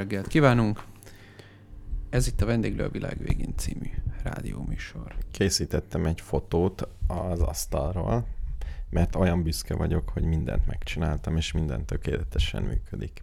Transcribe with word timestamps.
Reggelt 0.00 0.26
kívánunk! 0.26 0.84
Ez 2.10 2.26
itt 2.26 2.40
a 2.40 2.46
Vendéglő 2.46 2.84
a 2.84 2.88
világ 2.88 3.18
végén 3.18 3.56
című 3.56 3.90
rádióműsor. 4.22 5.14
Készítettem 5.30 6.06
egy 6.06 6.20
fotót 6.20 6.88
az 7.06 7.40
asztalról, 7.40 8.26
mert 8.90 9.16
olyan 9.16 9.42
büszke 9.42 9.74
vagyok, 9.74 10.08
hogy 10.08 10.22
mindent 10.22 10.66
megcsináltam, 10.66 11.36
és 11.36 11.52
minden 11.52 11.84
tökéletesen 11.84 12.62
működik. 12.62 13.22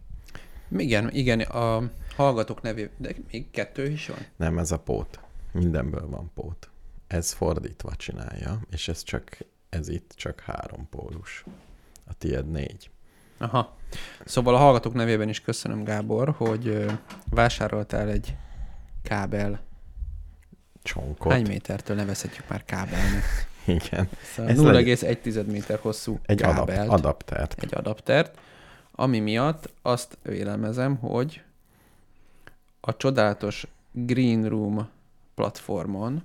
Igen, 0.69 1.11
igen, 1.11 1.39
a 1.39 1.91
hallgatók 2.15 2.61
nevében, 2.61 2.95
de 2.97 3.15
még 3.31 3.51
kettő 3.51 3.89
is 3.89 4.07
van? 4.07 4.19
Nem, 4.35 4.57
ez 4.57 4.71
a 4.71 4.79
pót. 4.79 5.19
Mindenből 5.51 6.07
van 6.07 6.31
pót. 6.33 6.69
Ez 7.07 7.31
fordítva 7.31 7.95
csinálja, 7.95 8.61
és 8.71 8.87
ez 8.87 9.03
csak, 9.03 9.37
ez 9.69 9.87
itt 9.87 10.13
csak 10.15 10.39
három 10.39 10.89
pólus. 10.89 11.43
A 12.05 12.13
tiéd 12.13 12.51
négy. 12.51 12.89
Aha. 13.37 13.76
Szóval 14.25 14.55
a 14.55 14.57
hallgatók 14.57 14.93
nevében 14.93 15.29
is 15.29 15.41
köszönöm, 15.41 15.83
Gábor, 15.83 16.29
hogy 16.37 16.85
vásároltál 17.29 18.09
egy 18.09 18.35
kábel. 19.03 19.59
Csonkot. 20.83 21.31
Hány 21.31 21.47
métertől 21.47 21.95
nevezhetjük 21.95 22.47
már 22.49 22.65
kábelnek? 22.65 23.23
Igen. 23.65 24.09
Szóval 24.35 24.51
Ez 24.51 24.59
0,1 24.59 25.45
méter 25.45 25.79
hosszú 25.79 26.19
Egy 26.25 26.43
adap, 26.43 26.67
kábelt, 26.67 26.89
adaptert. 26.89 27.55
egy 27.63 27.75
adaptert, 27.75 28.37
ami 28.91 29.19
miatt 29.19 29.69
azt 29.81 30.17
vélelmezem, 30.21 30.95
hogy 30.95 31.41
a 32.81 32.97
csodálatos 32.97 33.67
Green 33.91 34.49
Room 34.49 34.89
platformon 35.35 36.23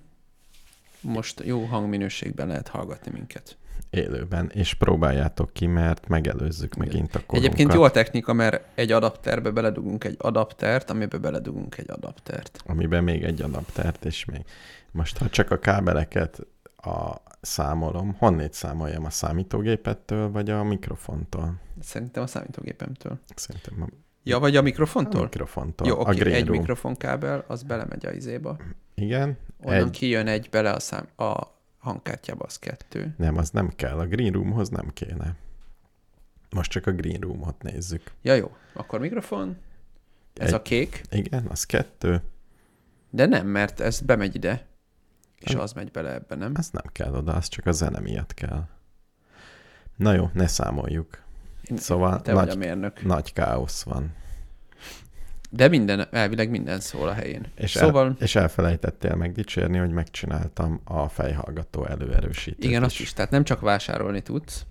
most 1.00 1.40
jó 1.44 1.64
hangminőségben 1.64 2.46
lehet 2.46 2.68
hallgatni 2.68 3.10
minket. 3.10 3.56
Élőben, 3.92 4.50
és 4.54 4.74
próbáljátok 4.74 5.52
ki, 5.52 5.66
mert 5.66 6.08
megelőzzük 6.08 6.74
megint 6.74 7.14
a 7.14 7.20
korunkat. 7.26 7.36
Egyébként 7.36 7.72
jó 7.72 7.82
a 7.82 7.90
technika, 7.90 8.32
mert 8.32 8.64
egy 8.74 8.92
adapterbe 8.92 9.50
beledugunk 9.50 10.04
egy 10.04 10.16
adaptert, 10.18 10.90
amiben 10.90 11.20
beledugunk 11.20 11.78
egy 11.78 11.90
adaptert. 11.90 12.62
Amiben 12.66 13.04
még 13.04 13.22
egy 13.22 13.42
adaptert, 13.42 14.04
és 14.04 14.24
még. 14.24 14.44
Most, 14.90 15.18
ha 15.18 15.28
csak 15.28 15.50
a 15.50 15.58
kábeleket 15.58 16.46
a 16.76 17.14
számolom, 17.40 18.14
honnét 18.18 18.52
számoljam 18.52 19.04
a 19.04 19.10
számítógépettől, 19.10 20.30
vagy 20.30 20.50
a 20.50 20.62
mikrofontól? 20.62 21.60
Szerintem 21.80 22.22
a 22.22 22.26
számítógépemtől. 22.26 23.18
Szerintem 23.34 23.82
a, 23.82 23.86
Ja, 24.24 24.38
vagy 24.38 24.56
a 24.56 24.58
a 24.58 24.62
mikrofontól? 24.62 25.22
mikrofontól. 25.22 25.86
Jó, 25.86 26.00
oké, 26.00 26.18
Green 26.18 26.36
egy 26.36 26.46
Room. 26.46 26.58
mikrofonkábel, 26.58 27.44
az 27.48 27.62
belemegy 27.62 28.06
a 28.06 28.10
izéba. 28.12 28.56
Igen, 28.94 29.38
Onnan 29.60 29.78
egy, 29.84 29.90
kijön 29.90 30.26
egy 30.26 30.48
bele 30.50 30.70
a, 30.70 30.80
szám, 30.80 31.08
a 31.16 31.60
hangkártyába, 31.82 32.44
az 32.44 32.58
kettő. 32.58 33.14
nem, 33.18 33.36
az 33.36 33.50
nem 33.50 33.68
kell. 33.76 33.98
A 33.98 34.06
Green 34.06 34.32
Roomhoz 34.32 34.68
nem 34.68 34.88
kéne. 34.92 35.34
Most 36.50 36.70
csak 36.70 36.86
a 36.86 36.92
Green 36.92 37.20
Roomot 37.20 37.62
nézzük. 37.62 38.02
Ja, 38.22 38.34
jó. 38.34 38.56
Akkor 38.72 39.00
mikrofon. 39.00 39.56
Ez 40.34 40.48
Egy- 40.48 40.54
a 40.54 40.62
kék. 40.62 41.02
Igen, 41.10 41.46
az 41.46 41.64
kettő. 41.66 42.22
De 43.10 43.26
nem, 43.26 43.46
mert 43.46 43.80
ez 43.80 44.00
bemegy 44.00 44.34
ide. 44.34 44.66
És 45.38 45.52
Nem. 45.52 45.60
az 45.60 45.72
megy 45.72 45.90
bele 45.90 46.12
ebbe, 46.14 46.34
nem? 46.34 46.52
Az 46.56 46.70
nem 46.70 46.84
kell 46.92 47.14
oda, 47.14 47.34
az 47.34 47.48
csak 47.48 47.66
a 47.66 47.72
zene 47.72 48.00
miatt 48.00 48.34
kell. 48.34 48.66
Na 49.96 50.12
jó, 50.12 50.30
ne 50.32 50.46
számoljuk. 50.46 51.22
Szóval 51.76 52.20
Te 52.20 52.32
vagy 52.32 52.42
a 52.42 52.46
nagy, 52.46 52.58
mérnök. 52.58 53.02
nagy 53.04 53.32
káosz 53.32 53.82
van. 53.82 54.14
De 55.54 55.68
minden, 55.68 56.06
elvileg 56.10 56.50
minden 56.50 56.80
szól 56.80 57.08
a 57.08 57.12
helyén. 57.12 57.46
És, 57.56 57.70
szóval, 57.70 58.06
el, 58.06 58.16
és 58.20 58.34
elfelejtettél 58.36 59.14
megdicsérni, 59.14 59.78
hogy 59.78 59.90
megcsináltam 59.90 60.80
a 60.84 61.08
fejhallgató 61.08 61.84
előerősítőt 61.86 62.64
igen, 62.64 62.82
azt 62.82 63.00
is. 63.00 63.12
Tehát 63.12 63.30
nem 63.30 63.44
csak 63.44 63.60
vásárolni 63.60 64.20
tudsz, 64.20 64.64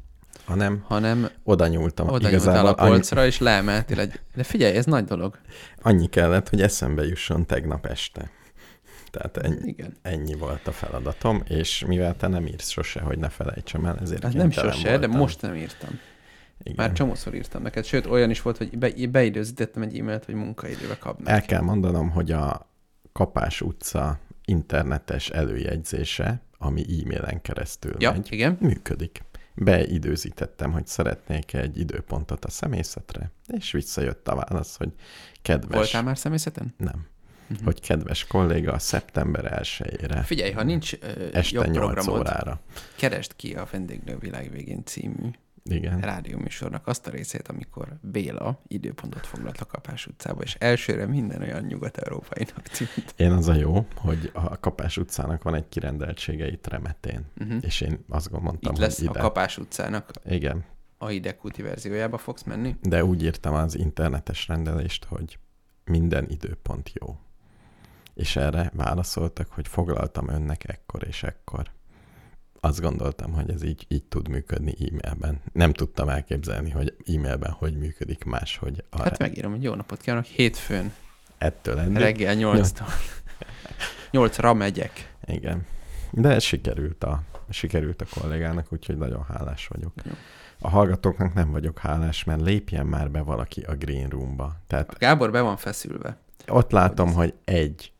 Hanem 0.46 0.84
hanem 0.88 1.30
oda 1.44 1.68
nyúltam. 1.68 2.08
oda 2.08 2.28
Igazából 2.30 2.70
a 2.70 2.74
polcra, 2.74 3.26
és 3.26 3.40
leemeltél 3.40 4.00
egy... 4.00 4.20
De 4.36 4.44
figyelj, 4.44 4.76
ez 4.76 4.86
nagy 4.86 5.04
dolog. 5.06 5.38
annyi, 5.82 5.98
annyi 5.98 6.08
kellett, 6.08 6.50
hogy 6.50 6.62
eszembe 6.62 7.06
jusson 7.06 7.46
tegnap 7.46 7.86
este. 7.86 8.30
Tehát 9.12 9.38
ennyi, 9.38 9.68
Igen. 9.70 9.98
ennyi 10.02 10.34
volt 10.34 10.68
a 10.68 10.72
feladatom, 10.72 11.44
és 11.48 11.84
mivel 11.88 12.16
te 12.16 12.28
nem 12.28 12.48
írsz 12.48 12.70
sose, 12.70 13.02
hogy 13.02 13.18
ne 13.20 13.30
felejtsem 13.30 13.86
el, 13.86 13.98
ezért 14.02 14.24
Hát 14.24 14.34
nem 14.34 14.52
sose, 14.52 14.84
de 14.90 14.98
voltam. 14.98 15.18
most 15.18 15.42
nem 15.42 15.56
írtam. 15.56 16.00
Igen. 16.64 16.74
Már 16.78 16.92
csomószor 16.94 17.36
írtam 17.36 17.62
neked. 17.62 17.86
Sőt, 17.86 18.06
olyan 18.06 18.30
is 18.30 18.42
volt, 18.42 18.58
hogy 18.58 18.78
be, 18.78 18.92
beidőzítettem 19.12 19.82
egy 19.82 19.98
e-mailt, 20.00 20.26
hogy 20.26 20.36
munkaidőbe 20.36 20.98
kapnak. 20.98 21.30
El 21.30 21.42
kell 21.42 21.62
mondanom, 21.62 22.10
hogy 22.10 22.32
a 22.32 22.70
Kapás 23.12 23.62
utca 23.62 24.20
internetes 24.46 25.30
előjegyzése, 25.30 26.42
ami 26.58 26.82
e-mailen 26.82 27.42
keresztül 27.42 27.96
Ja, 28.00 28.12
megy, 28.12 28.28
igen. 28.32 28.58
működik. 28.60 29.24
Beidőzítettem, 29.56 30.72
hogy 30.72 30.88
szeretnék 30.88 31.54
egy 31.54 31.80
időpontot 31.80 32.46
a 32.46 32.50
személyzetre, 32.50 33.32
és 33.48 33.72
visszajött 33.72 34.28
a 34.28 34.36
válasz, 34.36 34.78
hogy 34.78 34.92
kedves... 35.42 35.78
Voltál 35.78 36.04
már 36.04 36.18
személyzeten? 36.18 36.74
Nem. 36.78 37.06
Mhm. 37.48 37.64
Hogy 37.64 37.80
kedves 37.82 38.26
kolléga, 38.26 38.80
szeptember 38.80 39.60
1-ére, 39.64 40.22
Figyelj, 40.26 40.52
ha 40.52 40.64
nincs 40.64 40.94
ö, 41.00 41.28
este 41.34 41.56
jobb 41.56 41.66
8 41.66 41.78
programod, 41.78 42.20
órára. 42.20 42.60
keresd 42.96 43.36
ki 43.36 43.54
a 43.54 43.68
Vendéglő 43.72 44.18
világ 44.18 44.52
végén 44.52 44.84
című 44.86 45.30
Igen. 45.64 46.00
rádióműsornak 46.00 46.88
azt 46.88 47.08
a 47.08 47.10
részét, 47.10 47.48
amikor 47.48 47.98
Béla 48.02 48.62
időpontot 48.68 49.26
foglalt 49.26 49.58
a 49.60 49.66
Kapás 49.66 50.08
utcába, 50.08 50.42
és 50.42 50.56
elsőre 50.60 51.06
minden 51.06 51.42
olyan 51.42 51.64
nyugat-európainak 51.64 52.62
tűnt. 52.62 53.14
Én 53.16 53.32
az 53.32 53.48
a 53.48 53.54
jó, 53.54 53.86
hogy 53.96 54.30
a 54.34 54.60
Kapás 54.60 54.98
utcának 54.98 55.44
van 55.44 55.56
egy 55.56 55.70
kirendeltsége 55.70 56.48
itt 56.52 56.68
Remetén, 56.68 57.26
Uh-huh. 57.42 57.58
és 57.62 57.82
én 57.82 58.06
azt 58.10 58.30
gondoltam, 58.30 58.74
Itt 58.74 58.80
lesz 58.80 58.98
hogy 58.98 59.08
a 59.08 59.10
ide. 59.12 59.20
Kapás 59.20 59.58
utcának 59.58 60.12
Igen, 60.26 60.64
a 60.98 61.12
idekúti 61.12 61.62
verziójába 61.62 62.18
fogsz 62.18 62.44
menni. 62.44 62.76
de 62.82 63.04
úgy 63.06 63.24
írtam 63.24 63.54
az 63.54 63.78
internetes 63.78 64.48
rendelést, 64.48 65.06
hogy 65.06 65.40
minden 65.86 66.30
időpont 66.30 66.92
jó. 66.94 67.20
És 68.14 68.36
erre 68.36 68.72
válaszoltak, 68.76 69.52
hogy 69.52 69.68
foglaltam 69.68 70.28
önnek 70.30 70.70
ekkor 70.70 71.08
és 71.08 71.24
ekkor. 71.24 71.72
Azt 72.64 72.82
gondoltam, 72.82 73.32
hogy 73.34 73.50
ez 73.52 73.64
így, 73.64 73.86
így 73.88 74.04
tud 74.04 74.28
működni 74.28 74.74
e-mailben. 74.80 75.42
Nem 75.54 75.74
tudtam 75.74 76.10
elképzelni, 76.10 76.70
hogy 76.70 76.96
e-mailben 77.16 77.52
hogy 77.52 77.78
működik 77.78 78.24
máshogy. 78.24 78.84
A 78.90 79.02
Hát 79.02 79.20
megírom, 79.20 79.52
hogy 79.52 79.64
jó 79.64 79.74
napot 79.74 80.02
kívánok, 80.02 80.26
hétfőn, 80.26 80.94
ettől 81.38 81.80
eddig. 81.80 81.98
reggel 81.98 82.36
8-tól. 82.38 82.88
8-ra 84.12 84.58
megyek. 84.58 85.14
Igen. 85.26 85.66
De 86.12 86.30
ez 86.30 86.44
sikerült 86.44 87.04
a, 87.04 87.22
sikerült 87.50 88.02
a 88.02 88.20
kollégának, 88.20 88.74
úgyhogy 88.74 88.98
nagyon 88.98 89.24
hálás 89.24 89.68
vagyok. 89.68 89.94
Jó. 90.06 90.12
A 90.60 90.70
hallgatóknak 90.70 91.34
nem 91.34 91.52
vagyok 91.52 91.80
hálás, 91.80 92.24
mert 92.24 92.42
lépjen 92.42 92.86
már 92.86 93.12
be 93.12 93.22
valaki 93.22 93.62
a 93.62 93.76
green 93.76 94.10
roomba. 94.10 94.56
Tehát 94.68 94.90
A 94.90 94.96
Gábor 94.98 95.32
be 95.32 95.42
van 95.42 95.58
feszülve. 95.58 96.18
ott 96.48 96.72
látom, 96.72 97.14
hogy 97.14 97.34
egy. 97.46 97.92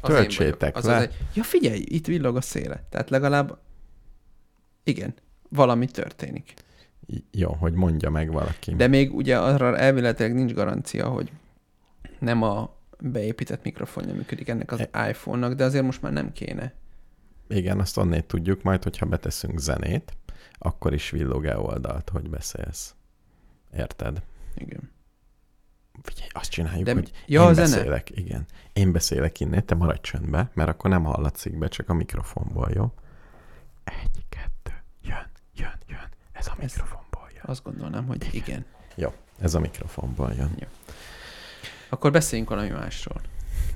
Töltsétek. 0.00 0.76
Az 0.76 0.84
le. 0.84 0.96
Az 0.96 1.02
egy... 1.02 1.14
Ja, 1.34 1.42
figyelj, 1.42 1.84
itt 1.88 2.06
villog 2.06 2.36
a 2.36 2.40
széle. 2.40 2.84
Tehát 2.90 3.10
legalább, 3.10 3.58
igen, 4.86 5.14
valami 5.48 5.86
történik. 5.86 6.54
Jó, 7.30 7.52
hogy 7.52 7.72
mondja 7.72 8.10
meg 8.10 8.32
valaki. 8.32 8.74
De 8.74 8.86
még 8.86 9.14
ugye 9.14 9.38
arra 9.38 9.76
elvileg 9.78 10.34
nincs 10.34 10.52
garancia, 10.52 11.08
hogy 11.08 11.32
nem 12.18 12.42
a 12.42 12.76
beépített 13.00 13.62
mikrofonja 13.64 14.14
működik 14.14 14.48
ennek 14.48 14.72
az 14.72 14.88
E- 14.90 15.08
iPhone-nak, 15.08 15.52
de 15.54 15.64
azért 15.64 15.84
most 15.84 16.02
már 16.02 16.12
nem 16.12 16.32
kéne. 16.32 16.72
Igen, 17.48 17.80
azt 17.80 17.96
onnét 17.96 18.24
tudjuk 18.24 18.62
majd, 18.62 18.82
hogyha 18.82 19.06
beteszünk 19.06 19.58
zenét, 19.58 20.12
akkor 20.52 20.94
is 20.94 21.10
villog-e 21.10 21.58
oldalt, 21.58 22.08
hogy 22.08 22.30
beszélsz. 22.30 22.94
Érted? 23.76 24.22
Igen. 24.54 24.90
Figyelj, 26.02 26.28
azt 26.32 26.50
csináljuk, 26.50 26.84
De- 26.84 26.92
hogy 26.92 27.10
ja, 27.26 27.48
én 27.48 27.54
zene. 27.54 27.66
beszélek. 27.68 28.10
Igen. 28.10 28.44
Én 28.72 28.92
beszélek 28.92 29.40
innen, 29.40 29.66
te 29.66 29.74
maradj 29.74 30.00
csöndbe, 30.00 30.50
mert 30.54 30.68
akkor 30.68 30.90
nem 30.90 31.04
hallatszik 31.04 31.58
be, 31.58 31.68
csak 31.68 31.88
a 31.88 31.94
mikrofonból, 31.94 32.70
jó? 32.74 32.92
Egy, 33.84 34.24
jön, 35.56 35.72
jön. 35.88 36.08
Ez 36.32 36.46
a 36.46 36.50
Ez- 36.58 36.72
mikrofonból 36.74 37.28
jön. 37.34 37.42
Azt 37.44 37.62
gondolnám, 37.62 38.06
hogy 38.06 38.28
igen. 38.32 38.64
Jó, 38.94 39.12
ez 39.40 39.54
a 39.54 39.60
mikrofonból 39.60 40.32
jön. 40.36 40.50
Akkor 41.88 42.10
beszéljünk 42.10 42.50
valami 42.50 42.68
másról. 42.68 43.20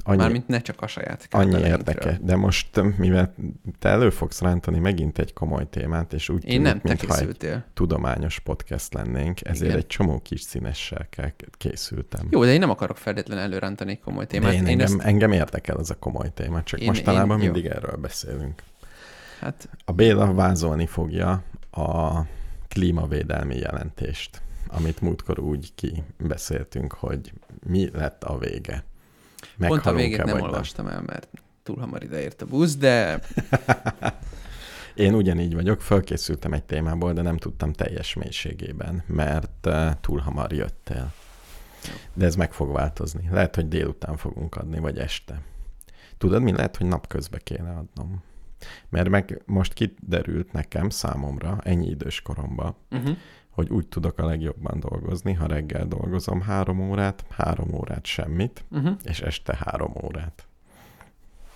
Annyi, 0.03 0.17
Mármint 0.17 0.49
ne 0.49 0.61
csak 0.61 0.83
a 0.83 0.87
saját 0.87 1.27
annyi 1.31 1.59
érdeke. 1.61 2.19
De 2.23 2.37
most, 2.37 2.97
mivel 2.97 3.35
te 3.79 3.89
elő 3.89 4.11
fogsz 4.11 4.41
rántani 4.41 4.79
megint 4.79 5.19
egy 5.19 5.33
komoly 5.33 5.69
témát, 5.71 6.13
és 6.13 6.29
úgy 6.29 6.45
Én 6.45 6.51
tűnik, 6.51 6.63
nem, 6.67 6.81
te 6.81 6.89
mintha 6.89 7.07
egy 7.15 7.19
készültél. 7.19 7.65
tudományos 7.75 8.39
podcast 8.39 8.95
lennénk, 8.95 9.45
ezért 9.45 9.65
Igen. 9.65 9.77
egy 9.77 9.87
csomó 9.87 10.19
kis 10.23 10.41
színessel 10.41 11.09
készültem. 11.57 12.27
Jó, 12.31 12.45
de 12.45 12.53
én 12.53 12.59
nem 12.59 12.71
akarok 12.71 12.97
feltétlenül 12.97 13.43
előrántani 13.45 13.91
egy 13.91 14.01
komoly 14.01 14.27
témát. 14.27 14.49
De 14.51 14.55
én, 14.57 14.63
én 14.63 14.69
engem, 14.69 14.87
ezt, 14.87 15.01
engem 15.01 15.33
érdekel 15.33 15.79
ez 15.79 15.91
a 15.91 15.99
komoly 15.99 16.31
téma, 16.35 16.63
csak 16.63 16.81
Én- 16.81 16.87
mostanában 16.87 17.39
én- 17.39 17.45
jó. 17.47 17.53
mindig 17.53 17.71
erről 17.71 17.97
beszélünk. 17.97 18.63
hát 19.41 19.69
A 19.85 19.93
Béla 19.93 20.35
vázolni 20.35 20.87
fogja 20.87 21.43
a 21.89 22.27
klímavédelmi 22.69 23.57
jelentést, 23.57 24.43
amit 24.69 25.01
múltkor 25.01 25.39
úgy 25.39 25.73
kibeszéltünk, 25.75 26.93
hogy 26.93 27.33
mi 27.67 27.91
lett 27.93 28.25
a 28.25 28.39
vége. 28.39 28.85
pont 29.59 29.87
a 29.87 29.93
végét 29.93 30.25
nem 30.25 30.41
olvastam 30.41 30.87
el, 30.87 31.03
mert 31.07 31.29
túl 31.63 31.77
hamar 31.77 32.03
ideért 32.03 32.43
a 32.43 32.47
busz, 32.47 32.77
de 32.77 33.21
Én 34.95 35.15
ugyanígy 35.15 35.55
vagyok, 35.55 35.81
fölkészültem 35.81 36.53
egy 36.53 36.65
témából, 36.65 37.13
de 37.13 37.23
nem 37.23 37.37
tudtam 37.37 37.73
teljes 37.73 38.15
mélységében, 38.15 39.03
mert 39.07 39.67
eh, 39.67 39.95
túl 40.01 40.19
hamar 40.19 40.53
jöttél. 40.53 41.13
De 42.15 42.25
ez 42.25 42.35
meg 42.35 42.53
fog 42.53 42.73
változni. 42.73 43.29
Lehet, 43.31 43.55
hogy 43.55 43.69
délután 43.69 44.17
fogunk 44.17 44.55
adni, 44.55 44.79
vagy 44.79 44.99
este. 44.99 45.41
Tudod, 46.19 46.43
mi 46.43 46.53
lehet, 46.53 46.77
hogy 46.77 46.87
napközben 46.87 47.41
kéne 47.45 47.71
adnom. 47.71 48.23
Mert 48.89 49.09
meg 49.09 49.43
most 49.47 49.73
kiderült 49.73 50.53
nekem, 50.53 50.89
számomra, 50.91 51.59
ennyi 51.63 51.89
idős 51.89 52.21
koromban, 52.23 52.75
Uh-huh. 52.91 53.17
hogy 53.51 53.69
úgy 53.69 53.87
tudok 53.89 54.19
a 54.19 54.25
legjobban 54.25 54.81
dolgozni, 54.81 55.33
ha 55.33 55.47
reggel 55.47 55.87
dolgozom 55.87 56.41
három 56.41 56.81
órát, 56.91 57.25
három 57.31 57.75
órát 57.75 58.07
semmit, 58.07 58.65
Uh-huh. 58.71 58.97
és 59.05 59.21
este 59.21 59.59
három 59.65 59.93
órát. 60.05 60.45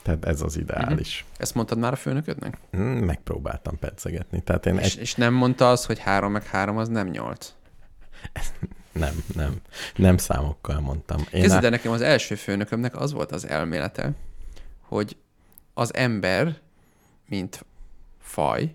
Tehát 0.02 0.25
ez 0.25 0.40
az 0.42 0.56
ideális. 0.56 1.25
Ezt 1.37 1.54
mondtad 1.54 1.78
már 1.78 1.92
a 1.92 1.96
főnöködnek? 1.96 2.58
Uh-huh. 2.73 3.00
Megpróbáltam 3.00 3.78
pedzegetni. 3.78 4.42
Tehát 4.42 4.66
én 4.66 4.76
És, 4.78 4.94
egy... 4.94 5.00
és 5.00 5.14
nem 5.14 5.34
mondta 5.34 5.70
az, 5.70 5.87
hogy 5.87 5.99
három 5.99 6.32
meg 6.32 6.44
három 6.46 6.76
az 6.78 6.88
nem 6.88 7.08
nyolc. 7.08 7.52
Nem, 8.92 9.14
nem. 9.34 9.54
Nem 9.96 10.16
számokkal 10.16 10.80
mondtam. 10.80 11.18
Én 11.32 11.40
Kezdve, 11.40 11.64
á- 11.66 11.70
nekem 11.70 11.92
az 11.92 12.00
első 12.00 12.34
főnökömnek 12.34 12.96
az 13.00 13.12
volt 13.12 13.32
az 13.32 13.46
elmélete, 13.49 14.12
hogy 14.80 15.16
az 15.75 15.94
ember, 15.94 16.56
mint 17.28 17.64
faj, 18.21 18.75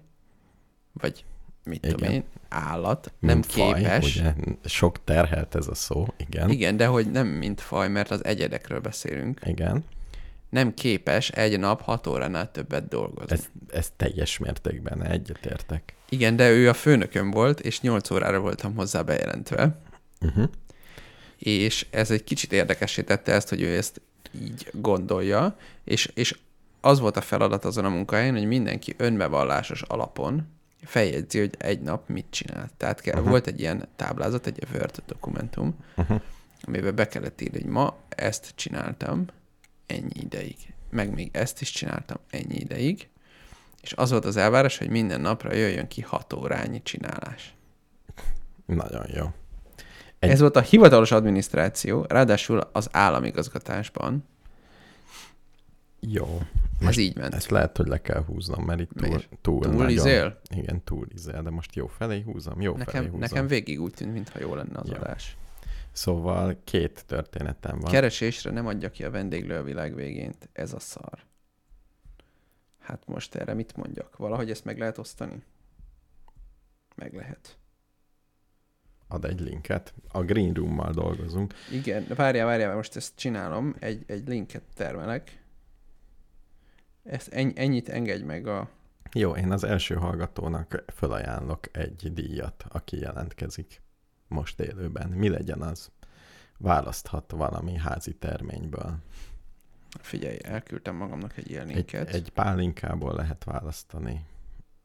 vagy 0.91 1.25
mit 1.63 1.82
tudom 1.82 1.98
Igen. 1.98 2.12
én, 2.12 2.24
állat, 2.50 3.12
nem 3.20 3.34
mint 3.34 3.46
faj, 3.51 3.74
képes. 3.82 4.15
Ugye, 4.15 4.34
sok 4.65 5.03
terhelt 5.03 5.56
ez 5.56 5.68
a 5.68 5.75
szó, 5.75 6.08
igen. 6.18 6.50
Igen, 6.50 6.77
de 6.77 6.86
hogy 6.86 7.12
nem 7.12 7.27
mint 7.27 7.62
faj, 7.62 7.89
mert 7.89 8.12
az 8.12 8.25
egyedekről 8.25 8.79
beszélünk. 8.79 9.39
Igen. 9.46 9.84
Nem 10.50 10.74
képes 10.74 11.29
egy 11.29 11.60
nap 11.60 11.82
hat 11.82 12.08
óránál 12.08 12.51
többet 12.51 12.88
dolgozni. 12.88 13.36
Ez, 13.36 13.50
ez 13.72 13.91
teljes 13.98 14.38
mértékben 14.38 15.03
egyetértek. 15.03 15.94
Igen, 16.10 16.36
de 16.36 16.50
ő 16.50 16.70
a 16.70 16.74
főnököm 16.74 17.32
volt, 17.32 17.60
és 17.60 17.82
8 17.82 18.10
órára 18.12 18.39
voltam 18.39 18.75
hozzá 18.75 19.01
bejelentve, 19.01 19.82
Uh-huh. 20.22 20.50
és 21.38 21.86
ez 21.89 22.12
egy 22.12 22.24
kicsit 22.24 22.53
érdekessé 22.53 23.01
tette 23.01 23.32
ezt, 23.32 23.50
hogy 23.50 23.62
ő 23.62 23.75
ezt 23.77 24.01
így 24.41 24.70
gondolja, 24.74 25.58
és, 25.84 26.12
és 26.13 26.38
az 26.81 27.00
volt 27.00 27.17
a 27.17 27.21
feladat 27.21 27.65
azon 27.65 27.86
a 27.86 27.89
munkahelyen, 27.89 28.33
hogy 28.33 28.48
mindenki 28.48 28.93
önbevallásos 28.98 29.81
alapon 29.81 30.48
feljegyzi, 30.83 31.39
hogy 31.39 31.55
egy 31.57 31.81
nap 31.81 32.09
mit 32.09 32.25
csinált. 32.29 32.74
Tehát 32.77 33.01
kell, 33.01 33.13
uh-huh. 33.15 33.29
volt 33.29 33.48
egy 33.48 33.59
ilyen 33.59 33.88
táblázat, 33.95 34.48
egy 34.48 34.63
Word 34.74 35.03
dokumentum, 35.07 35.75
Uh-huh. 35.95 36.21
amiben 36.62 36.95
be 36.95 37.07
kellett 37.07 37.41
írni, 37.41 37.62
hogy 37.62 37.69
ma 37.71 37.98
ezt 38.09 38.51
csináltam 38.55 39.25
ennyi 39.86 40.09
ideig, 40.13 40.55
meg 40.89 41.13
még 41.13 41.29
ezt 41.33 41.62
is 41.62 41.71
csináltam 41.71 42.17
ennyi 42.29 42.55
ideig, 42.55 43.09
és 43.81 43.93
az 43.93 44.09
volt 44.12 44.25
az 44.25 44.38
elvárás, 44.38 44.77
hogy 44.77 44.89
minden 44.89 45.21
napra 45.21 45.53
jöjjön 45.53 45.88
ki 45.88 46.01
hat 46.01 46.33
órányi 46.33 46.81
csinálás. 46.83 47.53
Nagyon 48.65 49.05
jó. 49.13 49.25
Egy- 50.19 50.29
Ez 50.29 50.39
volt 50.39 50.55
a 50.55 50.62
hivatalos 50.62 51.12
adminisztráció, 51.12 52.05
ráadásul 52.07 52.69
az 52.71 52.88
államigazgatásban. 52.91 54.27
Jó. 56.00 56.38
Ez 56.79 56.86
Most 56.86 56.98
így 57.00 57.15
ment. 57.15 57.34
Ezt 57.34 57.50
lehet, 57.50 57.77
hogy 57.77 57.88
le 57.88 58.01
kell 58.01 58.24
húznom, 58.24 58.65
mert 58.65 58.79
itt 58.79 58.89
túl, 58.89 59.08
Miért? 59.08 59.29
túl, 59.41 59.60
Túl 59.62 59.72
nagyon... 59.74 59.89
izél? 59.89 60.39
Igen, 60.56 60.84
túl 60.84 61.08
izél, 61.13 61.41
de 61.41 61.50
most 61.50 61.75
jó 61.75 61.88
felé 61.88 62.22
húzom, 62.22 62.62
jó 62.62 62.72
felé 62.74 62.84
Nekem, 62.86 63.03
húzom. 63.03 63.20
nekem 63.20 63.48
végig 63.48 63.82
úgy 63.82 63.94
tűnt, 63.94 64.13
mintha 64.13 64.39
jó 64.39 64.56
lenne 64.56 64.79
az 64.79 64.89
Jó. 64.89 64.96
adás. 64.96 65.38
Szóval 65.91 66.58
két 66.63 67.03
történetem 67.08 67.79
van. 67.79 67.91
Keresésre 67.91 68.51
nem 68.51 68.68
adja 68.68 68.89
ki 68.91 69.03
a 69.03 69.12
vendéglő 69.12 69.58
a 69.58 69.63
világ 69.63 69.96
végént. 69.96 70.50
Ez 70.53 70.74
a 70.74 70.79
szar. 70.79 71.20
Hát 72.79 73.03
most 73.08 73.36
erre 73.36 73.53
mit 73.53 73.75
mondjak? 73.75 74.18
Valahogy 74.18 74.50
ezt 74.50 74.65
meg 74.65 74.77
lehet 74.77 74.98
osztani? 74.98 75.44
Meg 76.96 77.13
lehet. 77.13 77.58
Ad 79.08 79.25
egy 79.25 79.39
linket. 79.39 79.94
A 80.12 80.22
Green 80.22 80.53
Room-mal 80.53 80.91
dolgozunk. 80.91 81.53
Igen, 81.72 82.06
várjál, 82.15 82.46
várjál, 82.46 82.75
most 82.75 82.96
ezt 82.96 83.15
csinálom. 83.15 83.75
Egy, 83.79 84.03
egy 84.08 84.27
linket 84.27 84.63
termelek. 84.75 85.38
Ezt 87.03 87.27
ennyi, 87.27 87.53
ennyit 87.56 87.89
engedj 87.89 88.24
meg 88.24 88.48
a... 88.48 88.70
Jó, 89.13 89.36
én 89.36 89.51
az 89.51 89.63
első 89.63 89.96
hallgatónak 89.96 90.84
felajánlok 90.88 91.77
egy 91.77 92.13
díjat, 92.13 92.65
aki 92.70 93.00
jelentkezik 93.00 93.82
most 94.27 94.60
élőben. 94.60 95.10
Mi 95.10 95.29
legyen 95.29 95.62
az? 95.62 95.91
Választhat 96.58 97.32
valami 97.32 97.77
házi 97.77 98.15
terményből. 98.15 98.98
Figyelj, 100.00 100.38
elküldtem 100.44 100.96
magamnak 100.96 101.38
egy 101.38 101.50
ilyen 101.50 101.70
Egy, 101.70 101.96
egy 101.96 102.29
pálinkából 102.29 103.13
lehet 103.13 103.44
választani. 103.44 104.25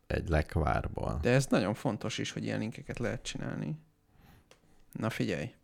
Egy 0.06 0.28
lekvárból. 0.28 1.18
De 1.22 1.30
ez 1.30 1.46
nagyon 1.46 1.74
fontos 1.74 2.18
is, 2.18 2.32
hogy 2.32 2.44
ilyen 2.44 2.58
linkeket 2.58 2.98
lehet 2.98 3.22
csinálni. 3.22 3.78
Na 4.92 5.10
figyelj. 5.10 5.54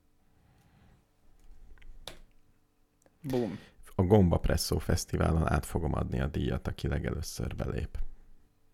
Boom. 3.22 3.58
A 4.00 4.04
Gomba 4.06 4.36
Presszó 4.38 4.78
Fesztiválon 4.78 5.48
át 5.52 5.66
fogom 5.66 5.94
adni 5.94 6.20
a 6.20 6.26
díjat, 6.26 6.68
aki 6.68 6.88
legelőször 6.88 7.56
belép. 7.56 7.98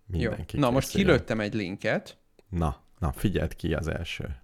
Jó. 0.06 0.18
Mindenki 0.18 0.58
Na 0.58 0.70
most 0.70 0.88
kilőttem 0.88 1.40
egy 1.40 1.54
linket. 1.54 2.18
Na, 2.48 2.76
na, 2.98 3.12
figyeld 3.12 3.56
ki 3.56 3.74
az 3.74 3.88
első. 3.88 4.36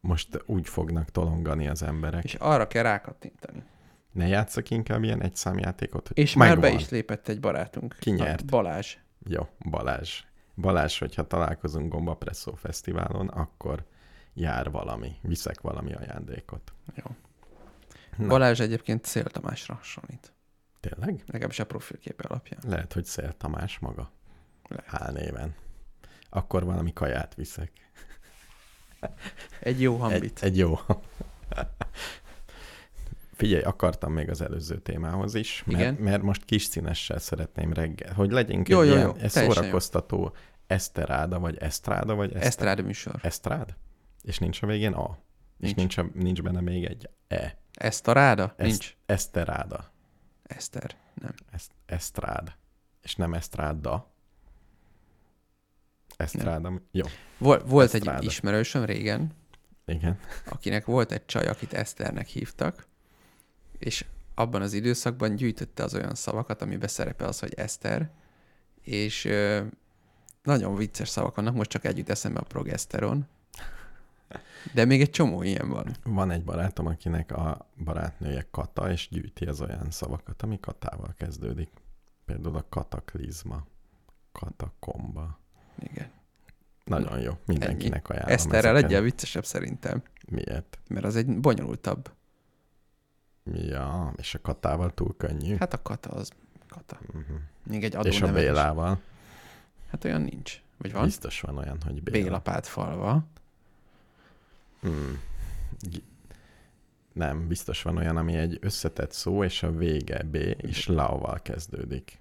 Most 0.00 0.42
úgy 0.46 0.68
fognak 0.68 1.10
tolongani 1.10 1.68
az 1.68 1.82
emberek. 1.82 2.24
És 2.24 2.34
arra 2.34 2.66
kell 2.66 2.82
rákattintani. 2.82 3.62
Ne 4.12 4.26
játsszak 4.26 4.70
inkább 4.70 5.02
ilyen 5.02 5.22
egy 5.22 5.36
számjátékot, 5.36 6.10
És 6.14 6.34
már 6.34 6.48
megvan. 6.48 6.70
be 6.70 6.76
is 6.76 6.88
lépett 6.88 7.28
egy 7.28 7.40
barátunk. 7.40 7.96
Ki 8.00 8.10
nyert? 8.10 8.40
A 8.40 8.44
Balázs. 8.44 8.96
Jó, 9.28 9.48
Balázs. 9.70 10.22
Balázs, 10.54 10.98
hogyha 10.98 11.26
találkozunk 11.26 11.92
Gomba 11.92 12.14
Presszó 12.14 12.54
Fesztiválon, 12.54 13.28
akkor 13.28 13.84
jár 14.34 14.70
valami, 14.70 15.16
viszek 15.22 15.60
valami 15.60 15.92
ajándékot. 15.94 16.72
Jó. 16.94 17.04
Na, 18.18 18.26
Balázs 18.26 18.60
egyébként 18.60 19.04
Szél 19.04 19.24
Tamásra 19.24 19.74
hasonlít. 19.74 20.32
tényleg? 20.80 21.22
Legalábbis 21.26 21.58
a 21.58 21.66
profilképe 21.66 22.28
alapján. 22.28 22.60
Lehet, 22.66 22.92
hogy 22.92 23.04
Szél 23.04 23.32
Tamás 23.32 23.78
maga. 23.78 24.10
Lehet. 24.68 25.02
Álnéven. 25.02 25.54
Akkor 26.30 26.64
valami 26.64 26.92
kaját 26.92 27.34
viszek. 27.34 27.70
Egy 29.60 29.80
jó 29.80 29.94
Egy, 29.94 30.00
hambit. 30.00 30.42
egy 30.42 30.56
jó. 30.56 30.78
Figyelj, 33.34 33.62
akartam 33.62 34.12
még 34.12 34.30
az 34.30 34.40
előző 34.40 34.78
témához 34.78 35.34
is, 35.34 35.62
mert, 35.66 35.78
Igen? 35.78 35.94
mert 35.94 36.22
most 36.22 36.44
kis 36.44 36.62
színessel 36.62 37.18
szeretném 37.18 37.72
reggel, 37.72 38.12
hogy 38.14 38.30
legyünk 38.30 38.68
Jó, 38.68 38.80
egy 38.80 38.86
jó, 38.88 38.92
ilyen 38.94 39.06
jó, 39.06 39.12
ez 39.12 39.32
teljesen 39.32 39.44
jó. 39.44 39.52
szórakoztató 39.52 40.34
eszteráda, 40.66 41.38
vagy 41.38 41.56
esztráda, 41.56 42.14
vagy 42.14 42.28
eszter... 42.32 42.46
Esztrád 42.46 42.84
műsor. 42.84 43.18
esztrád? 43.22 43.76
És 44.22 44.38
nincs 44.38 44.62
a 44.62 44.66
végén 44.66 44.92
A? 44.92 45.18
És 45.58 45.74
Nincs. 45.74 45.96
nincs, 45.96 45.98
a, 45.98 46.18
nincs 46.18 46.42
benne 46.42 46.60
még 46.60 46.84
egy 46.84 47.08
E. 47.28 47.58
Esztaráda? 47.72 48.42
Ezt- 48.56 48.68
Nincs. 48.68 48.96
Eszteráda. 49.06 49.92
Eszter. 50.42 50.96
Nem. 51.14 51.34
Ezt, 51.50 51.70
esztrád. 51.86 52.52
És 53.02 53.14
nem 53.16 53.34
esztráda. 53.34 54.12
Esztráda. 56.16 56.72
Jó, 56.90 57.04
Vol- 57.38 57.62
volt 57.68 57.88
egy 57.94 58.00
Esztráda. 58.00 58.22
ismerősöm 58.26 58.84
régen, 58.84 59.32
igen. 59.84 60.18
akinek 60.48 60.84
volt 60.84 61.12
egy 61.12 61.24
csaj, 61.24 61.46
akit 61.46 61.72
Eszternek 61.72 62.26
hívtak, 62.26 62.86
és 63.78 64.04
abban 64.34 64.62
az 64.62 64.72
időszakban 64.72 65.34
gyűjtötte 65.34 65.82
az 65.82 65.94
olyan 65.94 66.14
szavakat, 66.14 66.62
amiben 66.62 66.88
szerepel 66.88 67.28
az, 67.28 67.38
hogy 67.38 67.54
Eszter, 67.54 68.10
és 68.82 69.24
ö, 69.24 69.64
nagyon 70.42 70.74
vicces 70.76 71.08
szavak 71.08 71.36
vannak, 71.36 71.54
most 71.54 71.70
csak 71.70 71.84
együtt 71.84 72.08
eszembe 72.08 72.40
a 72.40 72.44
progeszteron, 72.44 73.26
de 74.74 74.84
még 74.84 75.00
egy 75.00 75.10
csomó 75.10 75.42
ilyen 75.42 75.68
van. 75.68 75.96
Van 76.04 76.30
egy 76.30 76.44
barátom, 76.44 76.86
akinek 76.86 77.32
a 77.32 77.68
barátnője 77.84 78.46
Kata, 78.50 78.90
és 78.90 79.08
gyűjti 79.10 79.44
az 79.44 79.60
olyan 79.60 79.90
szavakat, 79.90 80.42
ami 80.42 80.60
Katával 80.60 81.14
kezdődik. 81.16 81.70
Például 82.24 82.56
a 82.56 82.66
kataklizma, 82.68 83.66
katakomba. 84.32 85.38
Igen. 85.78 86.10
Nagyon 86.84 87.20
jó, 87.20 87.32
mindenkinek 87.46 88.08
ajánlom. 88.08 88.32
Eszterrel 88.32 88.70
ezeket. 88.70 88.90
egyel 88.90 89.02
viccesebb 89.02 89.44
szerintem, 89.44 90.02
Miért? 90.28 90.78
mert 90.88 91.04
az 91.04 91.16
egy 91.16 91.38
bonyolultabb. 91.40 92.10
Ja, 93.52 94.12
és 94.16 94.34
a 94.34 94.40
Katával 94.40 94.94
túl 94.94 95.16
könnyű. 95.16 95.56
Hát 95.58 95.72
a 95.72 95.82
kata 95.82 96.10
az 96.10 96.30
kata. 96.68 96.98
uh-huh. 97.06 97.36
Még 97.62 97.84
egy 97.84 98.06
És 98.06 98.22
a. 98.22 98.32
Bélával. 98.32 99.00
Hát 99.90 100.04
olyan 100.04 100.20
nincs. 100.20 100.60
Vagy 100.78 100.92
van? 100.92 101.04
Biztos 101.04 101.40
van 101.40 101.56
olyan, 101.56 101.78
hogy 101.84 102.02
Béla. 102.02 102.24
Bélapát 102.24 102.66
falva. 102.66 103.26
Hmm. 104.80 105.20
Nem, 107.12 107.48
biztos 107.48 107.82
van 107.82 107.96
olyan, 107.96 108.16
ami 108.16 108.34
egy 108.36 108.58
összetett 108.60 109.12
szó, 109.12 109.44
és 109.44 109.62
a 109.62 109.72
vége 109.72 110.22
B, 110.22 110.34
és 110.56 110.86
laval 110.86 111.42
kezdődik. 111.42 112.18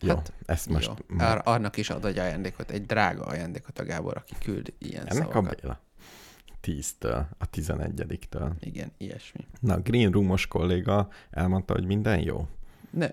Jó, 0.00 0.14
Hát, 0.14 0.32
ezt 0.46 0.68
most... 0.68 0.86
Jó. 1.08 1.16
Ar- 1.18 1.46
annak 1.46 1.76
is 1.76 1.90
ad 1.90 2.04
egy 2.04 2.18
ajándékot, 2.18 2.70
egy 2.70 2.86
drága 2.86 3.22
ajándékot 3.24 3.78
a 3.78 3.84
Gábor, 3.84 4.16
aki 4.16 4.34
küld 4.40 4.72
ilyen 4.78 5.06
Ennek 5.06 5.12
szavakat. 5.22 5.52
a 5.52 5.54
Béla. 5.60 5.80
10-től, 6.62 7.24
a 7.38 7.50
11-től. 7.50 8.50
Igen, 8.60 8.92
ilyesmi. 8.96 9.46
Na, 9.60 9.80
Green 9.80 10.12
Roomos 10.12 10.46
kolléga 10.46 11.08
elmondta, 11.30 11.72
hogy 11.72 11.84
minden 11.86 12.20
jó. 12.20 12.48
Ne, 12.90 13.08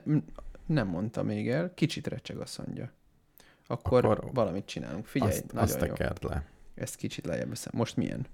nem 0.66 0.88
mondta 0.88 1.24
még 1.24 1.50
el, 1.50 1.74
kicsit 1.74 2.08
recseg 2.08 2.38
azt 2.38 2.58
mondja. 2.66 2.92
Akkor, 3.68 4.06
Akkor 4.06 4.30
valamit 4.34 4.66
csinálunk. 4.66 5.06
Figyelj, 5.06 5.32
azt, 5.32 5.46
nagyon 5.52 5.64
azt 5.64 5.74
jó. 5.74 5.88
tekerd 5.88 6.24
le. 6.24 6.46
Ezt 6.80 6.96
kicsit 6.96 7.26
lejjebb 7.26 7.50
veszem. 7.50 7.72
Most 7.76 7.96
milyen? 7.96 8.26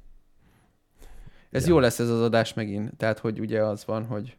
Ez 1.52 1.64
Ja. 1.66 1.70
jó 1.74 1.80
lesz 1.80 2.00
ez 2.00 2.10
az 2.10 2.22
adás 2.22 2.54
megint. 2.54 2.98
Tehát, 2.98 3.20
hogy 3.20 3.40
ugye 3.40 3.64
az 3.64 3.86
van, 3.86 4.06
hogy 4.06 4.38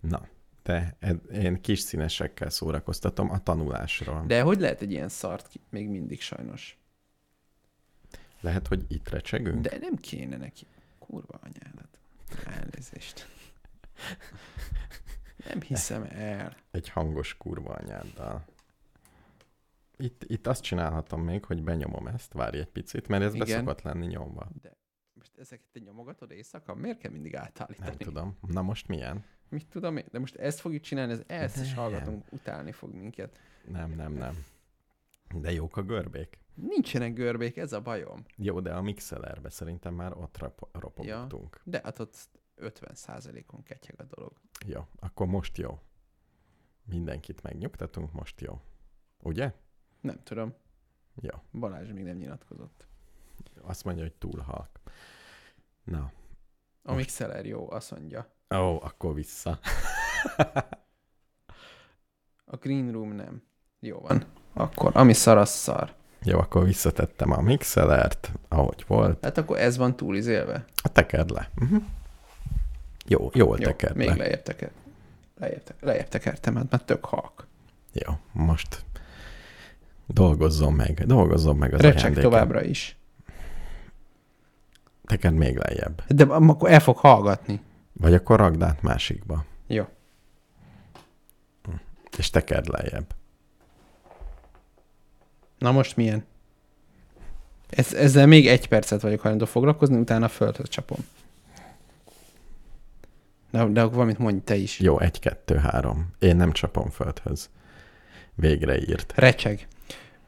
Na, 0.00 0.28
de 0.62 0.96
ed- 0.98 1.30
én 1.30 1.60
kis 1.60 1.78
színesekkel 1.80 2.50
szórakoztatom 2.50 3.30
a 3.30 3.42
tanulásról. 3.42 4.24
De... 4.26 4.40
hogy 4.42 4.60
lehet 4.60 4.80
egy 4.80 4.90
ilyen 4.90 5.08
szart 5.08 5.48
ki? 5.48 5.60
Még 5.70 5.88
mindig 5.88 6.20
sajnos. 6.20 6.78
Lehet, 8.40 8.66
hogy 8.66 8.84
itt 8.88 9.08
recsegünk? 9.08 9.60
De... 9.60 9.68
De 9.68 9.78
nem 9.78 9.96
kéne 9.96 10.36
neki. 10.36 10.66
Kurva 10.98 11.38
anyádat. 11.42 11.98
Elnézést. 12.46 13.28
Nem 15.48 15.60
hiszem 15.60 16.02
el. 16.10 16.56
Egy 16.70 16.88
hangos 16.88 17.36
kurva 17.36 17.72
anyáddal. 17.74 18.44
Itt, 19.98 20.24
itt 20.24 20.46
azt 20.46 20.62
csinálhatom 20.62 21.22
még, 21.22 21.44
hogy 21.44 21.62
benyomom 21.62 22.06
ezt, 22.06 22.32
várj 22.32 22.58
egy 22.58 22.70
picit, 22.70 23.08
mert 23.08 23.22
ez 23.22 23.34
Igen. 23.34 23.46
be 23.46 23.52
szokott 23.54 23.82
lenni 23.82 24.06
nyomva. 24.06 24.48
Most 25.12 25.38
ezeket 25.38 25.66
te 25.72 25.80
nyomogatod 25.80 26.30
éjszaka? 26.30 26.74
Miért 26.74 26.98
kell 26.98 27.10
mindig 27.10 27.36
átállítani? 27.36 27.88
Nem 27.88 27.98
tudom. 27.98 28.38
Na 28.40 28.62
most 28.62 28.88
milyen? 28.88 29.24
Mit 29.48 29.66
tudom 29.66 29.96
én? 29.96 30.04
De 30.10 30.18
most 30.18 30.36
ezt 30.36 30.60
fogjuk 30.60 30.82
csinálni, 30.82 31.12
ez 31.12 31.22
ezt 31.26 31.60
is 31.60 31.74
hallgatunk, 31.74 32.32
utálni 32.32 32.72
fog 32.72 32.94
minket. 32.94 33.38
Nem, 33.64 33.90
nem, 33.90 34.12
nem. 34.12 34.44
De 35.34 35.52
jók 35.52 35.76
a 35.76 35.82
görbék. 35.82 36.38
Nincsenek 36.54 37.12
görbék, 37.12 37.56
ez 37.56 37.72
a 37.72 37.80
bajom. 37.80 38.24
Jó, 38.36 38.60
de 38.60 38.74
a 38.74 38.82
mixelerbe 38.82 39.50
szerintem 39.50 39.94
már 39.94 40.16
ott 40.16 40.38
rap- 40.38 40.68
ropogtunk. 40.72 41.60
De 41.64 41.80
hát 41.84 41.98
ott 41.98 42.28
50%-on 42.56 43.62
ketyeg 43.62 44.00
a 44.00 44.04
dolog. 44.04 44.32
Jó, 44.66 44.86
akkor 44.98 45.26
most 45.26 45.56
jó. 45.58 45.78
Mindenkit 46.84 47.42
megnyugtatunk, 47.42 48.12
most 48.12 48.40
jó. 48.40 48.60
Ugye? 49.22 49.52
Nem 50.00 50.20
tudom. 50.22 50.54
Jó. 51.20 51.30
Balázs 51.52 51.92
még 51.92 52.04
nem 52.04 52.16
nyilatkozott. 52.16 52.86
Azt 53.62 53.84
mondja, 53.84 54.02
hogy 54.02 54.14
túl 54.14 54.40
halk. 54.40 54.70
Na. 55.84 55.98
A 56.82 56.92
Most- 56.92 56.96
Mixeler 56.96 57.46
jó, 57.46 57.70
azt 57.70 57.90
mondja. 57.90 58.26
Ó, 58.54 58.82
akkor 58.82 59.14
vissza. 59.14 59.58
A 62.44 62.56
Green 62.56 62.92
Room 62.92 63.12
nem. 63.12 63.42
Jó 63.80 63.98
van. 64.00 64.24
Akkor, 64.52 64.90
ami 64.94 65.12
szar, 65.12 65.36
az 65.36 65.50
szar. 65.50 65.94
Jó, 66.22 66.38
akkor 66.38 66.64
visszatettem 66.64 67.30
a 67.32 67.40
mixelert, 67.40 68.32
ahogy 68.48 68.84
volt. 68.86 69.24
Hát 69.24 69.38
akkor 69.38 69.58
ez 69.58 69.76
van 69.76 69.96
túlizélve. 69.96 70.64
A 70.82 70.88
tekerd 70.92 71.30
le. 71.30 71.50
Uh-huh. 71.60 71.82
Jó, 73.06 73.30
jól 73.34 73.58
Jó, 73.58 73.64
tekerd 73.66 73.96
még 73.96 74.08
le. 74.08 74.14
lejjebb 74.14 74.42
teker. 74.42 74.70
Lejjebb, 75.36 75.74
lejjebb 75.80 76.08
tekertem, 76.08 76.54
hát 76.56 76.70
már 76.70 76.82
tök 76.82 77.04
halk. 77.04 77.46
Jó, 77.92 78.12
most 78.32 78.84
dolgozzon 80.08 80.72
meg, 80.72 81.04
dolgozzon 81.06 81.56
meg 81.56 81.74
az 81.74 81.80
Recseg 81.80 82.00
ajándékem. 82.00 82.30
továbbra 82.30 82.62
is. 82.62 82.96
Tekerd 85.06 85.34
még 85.34 85.56
lejjebb. 85.56 86.02
De 86.08 86.24
akkor 86.24 86.70
el 86.70 86.80
fog 86.80 86.96
hallgatni. 86.96 87.60
Vagy 87.92 88.14
akkor 88.14 88.38
ragd 88.38 88.62
át 88.62 88.82
másikba. 88.82 89.44
Jó. 89.66 89.84
És 92.18 92.30
tekerd 92.30 92.68
lejjebb. 92.68 93.14
Na 95.58 95.72
most 95.72 95.96
milyen? 95.96 96.24
Ez, 97.70 97.94
ezzel 97.94 98.26
még 98.26 98.48
egy 98.48 98.68
percet 98.68 99.00
vagyok 99.00 99.20
hajlandó 99.20 99.44
foglalkozni, 99.46 99.96
utána 99.96 100.28
földhöz 100.28 100.68
csapom. 100.68 100.98
De, 103.50 103.64
de 103.64 103.80
akkor 103.80 103.94
valamit 103.94 104.18
mondj 104.18 104.44
te 104.44 104.56
is. 104.56 104.78
Jó, 104.80 105.00
egy, 105.00 105.20
kettő, 105.20 105.56
három. 105.56 106.10
Én 106.18 106.36
nem 106.36 106.52
csapom 106.52 106.90
földhöz. 106.90 107.50
Végre 108.34 108.78
írt. 108.78 109.12
Recseg. 109.16 109.66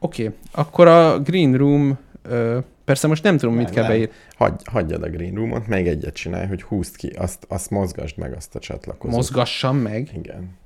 Oké, 0.03 0.25
okay. 0.25 0.37
akkor 0.51 0.87
a 0.87 1.19
Green 1.19 1.53
Room, 1.57 1.97
ö, 2.21 2.59
persze 2.85 3.07
most 3.07 3.23
nem 3.23 3.37
tudom, 3.37 3.55
mit 3.55 3.63
Nem, 3.63 3.73
kell 3.73 3.83
nem. 3.83 3.91
beírni. 3.91 4.13
Hagy, 4.35 4.61
hagyjad 4.65 5.03
a 5.03 5.09
green 5.09 5.35
roomot, 5.35 5.67
még 5.67 5.87
egyet 5.87 6.13
csinálj, 6.13 6.47
hogy 6.47 6.63
húzd 6.63 6.95
ki, 6.95 7.07
azt, 7.07 7.45
azt 7.47 7.69
mozgasd 7.69 8.17
meg, 8.17 8.33
azt 8.33 8.55
a 8.55 8.59
csatlakozót. 8.59 9.15
Mozgassam 9.15 9.77
meg. 9.77 10.09
Igen. 10.13 10.59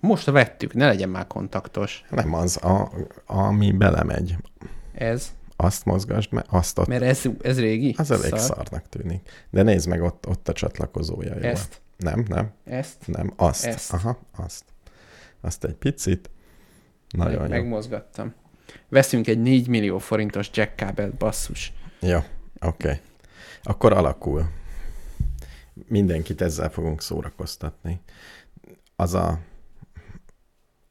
Most 0.00 0.30
vettük, 0.30 0.74
ne 0.74 0.86
legyen 0.86 1.08
már 1.08 1.26
kontaktos. 1.26 2.04
Nem 2.10 2.34
az, 2.34 2.64
a, 2.64 2.90
ami 3.26 3.72
belemegy. 3.72 4.36
Ez, 4.94 5.34
Azt 5.56 5.84
mozgasd 5.84 6.32
meg, 6.32 6.44
azt 6.48 6.78
ott. 6.78 6.86
mert 6.86 7.02
ez, 7.02 7.22
ez 7.42 7.60
régi. 7.60 7.94
Az 7.98 8.10
elég 8.10 8.28
Szar. 8.28 8.38
szarnak 8.38 8.88
tűnik. 8.88 9.46
De 9.50 9.62
nézd 9.62 9.88
meg, 9.88 10.02
ott, 10.02 10.26
ott 10.28 10.48
a 10.48 10.52
csatlakozója. 10.52 11.34
Jó? 11.34 11.40
Ezt, 11.48 11.80
Nem, 11.96 12.24
nem, 12.28 12.50
ezt. 12.64 13.06
nem. 13.06 13.32
Azt. 13.36 13.64
Ezt. 13.64 13.92
Aha, 13.92 14.18
azt. 14.36 14.64
Azt 15.40 15.64
egy 15.64 15.74
picit. 15.74 16.30
Nagyon 17.10 17.40
meg, 17.40 17.50
jó. 17.50 17.56
megmozgattam. 17.56 18.34
Veszünk 18.88 19.26
egy 19.26 19.38
4 19.42 19.68
millió 19.68 19.98
forintos 19.98 20.50
jack 20.52 20.74
kábelt, 20.74 21.14
basszus. 21.14 21.72
Jó, 22.00 22.16
oké. 22.16 22.26
Okay. 22.60 23.00
Akkor 23.62 23.92
alakul. 23.92 24.50
Mindenkit 25.88 26.40
ezzel 26.40 26.70
fogunk 26.70 27.02
szórakoztatni. 27.02 28.00
Az 28.96 29.14
a, 29.14 29.38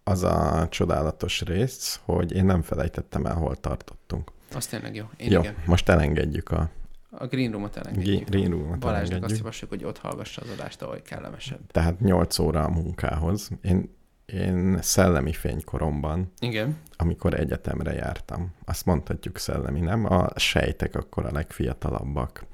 az 0.03 0.23
a 0.23 0.67
csodálatos 0.69 1.41
rész, 1.41 1.99
hogy 2.03 2.31
én 2.31 2.45
nem 2.45 2.61
felejtettem 2.61 3.25
el, 3.25 3.35
hol 3.35 3.55
tartottunk. 3.55 4.31
Az 4.53 4.65
tényleg 4.67 4.95
jó. 4.95 5.05
Én 5.17 5.31
Jó, 5.31 5.39
igen. 5.39 5.55
most 5.65 5.89
elengedjük 5.89 6.49
a 6.49 6.69
A 7.09 7.25
Green 7.27 7.51
Room-ot 7.51 7.77
elengedjük. 7.77 8.29
Green 8.29 8.51
Room-ot. 8.51 8.79
Balázsnak 8.79 9.01
azt 9.01 9.09
elengedjük. 9.09 9.37
javasljuk, 9.37 9.69
hogy 9.69 9.83
ott 9.83 9.97
hallgassa 9.97 10.41
az 10.41 10.49
adást, 10.49 10.81
ahol 10.81 11.01
kellemesebb. 11.01 11.71
Tehát 11.71 11.99
8 11.99 12.39
óra 12.39 12.63
a 12.63 12.69
munkához. 12.69 13.49
Én, 13.61 13.94
én 14.25 14.77
szellemi 14.81 15.33
fénykoromban, 15.33 16.31
Igen. 16.39 16.77
amikor 16.95 17.33
egyetemre 17.33 17.93
jártam, 17.93 18.53
azt 18.65 18.85
mondhatjuk 18.85 19.37
szellemi, 19.37 19.79
nem? 19.79 20.05
A 20.05 20.27
sejtek 20.35 20.95
akkor 20.95 21.25
a 21.25 21.31
legfiatalabbak. 21.31 22.45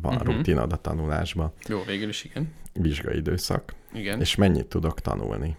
Van 0.00 0.12
Mhm. 0.12 0.20
uh-huh. 0.22 0.36
rutinod 0.36 0.72
a 0.72 0.76
tanulásba. 0.76 1.52
Jó, 1.68 1.82
végül 1.82 2.08
is 2.08 2.24
igen. 2.24 2.52
Vizsgaidőszak. 2.72 3.74
Igen. 3.92 4.20
És 4.20 4.34
mennyit 4.34 4.66
tudok 4.66 5.00
tanulni? 5.00 5.56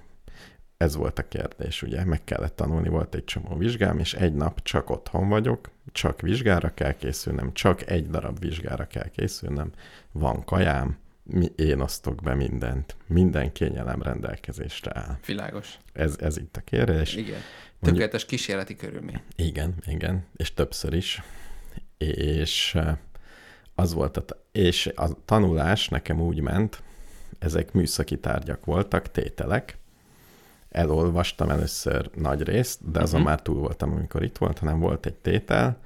Ez 0.77 0.95
volt 0.95 1.19
a 1.19 1.27
kérdés, 1.27 1.81
ugye? 1.81 2.05
Meg 2.05 2.23
kellett 2.23 2.55
tanulni, 2.55 2.89
volt 2.89 3.15
egy 3.15 3.23
csomó 3.23 3.55
vizsgám, 3.57 3.99
és 3.99 4.13
egy 4.13 4.33
nap 4.33 4.61
csak 4.63 4.89
otthon 4.89 5.29
vagyok, 5.29 5.69
csak 5.91 6.21
vizsgára 6.21 6.73
kell 6.73 6.91
készülnem, 6.93 7.53
csak 7.53 7.89
egy 7.89 8.09
darab 8.09 8.39
vizsgára 8.39 8.85
kell 8.85 9.07
készülnem, 9.07 9.71
van 10.11 10.43
kajám, 10.43 10.97
mi, 11.31 11.45
én 11.55 11.79
osztok 11.79 12.21
be 12.23 12.33
mindent, 12.33 12.95
minden 13.07 13.51
kényelem 13.51 14.01
rendelkezésre 14.01 14.91
áll. 14.93 15.17
Világos. 15.25 15.77
Ez, 15.93 16.15
ez 16.19 16.37
itt 16.37 16.55
a 16.57 16.61
kérdés. 16.61 17.13
Igen. 17.15 17.23
Mondjuk- 17.31 17.79
Tökéletes 17.81 18.25
kísérleti 18.25 18.75
körülmény. 18.75 19.21
Igen, 19.35 19.73
igen, 19.85 20.25
és 20.35 20.53
többször 20.53 20.93
is. 20.93 21.21
És 21.97 22.77
az 23.75 23.93
volt 23.93 24.17
a, 24.17 24.23
és 24.51 24.91
a 24.95 25.25
tanulás 25.25 25.87
nekem 25.87 26.21
úgy 26.21 26.39
ment, 26.41 26.83
ezek 27.39 27.71
műszaki 27.71 28.19
tárgyak 28.19 28.65
voltak, 28.65 29.11
tételek. 29.11 29.77
Elolvastam 30.69 31.49
először 31.49 32.09
nagy 32.15 32.41
részt, 32.43 32.91
de 32.91 32.99
azon 33.01 33.19
Mhm. 33.19 33.29
már 33.29 33.41
túl 33.41 33.59
voltam, 33.59 33.91
amikor 33.91 34.23
itt 34.23 34.37
volt, 34.37 34.59
hanem 34.59 34.79
volt 34.79 35.05
egy 35.05 35.15
tétel, 35.15 35.79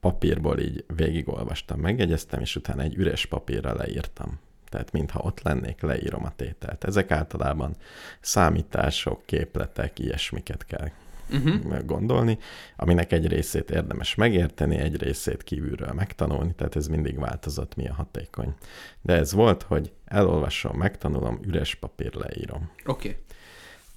papírból 0.00 0.58
így 0.58 0.84
végigolvastam, 0.96 1.80
megjegyeztem, 1.80 2.40
és 2.40 2.56
utána 2.56 2.82
egy 2.82 2.94
üres 2.94 3.26
papírra 3.26 3.74
leírtam. 3.74 4.38
Tehát 4.70 4.92
mintha 4.92 5.20
ott 5.22 5.42
lennék, 5.42 5.80
leírom 5.80 6.24
a 6.24 6.32
tételt. 6.36 6.84
Ezek 6.84 7.10
általában 7.10 7.76
számítások, 8.20 9.26
képletek, 9.26 9.98
ilyesmiket 9.98 10.64
kell 10.64 10.88
Uh-huh. 11.32 11.84
gondolni, 11.84 12.38
aminek 12.76 13.12
egy 13.12 13.26
részét 13.26 13.70
érdemes 13.70 14.14
megérteni, 14.14 14.76
egy 14.76 15.02
részét 15.02 15.42
kívülről 15.42 15.92
megtanulni, 15.92 16.54
tehát 16.54 16.76
ez 16.76 16.86
mindig 16.86 17.18
változott, 17.18 17.76
mi 17.76 17.88
a 17.88 17.94
hatékony. 17.94 18.54
De 19.02 19.12
ez 19.12 19.32
volt, 19.32 19.62
hogy 19.62 19.92
elolvasom, 20.04 20.76
megtanulom, 20.76 21.40
üres 21.46 21.74
papír 21.74 22.14
leírom. 22.14 22.70
Oké. 22.86 23.08
Okay. 23.08 23.20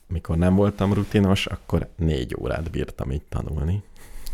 Mikor 0.07 0.37
nem 0.37 0.55
voltam 0.55 0.93
rutinos, 0.93 1.45
akkor 1.45 1.89
négy 1.95 2.35
órát 2.39 2.71
bírtam 2.71 3.11
így 3.11 3.23
tanulni. 3.29 3.83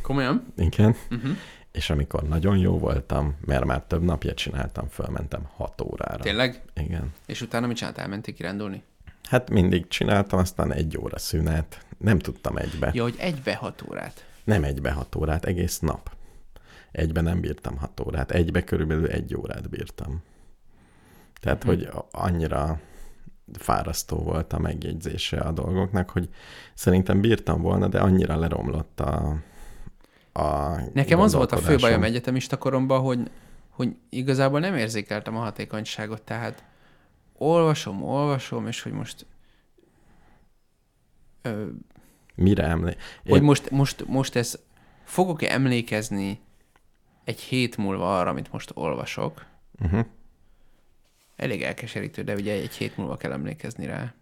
Komolyan? 0.02 0.54
Igen. 0.58 0.96
Uh-huh. 1.12 1.32
És 1.72 1.90
amikor 1.90 2.24
nagyon 2.24 2.58
jó 2.58 2.78
voltam, 2.78 3.36
mert 3.46 3.66
már 3.66 3.84
több 3.84 4.04
napja 4.04 4.34
csináltam, 4.34 4.88
fölmentem 4.88 5.48
hat 5.56 5.82
órára. 5.82 6.24
Tényleg? 6.24 6.62
Igen. 6.76 7.14
És 7.26 7.42
utána 7.42 7.68
mit 7.68 7.78
csinált? 7.78 7.98
Elmenték 7.98 8.36
kirándulni? 8.36 8.84
Hát 9.24 9.50
mindig 9.50 9.88
csináltam, 9.88 10.40
aztán 10.40 10.74
egy 10.74 10.98
óra 10.98 11.18
szünet. 11.20 11.86
Nem 11.98 12.20
tudtam 12.20 12.58
egybe. 12.58 12.92
Ja, 12.94 13.04
hogy 13.04 13.16
egybe 13.18 13.56
hat 13.56 13.84
órát. 13.90 14.26
Nem 14.44 14.64
egybe 14.64 14.92
hat 14.92 15.16
órát, 15.16 15.46
egész 15.46 15.80
nap. 15.80 16.12
Egybe 16.92 17.22
nem 17.22 17.40
bírtam 17.40 17.78
hat 17.78 18.00
órát, 18.00 18.32
egybe 18.32 18.64
körülbelül 18.64 19.08
egy 19.08 19.36
órát 19.36 19.70
bírtam. 19.70 20.24
Tehát, 21.42 21.64
Hm. 21.64 21.68
hogy 21.70 21.90
annyira 22.12 22.80
fárasztó 23.54 24.18
volt 24.18 24.54
a 24.54 24.60
megjegyzése 24.60 25.38
a 25.40 25.52
dolgoknak, 25.52 26.10
hogy 26.10 26.30
szerintem 26.74 27.22
bírtam 27.22 27.62
volna, 27.62 27.88
de 27.88 28.00
annyira 28.00 28.38
leromlott 28.40 29.00
a, 29.00 29.36
a 30.40 30.82
Nekem 30.94 31.20
az 31.20 31.34
volt 31.34 31.52
a 31.52 31.58
fő 31.58 31.76
bajom 31.76 32.04
egyetemista 32.04 32.58
koromban, 32.58 33.02
hogy, 33.02 33.32
hogy 33.70 33.96
igazából 34.10 34.60
nem 34.60 34.76
érzékeltem 34.76 35.36
a 35.36 35.40
hatékonyságot, 35.40 36.22
tehát 36.22 36.64
olvasom, 37.38 38.04
olvasom, 38.04 38.68
és 38.68 38.82
hogy 38.82 38.92
most 38.92 39.26
ö, 41.42 41.66
Mire 42.36 42.64
emlé... 42.64 42.96
hogy 43.24 43.36
Én- 43.36 43.44
most, 43.44 43.70
most, 43.70 44.08
most 44.08 44.36
ez 44.36 44.60
fogok-e 45.04 45.54
emlékezni 45.54 46.40
egy 47.24 47.40
hét 47.40 47.78
múlva 47.78 48.20
arra, 48.20 48.30
amit 48.30 48.52
most 48.52 48.72
olvasok, 48.74 49.48
Uh-huh. 49.82 50.06
Elég 51.36 51.64
elkeserítő, 51.64 52.24
de 52.24 52.34
ugye 52.34 52.54
egy 52.54 52.74
hét 52.74 52.98
múlva 52.98 53.18
kell 53.18 53.32
emlékezni 53.32 53.86
rá. 53.86 54.14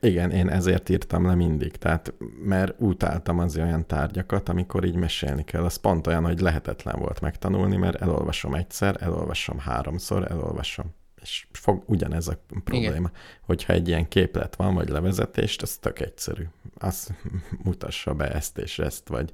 Igen, 0.00 0.30
én 0.30 0.48
ezért 0.48 0.88
írtam 0.88 1.26
le 1.26 1.34
mindig, 1.34 1.76
tehát 1.76 2.14
mert 2.44 2.74
utáltam 2.78 3.38
az 3.38 3.56
olyan 3.56 3.86
tárgyakat, 3.86 4.48
amikor 4.48 4.84
így 4.84 4.94
mesélni 4.94 5.44
kell. 5.44 5.64
Az 5.64 5.76
pont 5.76 6.06
olyan, 6.06 6.24
hogy 6.24 6.40
lehetetlen 6.40 6.98
volt 6.98 7.20
megtanulni, 7.20 7.76
mert 7.76 8.00
elolvasom 8.00 8.54
egyszer, 8.54 8.96
elolvasom 9.00 9.58
háromszor, 9.58 10.30
elolvasom. 10.30 10.86
És 11.22 11.46
fog 11.52 11.82
ugyanez 11.86 12.28
a 12.28 12.38
probléma. 12.64 12.94
Igen. 12.94 13.10
Hogyha 13.40 13.72
egy 13.72 13.88
ilyen 13.88 14.08
képlet 14.08 14.56
van, 14.56 14.74
vagy 14.74 14.88
levezetést, 14.88 15.62
az 15.62 15.76
tök 15.76 16.00
egyszerű. 16.00 16.44
Azt 16.78 17.12
mutassa 17.64 18.14
be 18.14 18.30
ezt 18.32 18.58
és 18.58 18.78
ezt, 18.78 19.08
vagy 19.08 19.32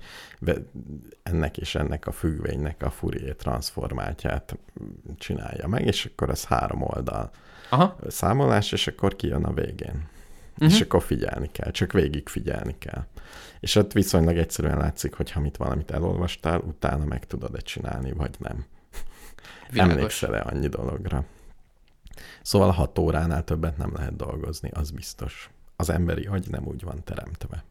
ennek 1.23 1.57
és 1.57 1.75
ennek 1.75 2.07
a 2.07 2.13
függvénynek 2.13 2.83
a 2.83 2.91
Fourier 2.91 3.35
transformátját 3.37 4.59
csinálja 5.17 5.67
meg, 5.67 5.87
és 5.87 6.05
akkor 6.05 6.31
ez 6.31 6.45
három 6.45 6.83
oldal 6.83 7.31
Aha. 7.71 7.97
számolás, 8.09 8.73
és 8.73 8.87
akkor 8.87 9.17
kijön 9.17 9.45
a 9.45 9.53
végén 9.53 10.13
uh-huh. 10.55 10.73
és 10.73 10.81
akkor 10.81 11.03
figyelni 11.03 11.49
kell, 11.53 11.71
csak 11.71 11.93
végig 11.93 12.29
figyelni 12.29 12.75
kell. 12.79 13.07
És 13.61 13.77
ott 13.77 13.93
viszonylag 13.93 14.37
egyszerűen 14.37 14.79
látszik, 14.79 15.15
hogy 15.15 15.31
ha 15.31 15.41
mit 15.41 15.57
valamit 15.57 15.91
elolvastál, 15.91 16.59
utána 16.59 17.05
meg 17.05 17.27
tudod-e 17.27 17.61
csinálni, 17.61 18.13
vagy 18.13 18.35
nem. 18.39 18.65
Emlékszel-e 19.73 20.43
annyi 20.47 20.69
dologra? 20.69 21.25
Szóval 22.43 22.71
hat 22.71 22.99
óránál 22.99 23.45
többet 23.45 23.77
nem 23.77 23.93
lehet 23.95 24.17
dolgozni, 24.17 24.71
az 24.73 24.91
biztos. 24.91 25.51
Az 25.77 25.91
emberi 25.91 26.27
agy 26.27 26.51
nem 26.51 26.67
úgy 26.67 26.83
van 26.83 27.05
teremtve. 27.05 27.65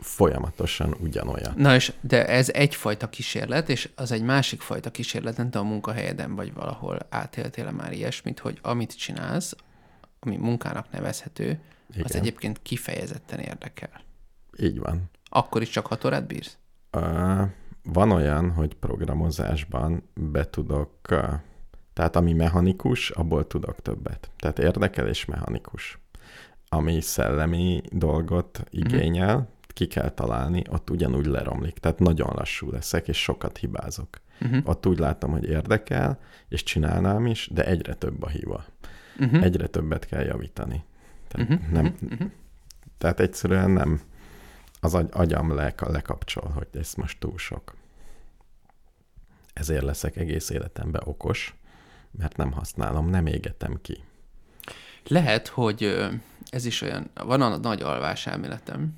Folyamatosan 0.00 0.96
ugyanolyan. 1.00 1.54
Na 1.56 1.74
és, 1.74 1.92
de 2.00 2.26
ez 2.26 2.48
egyfajta 2.48 3.08
kísérlet, 3.08 3.68
és 3.68 3.88
az 3.94 4.12
egy 4.12 4.22
másik 4.22 4.60
fajta 4.60 4.90
kísérlet, 4.90 5.36
nem 5.36 5.50
tudom, 5.50 5.66
a 5.66 5.70
munkahelyeden 5.70 6.34
vagy 6.34 6.52
valahol 6.52 6.98
átéltél 7.08 7.70
már 7.70 7.92
ilyesmit, 7.92 8.38
hogy 8.38 8.58
amit 8.62 8.98
csinálsz, 8.98 9.56
ami 10.24 10.36
munkának 10.36 10.90
nevezhető, 10.90 11.60
Igen. 11.90 12.04
az 12.04 12.14
egyébként 12.14 12.62
kifejezetten 12.62 13.38
érdekel. 13.38 14.02
Így 14.58 14.78
van. 14.78 15.10
Akkor 15.24 15.62
is 15.62 15.68
csak 15.68 15.86
hat 15.86 16.04
órát 16.04 16.26
bírsz? 16.26 16.58
Uh, 16.92 17.48
van 17.82 18.10
olyan, 18.10 18.50
hogy 18.50 18.74
programozásban 18.74 20.02
be 20.14 20.50
tudok, 20.50 20.90
uh, 21.10 21.32
tehát 21.92 22.16
ami 22.16 22.32
mechanikus, 22.32 23.10
abból 23.10 23.46
tudok 23.46 23.82
többet. 23.82 24.30
Tehát 24.36 24.58
érdekel 24.58 25.08
és 25.08 25.24
mechanikus. 25.24 25.98
Ami 26.68 27.00
szellemi 27.00 27.82
dolgot 27.90 28.58
mhm. 28.58 28.66
igényel, 28.70 29.34
uh-huh. 29.34 29.48
ki 29.66 29.86
kell 29.86 30.10
találni, 30.10 30.62
ott 30.70 30.90
ugyanúgy 30.90 31.26
leromlik. 31.26 31.78
Tehát 31.78 31.98
nagyon 31.98 32.30
lassú 32.34 32.70
leszek, 32.70 33.08
és 33.08 33.22
sokat 33.22 33.58
hibázok. 33.58 34.20
Uh-huh. 34.40 34.60
Ott 34.64 34.86
úgy 34.86 34.98
látom, 34.98 35.30
hogy 35.30 35.44
érdekel, 35.44 36.18
és 36.48 36.62
csinálnám 36.62 37.26
is, 37.26 37.48
de 37.52 37.64
egyre 37.64 37.94
több 37.94 38.22
a 38.22 38.28
hiba 38.28 38.64
uh-huh. 39.18 39.42
egyre 39.42 39.66
többet 39.66 40.06
kell 40.06 40.22
javítani. 40.22 40.84
Tehát, 41.28 41.50
uh-huh. 41.50 41.68
nem, 41.68 41.94
uh-huh. 42.02 42.30
tehát 42.98 43.20
egyszerűen 43.20 43.70
nem 43.70 44.00
az 44.80 44.94
agy, 44.94 45.08
agyam 45.12 45.54
le, 45.54 45.74
lekapcsol, 45.76 46.50
hogy 46.54 46.68
ez 46.72 46.94
most 46.94 47.18
túl 47.18 47.38
sok. 47.38 47.74
Ezért 49.52 49.82
leszek 49.82 50.16
egész 50.16 50.50
életemben 50.50 51.02
okos, 51.04 51.54
mert 52.10 52.36
nem 52.36 52.52
használom, 52.52 53.08
nem 53.10 53.26
égetem 53.26 53.78
ki. 53.82 54.04
Lehet, 55.06 55.48
hogy 55.48 56.08
ez 56.50 56.64
is 56.64 56.80
olyan, 56.80 57.10
van 57.14 57.42
a 57.42 57.56
nagy 57.56 57.82
alvás 57.82 58.26
elméletem. 58.26 58.96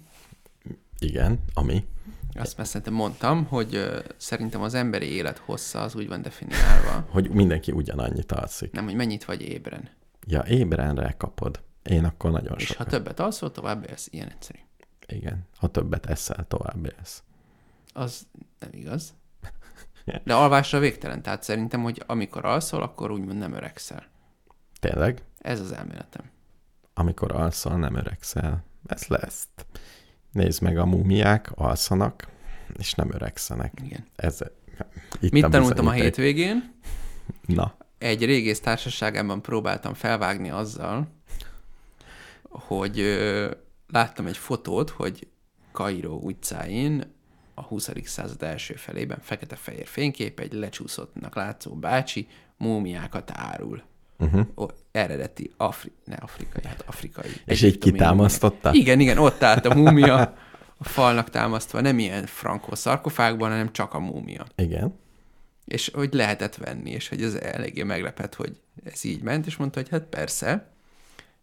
Igen, 0.99 1.39
ami? 1.55 1.85
Azt 2.33 2.57
már 2.57 2.67
szerintem 2.67 2.95
mondtam, 2.95 3.45
hogy 3.45 3.91
szerintem 4.17 4.63
az 4.63 4.75
emberi 4.75 5.07
élet 5.07 5.39
hossza 5.39 5.81
az 5.81 5.95
úgy 5.95 6.09
van 6.09 6.23
definiálva. 6.23 7.07
hogy 7.11 7.31
mindenki 7.31 7.73
ugyanannyit 7.73 8.33
alszik. 8.33 8.73
Nem, 8.73 8.85
hogy 8.85 8.95
mennyit 8.95 9.25
vagy 9.25 9.43
ébren. 9.43 9.91
Ja, 10.27 10.41
ébrenre 10.41 11.15
kapod. 11.17 11.63
Én 11.83 12.05
akkor 12.05 12.31
nagyon 12.31 12.59
És 12.59 12.67
sokat. 12.67 12.85
ha 12.85 12.91
többet 12.91 13.21
alszol, 13.21 13.51
tovább 13.51 13.87
élsz. 13.89 14.09
Ilyen 14.11 14.31
egyszerű. 14.31 14.59
Igen. 15.07 15.47
Ha 15.57 15.69
többet 15.69 16.07
eszel, 16.07 16.45
tovább 16.49 16.93
élsz. 16.99 17.23
Az 17.93 18.27
nem 18.59 18.71
igaz. 18.73 19.15
De 20.25 20.35
alvásra 20.35 20.79
végtelen. 20.79 21.23
Tehát 21.23 21.43
szerintem, 21.43 21.83
hogy 21.83 22.03
amikor 22.07 22.45
alszol, 22.45 22.83
akkor 22.83 23.11
úgymond 23.11 23.39
nem 23.39 23.53
öregszel. 23.53 24.07
Tényleg? 24.81 25.23
Ez 25.39 25.61
az 25.61 25.73
elméletem. 25.73 26.31
Amikor 26.95 27.33
alszol, 27.33 27.77
nem 27.77 27.95
öregszel. 27.95 28.65
Ez 28.87 29.07
lesz. 29.07 29.49
Nézd 30.33 30.63
meg, 30.63 30.79
a 30.79 30.85
múmiák 30.85 31.51
alszanak, 31.55 32.29
és 32.79 32.95
nem 32.95 33.13
öregszenek. 33.13 33.73
Igen. 33.85 34.07
Ez, 34.17 34.41
itt 35.21 35.33
Mit 35.33 35.51
tanultam 35.51 35.87
a 35.87 35.91
hétvégén? 35.91 36.75
Na 37.47 37.77
egy 37.99 38.25
régész 38.25 38.61
társaságában 38.61 39.43
próbáltam 39.43 39.95
felvágni 39.95 40.51
azzal, 40.51 41.07
hogy 42.43 43.01
ö, 43.01 43.51
láttam 43.89 44.27
egy 44.27 44.37
fotót, 44.37 44.91
hogy 44.91 45.27
Kairó 45.73 46.21
utcáin 46.23 47.15
a 47.55 47.63
20. 47.63 47.91
század 48.05 48.43
első 48.43 48.75
felében 48.75 49.19
fekete-fehér 49.21 49.87
fénykép, 49.87 50.41
egy 50.41 50.53
lecsúszottnak 50.53 51.35
látszó 51.35 51.75
bácsi 51.75 52.27
múmiákat 52.57 53.31
árul. 53.35 53.83
Uh-huh. 54.19 54.47
O, 54.55 54.67
eredeti 54.93 55.51
Afri- 55.57 55.93
ne 56.05 56.15
afrikai, 56.15 56.63
hát 56.65 56.85
afrikai. 56.87 57.31
És 57.45 57.63
így 57.63 57.79
kitámasztotta? 57.79 58.73
Igen, 58.73 59.01
igen, 59.01 59.19
ott 59.19 59.43
állt 59.43 59.67
a 59.67 59.75
múmia 59.75 60.35
a 60.79 60.85
falnak 60.85 61.31
támasztva, 61.31 61.81
nem 61.81 61.99
ilyen 61.99 62.27
frankó 62.27 62.75
szarkofágban, 62.75 63.51
hanem 63.51 63.73
csak 63.73 63.95
a 63.95 63.99
múmia. 63.99 64.47
Igen 64.55 64.95
és 65.67 65.91
hogy 65.95 66.15
lehetett 66.15 66.57
venni, 66.57 66.91
és 66.91 67.09
hogy 67.09 67.23
ez 67.23 67.35
eléggé 67.35 67.83
meglepett, 67.83 68.35
hogy 68.35 68.61
ez 68.85 69.05
így 69.05 69.23
ment, 69.23 69.47
és 69.47 69.57
mondta, 69.57 69.81
hogy 69.81 69.89
hát 69.89 70.03
persze, 70.03 70.73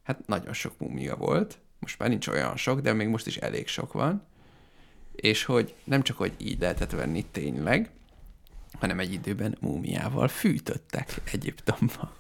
hát 0.03 0.27
nagyon 0.27 0.53
sok 0.53 0.79
múmia 0.79 1.15
volt, 1.15 1.57
most 1.79 1.99
már 1.99 2.09
nincs 2.09 2.27
olyan 2.27 2.57
sok, 2.57 2.79
de 2.79 2.93
még 2.93 3.07
most 3.07 3.27
is 3.27 3.38
elég 3.38 3.67
sok 3.67 3.93
van, 3.93 4.25
és 5.15 5.43
hogy 5.43 5.75
nem 5.83 6.01
csak, 6.01 6.17
hogy 6.17 6.33
így 6.38 6.59
lehetett 6.59 6.91
venni 6.91 7.25
tényleg, 7.31 7.89
hanem 8.79 8.99
egy 8.99 9.13
időben 9.13 9.57
múmiával 9.59 10.27
fűtöttek 10.27 11.21
Egyiptomban. 11.31 12.12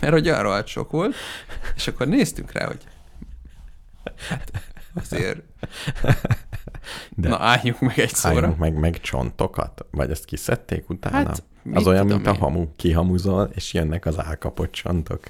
Mert 0.00 0.12
hogy 0.12 0.28
arra 0.28 0.66
sok 0.66 0.90
volt, 0.90 1.14
és 1.76 1.86
akkor 1.86 2.08
néztünk 2.08 2.52
rá, 2.52 2.66
hogy 2.66 2.84
hát 4.28 4.50
azért 4.94 5.42
de 7.10 7.28
Na 7.28 7.38
álljunk 7.40 7.80
meg 7.80 7.98
egy 7.98 8.14
szóra. 8.14 8.36
Álljunk 8.36 8.58
meg, 8.58 8.74
meg 8.74 9.00
csontokat? 9.00 9.86
Vagy 9.90 10.10
ezt 10.10 10.24
kiszedték 10.24 10.90
utána? 10.90 11.16
Hát, 11.16 11.42
az 11.72 11.86
olyan, 11.86 12.06
mint 12.06 12.20
én? 12.20 12.26
a 12.26 12.34
hamu. 12.34 12.66
Kihamuzol, 12.76 13.50
és 13.54 13.72
jönnek 13.72 14.06
az 14.06 14.18
álkapott 14.18 14.72
csontok. 14.72 15.20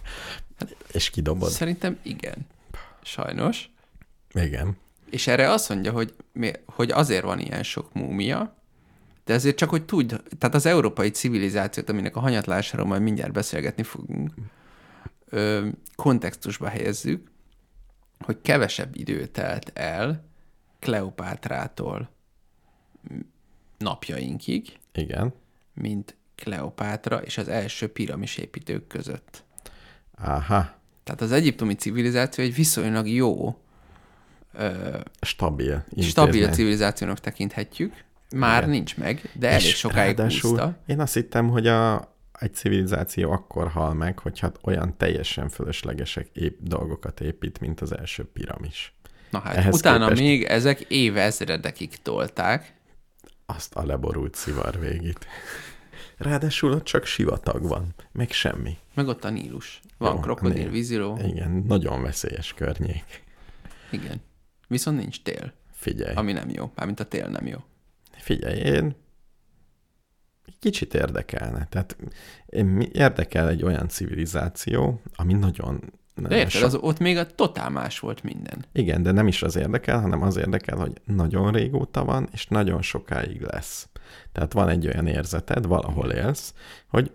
Hát, 0.59 0.77
és 0.93 1.11
kidobod. 1.11 1.51
Szerintem 1.51 1.99
igen. 2.03 2.47
Sajnos. 3.03 3.71
Igen. 4.33 4.77
És 5.11 5.27
erre 5.27 5.51
azt 5.51 5.69
mondja, 5.69 5.93
hogy, 5.93 6.15
hogy 6.67 6.91
azért 6.91 7.25
van 7.25 7.39
ilyen 7.39 7.63
sok 7.63 7.93
múmia, 7.93 8.55
de 9.25 9.35
azért 9.35 9.57
csak, 9.57 9.71
hogy 9.71 9.85
tudj, 9.85 10.15
tehát 10.39 10.55
az 10.55 10.67
európai 10.67 11.11
civilizációt, 11.11 11.91
aminek 11.91 12.17
a 12.17 12.21
hanyatlásáról 12.21 12.87
majd 12.87 13.03
mindjárt 13.03 13.33
beszélgetni 13.33 13.83
fogunk, 13.83 14.31
ö, 15.29 15.67
kontextusba 15.97 16.69
helyezzük, 16.69 17.31
hogy 18.19 18.37
kevesebb 18.43 18.97
idő 18.97 19.27
telt 19.27 19.71
el, 19.75 20.25
Kleopátrától 20.87 22.09
napjainkig. 23.79 24.79
Igen. 24.93 25.33
Mint 25.75 26.17
Kleopátra 26.35 27.23
és 27.23 27.39
az 27.39 27.49
első 27.49 27.89
piramis 27.93 28.37
építők 28.37 28.87
között. 28.87 29.45
Aha. 30.19 30.75
Tehát 31.05 31.21
az 31.21 31.33
egyiptomi 31.33 31.75
civilizáció 31.75 32.45
egy 32.45 32.55
viszonylag 32.55 33.09
jó 33.09 33.59
ö, 34.53 34.99
stabil 35.21 35.85
stabil 36.01 36.49
civilizációnak 36.49 37.21
tekinthetjük. 37.21 38.05
Már 38.37 38.59
Igen. 38.59 38.71
nincs 38.71 38.97
meg, 38.97 39.31
de 39.33 39.49
elég 39.49 39.67
és 39.67 39.77
sokáig 39.77 40.21
húzta. 40.21 40.77
Én 40.87 41.01
azt 41.01 41.15
hittem, 41.15 41.49
hogy 41.49 41.67
a, 41.67 42.13
egy 42.39 42.55
civilizáció 42.55 43.31
akkor 43.31 43.69
hal 43.69 43.95
meg, 43.95 44.19
hogyha 44.19 44.53
olyan 44.63 44.97
teljesen 44.97 45.49
fölöslegesek 45.49 46.29
ép, 46.33 46.59
dolgokat 46.63 47.21
épít, 47.21 47.61
mint 47.61 47.81
az 47.81 47.97
első 47.97 48.25
piramis. 48.25 48.96
Na 49.31 49.39
hát, 49.39 49.57
Ehhez 49.57 49.75
utána 49.75 50.05
képest... 50.05 50.23
még 50.23 50.43
ezek 50.43 50.81
évezredekig 50.81 52.03
tolták. 52.03 52.75
Azt 53.47 53.75
a 53.75 53.87
leborult 53.87 54.35
szivar 54.35 54.81
végét. 54.81 55.27
Ráadásul 56.17 56.73
ott 56.73 56.85
csak 56.85 57.05
sivatag 57.05 57.63
van, 57.69 57.95
meg 58.13 58.31
semmi. 58.31 58.77
Meg 58.95 59.07
ott 59.07 59.25
a 59.25 59.31
Nílus. 59.31 59.81
Van 59.99 60.15
Jó, 60.15 60.21
krokodil, 60.21 60.71
víziló. 60.71 61.19
Igen, 61.23 61.51
nagyon 61.51 62.03
veszélyes 62.03 62.55
környék. 62.55 63.25
Igen. 63.91 64.21
Viszont 64.69 64.99
nincs 64.99 65.23
tél. 65.23 65.53
Figyelj. 65.73 66.15
Ami 66.15 66.33
nem 66.33 66.51
jó. 66.51 66.73
Mármint 66.75 67.01
a 67.01 67.05
tél 67.05 67.29
nem 67.29 67.47
jó. 67.47 67.59
Figyelj, 68.11 68.59
én 68.59 68.97
kicsit 70.59 70.95
érdekelne. 70.95 71.67
Tehát 71.71 71.97
érdekel 72.93 73.49
egy 73.49 73.63
olyan 73.63 73.89
civilizáció, 73.89 75.01
ami 75.15 75.33
nagyon 75.33 75.93
de 76.17 76.37
érted, 76.37 76.61
so... 76.61 76.67
az, 76.67 76.75
ott 76.75 76.99
még 76.99 77.17
a 77.17 77.27
totál 77.27 77.71
más 77.71 77.99
volt 77.99 78.23
minden. 78.23 78.65
Igen, 78.73 79.03
de 79.03 79.11
nem 79.11 79.27
is 79.27 79.43
az 79.43 79.57
érdekel, 79.57 80.01
hanem 80.01 80.23
az 80.23 80.37
érdekel, 80.37 80.77
hogy 80.77 80.93
nagyon 81.05 81.53
régóta 81.53 82.05
van, 82.05 82.29
és 82.33 82.47
nagyon 82.47 82.83
sokáig 82.83 83.41
lesz. 83.41 83.89
Tehát 84.33 84.53
van 84.53 84.69
egy 84.69 84.87
olyan 84.87 85.07
érzeted, 85.07 85.67
valahol 85.67 86.11
élsz, 86.11 86.55
hogy 86.89 87.11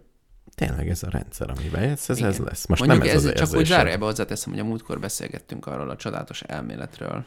Tényleg 0.56 0.90
ez 0.90 1.04
a 1.04 1.10
rendszer, 1.10 1.50
amiben 1.50 1.84
ez, 1.84 2.06
ez, 2.08 2.18
Igen. 2.18 2.30
ez 2.30 2.38
lesz. 2.38 2.66
Most 2.68 2.86
Mondjuk 2.86 3.04
nem 3.04 3.16
ez, 3.16 3.24
ez 3.26 3.32
az 3.32 3.38
csak 3.38 3.48
úgy 3.48 3.54
érzésed. 3.54 3.78
zárójelbe 3.78 4.06
hozzáteszem, 4.06 4.52
hogy 4.52 4.62
a 4.62 4.64
múltkor 4.64 5.00
beszélgettünk 5.00 5.66
arról 5.66 5.90
a 5.90 5.96
csodálatos 5.96 6.42
elméletről, 6.42 7.24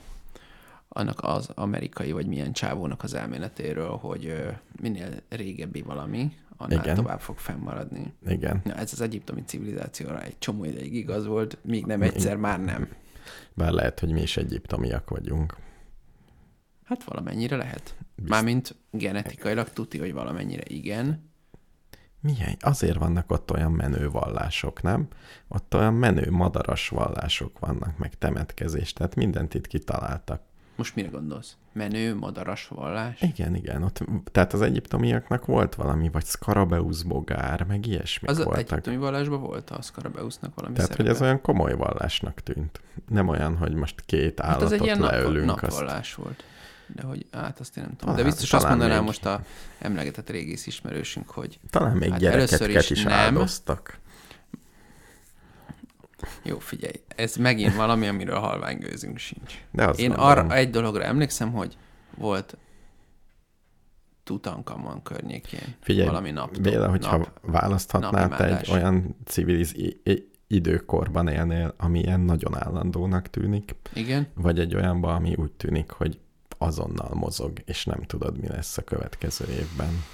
annak 0.89 1.19
az 1.23 1.51
amerikai, 1.55 2.13
vagy 2.13 2.27
milyen 2.27 2.53
csávónak 2.53 3.03
az 3.03 3.15
elméletéről, 3.15 3.97
hogy 3.97 4.35
minél 4.81 5.09
régebbi 5.29 5.83
valami, 5.83 6.33
annál 6.57 6.79
Igen. 6.79 6.95
Tovább 6.95 7.21
fog 7.21 7.38
fennmaradni. 7.38 8.12
Igen. 8.27 8.61
Na, 8.64 8.75
ez 8.75 8.93
az 8.93 9.01
egyiptomi 9.01 9.43
civilizációra 9.45 10.23
egy 10.23 10.38
csomó 10.38 10.64
ideig 10.64 10.95
igaz 10.95 11.27
volt, 11.27 11.59
míg 11.62 11.87
nem 11.87 12.03
egyszer 12.03 12.37
már 12.37 12.61
nem. 12.64 12.88
Bár 13.55 13.73
lehet, 13.73 14.01
hogy 14.01 14.12
mi 14.12 14.21
is 14.23 14.37
egyiptomiak 14.37 15.11
vagyunk. 15.11 15.57
Hát 16.85 17.05
valamennyire 17.05 17.57
lehet. 17.57 17.95
Bizt- 18.17 18.29
Mármint 18.29 18.75
genetikailag 18.90 19.69
tuti, 19.71 19.99
hogy 19.99 20.12
valamennyire 20.12 20.62
igen. 20.67 21.33
Milyen? 22.21 22.57
Azért 22.61 22.99
vannak 22.99 23.31
ott 23.31 23.51
olyan 23.51 23.73
menő 23.73 24.11
vallások, 24.11 24.83
nem? 24.83 25.09
Ott 25.49 25.75
olyan 25.75 25.95
menő 25.95 26.31
madaras 26.31 26.88
vallások 26.88 27.59
vannak, 27.59 27.99
meg 27.99 28.14
temetkezés, 28.19 28.93
tehát 28.93 29.14
mindent 29.14 29.55
itt 29.55 29.67
kitaláltak. 29.67 30.43
Most 30.77 30.95
mire 30.95 31.09
gondolsz? 31.09 31.57
Menő, 31.73 32.15
madaras 32.17 32.69
vallás? 32.69 33.21
Igen, 33.21 33.55
igen, 33.55 33.83
ott, 33.83 34.01
tehát 34.33 34.53
az 34.53 34.61
egyiptomiaknak 34.61 35.47
volt 35.47 35.75
valami, 35.75 36.09
vagy 36.13 36.25
Skarabeusz 36.25 37.03
bogár, 37.03 37.63
meg 37.69 37.87
ilyesmik 37.87 38.31
Az 38.31 38.37
voltak. 38.45 38.59
egyiptomi 38.71 38.97
vallásban 38.97 39.41
volt 39.41 39.71
a 39.71 39.83
Skarabeusznak 39.83 40.55
valami 40.55 40.75
Tehát, 40.75 40.89
hogy 40.91 40.99
szerepe? 40.99 41.17
ez 41.17 41.23
olyan 41.23 41.41
komoly 41.41 41.75
vallásnak 41.75 42.41
tűnt. 42.41 42.81
Nem 43.09 43.29
olyan, 43.29 43.57
hogy 43.57 43.75
most 43.75 44.01
két 44.07 44.41
Hát 44.41 44.49
állatot 44.49 44.67
az 44.67 44.73
egy 44.73 44.83
ilyen 44.83 45.01
leölünk. 45.01 45.47
nap, 45.47 45.63
azt... 45.63 45.71
napvallás 45.79 46.15
volt. 46.15 46.45
De 46.87 47.03
hogy, 47.03 47.27
hát 47.33 47.61
azt 47.61 47.77
én 47.77 47.83
nem 47.83 47.97
tudom. 47.97 48.15
De 48.15 48.21
Talán- 48.21 48.31
biztos 48.37 48.53
azt 48.53 48.63
talán 48.63 48.79
mondaná 48.79 48.99
még. 48.99 49.07
most 49.09 49.27
a 49.27 49.41
emlegetett 49.79 50.31
régész 50.31 50.67
ismerősünk, 50.67 51.31
hogy 51.31 51.59
Talán 51.71 51.97
még 51.97 52.11
Hát 52.11 52.23
hát 52.23 52.33
először 52.33 52.59
gyerekeket 52.59 52.91
is 52.91 52.97
is, 52.99 53.03
nem. 53.05 53.13
áldoztak. 53.13 53.99
Jó, 56.42 56.59
figyelj, 56.59 56.94
ez 57.09 57.37
megint 57.37 57.74
valami, 57.74 58.07
amiről 58.07 58.38
halványgőzünk 58.38 59.18
sincs. 59.18 59.55
De 59.70 59.83
Én 59.83 60.09
gondolom, 60.09 60.31
arra 60.31 60.55
egy 60.55 60.70
dologra 60.70 61.03
emlékszem, 61.03 61.53
hogy 61.53 61.77
volt 62.16 62.57
Tutankamon 64.24 65.03
környékén 65.03 65.77
Figyelj, 65.81 66.07
valami 66.07 66.31
nap. 66.31 66.59
Béla, 66.61 66.88
hogyha 66.88 67.16
nap. 67.16 67.40
választhatnál 67.42 68.29
te 68.29 68.59
egy 68.59 68.70
olyan 68.70 69.16
civiliz 69.24 69.74
időkorban 70.46 71.29
élnél, 71.29 71.74
ami 71.77 71.98
ilyen 71.98 72.20
nagyon 72.20 72.57
állandónak 72.57 73.29
tűnik, 73.31 73.74
Igen? 73.94 74.27
vagy 74.35 74.59
egy 74.59 74.74
olyanban, 74.74 75.14
ami 75.14 75.35
úgy 75.35 75.53
tűnik, 75.53 75.90
hogy 75.90 76.18
azonnal 76.59 77.14
mozog, 77.14 77.53
és 77.64 77.85
nem 77.85 78.03
tudod, 78.03 78.38
mi 78.40 78.48
lesz 78.48 78.79
a 78.79 78.83
következő 78.83 79.44
évben. 79.48 80.05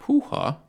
Húha! 0.00 0.67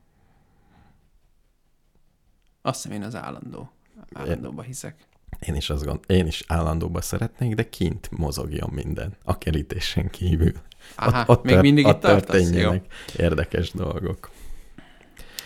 Azt 2.62 2.84
hiszem 2.84 2.98
én 3.02 3.04
az 3.04 3.16
állandó. 3.16 3.72
Állandóba 4.14 4.62
hiszek. 4.62 4.96
Én 5.40 5.56
is 5.56 5.70
azt 5.70 5.86
gond, 5.86 6.00
én 6.08 6.28
is 6.28 6.44
állandóba 6.48 7.02
szeretnék, 7.02 7.56
de 7.56 7.70
kint 7.70 8.10
mozogjon 8.12 8.70
minden, 8.74 9.14
a 9.24 9.38
kerítésen 9.38 10.10
kívül. 10.10 10.52
Aha, 10.96 11.20
ott, 11.22 11.28
ott 11.30 11.44
még 11.44 11.52
tört- 11.52 11.64
mindig 11.64 11.86
ott 11.86 11.96
itt? 11.96 12.04
Jó. 12.04 12.10
történjenek 12.10 12.86
érdekes 13.18 13.72
dolgok. 13.72 14.30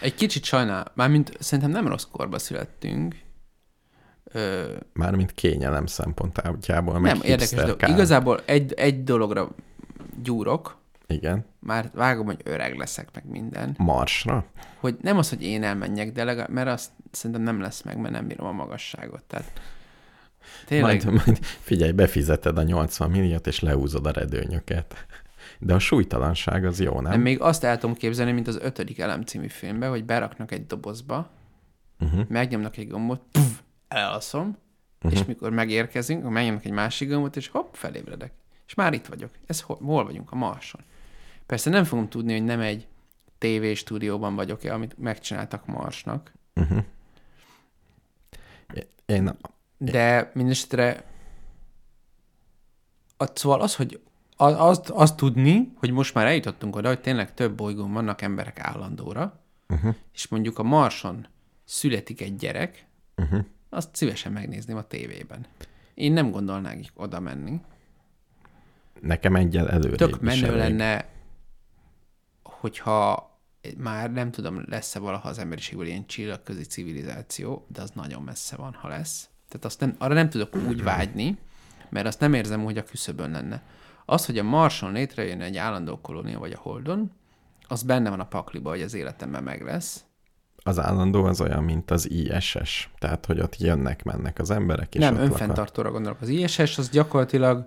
Egy 0.02 0.16
kicsit 0.16 0.44
sajnál, 0.44 0.92
mármint 0.96 1.32
szerintem 1.40 1.72
nem 1.72 1.88
rossz 1.88 2.08
korba 2.12 2.40
születtünk. 2.40 3.16
Ö, 4.24 4.76
Mármint 4.94 5.32
kényelem 5.32 5.86
szempontjából, 5.86 7.00
nem, 7.00 7.22
érdekes 7.22 7.50
dolog. 7.50 7.82
Igazából 7.88 8.42
egy, 8.46 8.74
egy 8.74 9.04
dologra 9.04 9.50
gyúrok, 10.24 10.78
Igen, 11.08 11.46
már 11.60 11.90
vágom, 11.94 12.26
hogy 12.26 12.42
öreg 12.44 12.76
leszek, 12.78 13.10
meg 13.14 13.26
minden. 13.30 13.76
marsra. 13.78 14.46
Hogy 14.80 14.98
nem 15.02 15.18
az, 15.18 15.30
hogy 15.30 15.44
én 15.44 15.64
elmenjek, 15.64 16.12
de 16.12 16.24
legalább, 16.24 16.50
mert 16.50 16.68
azt 16.68 16.92
szerintem 17.12 17.42
nem 17.44 17.62
lesz 17.62 17.82
meg, 17.82 17.98
mert 17.98 18.14
nem 18.14 18.28
bírom 18.28 18.46
a 18.48 18.52
magasságot. 18.52 19.24
Tehát 19.24 19.52
tényleg, 20.66 21.04
Majd, 21.06 21.26
majd 21.26 21.38
figyelj, 21.46 21.92
befizeted 21.92 22.58
a 22.58 22.64
80 22.64 23.10
milliót, 23.12 23.48
és 23.48 23.60
leúzod 23.60 24.06
a 24.06 24.12
redőnyöket. 24.12 25.06
De 25.60 25.74
a 25.74 25.80
súlytalanság 25.80 26.66
az 26.66 26.80
jó, 26.80 26.94
nem? 27.02 27.12
nem, 27.12 27.22
még 27.22 27.42
azt 27.42 27.64
el 27.64 27.78
tudom 27.78 27.96
képzelni, 27.96 28.32
mint 28.32 28.48
az 28.48 28.58
ötödik 28.62 29.00
elem 29.00 29.22
című 29.22 29.48
filmben, 29.48 29.90
hogy 29.90 30.06
beraknak 30.06 30.52
egy 30.52 30.66
dobozba, 30.66 31.30
Uh-huh. 32.00 32.28
megnyomnak 32.30 32.78
egy 32.78 32.88
gombot, 32.88 33.22
puf, 33.32 33.60
elalszom, 33.88 34.42
Mhm. 34.46 34.56
uh-huh. 35.04 35.20
és 35.20 35.26
mikor 35.26 35.50
megérkezünk, 35.52 36.30
megnyomnak 36.30 36.66
egy 36.66 36.72
másik 36.72 37.10
gombot, 37.10 37.36
és 37.36 37.48
hopp, 37.48 37.74
felébredek. 37.74 38.32
És 38.68 38.74
már 38.74 38.94
itt 38.94 39.06
vagyok. 39.06 39.30
Ez 39.46 39.62
hol, 39.62 39.78
hol 39.84 40.04
vagyunk? 40.06 40.32
A 40.32 40.36
Marson. 40.36 40.82
Persze 41.46 41.70
nem 41.70 41.84
fogom 41.84 42.10
tudni, 42.10 42.32
hogy 42.34 42.44
nem 42.44 42.60
egy 42.60 42.88
TV 43.38 43.66
stúdióban 43.74 44.36
vagyok-e, 44.36 44.74
amit 44.74 44.98
megcsináltak 44.98 45.66
Marsnak, 45.66 46.32
Uh-huh. 46.56 46.84
Én 49.06 49.38
de 49.78 50.32
mindesetre 50.34 51.04
szóval 53.34 53.62
az, 53.62 53.76
hogy 53.76 54.02
az, 54.38 54.54
azt, 54.58 54.90
azt 54.90 55.16
tudni, 55.16 55.72
hogy 55.76 55.92
most 55.92 56.14
már 56.14 56.26
eljutottunk 56.26 56.76
oda, 56.76 56.88
hogy 56.88 57.02
tényleg 57.02 57.34
több 57.34 57.56
bolygón 57.56 57.94
vannak 57.94 58.22
emberek 58.22 58.60
állandóra, 58.60 59.40
uh-huh. 59.70 59.96
és 60.14 60.28
mondjuk 60.28 60.60
a 60.60 60.64
Marson 60.64 61.28
születik 61.64 62.22
egy 62.22 62.36
gyerek, 62.36 62.86
Uh-huh. 63.16 63.46
azt 63.70 63.96
szívesen 63.96 64.32
megnézném 64.32 64.78
a 64.78 64.88
tévében. 64.88 65.46
Én 65.94 66.14
nem 66.14 66.32
gondolnák 66.32 66.86
oda 66.96 67.20
menni. 67.20 67.62
nekem 69.02 69.36
egyel 69.36 69.70
előrébb 69.70 69.96
Tök 69.96 70.22
menő 70.22 70.46
elég. 70.46 70.58
lenne, 70.58 71.08
hogyha 72.64 73.32
már 73.78 74.12
nem 74.12 74.32
tudom, 74.32 74.64
lesz-e 74.70 75.00
valaha 75.00 75.30
az 75.30 75.40
emberiségből 75.40 75.86
ilyen 75.86 76.06
csillagközi 76.06 76.64
civilizáció, 76.64 77.66
de 77.68 77.82
az 77.82 77.90
nagyon 77.90 78.22
messze 78.22 78.56
van, 78.56 78.74
ha 78.74 78.88
lesz. 78.88 79.30
Tehát 79.48 79.66
azt 79.66 79.80
nem, 79.80 79.96
arra 79.98 80.14
nem 80.14 80.30
tudok 80.30 80.56
úgy 80.68 80.84
vágyni, 80.84 81.38
mert 81.90 82.06
azt 82.06 82.20
nem 82.20 82.34
érzem, 82.34 82.64
hogy 82.64 82.78
a 82.78 82.84
küszöbön 82.84 83.32
lenne. 83.32 83.64
Az, 84.06 84.26
hogy 84.26 84.38
a 84.38 84.44
Marson 84.44 84.92
létrejön 84.92 85.42
egy 85.42 85.58
állandó 85.58 86.00
kolónia, 86.02 86.40
vagy 86.40 86.52
a 86.52 86.60
Holdon, 86.60 87.12
az 87.68 87.84
benne 87.84 88.10
van 88.10 88.20
a 88.20 88.28
pakliba, 88.28 88.70
hogy 88.70 88.82
az 88.82 88.94
életemben 88.94 89.44
meg 89.44 89.62
lesz. 89.62 90.04
Az 90.58 90.80
állandó 90.80 91.24
az 91.24 91.42
olyan, 91.42 91.64
mint 91.64 91.92
az 91.92 92.10
ISS. 92.10 92.90
Tehát, 93.00 93.26
hogy 93.26 93.40
ott 93.40 93.58
jönnek-mennek 93.58 94.40
az 94.40 94.50
emberek, 94.50 94.96
és 94.96 95.02
nem, 95.02 95.16
önfenntartóra 95.16 95.92
gondolok. 95.92 96.22
Az 96.22 96.30
ISS 96.30 96.78
az 96.78 96.90
gyakorlatilag 96.90 97.66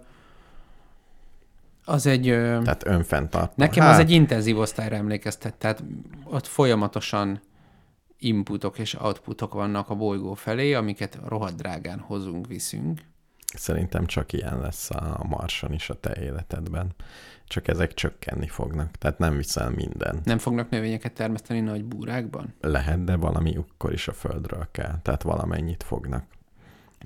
az 1.89 2.07
egy... 2.07 2.23
Tehát 2.23 2.87
önfenntartó. 2.87 3.53
Nekem 3.57 3.85
hát, 3.85 3.95
az 3.95 3.99
egy 3.99 4.11
intenzív 4.11 4.59
osztályra 4.59 4.97
emlékeztet, 4.97 5.55
tehát 5.55 5.85
ott 6.25 6.47
folyamatosan 6.47 7.41
inputok 8.19 8.79
és 8.79 8.95
outputok 8.95 9.55
vannak 9.55 9.91
a 9.91 9.95
bolygó 9.95 10.35
felé, 10.35 10.75
amiket 10.75 11.19
rohadt 11.27 11.57
drágán 11.57 11.99
hozunk, 11.99 12.47
viszünk. 12.47 13.01
Szerintem 13.57 14.07
csak 14.07 14.33
ilyen 14.33 14.61
lesz 14.61 14.91
a 14.91 15.25
Marson 15.29 15.73
is 15.73 15.91
a 15.91 16.01
te 16.01 16.17
életedben. 16.21 16.95
Csak 17.45 17.69
ezek 17.69 17.95
csökkenni 17.95 18.49
fognak. 18.49 18.91
Tehát 18.91 19.19
nem 19.19 19.37
viszel 19.37 19.71
minden. 19.71 20.21
Nem 20.25 20.39
fognak 20.39 20.71
növényeket 20.71 21.13
termeszteni 21.13 21.61
nagy 21.61 21.85
búrákban? 21.85 22.55
Lehet, 22.61 23.05
de 23.05 23.17
valami 23.17 23.57
akkor 23.57 23.93
is 23.93 24.09
a 24.09 24.13
földről 24.13 24.69
kell. 24.73 24.99
Tehát 25.03 25.23
valamennyit 25.23 25.83
fognak. 25.83 26.25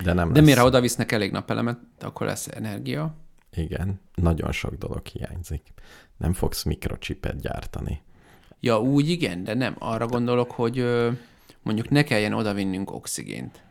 De 0.05 0.12
nem 0.12 0.33
De 0.33 0.38
lesz. 0.38 0.49
mire 0.49 0.62
oda 0.62 0.81
visznek 0.81 1.12
elég 1.12 1.31
napelemet, 1.31 1.79
akkor 2.01 2.27
lesz 2.27 2.49
energia. 2.49 3.14
Igen, 3.57 4.01
nagyon 4.15 4.53
sok 4.53 4.75
dolog 4.75 5.07
hiányzik. 5.07 5.63
Nem 6.17 6.33
fogsz 6.33 6.63
mikrocsipet 6.63 7.41
gyártani. 7.41 8.03
Ja, 8.61 8.81
úgy 8.81 9.09
igen, 9.09 9.45
de 9.45 9.55
nem. 9.55 9.77
Arra 9.79 10.07
gondolok, 10.07 10.51
hogy 10.51 10.85
mondjuk 11.63 11.89
ne 11.89 12.03
kelljen 12.03 12.33
oda 12.33 12.55
vinnünk 12.55 12.93
oxigént. 12.93 13.63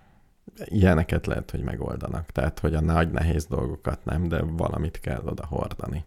Ilyeneket 0.66 1.26
lehet, 1.26 1.52
hogy 1.52 1.62
megoldanak. 1.64 2.32
Tehát, 2.32 2.60
hogy 2.60 2.76
a 2.76 2.82
nagy 2.82 3.12
nehéz 3.12 3.46
dolgokat 3.46 4.06
nem, 4.06 4.28
de 4.28 4.42
valamit 4.42 5.00
kell 5.00 5.22
oda 5.26 5.46
hordani. 5.46 6.06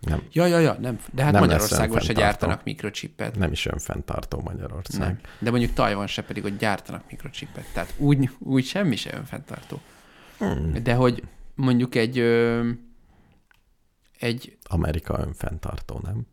Nem, 0.00 0.22
Ja, 0.32 0.46
ja, 0.46 0.58
ja, 0.58 0.76
nem. 0.80 0.98
De 1.12 1.22
hát 1.22 1.32
Nem 1.32 1.40
Magyarországon 1.40 2.00
se 2.00 2.12
gyártanak 2.12 2.64
mikrocsipet. 2.64 3.36
nem 3.36 3.52
is 3.52 3.66
önfenntartó 3.66 4.40
Magyarország. 4.40 5.00
Nem. 5.00 5.18
De 5.38 5.50
mondjuk 5.50 5.72
Tajvan 5.72 6.06
se 6.06 6.22
pedig, 6.22 6.42
hogy 6.42 6.56
gyártanak 6.56 7.02
mikrocsipet. 7.10 7.64
Tehát 7.72 7.94
úgy, 7.96 8.30
úgy 8.38 8.64
semmi 8.64 8.96
se 8.96 9.14
önfenntartó. 9.14 9.80
Hmm. 10.38 10.82
De 10.82 10.94
hogy 10.94 11.22
mondjuk 11.60 11.94
egy, 11.94 12.18
ö, 12.18 12.68
egy 14.18 14.58
Amerika 14.62 15.18
önfenntartó, 15.18 16.00
nem? 16.02 16.26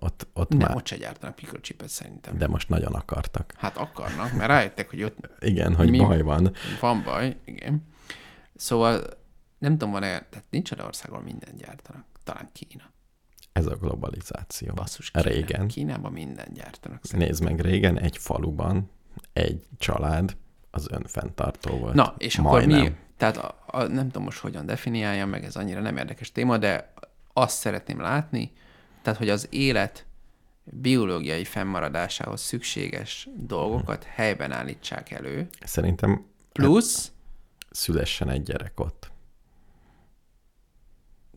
Ott, 0.00 0.26
ott 0.32 0.48
nem, 0.48 0.58
már, 0.58 0.76
ott 0.76 0.86
se 0.86 0.96
gyártanak 0.96 1.40
mikrocsipet 1.40 1.88
szerintem. 1.88 2.38
de 2.38 2.46
most 2.46 2.68
nagyon 2.68 2.92
akartak. 2.94 3.52
Hát 3.56 3.76
akarnak, 3.76 4.32
mert 4.32 4.48
rájöttek, 4.50 4.90
hogy 4.90 5.02
ott 5.02 5.16
Igen, 5.40 5.74
hogy 5.74 5.90
Mi? 5.90 5.98
baj 5.98 6.22
van. 6.22 6.52
van 6.80 7.02
baj, 7.02 7.36
igen. 7.44 7.84
Szóval 8.56 9.02
nem 9.58 9.72
tudom, 9.72 9.90
van-e, 9.90 10.06
tehát 10.08 10.44
nincs 10.50 10.70
olyan 10.72 10.86
ország, 10.86 11.10
ahol 11.10 11.22
mindent 11.22 11.56
gyártanak. 11.56 12.04
Talán 12.24 12.48
Kína. 12.52 12.90
Ez 13.52 13.66
a 13.66 13.76
globalizáció. 13.76 14.72
Basszus, 14.74 15.10
Kína. 15.10 15.24
Régen. 15.24 15.68
Kínában 15.68 16.12
mindent 16.12 16.52
gyártanak. 16.52 17.04
Szerintem. 17.04 17.28
Nézd 17.28 17.42
meg, 17.42 17.60
régen 17.60 17.98
egy 17.98 18.16
faluban 18.18 18.90
egy 19.32 19.66
család 19.78 20.36
az 20.70 20.88
önfenntartó 20.90 21.76
volt. 21.78 21.94
Na, 21.94 22.14
és 22.18 22.38
Majdnem. 22.38 22.78
akkor 22.78 22.90
mi, 22.90 22.96
tehát 23.22 23.36
a, 23.36 23.62
a, 23.66 23.82
nem 23.82 24.06
tudom 24.06 24.22
most 24.22 24.38
hogyan 24.38 24.66
definiáljam, 24.66 25.28
meg 25.28 25.44
ez 25.44 25.56
annyira 25.56 25.80
nem 25.80 25.96
érdekes 25.96 26.32
téma, 26.32 26.58
de 26.58 26.92
azt 27.32 27.58
szeretném 27.58 28.00
látni, 28.00 28.52
tehát 29.02 29.18
hogy 29.18 29.28
az 29.28 29.46
élet 29.50 30.06
biológiai 30.64 31.44
fennmaradásához 31.44 32.40
szükséges 32.40 33.28
dolgokat 33.36 34.04
helyben 34.04 34.52
állítsák 34.52 35.10
elő, 35.10 35.48
Szerintem 35.64 36.26
plusz 36.52 37.12
szülessen 37.70 38.28
egy 38.28 38.42
gyerek 38.42 38.80
ott. 38.80 39.10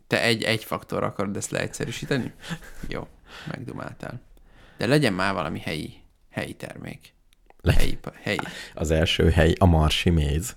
te 0.08 0.22
egy, 0.22 0.44
egy 0.44 0.64
faktor 0.64 1.04
akarod 1.04 1.38
ezt 1.38 1.52
leegyszerűsíteni? 1.52 2.34
Jó, 2.88 3.08
megdumáltál. 3.48 4.22
De 4.78 4.86
legyen 4.86 5.14
már 5.14 5.34
valami 5.34 5.60
helyi, 5.60 6.02
helyi 6.30 6.54
termék. 6.54 7.14
Legyen. 7.62 7.82
Helyi, 7.82 7.98
helyi. 8.22 8.38
Az 8.74 8.92
első 8.92 9.30
hely 9.30 9.54
a 9.58 9.66
marsi 9.66 10.10
méz. 10.10 10.56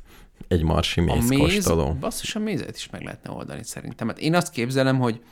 Egy 0.49 0.63
marsi 0.63 1.01
méz, 1.01 1.25
A 1.31 1.35
méz, 1.35 1.73
basszus, 2.01 2.35
a 2.35 2.39
mézet 2.39 2.77
is 2.77 2.91
meg 2.91 3.03
lehetne 3.03 3.31
oldani 3.31 3.63
szerintem. 3.65 4.09
Hát 4.09 4.19
én 4.19 4.35
azt 4.35 4.51
képzelem, 4.51 4.99
hogy 4.99 5.23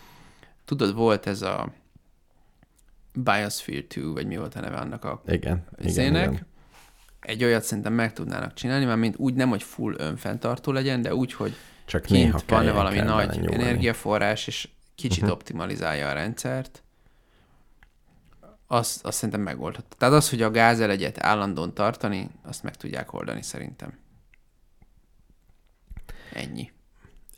tudod, 0.64 0.94
volt 0.94 1.26
ez 1.26 1.42
a 1.42 1.72
Biosphere 3.14 3.80
2, 3.86 4.12
vagy 4.12 4.26
mi 4.26 4.36
volt 4.36 4.54
a 4.54 4.60
neve 4.60 4.76
annak 4.76 5.04
a 5.04 5.22
Igen, 5.26 5.36
igen, 5.38 5.88
izének. 5.88 6.30
igen. 6.32 6.46
Egy 7.20 7.44
olyat 7.44 7.62
szerintem 7.62 7.92
meg 7.92 8.12
tudnának 8.12 8.54
csinálni, 8.54 8.84
mert 8.84 8.98
mint 8.98 9.16
úgy 9.18 9.34
nem, 9.34 9.48
hogy 9.48 9.62
full 9.62 9.94
önfenntartó 9.98 10.72
legyen, 10.72 11.02
de 11.02 11.14
úgy, 11.14 11.32
hogy 11.32 11.54
Csak 11.84 12.02
kint 12.02 12.44
van 12.50 12.72
valami 12.72 12.98
nagy 12.98 13.28
nyúlni. 13.40 13.54
energiaforrás, 13.54 14.46
és 14.46 14.68
kicsit 14.94 15.22
Mhm. 15.22 15.30
optimalizálja 15.32 16.08
a 16.08 16.12
rendszert, 16.12 16.82
azt, 18.66 19.04
azt 19.04 19.16
szerintem 19.16 19.40
megoldható. 19.40 19.86
Tehát 19.98 20.14
az, 20.14 20.30
hogy 20.30 20.42
a 20.42 20.50
gázelegyet 20.50 21.22
állandóan 21.24 21.74
tartani, 21.74 22.28
azt 22.42 22.62
meg 22.62 22.76
tudják 22.76 23.12
oldani 23.12 23.42
szerintem. 23.42 23.98
Ennyi. 26.36 26.70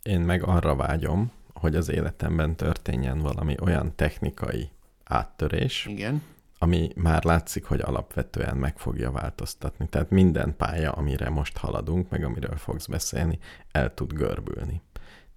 Én 0.02 0.20
meg 0.20 0.42
arra 0.42 0.76
vágyom, 0.76 1.32
hogy 1.52 1.76
az 1.76 1.90
életemben 1.90 2.56
történjen 2.56 3.18
valami 3.18 3.54
olyan 3.61 3.96
technikai 3.96 4.70
áttörés, 5.04 5.87
Igen. 5.87 6.22
ami 6.58 6.90
már 6.96 7.24
látszik, 7.24 7.64
hogy 7.64 7.80
alapvetően 7.80 8.56
meg 8.56 8.78
fogja 8.78 9.11
változtatni. 9.11 9.88
Tehát 9.88 10.11
minden 10.11 10.56
pálya, 10.56 10.92
amire 10.92 11.28
most 11.28 11.56
haladunk, 11.56 12.11
meg 12.11 12.24
amiről 12.24 12.56
fogsz 12.56 12.87
beszélni, 12.87 13.38
el 13.72 13.94
tud 13.94 14.12
görbülni. 14.12 14.82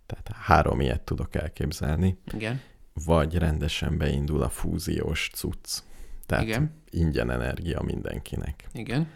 Tehát 0.05 0.31
három 0.33 0.81
ilyet 0.81 1.01
tudok 1.01 1.35
elképzelni, 1.35 2.17
Igen. 2.33 2.61
vagy 3.05 3.37
rendesen 3.37 3.97
beindul 3.97 4.41
a 4.41 4.49
fúziós 4.49 5.29
cucc. 5.33 5.79
Tehát 6.25 6.43
Igen. 6.43 6.73
ingyen 6.89 7.31
energia 7.31 7.81
mindenkinek. 7.81 8.67
Igen. 8.73 9.07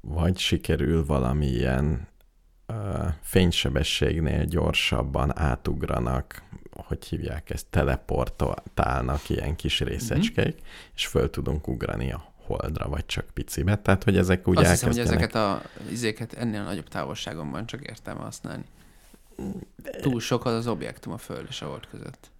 Vagy 0.00 0.38
sikerül 0.38 1.06
valamilyen 1.06 2.08
fénysebességnél 3.20 4.44
gyorsabban 4.44 5.38
átugranak, 5.38 6.42
hogy 6.70 7.04
hívják 7.04 7.50
ezt, 7.50 7.66
teleportálnak 7.70 9.28
ilyen 9.28 9.56
kis 9.56 9.80
részecskék, 9.80 10.54
mm-hmm. 10.54 10.66
és 10.94 11.06
föl 11.06 11.30
tudunk 11.30 11.68
ugrani 11.68 12.12
a 12.12 12.32
holdra, 12.46 12.88
vagy 12.88 13.06
csak 13.06 13.26
picibe. 13.34 13.78
Tehát, 13.78 14.04
hogy 14.04 14.16
ezek 14.16 14.48
úgy 14.48 14.58
Azt 14.58 14.70
hiszem, 14.70 14.88
hogy 14.88 14.98
ezeket 14.98 15.34
a 15.34 15.62
izéket 15.90 16.32
ennél 16.32 16.62
nagyobb 16.62 16.88
távolságon 16.88 17.50
van 17.50 17.66
csak 17.66 17.82
értelme 17.82 18.20
használni. 18.20 18.64
Túl 20.00 20.20
sok 20.20 20.44
az 20.44 20.52
az 20.52 20.66
objektum 20.66 21.12
a 21.12 21.18
Föld 21.18 21.46
és 21.48 21.62
a 21.62 21.66
Hold 21.66 21.86
között. 21.86 22.30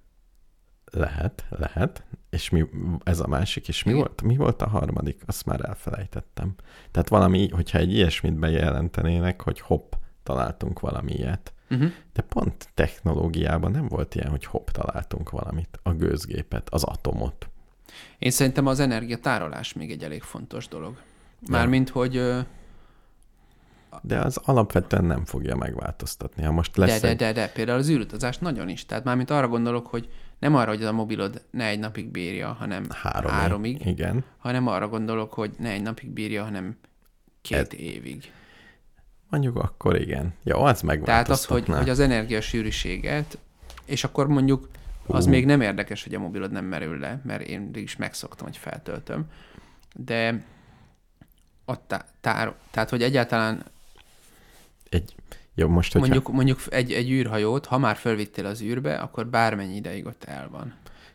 Lehet, 0.93 1.45
lehet. 1.49 2.03
És 2.31 2.51
mi, 2.51 2.65
ez 3.05 3.21
a 3.21 3.27
másik, 3.27 3.69
és 3.69 3.83
mi 3.83 3.91
Igen. 3.91 4.03
volt, 4.03 4.23
mi 4.23 4.37
volt 4.37 4.63
a 4.63 4.69
harmadik? 4.69 5.23
Azt 5.27 5.45
már 5.45 5.61
elfelejtettem. 5.69 6.55
Tehát 6.91 7.09
valami, 7.09 7.49
hogyha 7.49 7.79
egy 7.79 7.93
ilyesmit 7.93 8.35
bejelentenének, 8.35 9.43
hogy 9.43 9.61
hopp, 9.61 9.93
találtunk 10.27 10.81
valami 10.81 11.13
ilyet. 11.13 11.53
Uh-huh. 11.71 11.91
De 12.13 12.23
pont 12.23 12.69
technológiában 12.75 13.71
nem 13.71 13.89
volt 13.89 14.15
ilyen, 14.15 14.31
hogy 14.31 14.45
hopp, 14.45 14.69
találtunk 14.69 15.31
valamit. 15.31 15.79
A 15.83 15.93
gőzgépet, 15.93 16.69
az 16.71 16.83
atomot. 16.83 17.49
Én 18.19 18.31
szerintem 18.31 18.67
az 18.67 18.81
energiatárolás 18.81 19.73
még 19.73 19.91
egy 19.91 20.03
elég 20.03 20.23
fontos 20.23 20.69
dolog. 20.69 20.97
Mármint, 21.49 21.89
hogy 21.89 22.17
ö, 22.17 22.41
De 24.03 24.19
az 24.19 24.37
alapvetően 24.45 25.05
nem 25.05 25.25
fogja 25.25 25.57
megváltoztatni. 25.57 26.43
Ha 26.43 26.53
most 26.53 26.75
de, 26.75 26.87
lesz 26.87 27.01
de, 27.01 27.09
egy... 27.09 27.17
de, 27.17 27.33
de, 27.33 27.49
például 27.49 27.79
az 27.79 27.89
űrutazás 27.89 28.39
nagyon 28.39 28.69
is. 28.69 28.87
Tehát 28.87 29.05
mármint 29.05 29.31
arra 29.31 29.49
gondolok, 29.49 29.87
hogy 29.87 30.09
nem 30.39 30.55
arra, 30.55 30.71
hogy 30.71 30.85
a 30.85 30.93
mobilod 30.93 31.43
ne 31.51 31.67
egy 31.67 31.79
napig 31.79 32.09
bírja, 32.09 32.53
hanem 32.53 32.87
Három 32.91 33.31
háromig, 33.31 33.87
Igen. 33.87 34.25
hanem 34.39 34.67
arra 34.67 34.89
gondolok, 34.89 35.33
hogy 35.33 35.55
ne 35.59 35.71
egy 35.71 35.83
napig 35.83 36.11
bírja, 36.11 36.45
hanem 36.45 36.77
két 37.43 37.73
évig. 37.73 38.33
Mondjuk 39.31 39.57
akkor 39.57 40.01
igen. 40.01 40.35
Jó, 40.43 40.63
az 40.63 40.63
Tehát 40.63 40.71
az, 40.71 40.81
hogy, 40.81 40.89
megváltoztatná. 40.89 41.79
hogy 41.79 41.89
az 41.89 42.01
energiasűrűséget, 42.01 43.39
és 43.85 44.05
akkor 44.05 44.27
mondjuk 44.27 44.69
az 45.07 45.25
Hú. 45.25 45.31
még 45.31 45.47
nem 45.47 45.61
érdekes, 45.61 46.03
hogy 46.03 46.15
a 46.15 46.19
mobilod 46.19 46.53
nem 46.53 46.65
merül 46.65 46.99
le, 46.99 47.21
mert 47.25 47.43
én 47.43 47.71
is 47.75 47.97
megszoktam, 47.97 48.47
hogy 48.47 48.57
feltöltöm. 48.57 49.31
De 49.95 50.45
a 51.65 51.87
tá- 51.87 52.07
tár, 52.21 52.55
tehát, 52.71 52.91
hogy 52.91 53.03
egyáltalán 53.03 53.65
Egy... 54.89 55.15
Jó, 55.55 55.69
most, 55.69 55.93
hogyha... 55.93 56.09
mondjuk, 56.09 56.35
mondjuk 56.35 56.61
egy, 56.69 56.93
egy 56.93 57.11
űrhajót, 57.11 57.67
ha 57.67 57.79
már 57.79 57.97
fölvittél 57.97 58.47
az 58.47 58.63
űrbe, 58.63 58.95
akkor 58.97 59.27
bármennyi 59.27 59.77
ideig 59.77 60.07
ott 60.07 60.25
el 60.25 60.49
van. 60.49 60.75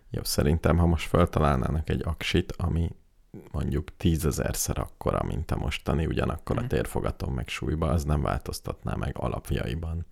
Jó, 0.10 0.24
szerintem, 0.24 0.78
ha 0.78 0.86
most 0.86 1.08
feltalálnának 1.08 1.90
egy 1.90 2.02
aksit, 2.06 2.54
ami 2.58 2.90
mondjuk 3.52 3.98
tízezerszer 3.98 4.78
akkora, 4.80 5.24
mint 5.24 5.52
a 5.52 5.56
mostani, 5.58 6.06
ugyanakkor 6.06 6.58
a 6.58 6.60
Mhm. 6.60 6.70
térfogaton 6.70 7.34
meg 7.34 7.48
súlyba, 7.48 7.88
az 7.90 8.04
nem 8.04 8.22
változtatná 8.22 8.96
meg 8.96 9.16
alapjaiban 9.18 10.06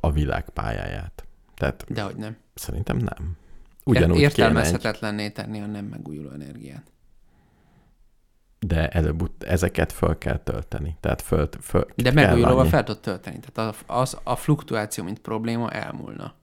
a 0.00 0.10
világ 0.10 0.48
pályáját. 0.50 1.26
Tehát 1.54 1.84
Dehogy 1.88 2.16
nem. 2.16 2.36
szerintem 2.54 2.96
nem. 2.96 3.36
Ugyanúgy 3.84 4.16
kéne 4.16 4.26
egy, 4.26 4.38
Értelmezhetetlenné 4.38 5.30
tenni 5.30 5.60
a 5.60 5.66
nem 5.66 5.84
megújuló 5.84 6.30
energiát. 6.30 6.90
de 8.58 8.88
előbb 8.88 9.30
ezeket 9.38 9.92
föl 9.92 10.18
kell 10.18 10.38
tölteni. 10.38 10.96
Tehát 11.00 11.22
föl, 11.22 11.48
föl 11.60 11.86
De 11.94 12.12
megújulóval 12.12 12.58
annyi- 12.58 12.68
fel 12.68 12.84
tudod 12.84 13.00
tölteni. 13.00 13.38
Tehát 13.52 13.76
a, 13.86 13.98
az, 14.00 14.18
a 14.22 14.36
fluktuáció, 14.36 15.04
mint 15.04 15.18
probléma 15.18 15.70
elmúlna. 15.70 16.34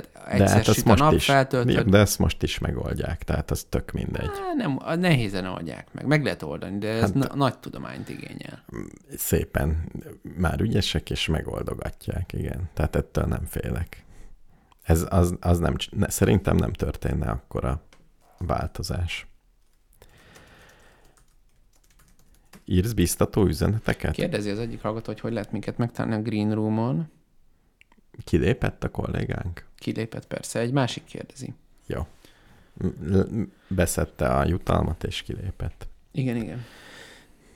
Tehát 0.00 0.12
De 0.12 0.42
egyszer 0.42 0.56
hát 0.56 0.68
azt 0.68 0.78
süt 0.78 0.88
a 0.88 0.94
nap, 0.94 1.12
is, 1.12 1.24
feltöltöd, 1.24 1.88
de 1.88 1.98
ezt 1.98 2.18
most 2.18 2.42
is 2.42 2.58
megoldják, 2.58 3.22
tehát 3.22 3.50
az 3.50 3.66
tök 3.68 3.92
mindegy. 3.92 4.30
Á, 4.30 4.54
nem, 4.56 5.00
nehézen 5.00 5.46
oldják 5.46 5.88
meg. 5.92 6.06
Meg 6.06 6.22
lehet 6.24 6.42
oldani, 6.42 6.78
de 6.78 6.88
ez 6.88 7.00
Hát- 7.00 7.14
na- 7.14 7.34
nagy 7.34 7.58
tudományt 7.58 8.08
igényel. 8.08 8.64
Szépen 9.16 9.92
már 10.36 10.60
ügyesek 10.60 11.10
és 11.10 11.26
megoldogatják, 11.26 12.32
igen. 12.32 12.70
Tehát 12.74 12.96
ettől 12.96 13.24
nem 13.24 13.44
félek. 13.44 14.04
Ez 14.82 15.06
az, 15.08 15.34
az 15.40 15.58
nem, 15.58 15.74
szerintem 16.00 16.56
nem 16.56 16.72
történne 16.72 17.30
akkora 17.30 17.82
változás. 18.38 19.26
Írsz 22.64 22.92
biztató 22.92 23.46
üzeneteket? 23.46 24.14
Kérdezi 24.14 24.50
az 24.50 24.58
egyik 24.58 24.82
hallgató, 24.82 25.06
hogy 25.06 25.20
hogy 25.20 25.32
lehet 25.32 25.52
minket 25.52 25.78
megtalálni 25.78 26.16
a 26.16 26.22
Green 26.22 26.54
Room-on. 26.54 27.10
Kilépett 28.24 28.84
a 28.84 28.88
kollégánk? 28.88 29.64
Kilépett 29.86 30.26
persze. 30.26 30.58
Egy 30.60 30.72
másik 30.72 31.04
kérdezi. 31.04 31.54
Jó. 31.86 32.06
Beszedte 33.68 34.28
a 34.28 34.44
jutalmat 34.44 35.04
és 35.04 35.22
kilépett. 35.22 35.88
Igen, 36.12 36.36
igen. 36.36 36.64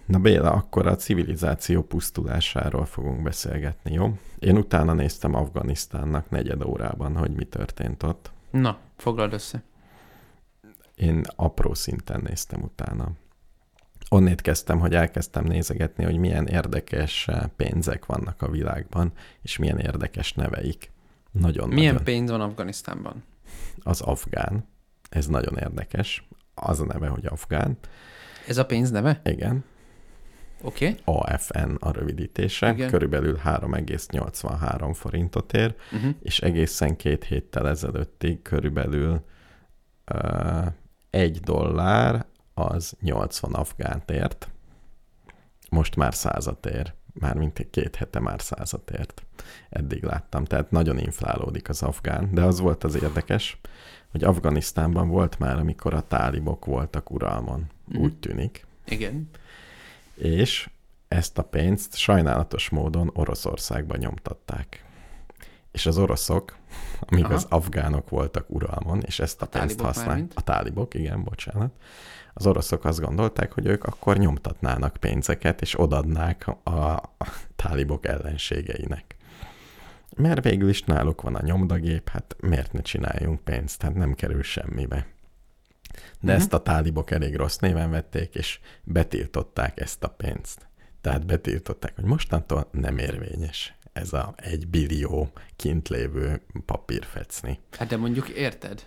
Na 0.06 0.18
Béla, 0.18 0.52
akkor 0.52 0.86
a 0.86 0.96
civilizáció 0.96 1.82
pusztulásáról 1.82 2.84
fogunk 2.84 3.22
beszélgetni, 3.22 3.92
jó? 3.92 4.18
Én 4.38 4.56
utána 4.56 4.92
néztem 4.92 5.34
Afganisztánnak 5.34 6.30
negyed 6.30 6.62
órában, 6.62 7.16
hogy 7.16 7.30
mi 7.30 7.44
történt 7.44 8.02
ott. 8.02 8.30
Na, 8.50 8.78
foglald 8.96 9.32
össze. 9.32 9.62
Én 10.94 11.22
apró 11.36 11.74
szinten 11.74 12.20
néztem 12.20 12.62
utána. 12.62 13.12
Onnét 14.08 14.40
kezdtem, 14.40 14.78
hogy 14.78 14.94
elkezdtem 14.94 15.44
nézegetni, 15.44 16.04
hogy 16.04 16.16
milyen 16.16 16.46
érdekes 16.46 17.28
eh, 17.28 17.42
pénzek 17.56 18.06
vannak 18.06 18.42
a 18.42 18.50
világban, 18.50 19.12
és 19.42 19.58
milyen 19.58 19.78
érdekes 19.78 20.32
neveik. 20.32 20.90
Nagyon 21.30 21.68
Milyen 21.68 21.92
nagyon. 21.92 22.04
pénz 22.04 22.30
van 22.30 22.40
Afganisztánban? 22.40 23.24
Az 23.78 24.00
afgán. 24.00 24.68
Ez 25.10 25.26
nagyon 25.26 25.56
érdekes. 25.58 26.28
Az 26.54 26.80
a 26.80 26.84
neve, 26.84 27.08
hogy 27.08 27.26
afgán. 27.26 27.78
Ez 28.46 28.58
a 28.58 28.66
pénz 28.66 28.90
neve? 28.90 29.20
Igen. 29.24 29.64
Oké. 30.62 30.96
Okay. 31.04 31.22
AFN 31.32 31.74
a 31.78 31.90
rövidítése. 31.92 32.72
Igen. 32.72 32.90
Körülbelül 32.90 33.40
3,83 33.44 34.90
forintot 34.94 35.52
ér, 35.52 35.74
Uh-huh. 35.92 36.14
és 36.22 36.40
egészen 36.40 36.96
két 36.96 37.24
héttel 37.24 37.68
ezelőttig 37.68 38.42
körülbelül 38.42 39.24
uh, 40.14 40.66
egy 41.10 41.40
dollár 41.40 42.26
az 42.54 42.96
80 43.00 43.52
afgánt 43.52 44.10
ért. 44.10 44.48
Most 45.70 45.96
már 45.96 46.14
százat 46.14 46.66
ér. 46.66 46.94
Mármint 47.12 47.66
két 47.70 47.96
hete 47.96 48.20
már 48.20 48.42
százat 48.42 48.90
ért. 48.90 49.22
Eddig 49.68 50.02
láttam. 50.02 50.44
Tehát 50.44 50.70
nagyon 50.70 50.98
inflálódik 50.98 51.68
az 51.68 51.82
afgán. 51.82 52.28
De 52.34 52.42
az 52.42 52.60
volt 52.60 52.84
az 52.84 53.02
érdekes, 53.02 53.60
hogy 54.10 54.24
Afganisztánban 54.24 55.08
volt 55.08 55.38
már, 55.38 55.58
amikor 55.58 55.94
a 55.94 56.06
tálibok 56.06 56.64
voltak 56.64 57.10
uralmon. 57.10 57.66
Mhm. 57.84 58.02
Úgy 58.02 58.16
tűnik. 58.16 58.66
Igen. 58.84 59.30
És 60.14 60.70
ezt 61.08 61.38
a 61.38 61.42
pénzt 61.42 61.96
sajnálatos 61.96 62.68
módon 62.68 63.10
Oroszországba 63.14 63.96
nyomtatták. 63.96 64.84
És 65.72 65.86
az 65.86 65.98
oroszok, 65.98 66.56
amíg 67.00 67.24
Aha. 67.24 67.34
az 67.34 67.46
afgánok 67.48 68.08
voltak 68.08 68.50
uralmon, 68.50 69.00
és 69.00 69.18
ezt 69.18 69.42
a, 69.42 69.44
A 69.44 69.48
pénzt 69.48 70.04
mármint? 70.04 70.32
a 70.34 70.40
tálibok, 70.40 70.94
igen, 70.94 71.24
bocsánat, 71.24 71.72
az 72.40 72.46
oroszok 72.46 72.84
azt 72.84 73.00
gondolták, 73.00 73.52
hogy 73.52 73.66
ők 73.66 73.84
akkor 73.84 74.16
nyomtatnának 74.18 74.96
pénzeket, 74.96 75.60
és 75.60 75.80
odadnák 75.80 76.46
a, 76.48 77.02
tálibok 77.56 78.06
ellenségeinek. 78.06 79.16
Mert 80.16 80.44
végül 80.44 80.68
is 80.68 80.82
náluk 80.82 81.22
van 81.22 81.34
a 81.34 81.42
nyomdagép, 81.42 82.08
hát 82.08 82.36
miért 82.40 82.72
ne 82.72 82.80
csináljunk 82.80 83.40
pénzt, 83.40 83.82
hát 83.82 83.94
nem 83.94 84.14
kerül 84.14 84.42
semmibe. 84.42 85.06
De 86.20 86.32
Mhm. 86.32 86.40
ezt 86.40 86.52
a 86.52 86.62
tálibok 86.62 87.10
elég 87.10 87.36
rossz 87.36 87.56
néven 87.56 87.90
vették, 87.90 88.34
és 88.34 88.60
betiltották 88.84 89.80
ezt 89.80 90.04
a 90.04 90.08
pénzt. 90.08 90.68
Tehát 91.00 91.26
betiltották, 91.26 91.94
hogy 91.94 92.04
mostantól 92.04 92.68
nem 92.72 92.98
érvényes 92.98 93.74
ez 93.92 94.12
a 94.12 94.34
egy 94.36 94.68
billió 94.68 95.32
kint 95.56 95.88
lévő 95.88 96.42
papírfecni. 96.64 97.58
Hát 97.70 97.88
de 97.88 97.96
mondjuk 97.96 98.28
érted? 98.28 98.86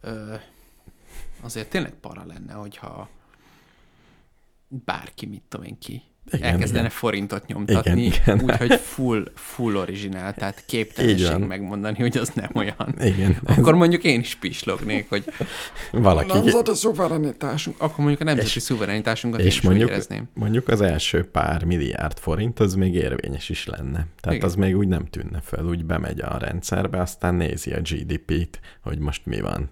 Ö, 0.00 0.34
azért 1.42 1.70
tényleg 1.70 1.92
para 2.00 2.24
lenne, 2.26 2.52
hogyha 2.52 3.08
bárki, 4.68 5.26
mit 5.26 5.42
tudom 5.48 5.66
én 5.66 5.78
ki, 5.78 6.02
Igen, 6.32 6.52
elkezdene 6.52 6.78
igen. 6.78 6.90
forintot 6.90 7.46
nyomtatni, 7.46 8.02
Igen, 8.04 8.20
igen. 8.22 8.40
úgyhogy 8.44 8.80
full, 8.80 9.32
full 9.34 9.74
originál, 9.76 10.34
tehát 10.34 10.64
képtelenség 10.66 11.46
megmondani, 11.46 11.96
hogy 11.98 12.16
az 12.16 12.28
nem 12.34 12.50
olyan. 12.54 12.94
Igen, 13.00 13.36
Akkor 13.44 13.74
mondjuk 13.74 14.04
én 14.04 14.20
is 14.20 14.34
pislognék, 14.34 15.08
hogy 15.08 15.24
valaki... 15.92 16.32
nemzeti 16.32 16.74
szuverenitásunk, 16.74 17.80
akkor 17.80 17.98
mondjuk 17.98 18.20
a 18.20 18.24
nemzeti 18.24 18.60
szuverenitásunkat 18.60 19.40
én 19.40 19.46
És 19.46 19.56
is 19.56 19.60
mondjuk, 19.60 19.90
érezném. 19.90 20.28
mondjuk 20.34 20.68
az 20.68 20.80
első 20.80 21.24
pár 21.24 21.64
milliárd 21.64 22.18
forint, 22.18 22.60
az 22.60 22.74
még 22.74 22.94
érvényes 22.94 23.48
is 23.48 23.66
lenne. 23.66 24.06
Tehát. 24.20 24.36
Igen. 24.38 24.48
az 24.48 24.54
még 24.54 24.76
úgy 24.76 24.88
nem 24.88 25.06
tűnne 25.06 25.40
fel, 25.40 25.64
úgy 25.64 25.84
bemegy 25.84 26.20
a 26.20 26.38
rendszerbe, 26.38 27.00
aztán 27.00 27.34
nézi 27.34 27.72
a 27.72 27.80
GDP-t, 27.80 28.60
hogy 28.82 28.98
most 28.98 29.26
mi 29.26 29.40
van. 29.40 29.70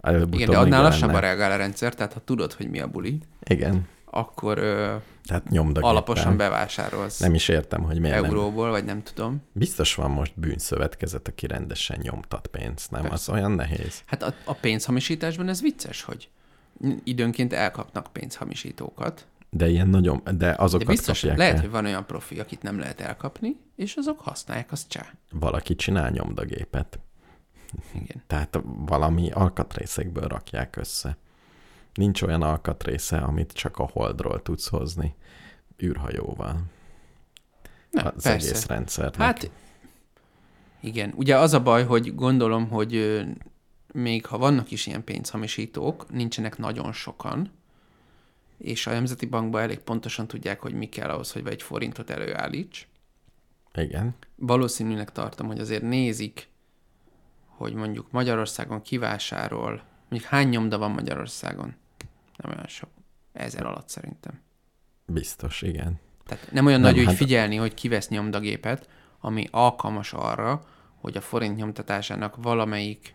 Előbb-utóbb 0.00 0.34
Igen, 0.34 0.50
de 0.50 0.58
annál 0.58 0.82
lassabban 0.82 1.20
reagál 1.20 1.50
a 1.52 1.56
rendszer, 1.56 1.94
tehát 1.94 2.12
ha 2.12 2.20
tudod, 2.24 2.52
hogy 2.52 2.68
mi 2.70 2.80
a 2.80 2.86
buli, 2.86 3.18
Igen, 3.44 3.88
akkor 4.04 4.58
ö, 4.58 4.94
tehát 5.24 5.48
nyomdagéppel. 5.48 5.88
alaposan 5.90 6.36
bevásárolsz 6.36 7.18
Nem 7.18 7.34
is 7.34 7.48
értem, 7.48 7.82
hogy 7.82 8.00
miért 8.00 8.16
nem. 8.20 8.24
euróból, 8.24 8.70
vagy 8.70 8.84
nem 8.84 9.02
tudom. 9.02 9.42
Biztos 9.52 9.94
van 9.94 10.10
most 10.10 10.32
bűnszövetkezet, 10.34 11.28
aki 11.28 11.46
rendesen 11.46 11.98
nyomtat 12.02 12.46
pénzt, 12.46 12.90
nem? 12.90 13.00
Persze. 13.00 13.14
Az 13.14 13.28
olyan 13.38 13.52
nehéz. 13.52 14.02
Hát 14.06 14.22
a, 14.22 14.34
a 14.44 14.54
pénzhamisításban 14.54 15.48
ez 15.48 15.60
vicces, 15.60 16.02
hogy 16.02 16.28
időnként 17.04 17.52
elkapnak 17.52 18.06
pénzhamisítókat, 18.12 19.26
De 19.50 19.68
ilyen 19.68 19.88
nagyon, 19.88 20.20
de 20.24 20.32
de 20.32 20.54
azokat 20.58 20.86
biztos, 20.86 21.18
kapják 21.20 21.38
lehet, 21.38 21.54
el. 21.54 21.60
hogy 21.60 21.70
van 21.70 21.84
olyan 21.84 22.06
profi, 22.06 22.40
akit 22.40 22.62
nem 22.62 22.78
lehet 22.78 23.00
elkapni, 23.00 23.56
és 23.76 23.94
azok 23.94 24.20
használják, 24.20 24.72
azt 24.72 24.88
csá. 24.88 25.06
Valaki 25.30 25.74
csinál 25.74 26.10
nyomdagépet. 26.10 26.98
Igen. 27.92 28.22
Tehát 28.26 28.60
valami 28.64 29.30
alkatrészekből 29.30 30.28
rakják 30.28 30.76
össze. 30.76 31.16
Nincs 31.94 32.22
olyan 32.22 32.42
alkatrésze, 32.42 33.16
amit 33.18 33.52
csak 33.52 33.78
a 33.78 33.88
holdról 33.92 34.42
tudsz 34.42 34.68
hozni 34.68 35.14
űrhajóval. 35.82 36.62
Nem, 37.90 38.06
az 38.06 38.22
persze. 38.22 38.48
egész 38.48 38.66
rendszernek. 38.66 39.20
Hát 39.20 39.50
igen, 40.80 41.12
ugye 41.16 41.38
az 41.38 41.52
a 41.52 41.62
baj, 41.62 41.84
hogy 41.84 42.14
gondolom, 42.14 42.68
hogy 42.68 43.24
még 43.92 44.26
ha 44.26 44.38
vannak 44.38 44.70
is 44.70 44.86
ilyen 44.86 45.04
pénzhamisítók, 45.04 46.10
nincsenek 46.10 46.58
nagyon 46.58 46.92
sokan, 46.92 47.50
és 48.58 48.86
a 48.86 48.90
Nemzeti 48.90 49.26
Bankban 49.26 49.62
elég 49.62 49.78
pontosan 49.78 50.26
tudják, 50.26 50.60
hogy 50.60 50.74
mi 50.74 50.86
kell 50.88 51.10
ahhoz, 51.10 51.32
hogy 51.32 51.46
egy 51.46 51.62
forintot 51.62 52.10
előállíts. 52.10 52.88
Igen. 53.74 54.14
Valószínűleg 54.36 55.12
tartom, 55.12 55.46
hogy 55.46 55.58
azért 55.58 55.82
nézik, 55.82 56.48
hogy 57.60 57.74
mondjuk 57.74 58.10
Magyarországon 58.10 58.82
kivásárol, 58.82 59.82
mondjuk 60.08 60.30
hány 60.30 60.48
nyomda 60.48 60.78
van 60.78 60.90
Magyarországon? 60.90 61.74
Nem 62.36 62.52
olyan 62.52 62.66
sok. 62.66 62.88
Ezer 63.32 63.66
alatt 63.66 63.88
szerintem. 63.88 64.40
Biztos, 65.06 65.62
igen. 65.62 66.00
Tehát 66.26 66.52
nem 66.52 66.66
olyan 66.66 66.80
Nem, 66.80 66.94
nagy 66.94 67.04
hát- 67.04 67.14
figyelni, 67.14 67.56
hogy 67.56 67.74
kivesz 67.74 68.08
nyomdagépet, 68.08 68.88
ami 69.20 69.46
alkalmas 69.50 70.12
arra, 70.12 70.64
hogy 71.00 71.16
a 71.16 71.20
forint 71.20 71.56
nyomtatásának 71.56 72.36
valamelyik 72.36 73.14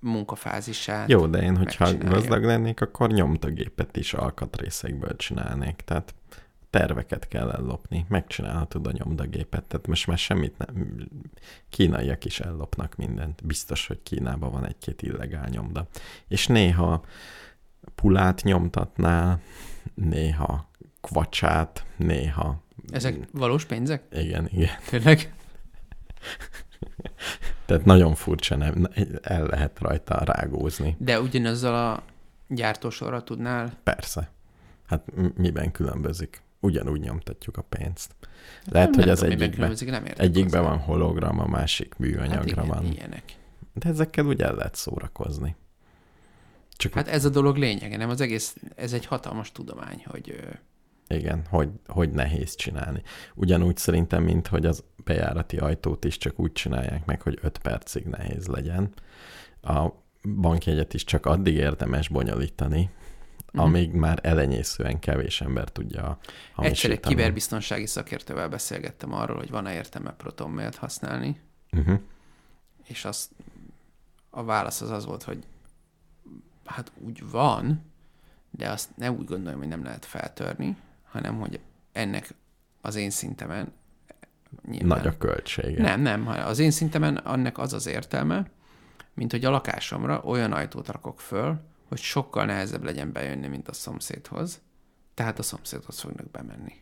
munkafázisát... 0.00 1.08
Jó, 1.08 1.26
de 1.26 1.42
én, 1.42 1.56
hogyha 1.56 1.98
gazdag 1.98 2.44
lennék, 2.44 2.80
akkor 2.80 3.10
nyomdagépet 3.10 3.96
is 3.96 4.14
alkatrészekből 4.14 5.16
csinálnék. 5.16 5.76
Tehát 5.76 6.14
terveket 6.70 7.28
kell 7.28 7.50
ellopni. 7.50 8.06
Megcsinálhatod 8.08 8.86
a 8.86 8.92
nyomdagépet. 8.92 9.64
Tehát 9.64 9.86
most 9.86 10.06
már 10.06 10.18
semmit 10.18 10.58
nem... 10.58 11.08
Kínaiak 11.68 12.24
is 12.24 12.40
ellopnak 12.40 12.96
mindent. 12.96 13.46
Biztos, 13.46 13.86
hogy 13.86 14.02
Kínában 14.02 14.50
van 14.50 14.66
egy-két 14.66 15.02
illegál 15.02 15.48
nyomda. 15.48 15.88
És 16.28 16.46
néha 16.46 17.04
pulát 17.94 18.42
nyomtatnál, 18.42 19.40
néha 19.94 20.70
kvacsát, 21.00 21.84
néha... 21.96 22.62
Ezek 22.90 23.28
valós 23.32 23.64
pénzek? 23.64 24.02
Igen, 24.12 24.48
igen. 24.52 24.76
Tényleg? 24.90 25.34
Tehát 27.66 27.84
nagyon 27.84 28.14
furcsa, 28.14 28.56
nem, 28.56 28.88
el 29.22 29.46
lehet 29.46 29.78
rajta 29.78 30.24
rágózni. 30.24 30.96
De 30.98 31.20
ugyanazzal 31.20 31.74
a 31.92 32.02
gyártósorra 32.48 33.22
tudnál... 33.22 33.72
Persze. 33.82 34.30
Hát 34.86 35.04
miben 35.36 35.70
különbözik? 35.70 36.42
Ugyanúgy 36.60 37.00
nyomtatjuk 37.00 37.56
a 37.56 37.62
pénzt. 37.62 38.14
Lehet, 38.64 38.90
nem 38.90 39.00
hogy 39.00 39.08
az 39.08 39.22
egyikben, 39.22 39.68
hozzá. 40.48 40.60
van 40.60 40.78
hologram, 40.78 41.38
a 41.38 41.46
másik 41.46 41.88
Hát 41.90 41.98
műanyagra 41.98 42.62
igen, 42.62 42.66
van. 42.66 42.84
ilyenek. 42.84 43.22
De 43.74 43.88
ezekkel 43.88 44.26
úgy 44.26 44.40
el 44.40 44.54
lehet 44.54 44.74
szórakozni. 44.74 45.56
Csak 46.76 46.92
Hát 46.92 47.08
ez 47.08 47.24
a 47.24 47.28
dolog 47.28 47.56
lényege, 47.56 47.96
nem? 47.96 48.10
Az 48.10 48.20
egész, 48.20 48.56
ez 48.76 48.92
egy 48.92 49.06
hatalmas 49.06 49.52
tudomány, 49.52 50.04
hogy 50.06 50.40
igen, 51.08 51.44
hogy, 51.50 51.68
hogy 51.86 52.10
nehéz 52.10 52.54
csinálni. 52.54 53.02
Ugyanúgy 53.34 53.76
szerintem, 53.76 54.22
mint 54.22 54.46
hogy 54.46 54.66
az 54.66 54.84
bejárati 55.04 55.56
ajtót 55.56 56.04
is 56.04 56.18
csak 56.18 56.38
úgy 56.40 56.52
csinálják 56.52 57.04
meg, 57.04 57.22
hogy 57.22 57.38
5 57.42 57.58
percig 57.58 58.04
nehéz 58.04 58.46
legyen. 58.46 58.92
A 59.62 59.88
bankjegyet 60.40 60.94
is 60.94 61.04
csak 61.04 61.26
addig 61.26 61.54
érdemes 61.54 62.08
bonyolítani, 62.08 62.90
Mhm. 63.52 63.62
amíg 63.62 63.92
már 63.92 64.18
elenyészően 64.22 64.98
kevés 64.98 65.40
ember 65.40 65.68
tudja 65.68 66.18
Egyszer 66.20 66.40
egy 66.40 66.54
hamisítani. 66.54 67.14
kiberbiztonsági 67.14 67.86
szakértővel 67.86 68.48
beszélgettem 68.48 69.12
arról, 69.12 69.36
hogy 69.36 69.50
van-e 69.50 69.74
értelme 69.74 70.12
protonmailt 70.12 70.76
használni, 70.76 71.40
Uh-huh. 71.72 72.00
és 72.86 73.04
az, 73.04 73.28
a 74.30 74.44
válasz 74.44 74.80
az 74.80 74.90
az 74.90 75.04
volt, 75.04 75.22
hogy 75.22 75.44
hát 76.64 76.92
úgy 76.94 77.30
van, 77.30 77.82
de 78.50 78.68
azt 78.70 78.88
nem 78.96 79.16
úgy 79.16 79.24
gondolom, 79.24 79.58
hogy 79.58 79.68
nem 79.68 79.84
lehet 79.84 80.04
feltörni, 80.04 80.76
hanem 81.10 81.38
hogy 81.38 81.60
ennek 81.92 82.34
az 82.80 82.94
én 82.94 83.10
szintemen 83.10 83.72
nyilván... 84.68 84.98
Nagy 84.98 85.06
a 85.06 85.16
költsége. 85.18 85.82
Nem, 85.82 86.00
nem. 86.00 86.26
Az 86.28 86.58
én 86.58 86.70
szintemen 86.70 87.16
annak 87.16 87.58
az 87.58 87.72
az 87.72 87.86
értelme, 87.86 88.50
mint 89.14 89.30
hogy 89.30 89.44
a 89.44 89.50
lakásomra 89.50 90.20
olyan 90.24 90.52
ajtót 90.52 90.88
rakok 90.88 91.20
föl, 91.20 91.60
hogy 91.88 91.98
sokkal 91.98 92.44
nehezebb 92.44 92.84
legyen 92.84 93.12
bejönni, 93.12 93.46
mint 93.46 93.68
a 93.68 93.72
szomszédhoz. 93.72 94.60
Tehát 95.14 95.38
a 95.38 95.42
szomszédhoz 95.42 96.00
fognak 96.00 96.30
bemenni. 96.30 96.72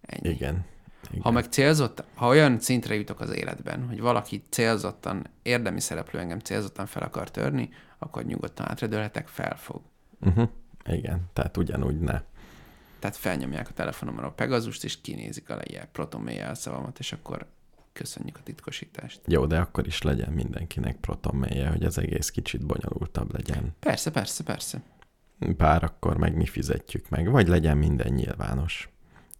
Ennyi. 0.00 0.34
Igen. 0.34 0.64
Igen. 1.10 1.22
Ha 1.22 1.30
meg 1.30 1.44
célzott, 1.44 2.04
ha 2.14 2.26
olyan 2.26 2.60
szintre 2.60 2.94
jutok 2.94 3.20
az 3.20 3.30
életben, 3.30 3.86
hogy 3.86 4.00
valaki 4.00 4.44
célzottan, 4.50 5.26
érdemi 5.42 5.80
szereplő 5.80 6.18
engem 6.18 6.38
célzottan 6.38 6.86
fel 6.86 7.02
akar 7.02 7.30
törni, 7.30 7.68
akkor 7.98 8.24
nyugodtan 8.24 8.68
átredőlhetek, 8.68 9.28
felfog. 9.28 9.82
Uh-huh. 10.20 10.48
Igen, 10.84 11.20
tehát 11.32 11.56
ugyanúgy 11.56 12.00
ne. 12.00 12.22
Tehát 12.98 13.16
felnyomják 13.16 13.68
a 13.68 13.72
telefonomra 13.72 14.26
a 14.26 14.32
Pegazust, 14.32 14.84
és 14.84 15.00
kinézik 15.00 15.50
a 15.50 15.58
ilyen 15.62 15.88
protonmail 15.92 16.36
jelszavamat, 16.36 16.98
és 16.98 17.12
akkor 17.12 17.46
köszönjük 17.96 18.36
a 18.36 18.42
titkosítást. 18.42 19.20
Jó, 19.26 19.46
de 19.46 19.58
akkor 19.58 19.86
is 19.86 20.02
legyen 20.02 20.32
mindenkinek 20.32 20.96
protonmailje, 20.96 21.68
hogy 21.68 21.84
az 21.84 21.98
egész 21.98 22.30
kicsit 22.30 22.66
bonyolultabb 22.66 23.32
legyen. 23.32 23.74
Persze, 23.80 24.10
persze, 24.10 24.44
persze. 24.44 24.82
Bár 25.56 25.84
akkor 25.84 26.16
meg 26.16 26.36
mi 26.36 26.46
fizetjük 26.46 27.08
meg, 27.08 27.30
vagy 27.30 27.48
legyen 27.48 27.76
minden 27.76 28.12
nyilvános. 28.12 28.88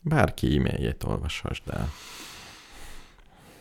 Bárki 0.01 0.57
e-mailjét 0.57 1.05
olvashasd 1.05 1.63
el. 1.71 1.91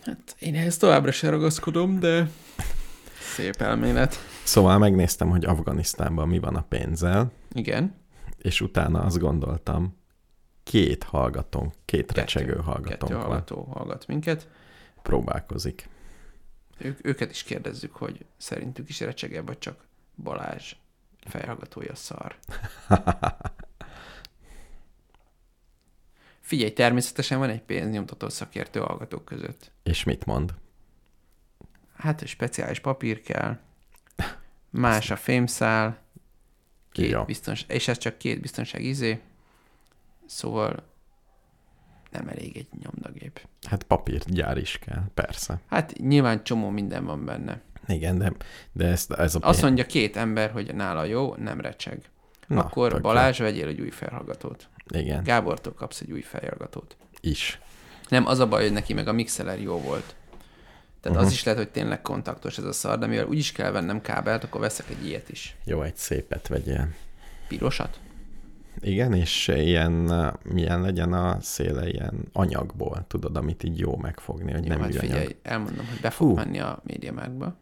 Hát 0.05 0.35
én 0.39 0.55
ehhez 0.55 0.77
továbbra 0.77 1.11
se 1.11 1.29
ragaszkodom, 1.29 1.99
de 1.99 2.29
szép 3.33 3.61
elmélet. 3.61 4.15
Szóval 4.43 4.77
megnéztem, 4.77 5.29
hogy 5.29 5.45
Afganisztánban 5.45 6.27
mi 6.27 6.39
van 6.39 6.55
a 6.55 6.61
pénzzel, 6.61 7.31
Igen. 7.51 7.95
és 8.37 8.61
utána 8.61 9.01
azt 9.01 9.19
gondoltam, 9.19 9.97
két 10.63 11.03
hallgatónk, 11.03 11.73
két 11.85 12.05
Kettő. 12.05 12.19
recsegő 12.19 12.51
Kettő 12.51 12.61
hallgatónk 12.61 13.11
van, 13.11 13.21
hallgató 13.21 13.63
hallgat 13.73 14.07
minket. 14.07 14.47
Próbálkozik. 15.05 15.89
Ők, 16.77 17.05
őket 17.05 17.31
is 17.31 17.43
kérdezzük, 17.43 17.95
hogy 17.95 18.25
szerintük 18.37 18.89
is 18.89 18.99
recsege, 18.99 19.41
vagy 19.41 19.57
csak 19.57 19.87
Balázs 20.23 20.75
fejhallgatója 21.27 21.95
szar. 21.95 22.35
Figyelj, 26.39 26.73
természetesen 26.73 27.39
van 27.39 27.49
egy 27.49 27.61
pénznyomtató 27.61 28.29
szakértő 28.29 28.79
hallgatók 28.79 29.25
között. 29.25 29.71
És 29.83 30.03
mit 30.03 30.25
mond? 30.25 30.53
Hát 31.95 32.27
speciális 32.27 32.79
papír 32.79 33.21
kell, 33.21 33.59
más 34.69 35.11
a 35.11 35.15
fémszál, 35.15 36.01
két 36.91 37.09
Jó. 37.09 37.23
biztons, 37.23 37.65
és 37.67 37.87
ez 37.87 37.97
csak 37.97 38.17
két 38.17 38.41
biztonság 38.41 38.81
izé, 38.81 39.21
szóval 40.25 40.83
nem 42.17 42.27
elég 42.27 42.57
egy 42.57 42.67
nyomdagép. 42.83 43.47
Hát 43.67 43.83
papírgyár 43.83 44.57
is 44.57 44.79
kell, 44.85 45.03
persze. 45.13 45.59
Hát 45.69 45.93
nyilván 45.97 46.43
csomó 46.43 46.69
minden 46.69 47.05
van 47.05 47.25
benne. 47.25 47.61
Igen, 47.87 48.17
de, 48.17 48.31
de 48.71 48.85
ez, 48.85 49.05
ez 49.17 49.35
a 49.35 49.39
Azt 49.41 49.61
mondja 49.61 49.85
két 49.85 50.15
ember, 50.17 50.51
hogy 50.51 50.75
nála 50.75 51.03
jó, 51.03 51.35
nem 51.35 51.61
recseg. 51.61 52.01
Na, 52.47 52.59
Akkor 52.61 52.87
tök 52.87 52.97
jó. 52.97 53.03
Balázs, 53.03 53.39
vegyél 53.39 53.67
egy 53.67 53.81
új 53.81 53.89
felhallgatót. 53.89 54.69
Igen, 54.93 55.23
Gábortól 55.23 55.73
kapsz 55.73 56.01
egy 56.01 56.11
új 56.11 56.21
felhallgatót. 56.21 56.97
is. 57.21 57.59
Nem, 58.09 58.25
az 58.27 58.39
a 58.39 58.47
baj, 58.47 58.63
hogy 58.63 58.71
neki 58.71 58.93
meg 58.93 59.07
a 59.07 59.11
mixeler 59.11 59.61
jó 59.61 59.77
volt. 59.79 60.15
Tehát 61.01 61.17
Mhm. 61.17 61.27
az 61.27 61.33
is 61.33 61.43
lehet, 61.43 61.59
hogy 61.59 61.69
tényleg 61.69 62.01
kontaktos 62.01 62.57
ez 62.57 62.63
a 62.63 62.71
szar, 62.71 62.99
de 62.99 63.05
mivel 63.05 63.25
úgyis 63.25 63.51
kell 63.51 63.71
vennem 63.71 64.01
kábelt, 64.01 64.43
akkor 64.43 64.61
veszek 64.61 64.85
egy 64.89 65.05
ilyet 65.07 65.29
is. 65.29 65.55
Jó, 65.65 65.81
egy 65.81 65.95
szépet 65.95 66.47
vegyél. 66.47 66.87
Pirosat? 67.47 67.99
Igen, 68.79 69.13
és 69.13 69.47
ilyen, 69.47 69.93
uh, 70.09 70.33
milyen 70.43 70.81
legyen 70.81 71.13
a 71.13 71.41
széle 71.41 71.89
ilyen 71.89 72.27
anyagból, 72.31 73.05
tudod, 73.07 73.37
amit 73.37 73.63
így 73.63 73.79
jó 73.79 73.95
megfogni, 73.97 74.51
hogy 74.51 74.63
Jó, 74.63 74.69
nem 74.69 74.81
hát 74.81 74.95
figyelj, 74.95 75.35
elmondom, 75.41 75.85
hogy 75.87 75.99
be 76.01 76.09
fog 76.09 76.27
Hú. 76.27 76.35
menni 76.35 76.59
a 76.59 76.81
MediaMarktba, 76.83 77.57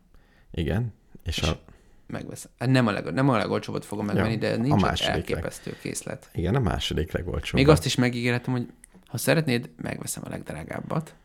Igen, 0.52 0.94
és, 1.24 1.38
És 1.38 1.48
a, 1.48 1.60
megveszem. 2.08 2.52
Hát 2.60 2.70
nem 2.70 2.88
a, 2.88 2.92
leg, 2.92 3.14
nem 3.14 3.30
a 3.30 3.38
legolcsóbbat 3.38 3.86
fogom 3.86 4.06
megvenni, 4.06 4.38
de 4.38 4.56
nincs 4.56 4.74
egy 4.76 4.82
második 4.82 5.32
elképesztő 5.32 5.78
készlet. 5.82 6.30
igen, 6.34 6.56
a 6.56 6.60
második 6.60 7.12
legolcsóbb. 7.12 7.54
Még 7.60 7.68
azt 7.68 7.86
is 7.86 7.96
megígérhetem, 7.96 8.54
hogy 8.54 8.68
ha 9.08 9.18
szeretnéd, 9.18 9.70
megveszem 9.82 10.24
a 10.26 10.30
legdrágábbat. 10.30 11.16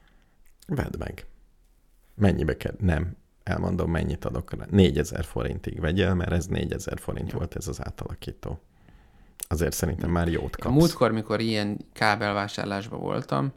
Vedd 0.66 0.98
meg. 0.98 1.26
Mennyibe 2.14 2.56
kell? 2.56 2.74
Nem. 2.80 3.16
Elmondom, 3.42 3.90
mennyit 3.90 4.24
adok 4.24 4.54
rá. 4.58 4.64
4000 4.70 5.24
forintig 5.24 5.80
vegyél, 5.80 6.14
mert 6.14 6.32
ez 6.32 6.46
4000 6.46 6.98
forint 6.98 7.32
Jó. 7.32 7.38
volt 7.38 7.56
ez 7.56 7.68
az 7.68 7.84
átalakító. 7.84 8.60
Azért 9.48 9.72
szerintem 9.72 10.10
már 10.10 10.28
jót 10.28 10.56
kapsz. 10.56 10.74
múltkor, 10.74 11.12
mikor 11.12 11.40
ilyen 11.40 11.78
kábelvásárlásban 11.92 13.00
voltam, 13.00 13.52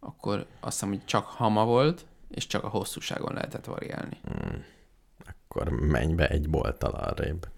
akkor 0.00 0.46
azt 0.60 0.72
hiszem, 0.72 0.88
hogy 0.88 1.04
csak 1.04 1.26
hama 1.26 1.64
volt, 1.64 2.06
és 2.30 2.46
csak 2.46 2.64
a 2.64 2.68
hosszúságon 2.68 3.34
lehetett 3.34 3.64
variálni. 3.64 4.20
Hmm. 4.24 4.64
Akkor 5.26 5.68
menj 5.68 6.14
be 6.14 6.28
egy 6.28 6.48
bolttal 6.50 6.90
arrébb. 6.90 7.48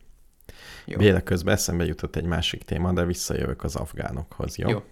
Jó. 0.84 0.98
Véle 0.98 1.22
közben 1.22 1.54
eszembe 1.54 1.84
jutott 1.84 2.16
egy 2.16 2.24
másik 2.24 2.64
téma, 2.64 2.92
de 2.92 3.04
visszajövök 3.04 3.64
az 3.64 3.76
afgánokhoz, 3.76 4.56
jó? 4.56 4.68
Jó. 4.68 4.82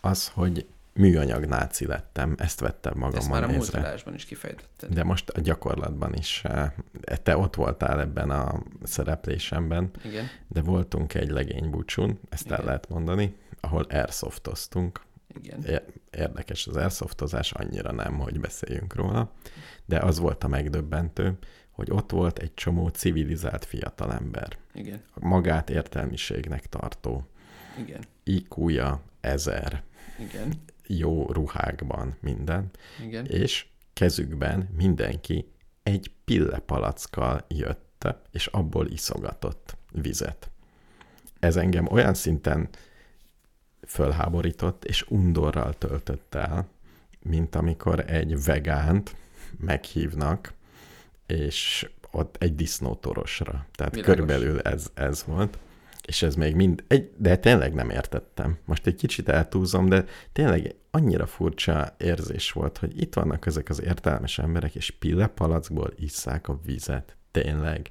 Az, 0.00 0.28
hogy 0.28 0.66
műanyag 0.98 1.44
náci 1.44 1.86
lettem, 1.86 2.34
ezt 2.38 2.60
vettem 2.60 3.10
De 3.10 3.16
ezt 3.16 3.28
már 3.28 3.42
a 3.42 3.46
magammal 3.46 3.56
múlt 3.56 3.74
adásban 3.74 4.14
is 4.14 4.24
kifejtetted. 4.24 4.92
De 4.92 5.02
most 5.04 5.28
a 5.28 5.40
gyakorlatban 5.40 6.14
is, 6.14 6.44
eh, 6.44 6.70
te 7.22 7.36
ott 7.36 7.54
voltál 7.54 8.00
ebben 8.00 8.30
a 8.30 8.62
szereplésemben, 8.82 9.90
Igen. 10.04 10.24
de 10.48 10.60
voltunk 10.60 11.14
egy 11.14 11.30
legénybúcsún, 11.30 12.18
ezt 12.28 12.46
el 12.46 12.52
Igen. 12.52 12.64
lehet 12.64 12.88
mondani, 12.88 13.36
ahol 13.60 13.82
airsoftoztunk. 13.82 15.00
Igen. 15.42 15.82
Érdekes 16.10 16.66
az 16.66 16.76
airsoftozás, 16.76 17.52
annyira 17.52 17.92
nem, 17.92 18.18
hogy 18.18 18.40
beszéljünk 18.40 18.94
róla, 18.94 19.32
de 19.84 19.98
az 19.98 20.18
volt 20.18 20.44
a 20.44 20.48
megdöbbentő, 20.48 21.38
hogy 21.70 21.90
ott 21.90 22.10
volt 22.10 22.38
egy 22.38 22.54
csomó 22.54 22.88
civilizált 22.88 23.64
fiatalember, 23.64 24.56
Igen. 24.74 25.02
magát 25.14 25.70
értelmiségnek 25.70 26.66
tartó, 26.66 27.26
Igen. 27.78 28.00
IQ-ja 28.24 29.02
ezer, 29.20 29.82
Igen. 30.18 30.52
Jó 30.88 31.32
ruhákban, 31.32 32.16
minden, 32.20 32.70
Igen. 33.06 33.26
és 33.26 33.66
kezükben 33.92 34.68
mindenki 34.76 35.52
egy 35.82 36.10
pillepalackkal 36.24 37.44
jött, 37.48 38.06
és 38.30 38.46
abból 38.46 38.86
iszogatott 38.86 39.76
vizet. 39.92 40.50
Ez 41.38 41.56
engem 41.56 41.86
olyan 41.90 42.14
szinten 42.14 42.68
fölháborított, 43.86 44.84
és 44.84 45.04
undorral 45.08 45.74
töltött 45.78 46.34
el, 46.34 46.68
mint 47.22 47.54
amikor 47.54 48.10
egy 48.10 48.44
vegánt 48.44 49.16
meghívnak, 49.58 50.52
és 51.26 51.90
ott 52.10 52.36
egy 52.36 52.54
disznótorosra. 52.54 53.66
Tehát 53.72 53.94
Világos. 53.94 54.14
körülbelül 54.14 54.60
ez, 54.60 54.90
ez 54.94 55.24
volt. 55.24 55.58
És 56.08 56.22
ez 56.22 56.34
még 56.34 56.54
mind, 56.54 56.84
egy, 56.86 57.10
de 57.16 57.36
tényleg 57.36 57.74
nem 57.74 57.90
értettem. 57.90 58.58
Most 58.64 58.86
egy 58.86 58.94
kicsit 58.94 59.28
eltúzom, 59.28 59.88
de 59.88 60.04
tényleg 60.32 60.74
annyira 60.90 61.26
furcsa 61.26 61.94
érzés 61.98 62.52
volt, 62.52 62.78
hogy 62.78 63.00
itt 63.00 63.14
vannak 63.14 63.46
ezek 63.46 63.68
az 63.68 63.82
értelmes 63.82 64.38
emberek, 64.38 64.74
és 64.74 64.90
pillepalackból 64.90 65.92
isszák 65.96 66.48
a 66.48 66.60
vizet. 66.64 67.16
Tényleg. 67.30 67.90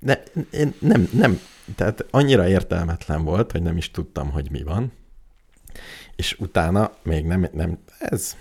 Ne, 0.00 0.14
én 0.50 0.74
nem, 0.78 1.08
nem, 1.12 1.40
tehát 1.74 2.06
annyira 2.10 2.48
értelmetlen 2.48 3.24
volt, 3.24 3.52
hogy 3.52 3.62
nem 3.62 3.76
is 3.76 3.90
tudtam, 3.90 4.30
hogy 4.30 4.50
mi 4.50 4.62
van. 4.62 4.92
És 6.16 6.36
utána 6.38 6.92
még 7.02 7.24
nem, 7.24 7.48
nem 7.52 7.78
ez, 7.98 8.36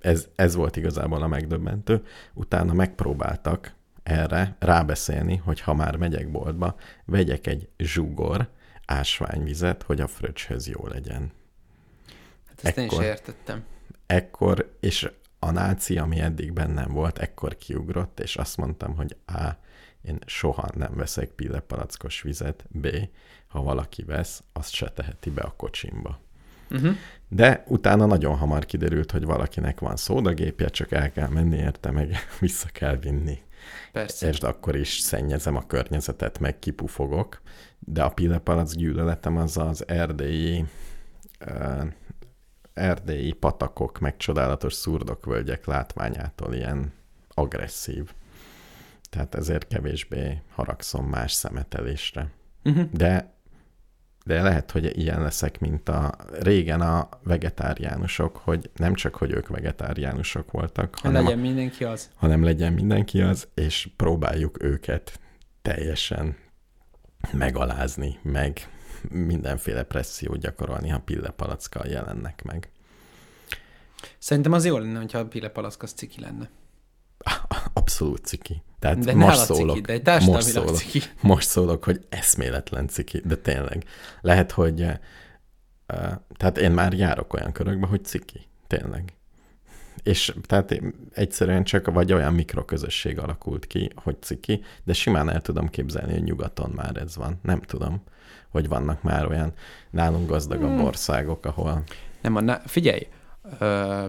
ez, 0.00 0.28
ez 0.34 0.54
volt 0.54 0.76
igazából 0.76 1.22
a 1.22 1.26
megdöbbentő. 1.26 2.04
Utána 2.34 2.72
megpróbáltak 2.72 3.74
erre 4.02 4.56
rábeszélni, 4.58 5.36
hogy 5.36 5.60
ha 5.60 5.74
már 5.74 5.96
megyek 5.96 6.30
boltba, 6.30 6.76
vegyek 7.04 7.46
egy 7.46 7.68
zsugor 7.78 8.48
ásványvizet, 8.86 9.82
hogy 9.82 10.00
a 10.00 10.06
fröccs 10.06 10.48
jó 10.64 10.86
legyen. 10.86 11.32
Hát 12.46 12.64
ezt 12.64 12.76
én 12.76 12.84
is 12.84 12.92
Ekkor. 12.92 13.04
értettem. 13.04 13.64
Ekkor, 14.06 14.76
és 14.80 15.10
a 15.38 15.50
náci, 15.50 15.98
ami 15.98 16.20
eddig 16.20 16.52
bennem 16.52 16.92
volt, 16.92 17.18
ekkor 17.18 17.56
kiugrott, 17.56 18.20
és 18.20 18.36
azt 18.36 18.56
mondtam, 18.56 18.96
hogy 18.96 19.16
A. 19.26 19.48
Én 20.02 20.18
soha 20.26 20.68
nem 20.74 20.94
veszek 20.94 21.28
pillepalackos 21.28 22.22
vizet, 22.22 22.64
B. 22.68 22.88
Ha 23.46 23.62
valaki 23.62 24.02
vesz, 24.04 24.42
azt 24.52 24.72
se 24.72 24.88
teheti 24.88 25.30
be 25.30 25.42
a 25.42 25.54
kocsimba. 25.56 26.20
Uh-huh. 26.70 26.96
De 27.28 27.64
utána 27.66 28.06
nagyon 28.06 28.36
hamar 28.36 28.64
kiderült, 28.64 29.10
hogy 29.10 29.24
valakinek 29.24 29.80
van 29.80 29.96
szódagépje, 29.96 30.68
csak 30.68 30.92
el 30.92 31.12
kell 31.12 31.28
menni 31.28 31.56
érte, 31.56 31.90
meg 31.90 32.16
vissza 32.40 32.68
kell 32.72 32.96
vinni. 32.96 33.42
Persze. 33.92 34.28
És 34.28 34.38
akkor 34.38 34.76
is 34.76 34.98
szennyezem 34.98 35.56
a 35.56 35.66
környezetet, 35.66 36.38
meg 36.38 36.58
kipufogok. 36.58 37.40
De 37.78 38.02
a 38.02 38.08
pillepalac 38.08 38.74
gyűlöletem 38.74 39.36
az 39.36 39.56
az 39.56 39.88
erdélyi, 39.88 40.64
uh, 41.46 41.86
erdélyi 42.74 43.32
patakok, 43.32 43.98
meg 43.98 44.16
csodálatos 44.16 44.72
szurdokvölgyek 44.72 45.66
látványától 45.66 46.54
ilyen 46.54 46.92
agresszív. 47.28 48.12
Tehát 49.10 49.34
ezért 49.34 49.66
kevésbé 49.66 50.42
haragszom 50.54 51.06
más 51.06 51.32
szemetelésre. 51.32 52.30
Uh-huh. 52.64 52.90
De, 52.90 53.34
de 54.24 54.42
lehet, 54.42 54.70
hogy 54.70 54.98
ilyen 54.98 55.22
leszek, 55.22 55.60
mint 55.60 55.88
a 55.88 56.14
régen 56.40 56.80
a 56.80 57.08
vegetáriánusok, 57.22 58.36
hogy 58.36 58.70
nem 58.76 58.94
csak, 58.94 59.14
hogy 59.16 59.30
ők 59.30 59.48
vegetáriánusok 59.48 60.50
voltak, 60.50 60.98
hanem, 60.98 61.22
Legyen 61.22 61.38
mindenki 61.38 61.84
az. 61.84 62.10
hanem 62.14 62.44
legyen 62.44 62.72
mindenki 62.72 63.20
az, 63.22 63.48
és 63.54 63.88
próbáljuk 63.96 64.62
őket 64.62 65.20
teljesen 65.62 66.36
megalázni, 67.32 68.18
meg 68.22 68.68
mindenféle 69.10 69.82
pressziót 69.82 70.38
gyakorolni, 70.38 70.88
ha 70.88 70.98
pillepalackkal 70.98 71.86
jelennek 71.86 72.42
meg. 72.42 72.70
Szerintem 74.18 74.52
az 74.52 74.64
jó 74.64 74.78
lenne, 74.78 74.98
hogyha 74.98 75.18
a 75.18 75.26
pillepalack 75.26 75.82
az 75.82 75.90
ciki 75.92 76.20
lenne. 76.20 76.50
Abszolút 77.72 78.24
ciki. 78.24 78.62
Tehát 78.82 78.98
De 78.98 79.14
most 79.14 79.26
nála 79.26 79.44
szólok, 79.44 79.76
ciki, 79.76 80.02
de 80.02 80.14
egy 80.16 80.26
most 80.26 80.46
szólok, 80.46 80.76
ciki. 80.76 81.02
most 81.32 81.48
szólok, 81.48 81.84
hogy 81.84 82.06
eszméletlen 82.08 82.88
ciki, 82.88 83.20
de 83.24 83.36
tényleg. 83.36 83.84
Lehet, 84.20 84.52
hogy 84.52 84.80
uh, 84.80 86.12
tehát 86.36 86.58
én 86.58 86.70
már 86.70 86.92
járok 86.92 87.32
olyan 87.32 87.52
körökbe, 87.52 87.86
hogy 87.86 88.04
ciki. 88.04 88.46
Tényleg. 88.66 89.12
És 90.02 90.34
tehát 90.46 90.80
egyszerűen 91.12 91.64
csak 91.64 91.90
vagy 91.90 92.12
olyan 92.12 92.34
mikroközösség 92.34 93.18
alakult 93.18 93.66
ki, 93.66 93.90
hogy 93.94 94.16
ciki, 94.20 94.62
de 94.84 94.92
simán 94.92 95.30
el 95.30 95.40
tudom 95.40 95.68
képzelni, 95.68 96.12
hogy 96.12 96.22
nyugaton 96.22 96.70
már 96.70 96.96
ez 96.96 97.16
van. 97.16 97.38
Nem 97.42 97.60
tudom, 97.60 98.02
hogy 98.48 98.68
vannak 98.68 99.02
már 99.02 99.26
olyan 99.26 99.52
nálunk 99.90 100.28
gazdagabb 100.28 100.76
Hmm. 100.76 100.84
országok, 100.84 101.46
ahol 101.46 101.82
Nem, 102.20 102.44
na, 102.44 102.60
figyelj, 102.66 103.06
ö, 103.58 104.06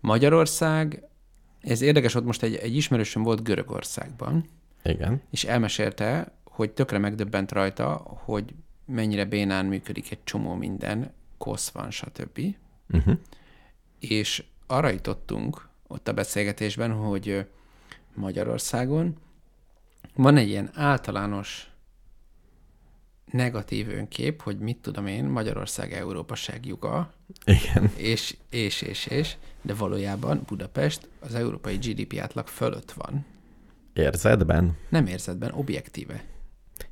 Magyarország, 0.00 1.02
ez 1.64 1.80
érdekes, 1.80 2.14
ott 2.14 2.24
most 2.24 2.42
egy, 2.42 2.54
egy 2.54 2.76
ismerősöm 2.76 3.22
volt 3.22 3.42
Görögországban, 3.42 4.44
igen, 4.82 5.22
és 5.30 5.44
elmesélte, 5.44 6.32
hogy 6.44 6.70
tökre 6.70 6.98
megdöbbent 6.98 7.52
rajta, 7.52 7.92
hogy 8.04 8.54
mennyire 8.86 9.24
bénán 9.24 9.66
működik 9.66 10.10
egy 10.10 10.24
csomó 10.24 10.54
minden, 10.54 11.12
kosz 11.38 11.70
van, 11.70 11.90
stb. 11.90 12.40
uh-huh. 12.90 13.18
És 14.00 14.44
arra 14.66 14.88
jutottunk 14.88 15.68
ott 15.86 16.08
a 16.08 16.12
beszélgetésben, 16.12 16.92
hogy 16.92 17.46
Magyarországon 18.14 19.16
van 20.14 20.36
egy 20.36 20.48
ilyen 20.48 20.70
általános 20.74 21.70
negatív 23.34 23.88
önkép, 23.88 24.42
hogy 24.42 24.58
mit 24.58 24.76
tudom 24.76 25.06
én, 25.06 25.24
Magyarország 25.24 25.92
Európa 25.92 26.34
segjuga, 26.34 27.12
Igen. 27.44 27.90
és, 27.96 28.36
és, 28.50 28.82
és, 28.82 29.06
és, 29.06 29.36
de 29.62 29.74
valójában 29.74 30.42
Budapest 30.46 31.08
az 31.20 31.34
európai 31.34 31.76
GDP 31.76 32.18
átlag 32.20 32.46
fölött 32.46 32.92
van. 32.92 33.26
Érzetben? 33.92 34.76
Nem 34.88 35.06
érzetben, 35.06 35.52
objektíve. 35.52 36.24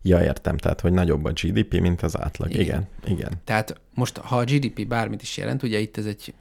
Ja, 0.02 0.22
értem, 0.22 0.56
tehát, 0.56 0.80
hogy 0.80 0.92
nagyobb 0.92 1.24
a 1.24 1.32
GDP, 1.32 1.80
mint 1.80 2.02
az 2.02 2.20
átlag. 2.20 2.50
Igen, 2.50 2.64
igen. 2.64 2.86
igen. 3.04 3.32
Tehát 3.44 3.80
most, 3.94 4.16
ha 4.16 4.36
a 4.36 4.44
GDP 4.44 4.86
bármit 4.86 5.22
is 5.22 5.36
jelent, 5.36 5.62
ugye 5.62 5.78
itt 5.78 5.96
ez 5.96 6.06
egy 6.06 6.34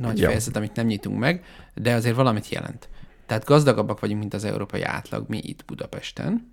nagy 0.00 0.18
Jó. 0.18 0.26
fejezet, 0.26 0.56
amit 0.56 0.76
nem 0.76 0.86
nyitunk 0.86 1.18
meg, 1.18 1.44
de 1.74 1.94
azért 1.94 2.16
valamit 2.16 2.48
jelent. 2.48 2.88
Tehát 3.26 3.44
gazdagabbak 3.44 4.00
vagyunk, 4.00 4.20
mint 4.20 4.34
az 4.34 4.44
európai 4.44 4.82
átlag, 4.82 5.24
mi 5.28 5.38
itt 5.42 5.64
Budapesten, 5.64 6.52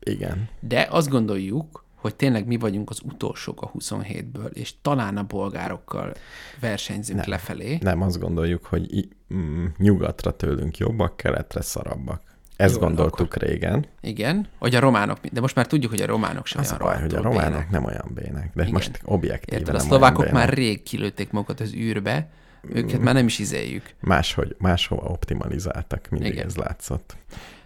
Igen. 0.00 0.48
de 0.60 0.86
azt 0.90 1.08
gondoljuk, 1.08 1.84
hogy 2.02 2.14
tényleg 2.14 2.46
mi 2.46 2.56
vagyunk 2.56 2.90
az 2.90 3.00
utolsók 3.04 3.62
a 3.62 3.72
27-ből, 3.78 4.50
és 4.52 4.74
talán 4.82 5.16
a 5.16 5.22
bolgárokkal 5.22 6.14
versenyzünk 6.60 7.18
Nem. 7.18 7.28
lefelé. 7.28 7.78
Nem 7.80 8.02
azt 8.02 8.18
gondoljuk, 8.18 8.64
hogy 8.66 9.08
mm, 9.34 9.66
nyugatra 9.76 10.30
tőlünk 10.36 10.76
jobbak, 10.78 11.16
keletre 11.16 11.60
szarabbak. 11.60 12.22
Ezt 12.56 12.74
Jó, 12.74 12.80
gondoltuk 12.80 13.36
régen. 13.36 13.86
Igen, 14.00 14.46
hogy 14.58 14.74
a 14.74 14.80
románok, 14.80 15.18
de 15.26 15.40
most 15.40 15.54
már 15.54 15.66
tudjuk, 15.66 15.90
hogy 15.90 16.00
a 16.02 16.06
románok 16.06 16.46
sem 16.46 16.60
Az 16.60 16.68
olyan 16.72 16.82
baj, 16.92 17.00
hogy 17.00 17.14
a 17.14 17.22
románok 17.22 17.50
bének. 17.52 17.70
nem 17.70 17.84
olyan 17.84 18.10
bének, 18.14 18.50
de 18.54 18.62
Igen. 18.62 18.72
most 18.72 19.00
objektíven 19.04 19.58
Érted, 19.60 19.74
a 19.74 19.78
szlovákok 19.78 20.30
már 20.30 20.48
rég 20.54 20.82
kilőtték 20.82 21.30
magukat 21.30 21.60
az 21.60 21.74
űrbe, 21.74 22.28
őket 22.68 23.00
már 23.00 23.14
nem 23.14 23.26
is 23.26 23.38
izéljük. 23.38 23.94
Máshogy, 24.00 24.56
máshova 24.58 25.02
optimalizáltak, 25.02 26.08
mindig 26.10 26.32
Igen. 26.32 26.46
ez 26.46 26.56
látszott. 26.56 27.16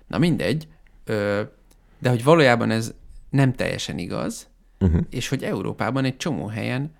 Na 0.07 0.19
mindegy, 0.19 0.69
de 1.99 2.09
hogy 2.09 2.25
valójában 2.25 2.71
ez 2.71 2.95
nem 3.31 3.53
teljesen 3.55 3.99
igaz, 3.99 4.49
Uh-huh. 4.79 5.01
és 5.11 5.29
hogy 5.29 5.43
Európában 5.43 6.05
egy 6.05 6.17
csomó 6.17 6.47
helyen 6.47 6.95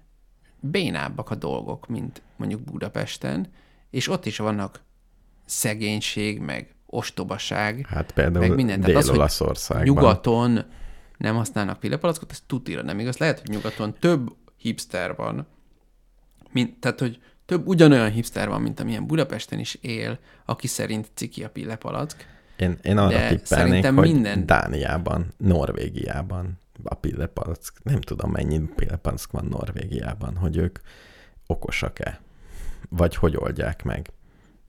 bénábbak 0.61 1.31
a 1.31 1.35
dolgok, 1.35 1.87
mint 1.89 2.23
mondjuk 2.37 2.61
Budapesten, 2.61 3.47
és 3.91 4.09
ott 4.09 4.27
is 4.27 4.39
vannak 4.39 4.83
szegénység, 5.45 6.41
meg 6.41 6.75
ostobaság, 6.87 7.87
Hát 7.87 8.13
például 8.13 8.47
Meg 8.47 8.57
minden. 8.57 8.81
Tehát 8.81 8.97
az, 8.97 9.09
hogy 9.67 9.83
nyugaton 9.83 10.65
nem 11.17 11.35
használnak 11.37 11.81
pillepalackot, 11.81 12.31
ez 12.31 12.43
tutira 12.47 12.83
nem 12.83 12.99
igaz. 12.99 13.17
Lehet, 13.17 13.41
hogy 13.41 13.49
nyugaton 13.51 13.95
több 14.01 14.35
hipster 14.57 15.15
van, 15.17 15.47
mint, 16.53 16.81
tehát, 16.81 17.01
hogy 17.01 17.21
több 17.47 17.67
ugyanolyan 17.67 18.11
hipster 18.11 18.49
van, 18.49 18.63
mint 18.63 18.81
amilyen 18.81 19.07
Budapesten 19.07 19.59
is 19.59 19.75
él, 19.75 20.19
aki 20.45 20.67
szerint 20.67 21.11
ciki 21.15 21.45
a 21.45 21.51
pillepalack. 21.51 22.36
Én, 22.57 22.79
én 22.83 22.97
arra 22.99 23.19
De 23.19 23.29
tippelnék, 23.29 23.85
hogy 23.87 23.95
minden- 24.13 24.47
Dániában, 24.47 25.27
Norvégiában 25.37 26.59
a 26.85 26.95
pillepalack, 26.95 27.73
nem 27.83 28.01
tudom 28.01 28.31
mennyi 28.31 28.61
pillepalack 28.77 29.31
van 29.31 29.45
Norvégiában, 29.45 30.37
hogy 30.37 30.57
ők 30.57 30.79
okosak-e, 31.47 32.21
vagy 32.89 33.15
hogy 33.17 33.37
oldják 33.37 33.83
meg. 33.85 34.11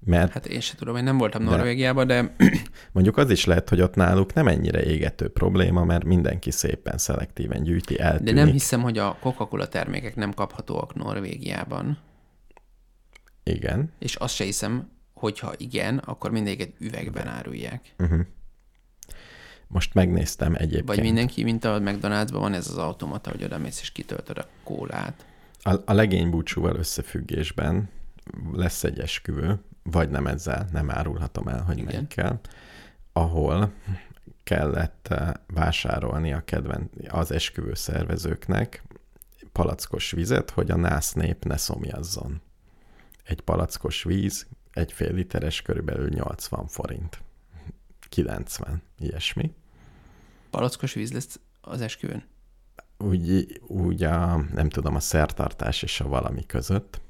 Mert 0.05 0.31
Hát 0.31 0.45
én 0.47 0.59
se 0.59 0.75
tudom, 0.75 0.95
én 0.95 1.03
nem 1.03 1.17
voltam 1.17 1.43
De- 1.43 1.49
Norvégiában, 1.49 2.07
de 2.07 2.35
mondjuk 2.91 3.17
az 3.17 3.29
is 3.29 3.45
lehet, 3.45 3.69
hogy 3.69 3.81
ott 3.81 3.95
náluk 3.95 4.33
nem 4.33 4.47
ennyire 4.47 4.83
égető 4.83 5.29
probléma, 5.29 5.83
mert 5.83 6.03
mindenki 6.03 6.51
szépen 6.51 6.97
szelektíven 6.97 7.63
gyűjti, 7.63 7.99
eltűnik. 7.99 8.33
De 8.33 8.39
nem 8.43 8.51
hiszem, 8.51 8.81
hogy 8.81 8.97
a 8.97 9.17
Coca-Cola 9.21 9.67
termékek 9.67 10.15
nem 10.15 10.33
kaphatóak 10.33 10.95
Norvégiában, 10.95 11.97
Igen. 13.43 13.91
és 13.99 14.15
azt 14.15 14.33
se 14.33 14.43
hiszem, 14.43 14.89
hogyha 15.17 15.53
igen, 15.57 15.97
akkor 15.97 16.31
mindegyiket 16.31 16.73
üvegben 16.79 17.27
árulják. 17.27 17.93
Uh-huh. 17.99 18.19
Most 19.67 19.93
megnéztem 19.93 20.55
egyébként. 20.55 20.87
Vagy 20.87 21.01
mindenki, 21.01 21.43
mint 21.43 21.63
a 21.63 21.79
McDonald'sban 21.79 22.39
van 22.39 22.53
ez 22.53 22.67
az 22.67 22.77
automata, 22.77 23.31
hogy 23.31 23.43
oda 23.43 23.57
mész 23.57 23.81
és 23.81 23.91
kitöltöd 23.91 24.37
a 24.37 24.47
kólát. 24.63 25.25
A, 25.61 25.75
a 25.85 25.93
legény 25.93 26.29
búcsúval 26.29 26.75
összefüggésben 26.75 27.89
lesz 28.51 28.83
egy 28.83 28.99
esküvő, 28.99 29.59
vagy 29.83 30.09
nem 30.09 30.27
ezzel, 30.27 30.67
nem 30.71 30.91
árulhatom 30.91 31.47
el, 31.47 31.61
hogy 31.61 31.77
Igen. 31.77 31.93
melyikkel, 31.93 32.39
ahol 33.13 33.73
kellett 34.43 35.07
eh, 35.09 35.31
vásárolni 35.47 36.33
a 36.33 36.43
kedven, 36.45 36.89
az 37.07 37.31
esküvő 37.31 37.73
szervezőknek 37.73 38.83
palackos 39.51 40.11
vizet, 40.11 40.49
hogy 40.49 40.71
a 40.71 40.75
nász 40.75 41.13
nép 41.13 41.45
ne 41.45 41.57
szomjazzon. 41.57 42.41
Egy 43.23 43.41
palackos 43.41 44.03
víz, 44.03 44.47
egy 44.77 44.93
fél 44.93 45.13
literes, 45.13 45.61
körülbelül 45.61 46.09
80 46.09 46.67
forint. 46.67 47.21
90, 48.09 48.81
ilyesmi. 48.99 49.51
Palackos 50.49 50.93
víz 50.93 51.11
lesz 51.11 51.39
az 51.61 51.81
esküvőn. 51.81 52.23
úgy, 52.97 53.59
úgy 53.67 54.03
a, 54.03 54.45
nem 54.53 54.69
tudom, 54.69 54.95
a 54.95 54.99
szertartás 54.99 55.83
és 55.83 55.99
a 55.99 56.07
valami 56.07 56.45
között, 56.45 57.01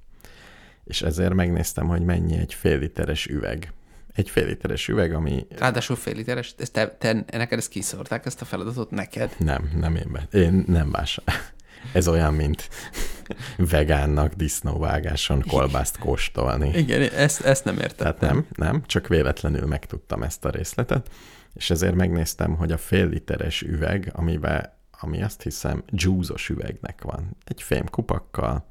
és 0.84 1.02
ezért 1.02 1.34
megnéztem, 1.34 1.88
hogy 1.88 2.02
mennyi 2.02 2.38
egy 2.38 2.54
fél 2.54 2.80
literes 2.80 3.26
üveg. 3.26 3.74
Egy 4.14 4.30
fél 4.30 4.46
literes 4.46 4.88
üveg, 4.88 5.14
ami 5.14 5.48
Ráadásul 5.58 5.96
fél 5.96 6.16
literes, 6.16 6.56
ezt 6.58 6.72
te, 6.72 6.88
te, 6.90 7.26
neked 7.32 7.58
ezt 7.58 7.70
kiszorták, 7.70 8.26
ezt 8.26 8.42
a 8.42 8.46
feladatot 8.46 8.92
neked? 8.92 9.36
nem, 9.40 9.72
nem 9.76 9.96
én, 9.96 10.12
be, 10.12 10.28
én 10.40 10.64
nem 10.68 10.92
vásárolom. 10.92 11.56
Ez 11.94 12.08
olyan, 12.08 12.34
mint 12.34 12.70
vegánnak 13.58 14.34
disznóvágáson 14.34 15.44
kolbászt 15.48 15.98
kóstolni. 15.98 16.78
Igen, 16.78 17.02
ezt, 17.02 17.42
ezt 17.42 17.66
nem 17.66 17.78
értettem. 17.78 18.20
Tehát 18.20 18.34
nem, 18.34 18.46
nem, 18.56 18.84
csak 18.86 19.08
véletlenül 19.08 19.66
megtudtam 19.66 20.24
ezt 20.24 20.46
a 20.46 20.50
részletet, 20.50 21.10
és 21.54 21.70
ezért 21.70 21.96
megnéztem, 21.96 22.56
hogy 22.56 22.72
a 22.72 22.78
fél 22.78 23.08
literes 23.08 23.62
üveg, 23.62 24.12
amiben, 24.16 24.74
ami 25.00 25.22
azt 25.24 25.42
hiszem 25.42 25.84
dzsúzos 25.92 26.50
üvegnek 26.50 27.02
van, 27.02 27.38
egy 27.44 27.62
fém 27.62 27.86
kupakkal, 27.86 28.66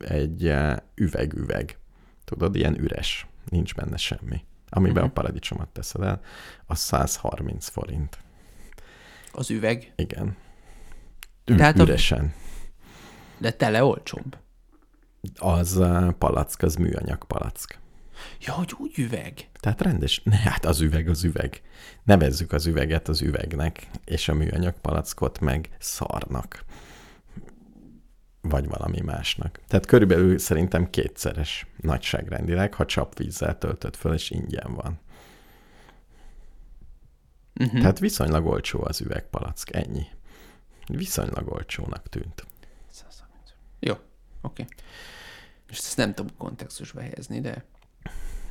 egy 0.00 0.46
eh, 0.46 0.76
üveg-üveg, 0.94 1.78
tudod, 2.24 2.56
ilyen 2.56 2.78
üres, 2.80 3.26
nincs 3.48 3.74
benne 3.74 3.96
semmi, 3.96 4.44
amiben 4.68 4.96
uh-huh. 4.96 5.08
a 5.08 5.12
paradicsomot 5.12 5.68
teszed 5.68 6.02
el, 6.02 6.20
az 6.66 6.78
130 6.78 7.68
forint. 7.68 8.18
Az 9.32 9.50
üveg, 9.50 9.92
Igen. 9.96 10.36
Ü- 11.48 11.56
Tehát 11.56 11.78
a- 11.78 11.82
üresen. 11.82 12.34
de 13.38 13.50
tele 13.50 13.84
olcsóbb. 13.84 14.36
Az 15.36 15.80
eh, 15.80 16.10
palack, 16.12 16.62
az 16.62 16.74
műanyag 16.74 17.24
palack. 17.24 17.78
Ja, 18.40 18.52
hogy 18.52 18.74
úgy 18.78 18.98
üveg. 18.98 19.48
Tehát 19.60 19.80
rendes, 19.80 20.20
ne, 20.24 20.36
hát 20.36 20.64
az 20.64 20.80
üveg 20.80 21.08
az 21.08 21.24
üveg. 21.24 21.62
Nevezzük 22.04 22.52
az 22.52 22.66
üveget 22.66 23.08
az 23.08 23.22
üvegnek, 23.22 23.86
és 24.04 24.28
a 24.28 24.34
műanyag 24.34 24.74
palackot 24.80 25.40
meg 25.40 25.68
szarnak. 25.78 26.64
Vagy 28.40 28.68
valami 28.68 29.00
másnak. 29.00 29.60
Tehát 29.68 29.86
körülbelül 29.86 30.38
szerintem 30.38 30.90
kétszeres 30.90 31.66
nagyságrendileg, 31.80 32.74
ha 32.74 32.84
csapvízzel 32.84 33.58
töltött 33.58 33.96
föl, 33.96 34.14
és 34.14 34.30
ingyen 34.30 34.74
van. 34.74 35.00
Uh-huh. 37.60 37.80
Tehát 37.80 37.98
viszonylag 37.98 38.46
olcsó 38.46 38.84
az 38.84 39.00
üvegpalack, 39.00 39.74
ennyi. 39.74 40.06
Viszonylag 40.88 41.52
olcsónak 41.52 42.08
tűnt. 42.08 42.46
130. 42.90 43.52
Jó, 43.80 43.94
oké. 44.40 44.64
És 45.68 45.78
ezt 45.78 45.96
nem 45.96 46.14
tudom 46.14 46.36
kontextusba 46.36 47.00
helyezni, 47.00 47.40
de 47.40 47.64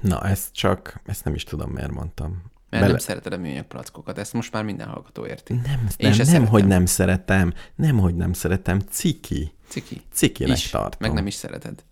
Na, 0.02 0.22
ezt 0.28 0.54
csak, 0.54 1.02
ezt 1.06 1.24
nem 1.24 1.34
is 1.34 1.44
tudom, 1.44 1.72
miért 1.72 1.92
mondtam. 1.92 2.30
mert 2.32 2.52
Bele- 2.70 2.88
nem 2.88 2.98
szereted 2.98 3.34
a 3.34 3.38
műanyag 3.38 3.66
palackokat, 3.66 4.18
ezt 4.18 4.34
most 4.34 4.52
már 4.52 4.64
minden 4.64 4.88
hallgató 4.88 5.26
érti. 5.26 5.54
Nem, 5.54 5.64
Én 5.64 5.88
nem, 5.98 6.12
se 6.12 6.18
nem 6.18 6.26
szeretem. 6.26 6.48
hogy 6.48 6.66
nem 6.68 6.86
szeretem, 6.86 7.54
nem, 7.76 7.98
hogy 8.00 8.16
nem 8.16 8.34
szeretem, 8.34 8.80
ciki. 8.80 9.54
Ciki. 9.68 10.02
Cikinek 10.14 10.58
Is, 10.58 10.70
tartom. 10.70 10.98
meg 11.02 11.14
nem 11.14 11.28
is 11.28 11.34
szereted. 11.34 11.84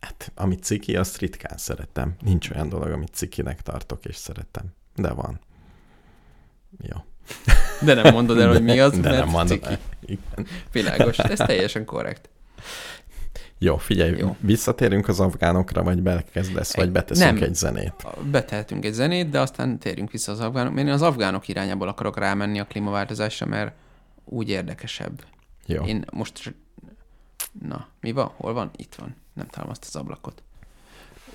Hát, 0.00 0.32
amit 0.34 0.62
ciki, 0.64 0.96
azt 0.96 1.18
ritkán 1.18 1.56
szeretem. 1.58 2.14
Nincs 2.20 2.50
olyan 2.50 2.68
dolog, 2.68 2.90
amit 2.90 3.14
cikinek 3.14 3.60
tartok 3.62 4.04
és 4.04 4.16
szeretem. 4.16 4.74
De 4.94 5.10
van. 5.12 5.40
Jó. 6.80 6.96
De 7.84 7.94
nem 7.94 8.12
mondod 8.14 8.38
el, 8.38 8.48
hogy 8.48 8.62
mi 8.62 8.80
az, 8.80 8.92
De 8.92 9.08
mert 9.08 9.18
nem 9.24 9.28
mondom. 9.28 9.58
ciki. 9.58 9.78
Igen. 10.04 10.46
Világos, 10.72 11.18
ez 11.18 11.38
teljesen 11.38 11.84
korrekt. 11.84 12.28
Jó, 13.58 13.76
figyelj, 13.76 14.18
Jó. 14.18 14.36
Visszatérünk 14.40 15.08
az 15.08 15.20
afgánokra, 15.20 15.82
vagy 15.82 16.02
belekezdesz, 16.02 16.76
vagy 16.76 16.90
beteszünk 16.90 17.34
Nem. 17.34 17.42
egy 17.42 17.54
zenét. 17.54 17.94
Betehetünk 18.30 18.84
egy 18.84 18.92
zenét, 18.92 19.30
de 19.30 19.40
aztán 19.40 19.78
térjünk 19.78 20.10
vissza 20.10 20.32
az 20.32 20.40
afgánok. 20.40 20.78
Én 20.78 20.88
az 20.88 21.02
afgánok 21.02 21.48
irányából 21.48 21.88
akarok 21.88 22.18
rámenni 22.18 22.60
a 22.60 22.64
klímaváltozásra, 22.64 23.46
mert 23.46 23.72
úgy 24.24 24.48
érdekesebb. 24.48 25.24
Jó. 25.66 25.84
Én 25.84 26.04
most... 26.12 26.54
Na, 27.68 27.86
mi 28.00 28.12
van? 28.12 28.30
Hol 28.36 28.52
van? 28.52 28.70
Itt 28.76 28.94
van. 28.94 29.16
Nem 29.32 29.46
találom 29.46 29.70
azt 29.70 29.84
az 29.88 29.96
ablakot. 29.96 30.42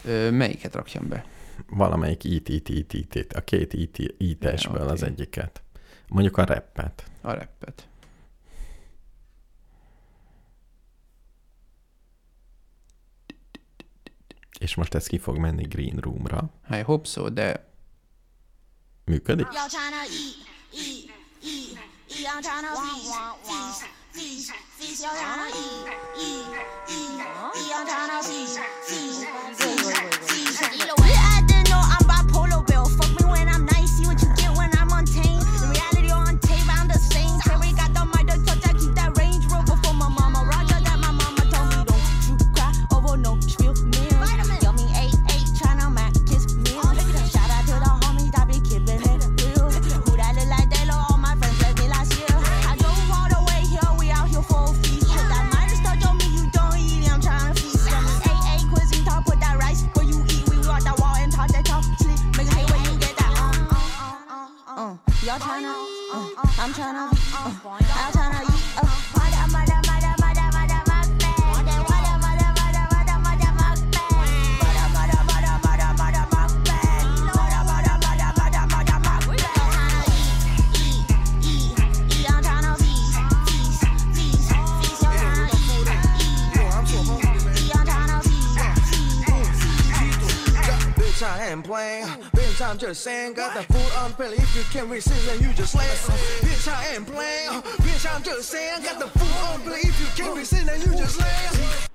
Ö, 0.06 0.32
melyiket 0.32 0.76
rakjam 0.76 1.08
be? 1.08 1.26
Valamelyik 1.70 2.24
IT, 2.24 2.50
IT, 2.50 2.70
IT, 2.70 2.93
IT, 2.93 3.34
a 3.34 3.41
két 3.41 3.74
IT, 3.74 3.98
IT-esből 4.18 4.84
Ja, 4.84 4.91
az 4.91 5.04
egyiket. 5.04 5.62
Mondjuk 6.08 6.38
a 6.38 6.43
rappet. 6.43 7.03
A 7.22 7.32
reppet. 7.32 7.88
És 14.60 14.76
most 14.76 14.93
ez 14.93 15.08
ki 15.08 15.18
fog 15.18 15.38
menni 15.38 15.64
Green 15.64 15.97
Roomra. 15.97 16.49
I 16.70 16.82
hope 16.82 17.08
so, 17.08 17.30
de 17.30 17.68
Működik? 19.05 19.47
Eat, 31.14 31.57
Y'all 65.28 65.38
tryna, 65.39 65.75
uh, 66.13 66.30
I'm 66.57 66.71
tryna, 66.71 67.11
uh, 67.11 67.51
I'm 67.51 68.11
tryna, 68.13 68.39
you, 68.47 68.55
uh, 68.78 68.88
mother, 69.13 69.43
mother, 69.51 69.75
mother, 69.86 70.15
mother, 70.23 70.47
mother, 70.55 70.80
mother, 70.88 71.11
mother, 71.51 72.15
mother, 72.15 72.47
mother, 72.47 72.47
mother, 72.47 72.47
mother, 72.47 73.17
mother, 73.28 73.51
mother, 73.57 73.78
playing 91.67 92.07
Bitch, 92.58 92.68
I'm 92.68 92.78
just 92.80 93.01
saying. 93.01 93.34
Got 93.34 93.53
the 93.53 93.72
food 93.72 93.91
on 93.99 94.14
belly. 94.14 94.38
If 94.38 94.55
you 94.55 94.64
can't 94.72 94.89
resist, 94.89 95.28
then 95.28 95.39
you 95.41 95.53
just 95.53 95.74
slay. 95.74 95.86
Bitch, 95.86 96.68
I 96.68 96.95
ain't 96.95 97.05
playing. 97.05 97.62
Bitch, 97.62 98.12
I'm 98.12 98.24
just 98.24 98.49
saying. 98.49 98.82
Got 98.82 98.99
the 98.99 99.08
food 99.20 99.53
on 99.53 99.64
belly. 99.64 99.82
If 99.82 99.99
you 99.99 100.24
can't 100.24 100.36
resist, 100.36 100.66
then 100.66 100.82
you 100.82 100.97
just 100.97 101.18
slay. 101.18 101.87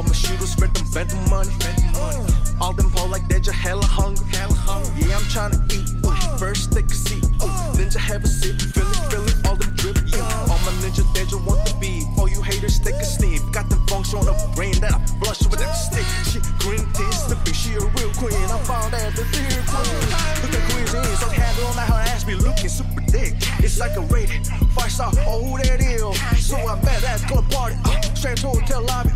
All 0.00 0.06
my 0.06 0.14
shooters 0.14 0.52
spread 0.52 0.72
them 0.72 0.88
the 0.88 1.28
money. 1.28 1.52
All 2.58 2.72
them 2.72 2.90
pull 2.90 3.08
like 3.08 3.28
they're 3.28 3.38
just 3.38 3.58
hella 3.58 3.84
hungry. 3.84 4.24
Yeah, 4.32 4.48
I'm 4.48 5.28
tryna 5.28 5.60
eat. 5.68 5.92
Ooh, 6.08 6.38
first 6.38 6.72
take 6.72 6.86
a 6.86 6.94
seat. 6.94 7.22
Ooh, 7.44 7.76
ninja 7.76 8.00
have 8.00 8.24
a 8.24 8.26
sip. 8.26 8.56
Feel 8.72 8.88
it, 8.88 8.96
feel 9.12 9.28
it, 9.28 9.36
all 9.44 9.56
them 9.56 9.68
drip. 9.76 10.00
Yeah. 10.08 10.24
All 10.48 10.56
my 10.64 10.72
ninjas, 10.80 11.04
they 11.12 11.28
just 11.28 11.44
want 11.44 11.68
the 11.68 11.76
beat. 11.76 12.08
All 12.16 12.30
you 12.30 12.40
haters, 12.40 12.80
take 12.80 12.96
a 12.96 13.04
sniff. 13.04 13.44
Got 13.52 13.68
them 13.68 13.86
funks 13.88 14.14
on 14.14 14.24
the 14.24 14.32
brain 14.56 14.72
that 14.80 14.94
I 14.96 15.04
blush 15.20 15.44
with 15.44 15.60
that 15.60 15.76
stick. 15.76 16.08
She 16.32 16.40
green 16.64 16.80
teeth, 16.96 17.28
slipping. 17.28 17.52
She 17.52 17.76
a 17.76 17.84
real 17.84 18.08
queen. 18.16 18.40
I 18.48 18.56
found 18.64 18.96
out 18.96 19.12
the 19.12 19.28
dear 19.36 19.60
queen. 19.68 20.00
Look 20.40 20.56
at 20.56 20.64
cuisine, 20.72 21.16
so 21.20 21.28
handle 21.28 21.76
on 21.76 21.76
her 21.76 22.00
ass 22.08 22.24
be 22.24 22.36
looking 22.40 22.72
super 22.72 23.04
thick. 23.12 23.36
It's 23.60 23.78
like 23.78 24.00
a 24.00 24.04
rated 24.08 24.48
five 24.72 24.90
star. 24.90 25.12
Oh, 25.28 25.44
who 25.44 25.60
that 25.60 25.84
is? 25.84 26.00
So 26.40 26.56
I 26.56 26.80
met 26.80 27.04
at 27.04 27.20
club 27.28 27.44
party. 27.52 27.76
Uh, 27.84 28.00
straight 28.16 28.38
to 28.38 28.48
hotel 28.48 28.80
lobby. 28.80 29.10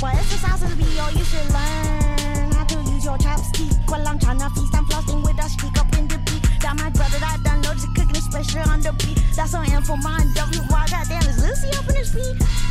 What 0.00 0.14
is 0.14 0.40
the 0.40 0.52
of 0.52 0.60
the 0.60 0.76
beat? 0.76 0.98
Oh, 0.98 1.10
you 1.10 1.24
should 1.24 1.46
learn 1.52 2.52
how 2.52 2.64
to 2.64 2.76
use 2.90 3.04
your 3.04 3.18
chopstick. 3.18 3.90
While 3.90 4.06
I'm 4.08 4.18
tryna 4.18 4.50
feast, 4.54 4.74
I'm 4.74 4.86
flossing 4.86 5.22
with 5.22 5.44
a 5.44 5.48
streak 5.48 5.76
up 5.78 5.92
in 5.98 6.08
the 6.08 6.18
beat. 6.18 6.42
That 6.60 6.76
my 6.76 6.90
brother 6.90 7.18
that 7.18 7.40
done 7.44 7.62
loads 7.62 7.84
of 7.84 7.94
cooking, 7.94 8.16
especially 8.16 8.62
on 8.62 8.80
the 8.80 8.92
beat. 8.92 9.20
That's 9.36 9.54
on 9.54 9.70
info, 9.70 9.96
my 9.96 10.24
W. 10.34 10.60
Why 10.68 10.86
goddamn 10.88 11.28
is 11.28 11.44
Lucy 11.44 11.68
up 11.76 11.88
in 11.88 11.96
his 11.96 12.12
feet? 12.12 12.69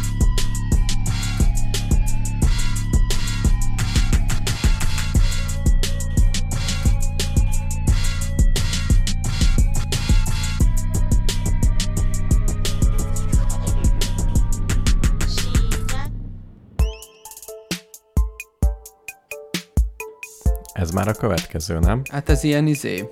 Már 20.99 21.07
a 21.15 21.19
következő, 21.19 21.79
nem? 21.79 22.01
Hát 22.11 22.29
ez 22.29 22.43
ilyen 22.43 22.67
izé, 22.67 23.09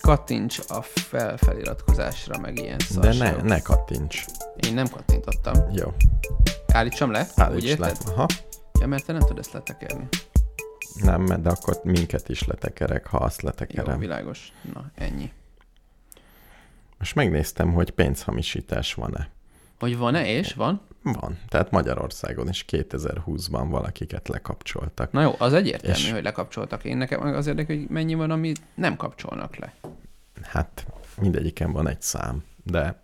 kattints 0.00 0.58
a 0.68 0.82
fel 0.82 1.36
feliratkozásra, 1.36 2.38
meg 2.38 2.58
ilyen 2.58 2.78
De 2.78 2.84
szarság. 2.84 3.36
ne, 3.36 3.42
ne 3.42 3.60
kattints. 3.60 4.24
Én 4.66 4.74
nem 4.74 4.88
kattintottam. 4.88 5.54
Jó, 5.72 5.92
Állítsam 6.72 7.10
le? 7.10 7.20
Úgy 7.20 7.42
állíts 7.42 7.76
le. 7.76 7.88
érted? 7.88 8.08
Aha. 8.08 8.26
Ja, 8.80 8.86
mert 8.86 9.04
te 9.06 9.12
nem 9.12 9.20
tudod 9.20 9.38
ezt 9.38 9.52
letekerni. 9.52 10.08
Nem, 10.94 11.24
de 11.42 11.48
akkor 11.50 11.80
minket 11.84 12.28
is 12.28 12.44
letekerek, 12.44 13.06
ha 13.06 13.16
azt 13.18 13.42
Jó, 13.42 13.48
letekerem. 13.48 13.98
világos. 13.98 14.52
Na, 14.74 14.90
ennyi. 14.94 15.32
Most 16.98 17.14
megnéztem, 17.14 17.72
hogy 17.72 17.90
pénzhamisítás 17.90 18.94
van-e. 18.94 19.28
Hogy 19.80 19.96
van-e 19.96 20.26
és 20.26 20.54
van? 20.54 20.80
Van. 21.02 21.38
Tehát 21.48 21.70
Magyarországon 21.70 22.48
is 22.48 22.64
2020-ban 22.68 23.66
valakiket 23.68 24.28
lekapcsoltak. 24.28 25.12
Na 25.12 25.22
jó, 25.22 25.34
az 25.38 25.52
egyértelmű, 25.52 25.96
És- 25.96 26.12
hogy 26.12 26.22
lekapcsoltak. 26.22 26.84
Én 26.84 26.96
nekem 26.96 27.20
az 27.20 27.46
érdekel, 27.46 27.76
hogy 27.76 27.88
mennyi 27.88 28.14
van, 28.14 28.30
amit 28.30 28.60
nem 28.74 28.96
kapcsolnak 28.96 29.56
le. 29.56 29.74
Hát 30.42 30.86
mindegyiken 31.20 31.72
van 31.72 31.88
egy 31.88 32.02
szám, 32.02 32.44
de 32.64 33.02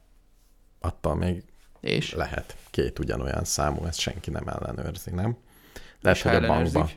attól 0.80 1.14
még 1.16 1.42
És? 1.80 2.12
lehet 2.14 2.56
két 2.70 2.98
ugyanolyan 2.98 3.44
számú, 3.44 3.84
ezt 3.84 3.98
senki 3.98 4.30
nem 4.30 4.48
ellenőrzi, 4.48 5.10
nem? 5.10 5.36
Lehet, 6.00 6.20
hogy 6.20 6.30
a 6.34 6.38
bankba. 6.40 6.54
ellenőrzik? 6.54 6.96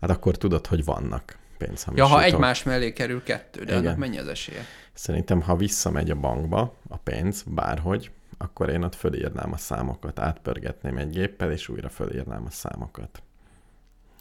Hát 0.00 0.10
akkor 0.10 0.36
tudod, 0.36 0.66
hogy 0.66 0.84
vannak 0.84 1.36
Ja, 1.58 1.66
pénzhamisítók. 1.68 2.10
ha 2.12 2.22
egymás 2.22 2.62
mellé 2.62 2.92
kerül 2.92 3.22
kettő, 3.22 3.64
de 3.64 3.72
Igen. 3.72 3.84
annak 3.86 3.96
mennyi 3.98 4.18
az 4.18 4.28
esélye? 4.28 4.64
Szerintem, 4.92 5.40
ha 5.40 5.56
visszamegy 5.56 6.10
a 6.10 6.14
bankba 6.14 6.74
a 6.88 6.96
pénz, 6.96 7.42
bárhogy, 7.46 8.10
akkor 8.42 8.68
én 8.68 8.82
ott 8.82 8.94
fölírnám 8.94 9.52
a 9.52 9.56
számokat, 9.56 10.18
átpörgetném 10.18 10.96
egy 10.96 11.10
géppel, 11.10 11.52
és 11.52 11.68
újra 11.68 11.88
fölírnám 11.88 12.44
a 12.46 12.50
számokat. 12.50 13.22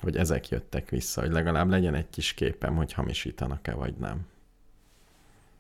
Hogy 0.01 0.17
ezek 0.17 0.49
jöttek 0.49 0.89
vissza, 0.89 1.22
hogy 1.22 1.32
legalább 1.32 1.69
legyen 1.69 1.95
egy 1.95 2.09
kis 2.09 2.34
képem, 2.34 2.76
hogy 2.76 2.93
hamisítanak-e, 2.93 3.74
vagy 3.74 3.93
nem. 3.93 4.28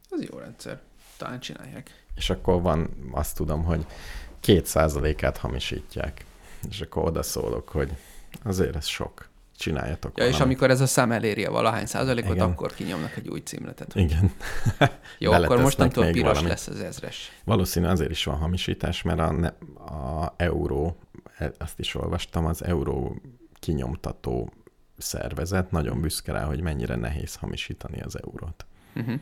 Ez 0.09 0.23
jó 0.23 0.37
rendszer. 0.37 0.81
Talán 1.17 1.39
csinálják. 1.39 2.05
És 2.15 2.29
akkor 2.29 2.61
van, 2.61 2.89
azt 3.11 3.35
tudom, 3.35 3.63
hogy 3.63 3.85
két 4.39 4.65
százalékát 4.65 5.37
hamisítják. 5.37 6.25
És 6.69 6.81
akkor 6.81 7.03
oda 7.03 7.23
szólok, 7.23 7.69
hogy 7.69 7.95
azért 8.43 8.75
ez 8.75 8.85
sok. 8.85 9.29
Csináljatok 9.61 10.17
Ja, 10.17 10.27
és 10.27 10.39
amikor 10.39 10.69
ez 10.69 10.81
a 10.81 10.87
szám 10.87 11.11
eléri 11.11 11.45
a 11.45 11.51
valahány 11.51 11.85
százalékot, 11.85 12.35
Igen. 12.35 12.49
akkor 12.49 12.73
kinyomnak 12.73 13.15
egy 13.17 13.27
új 13.27 13.39
címletet. 13.39 13.95
Igen. 13.95 14.31
Jó, 15.17 15.31
akkor 15.41 15.61
mostantól 15.61 16.05
piros 16.05 16.27
valamit. 16.27 16.49
lesz 16.49 16.67
az 16.67 16.79
ezres. 16.79 17.31
Valószínű 17.43 17.85
azért 17.85 18.11
is 18.11 18.23
van 18.23 18.37
hamisítás, 18.37 19.01
mert 19.01 19.19
a, 19.19 19.31
ne, 19.31 19.47
a 19.85 20.33
euró, 20.37 20.97
e- 21.37 21.53
azt 21.57 21.79
is 21.79 21.95
olvastam, 21.95 22.45
az 22.45 22.63
euró 22.63 23.21
kinyomtató 23.59 24.53
szervezet 24.97 25.71
nagyon 25.71 26.01
büszke 26.01 26.31
rá, 26.31 26.43
hogy 26.43 26.61
mennyire 26.61 26.95
nehéz 26.95 27.35
hamisítani 27.35 28.01
az 28.01 28.19
eurót. 28.23 28.65
Uh-huh. 28.95 29.19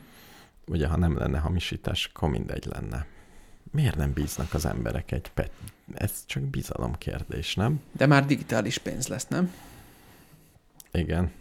Ugye, 0.67 0.87
ha 0.87 0.97
nem 0.97 1.17
lenne 1.17 1.39
hamisítás, 1.39 2.09
akkor 2.13 2.29
mindegy 2.29 2.65
lenne. 2.65 3.05
Miért 3.71 3.95
nem 3.95 4.13
bíznak 4.13 4.53
az 4.53 4.65
emberek 4.65 5.11
egy 5.11 5.31
pet? 5.33 5.51
Ez 5.93 6.11
csak 6.25 6.43
bizalom 6.43 6.95
kérdés, 6.97 7.55
nem? 7.55 7.81
De 7.91 8.05
már 8.05 8.25
digitális 8.25 8.77
pénz 8.77 9.07
lesz, 9.07 9.27
nem? 9.27 9.53
Igen. 10.91 11.31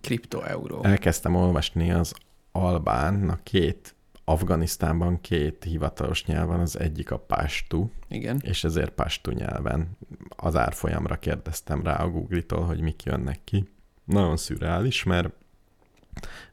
Kripto-euró. 0.00 0.84
Elkezdtem 0.84 1.34
olvasni 1.34 1.90
az 1.90 2.14
albánnak 2.52 3.44
két, 3.44 3.94
Afganisztánban 4.24 5.20
két 5.20 5.64
hivatalos 5.64 6.24
nyelv 6.24 6.46
van, 6.46 6.60
az 6.60 6.78
egyik 6.78 7.10
a 7.10 7.18
pástú, 7.18 7.90
Igen. 8.08 8.40
és 8.42 8.64
ezért 8.64 8.90
pastu 8.90 9.30
nyelven 9.30 9.96
az 10.36 10.56
árfolyamra 10.56 11.16
kérdeztem 11.16 11.82
rá 11.82 12.02
a 12.02 12.10
Google-tól, 12.10 12.64
hogy 12.64 12.80
mik 12.80 13.02
jönnek 13.02 13.40
ki. 13.44 13.68
Nagyon 14.04 14.36
szürreális, 14.36 15.02
mert 15.02 15.32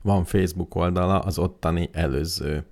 van 0.02 0.26
Facebook 0.26 0.76
oldala 0.76 1.20
az 1.20 1.38
ottani 1.38 1.90
előző 1.92 2.66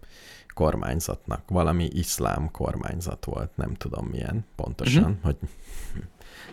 kormányzatnak. 0.53 1.49
Valami 1.49 1.89
iszlám 1.91 2.51
kormányzat 2.51 3.25
volt, 3.25 3.55
nem 3.55 3.73
tudom 3.73 4.05
milyen 4.05 4.45
pontosan, 4.55 5.03
uh-huh. 5.03 5.21
hogy 5.21 5.37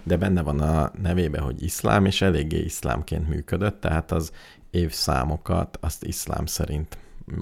de 0.03 0.16
benne 0.16 0.42
van 0.42 0.61
a 0.61 0.90
nevébe, 1.03 1.40
hogy 1.40 1.62
iszlám, 1.62 2.05
és 2.05 2.22
eléggé 2.22 2.59
iszlámként 2.59 3.28
működött, 3.28 3.80
tehát 3.80 4.12
az 4.12 4.32
évszámokat 4.70 5.78
azt 5.80 6.05
iszlám 6.05 6.46
szerint 6.46 6.98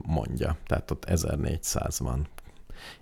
mondja. 0.06 0.56
Tehát 0.66 0.90
ott 0.90 1.04
1400 1.04 1.98
van. 1.98 2.26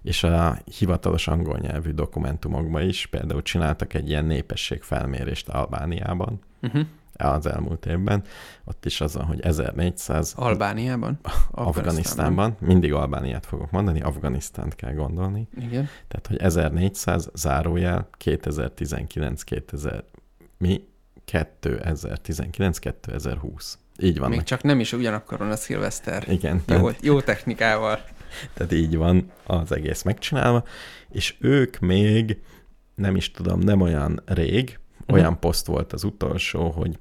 És 0.02 0.22
a 0.22 0.58
hivatalos 0.78 1.28
angol 1.28 1.58
nyelvű 1.58 1.90
dokumentumokban 1.90 2.82
is 2.82 3.06
például 3.06 3.42
csináltak 3.42 3.94
egy 3.94 4.08
ilyen 4.08 4.24
népességfelmérést 4.24 5.48
Albániában 5.48 6.40
Uh-huh. 6.62 6.86
Az 7.18 7.46
elmúlt 7.46 7.86
évben. 7.86 8.22
Ott 8.64 8.84
is 8.84 9.00
az 9.00 9.14
hogy 9.14 9.40
1400 9.40 10.32
Albániában? 10.36 11.18
Afganisztánban, 11.50 12.56
mindig 12.60 12.92
Albániát 12.92 13.46
fogok 13.46 13.70
mondani, 13.70 14.00
Afganisztánt 14.00 14.74
kell 14.74 14.92
gondolni. 14.92 15.48
Igen. 15.56 15.88
Tehát, 16.08 16.26
hogy 16.26 16.36
1400 16.36 17.30
zárójel 17.34 18.08
2019 18.16 19.42
2000 19.42 20.04
mi 20.58 20.88
2019 21.24 22.78
2020. 22.78 23.78
Így 24.00 24.18
van. 24.18 24.30
Még 24.30 24.42
csak 24.42 24.62
nem 24.62 24.80
is 24.80 24.92
ugyanakkor 24.92 25.38
van 25.38 25.50
a 25.50 25.56
szilveszter. 25.56 26.24
Igen, 26.28 26.62
Jó, 26.66 26.76
tehát, 26.76 27.04
jó 27.04 27.20
technikával. 27.20 28.04
tehát 28.54 28.72
így 28.72 28.96
van 28.96 29.30
az 29.46 29.72
egész 29.72 30.02
megcsinálva, 30.02 30.64
és 31.10 31.36
ők 31.40 31.78
még, 31.78 32.42
nem 32.94 33.16
is 33.16 33.30
tudom, 33.30 33.58
nem 33.58 33.80
olyan 33.80 34.22
rég, 34.24 34.78
olyan 35.08 35.38
poszt 35.38 35.66
volt 35.66 35.92
az 35.92 36.04
utolsó, 36.04 36.70
hogy 36.70 36.98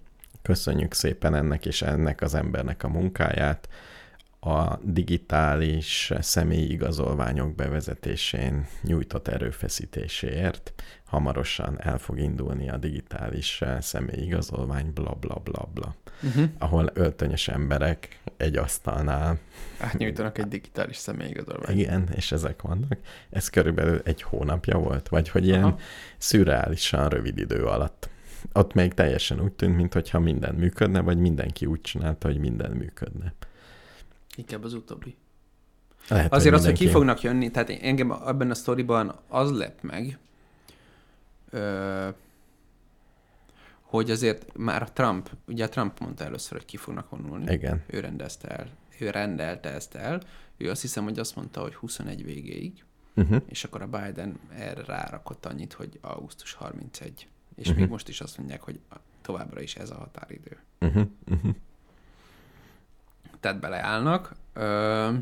köszönjük 0.48 0.94
szépen 0.94 1.36
ennek 1.36 1.66
és 1.66 1.82
ennek 1.82 2.22
az 2.22 2.34
embernek 2.34 2.84
a 2.84 2.88
munkáját, 2.88 3.70
a 4.40 4.78
digitális 4.82 6.14
személyi 6.20 6.72
igazolványok 6.72 7.56
bevezetésén 7.56 8.68
nyújtott 8.82 9.28
erőfeszítéséért. 9.28 10.74
Hamarosan 11.06 11.82
el 11.82 11.98
fog 11.98 12.20
indulni 12.20 12.70
a 12.70 12.78
digitális 12.78 13.64
személyi 13.80 14.24
igazolvány, 14.26 14.92
bla 14.94 15.12
bla 15.20 15.36
bla 15.44 15.70
bla, 15.74 15.96
Uh-huh. 16.24 16.50
ahol 16.58 16.90
öltönyös 16.94 17.48
emberek 17.48 18.20
egy 18.38 18.56
asztalnál, 18.58 19.38
Átnyújtanak 19.80 20.38
egy 20.38 20.48
digitális 20.48 20.98
személyigazolványt. 20.98 21.80
igen, 21.80 22.10
és 22.16 22.32
ezek 22.32 22.62
vannak. 22.62 22.98
Ez 23.30 23.50
körülbelül 23.50 24.02
egy 24.06 24.22
hónapja 24.22 24.78
volt, 24.78 25.08
vagy 25.08 25.30
hogy 25.30 25.46
ilyen 25.48 25.64
Aha. 25.64 25.78
szürreálisan 26.18 27.10
rövid 27.10 27.38
idő 27.38 27.66
alatt. 27.66 28.10
Ott 28.54 28.74
még 28.74 28.94
teljesen 28.94 29.42
úgy 29.42 29.52
tűnt, 29.52 29.76
mintha 29.76 30.20
minden 30.20 30.56
működne, 30.56 31.02
vagy 31.02 31.18
mindenki 31.18 31.66
úgy 31.66 31.82
csinálta, 31.82 32.28
hogy 32.28 32.38
minden 32.38 32.72
működne. 32.72 33.34
Inkább 34.36 34.64
az 34.64 34.74
utóbbi. 34.74 35.16
Lehet, 36.10 36.34
Azért 36.34 36.54
az, 36.54 36.60
hogy 36.60 36.70
mindenki- 36.70 36.86
ki 36.86 36.92
fognak 36.92 37.22
jönni, 37.22 37.52
tehát 37.52 37.70
engem 37.70 38.12
ebben 38.12 38.50
a 38.50 38.54
sztoriban 38.54 39.16
az 39.28 39.52
lep 39.58 39.82
meg, 39.82 40.18
ö, 41.50 42.08
hogy 43.82 44.12
azért 44.12 44.58
már 44.58 44.82
a 44.82 44.92
Trump, 44.94 45.30
ugye 45.48 45.64
a 45.66 45.70
Trump 45.70 46.00
mondta 46.00 46.24
először, 46.24 46.58
hogy 46.58 46.66
ki 46.66 46.78
fognak 46.78 47.10
vonulni. 47.10 47.52
Igen. 47.54 47.84
Ő 47.88 48.00
rendezte 48.00 48.48
el, 48.48 48.68
ő 49.00 49.10
rendelte 49.10 49.70
ezt 49.70 49.96
el. 49.96 50.22
Ő 50.58 50.70
azt 50.70 50.82
hiszem, 50.82 51.04
hogy 51.04 51.20
azt 51.20 51.36
mondta, 51.36 51.62
hogy 51.62 51.76
21 51.76 52.24
végéig, 52.24 52.82
Uh-huh. 53.16 53.42
és 53.46 53.64
akkor 53.64 53.82
a 53.82 53.88
Biden 53.88 54.40
erre 54.56 54.84
rárakott 54.86 55.46
annyit, 55.46 55.74
hogy 55.74 55.98
augusztus 56.02 56.54
31. 56.54 57.28
És 57.58 57.70
Mhm. 57.70 57.80
még 57.80 57.90
most 57.90 58.08
is 58.08 58.22
azt 58.22 58.38
mondják, 58.38 58.62
hogy 58.62 58.80
továbbra 59.22 59.62
is 59.62 59.76
ez 59.76 59.90
a 59.90 59.96
határidő. 59.98 60.58
Uh-huh. 60.80 61.08
Uh-huh. 61.32 61.56
tehát 63.40 63.60
beleállnak. 63.60 64.36
Ö, 64.54 65.14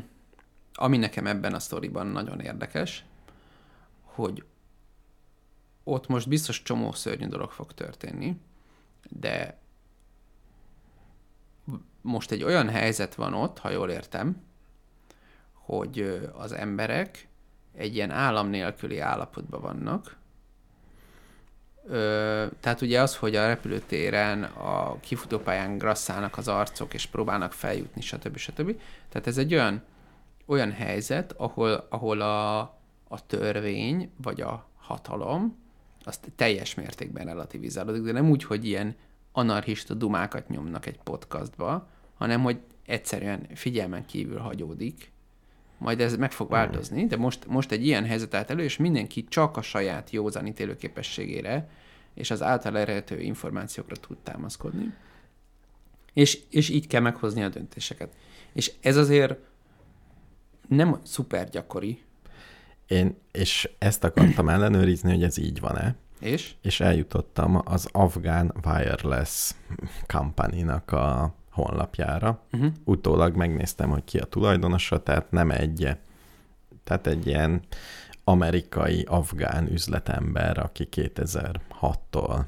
ami 0.74 0.96
nekem 0.96 1.26
ebben 1.26 1.54
a 1.54 1.58
sztoriban 1.58 2.06
nagyon 2.06 2.40
érdekes, 2.40 3.04
hogy 4.02 4.44
ott 5.84 6.06
most 6.08 6.28
biztos 6.28 6.62
csomó 6.62 6.92
szörnyű 6.92 7.26
dolog 7.26 7.50
fog 7.50 7.72
történni, 7.74 8.40
de 9.08 9.58
most 12.00 12.30
egy 12.30 12.42
olyan 12.42 12.68
helyzet 12.68 13.14
van 13.14 13.34
ott, 13.34 13.58
ha 13.58 13.70
jól 13.70 13.90
értem, 13.90 14.42
hogy 15.52 16.00
az 16.34 16.52
emberek 16.52 17.28
egy 17.74 17.94
ilyen 17.94 18.10
állam 18.10 18.48
nélküli 18.48 18.98
állapotban 18.98 19.60
vannak. 19.60 20.16
Ö, 21.88 22.46
tehát 22.60 22.80
ugye 22.80 23.00
az, 23.00 23.16
hogy 23.16 23.36
a 23.36 23.46
repülőtéren 23.46 24.42
a 24.42 25.00
kifutópályán 25.00 25.78
grasszálnak 25.78 26.36
az 26.36 26.48
arcok, 26.48 26.94
és 26.94 27.06
próbálnak 27.06 27.52
feljutni, 27.52 28.00
stb. 28.00 28.36
stb. 28.36 28.80
Tehát 29.08 29.26
ez 29.26 29.38
egy 29.38 29.54
olyan, 29.54 29.82
olyan 30.46 30.72
helyzet, 30.72 31.32
ahol, 31.36 31.86
ahol 31.90 32.20
a, 32.20 32.58
a 33.08 33.26
törvény, 33.26 34.10
vagy 34.22 34.40
a 34.40 34.68
hatalom, 34.76 35.64
azt 36.04 36.32
teljes 36.36 36.74
mértékben 36.74 37.26
relativizálódik, 37.26 38.02
de 38.02 38.12
nem 38.12 38.30
úgy, 38.30 38.44
hogy 38.44 38.64
ilyen 38.66 38.96
anarchista 39.32 39.94
dumákat 39.94 40.48
nyomnak 40.48 40.86
egy 40.86 40.98
podcastba, 40.98 41.88
hanem 42.14 42.42
hogy 42.42 42.60
egyszerűen 42.86 43.46
figyelmen 43.54 44.06
kívül 44.06 44.38
hagyódik, 44.38 45.12
majd 45.78 46.00
ez 46.00 46.16
meg 46.16 46.32
fog 46.32 46.50
változni, 46.50 47.06
de 47.06 47.16
most, 47.16 47.46
most 47.46 47.72
egy 47.72 47.86
ilyen 47.86 48.04
helyzet 48.04 48.34
állt 48.34 48.50
elő, 48.50 48.62
és 48.62 48.76
mindenki 48.76 49.24
csak 49.24 49.56
a 49.56 49.62
saját 49.62 50.10
józan 50.10 50.46
ítélőképességére 50.46 51.68
és 52.14 52.30
az 52.30 52.42
által 52.42 52.78
elérhető 52.78 53.20
információkra 53.20 53.96
tud 53.96 54.16
támaszkodni. 54.16 54.94
És, 56.12 56.40
és 56.50 56.68
így 56.68 56.86
kell 56.86 57.00
meghozni 57.00 57.42
a 57.42 57.48
döntéseket. 57.48 58.14
És 58.52 58.72
ez 58.80 58.96
azért 58.96 59.38
nem 60.68 61.00
szuper 61.04 61.48
gyakori, 61.48 62.04
Én, 62.86 63.16
és 63.32 63.70
ezt 63.78 64.04
akartam 64.04 64.48
ellenőrizni, 64.48 65.10
hogy 65.10 65.22
ez 65.22 65.38
így 65.38 65.60
van-e, 65.60 65.96
és 66.20 66.54
és 66.62 66.80
eljutottam 66.80 67.62
az 67.64 67.88
afgán 67.92 68.54
wireless 68.64 69.54
company-nak 70.06 70.92
a 70.92 71.34
honlapjára. 71.56 72.40
uh-huh. 72.52 72.72
Utólag 72.84 73.36
megnéztem, 73.36 73.90
hogy 73.90 74.04
ki 74.04 74.18
a 74.18 74.24
tulajdonosa, 74.24 75.02
tehát 75.02 75.30
nem 75.30 75.50
egy, 75.50 75.96
tehát 76.84 77.06
egy 77.06 77.26
ilyen 77.26 77.60
amerikai 78.24 79.02
afgán 79.08 79.72
üzletember, 79.72 80.58
aki 80.58 80.88
2006-tól 80.90 82.44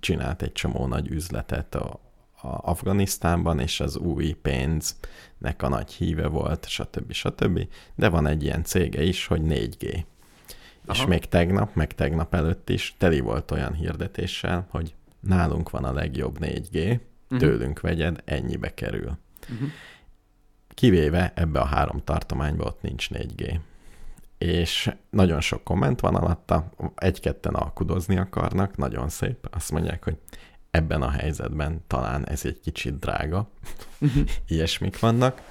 csinált 0.00 0.42
egy 0.42 0.52
csomó 0.52 0.86
nagy 0.86 1.08
üzletet 1.10 1.74
a, 1.74 2.00
a 2.42 2.48
Afganisztánban, 2.70 3.60
és 3.60 3.80
az 3.80 3.96
új 3.96 4.32
pénznek 4.32 5.62
a 5.62 5.68
nagy 5.68 5.92
híve 5.92 6.26
volt, 6.26 6.66
stb. 6.68 7.12
stb. 7.12 7.68
De 7.94 8.08
van 8.08 8.26
egy 8.26 8.42
ilyen 8.42 8.64
cége 8.64 9.02
is, 9.02 9.26
hogy 9.26 9.40
4G. 9.44 9.82
És 10.92 10.98
Aha. 10.98 11.06
még 11.06 11.24
tegnap, 11.28 11.74
meg 11.74 11.94
tegnap 11.94 12.34
előtt 12.34 12.70
is 12.70 12.94
teli 12.98 13.20
volt 13.20 13.50
olyan 13.50 13.72
hirdetéssel, 13.74 14.66
hogy 14.70 14.94
nálunk 15.20 15.70
van 15.70 15.84
a 15.84 15.92
legjobb 15.92 16.38
4G, 16.40 16.72
Mhm. 16.74 17.12
Tőlünk 17.28 17.80
vegyed, 17.80 18.22
ennyibe 18.24 18.74
kerül. 18.74 19.18
Uh-huh. 19.52 19.68
Kivéve 20.68 21.32
ebbe 21.34 21.60
a 21.60 21.64
három 21.64 22.04
tartományba 22.04 22.64
ott 22.64 22.82
nincs 22.82 23.08
4G. 23.12 23.58
És 24.38 24.90
nagyon 25.10 25.40
sok 25.40 25.64
komment 25.64 26.00
van 26.00 26.14
alatta, 26.14 26.70
egy-ketten 26.94 27.54
alkudozni 27.54 28.16
akarnak, 28.16 28.76
nagyon 28.76 29.08
szép. 29.08 29.48
Azt 29.50 29.72
mondják, 29.72 30.04
hogy 30.04 30.16
ebben 30.70 31.02
a 31.02 31.10
helyzetben 31.10 31.84
talán 31.86 32.28
ez 32.28 32.44
egy 32.44 32.60
kicsit 32.60 32.98
drága, 32.98 33.48
ilyesmik 34.48 34.98
vannak, 34.98 35.42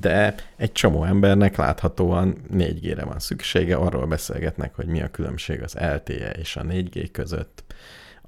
de 0.00 0.34
egy 0.56 0.72
csomó 0.72 1.04
embernek 1.04 1.56
láthatóan 1.56 2.36
4G-re 2.52 3.04
van 3.04 3.18
szüksége, 3.18 3.76
arról 3.76 4.06
beszélgetnek, 4.06 4.74
hogy 4.74 4.86
mi 4.86 5.02
a 5.02 5.10
különbség 5.10 5.62
az 5.62 5.74
LTE 5.74 6.30
és 6.30 6.56
a 6.56 6.62
4G 6.62 7.08
között, 7.12 7.64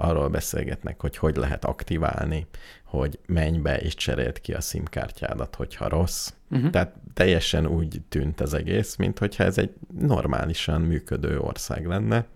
arról 0.03 0.29
beszélgetnek, 0.29 1.01
hogy 1.01 1.17
hogy 1.17 1.37
lehet 1.37 1.65
aktiválni, 1.65 2.47
hogy 2.85 3.19
menj 3.27 3.59
be 3.59 3.79
és 3.79 3.95
cseréld 3.95 4.41
ki 4.41 4.53
a 4.53 4.61
SIM 4.61 4.85
kártyádat, 4.85 5.55
hogyha 5.55 5.89
rossz. 5.89 6.33
Uh-huh. 6.51 6.71
Tehát 6.71 6.95
teljesen 7.15 7.67
úgy 7.67 8.01
tűnt 8.09 8.41
az 8.41 8.55
egész, 8.55 8.97
mint 8.97 9.19
hogyha 9.19 9.45
ez 9.45 9.59
egy 9.59 9.73
normálisan 9.99 10.81
működő 10.81 11.39
ország 11.39 11.87
lenne, 11.87 12.27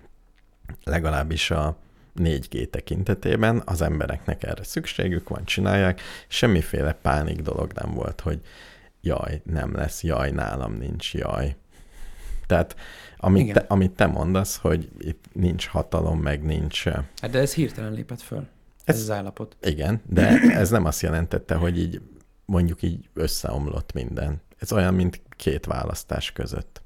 legalábbis 0.84 1.50
a 1.50 1.76
4G 2.18 2.70
tekintetében 2.70 3.62
az 3.64 3.82
embereknek 3.82 4.42
erre 4.42 4.64
szükségük 4.64 5.28
van, 5.28 5.44
csinálják, 5.44 6.00
semmiféle 6.28 6.92
pánik 6.92 7.40
dolog 7.40 7.72
nem 7.72 7.94
volt, 7.94 8.20
hogy 8.20 8.40
jaj, 9.00 9.40
nem 9.44 9.74
lesz, 9.74 10.02
jaj, 10.02 10.30
nálam 10.30 10.72
nincs, 10.72 11.14
jaj. 11.14 11.56
Tehát 12.46 12.76
amit 13.26 13.42
Igen. 13.42 13.54
te, 13.54 13.64
amit 13.68 13.90
te 13.90 14.06
mondasz, 14.06 14.56
hogy 14.56 14.90
itt 14.98 15.24
nincs 15.32 15.66
hatalom, 15.66 16.20
meg 16.20 16.42
nincs... 16.44 16.86
eh, 16.86 17.04
Hát 17.20 17.30
de 17.30 17.38
ez 17.38 17.54
hirtelen 17.54 17.92
lépett 17.92 18.20
föl. 18.20 18.38
Ez, 18.84 18.94
Ez- 18.96 19.00
az 19.00 19.10
állapot. 19.10 19.56
Igen, 19.62 20.02
de 20.06 20.28
ez 20.62 20.70
nem 20.70 20.84
azt 20.84 21.00
jelentette, 21.02 21.54
hogy 21.54 21.78
így 21.78 22.00
mondjuk 22.44 22.82
így 22.82 23.08
összeomlott 23.14 23.92
minden. 23.92 24.40
Ez 24.58 24.72
olyan, 24.72 24.94
mint 24.94 25.22
két 25.36 25.64
választás 25.66 26.32
között. 26.32 26.82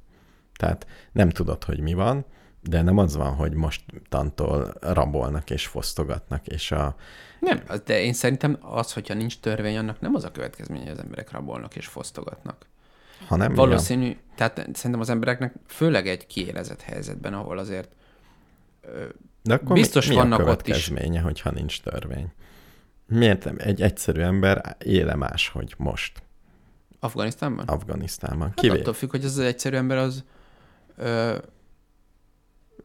Tehát 0.56 0.86
nem 1.12 1.28
tudod, 1.30 1.64
hogy 1.64 1.80
mi 1.80 1.92
van, 1.94 2.24
de 2.62 2.82
nem 2.82 2.98
az 2.98 3.16
van, 3.16 3.34
hogy 3.34 3.54
mostantól 3.54 4.72
rabolnak 4.80 5.50
és 5.50 5.66
fosztogatnak, 5.66 6.46
és 6.46 6.72
a... 6.72 6.94
Nem, 7.40 7.62
de 7.84 8.02
én 8.02 8.12
szerintem 8.12 8.58
az, 8.60 8.92
hogyha 8.92 9.14
nincs 9.14 9.38
törvény, 9.40 9.76
annak 9.76 10.00
nem 10.00 10.14
az 10.14 10.24
a 10.24 10.30
következménye, 10.30 10.82
hogy 10.82 10.92
az 10.92 10.98
emberek 10.98 11.30
rabolnak 11.30 11.76
és 11.76 11.86
fosztogatnak. 11.86 12.66
Hanem 13.26 13.54
Valószínű, 13.54 14.16
tehát 14.34 14.56
szerintem 14.72 15.00
az 15.00 15.10
embereknek 15.10 15.54
főleg 15.66 16.08
egy 16.08 16.26
kiélezett 16.26 16.80
helyzetben, 16.80 17.34
ahol 17.34 17.58
azért 17.58 17.88
ö, 18.80 19.04
De 19.42 19.54
akkor 19.54 19.74
Biztos 19.74 20.06
mi, 20.08 20.14
mi 20.14 20.20
vannak 20.20 20.38
a 20.38 20.42
ott 20.42 20.66
is. 20.66 20.84
következménye, 20.84 21.20
hogyha 21.20 21.50
nincs 21.50 21.80
törvény? 21.80 22.32
Miért? 23.06 23.46
Egy 23.46 23.82
egyszerű 23.82 24.20
ember 24.20 24.76
éle 24.84 25.14
máshogy 25.14 25.74
most 25.76 26.22
Afganisztánban? 27.00 27.64
Afganisztánban? 27.64 28.52
Hát 28.56 28.70
attól 28.70 28.94
függ, 28.94 29.10
hogy 29.10 29.24
az 29.24 29.38
egyszerű 29.38 29.76
ember 29.76 29.96
az 29.96 30.24
ö, 30.96 31.36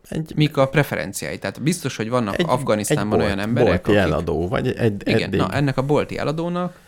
egy, 0.10 0.34
mik 0.36 0.58
a 0.58 0.70
preferenciái. 0.70 1.40
Tehát 1.40 1.62
biztos, 1.62 1.96
hogy 1.96 2.10
vannak 2.10 2.40
egy, 2.40 2.46
Afganisztánban 2.50 3.20
egy 3.20 3.26
olyan 3.26 3.38
bolt, 3.38 3.48
emberek, 3.48 3.68
bolti 3.84 4.00
akik... 4.00 4.12
eladó, 4.12 4.48
vagy 4.48 4.68
egy, 4.68 5.02
Igen, 5.08 5.22
eddig... 5.22 5.40
na 5.40 5.52
ennek 5.52 5.78
a 5.78 5.82
bolti 5.82 6.18
eladónak 6.18 6.80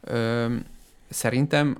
ö, 0.00 0.46
szerintem, 1.08 1.76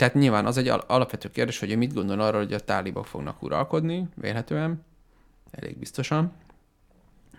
tehát 0.00 0.14
nyilván 0.14 0.46
az 0.46 0.56
egy 0.56 0.68
al- 0.68 0.90
alapvető 0.90 1.30
kérdés, 1.30 1.58
hogy 1.58 1.70
ő 1.70 1.76
mit 1.76 1.94
gondol 1.94 2.20
arról, 2.20 2.40
hogy 2.42 2.52
a 2.52 2.60
tálibok 2.60 3.06
fognak 3.06 3.42
uralkodni, 3.42 4.08
vélhetően, 4.14 4.84
elég 5.50 5.78
biztosan. 5.78 6.32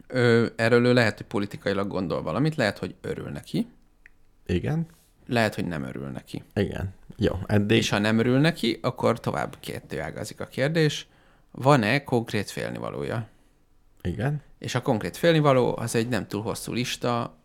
Ö, 0.08 0.46
erről 0.56 0.86
ő 0.86 0.94
lehet, 0.94 1.18
hogy 1.18 1.26
politikailag 1.26 1.88
gondol 1.88 2.22
valamit, 2.22 2.56
lehet, 2.56 2.78
hogy 2.78 2.96
örül 3.02 3.30
neki, 3.30 3.68
Igen, 4.46 4.86
lehet, 5.28 5.56
hogy 5.56 5.68
nem 5.68 5.84
örül 5.84 6.08
neki. 6.08 6.44
igen. 6.54 6.94
Jó, 7.18 7.36
eddig... 7.46 7.78
És 7.78 7.90
ha 7.90 7.98
nem 7.98 8.20
örül 8.20 8.40
neki, 8.40 8.80
akkor 8.82 9.20
tovább 9.20 9.56
kettőágazik 9.60 10.40
a 10.40 10.46
kérdés, 10.46 11.08
van-e 11.52 12.04
konkrét 12.04 12.50
félnivalója? 12.50 13.28
Igen, 14.02 14.42
És 14.58 14.76
a 14.76 14.82
konkrét 14.82 15.18
félnivaló 15.18 15.78
az 15.78 15.96
egy 15.96 16.08
nem 16.08 16.28
túl 16.28 16.42
hosszú 16.42 16.74
lista, 16.74 17.38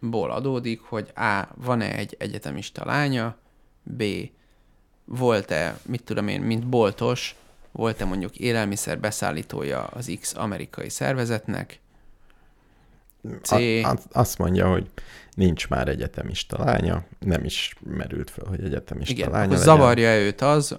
ból 0.00 0.30
adódik, 0.30 0.80
hogy 0.80 1.10
A. 1.14 1.48
Van-e 1.54 1.96
egy 1.96 2.16
egyetemista 2.18 2.84
lánya, 2.84 3.36
B. 3.82 4.02
Volt-e, 5.10 5.78
mit 5.86 6.02
tudom 6.04 6.28
én, 6.28 6.40
mint 6.40 6.66
boltos, 6.66 7.34
volt-e 7.72 8.04
mondjuk 8.04 8.36
élelmiszer 8.36 8.98
beszállítója 8.98 9.84
az 9.84 10.16
X 10.20 10.34
amerikai 10.34 10.88
szervezetnek, 10.88 11.80
C. 13.42 13.50
A, 13.50 13.90
a, 13.90 13.98
azt 14.12 14.38
mondja, 14.38 14.70
hogy 14.70 14.86
nincs 15.34 15.68
már 15.68 15.88
egyetemista 15.88 16.64
lánya, 16.64 17.04
nem 17.18 17.44
is 17.44 17.76
merült 17.96 18.30
föl, 18.30 18.46
hogy 18.48 18.64
egyetemista 18.64 19.12
Igen, 19.12 19.30
lánya 19.30 19.48
legyen. 19.48 19.64
zavarja 19.64 20.18
őt 20.18 20.40
az, 20.40 20.78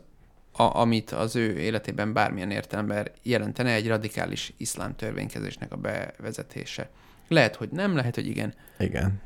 a, 0.51 0.63
amit 0.79 1.11
az 1.11 1.35
ő 1.35 1.57
életében 1.57 2.13
bármilyen 2.13 2.51
értelemben 2.51 3.07
jelentene 3.23 3.73
egy 3.73 3.87
radikális 3.87 4.53
iszlám 4.57 4.95
törvénykezésnek 4.95 5.71
a 5.71 5.75
bevezetése. 5.75 6.89
Lehet, 7.27 7.55
hogy 7.55 7.69
nem, 7.69 7.95
lehet, 7.95 8.15
hogy 8.15 8.27
igen. 8.27 8.53
Igen. 8.79 9.21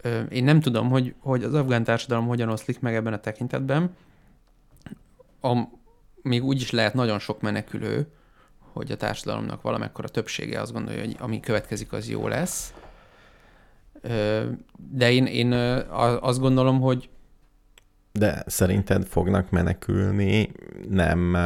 Ö, 0.00 0.20
Én 0.20 0.44
nem 0.44 0.60
tudom, 0.60 0.88
hogy, 0.90 1.14
hogy 1.18 1.44
az 1.44 1.54
afgán 1.54 1.84
társadalom 1.84 2.26
hogyan 2.26 2.48
oszlik 2.48 2.80
meg 2.80 2.94
ebben 2.94 3.12
a 3.12 3.20
tekintetben. 3.20 3.96
A, 5.42 5.68
még 6.22 6.44
úgy 6.44 6.60
is 6.60 6.70
lehet 6.70 6.94
nagyon 6.94 7.18
sok 7.18 7.40
menekülő, 7.40 8.06
hogy 8.72 8.90
a 8.90 8.96
társadalomnak 8.96 9.62
valamekkora 9.62 10.08
többsége 10.08 10.60
azt 10.60 10.72
gondolja, 10.72 11.00
hogy 11.00 11.16
ami 11.18 11.40
következik, 11.40 11.92
az 11.92 12.08
jó 12.08 12.28
lesz. 12.28 12.74
De 14.90 15.12
én, 15.12 15.26
én 15.26 15.52
azt 16.20 16.40
gondolom, 16.40 16.80
hogy 16.80 17.10
De 18.12 18.42
szerinted 18.46 19.06
fognak 19.06 19.50
menekülni, 19.50 20.50
nem, 20.88 21.36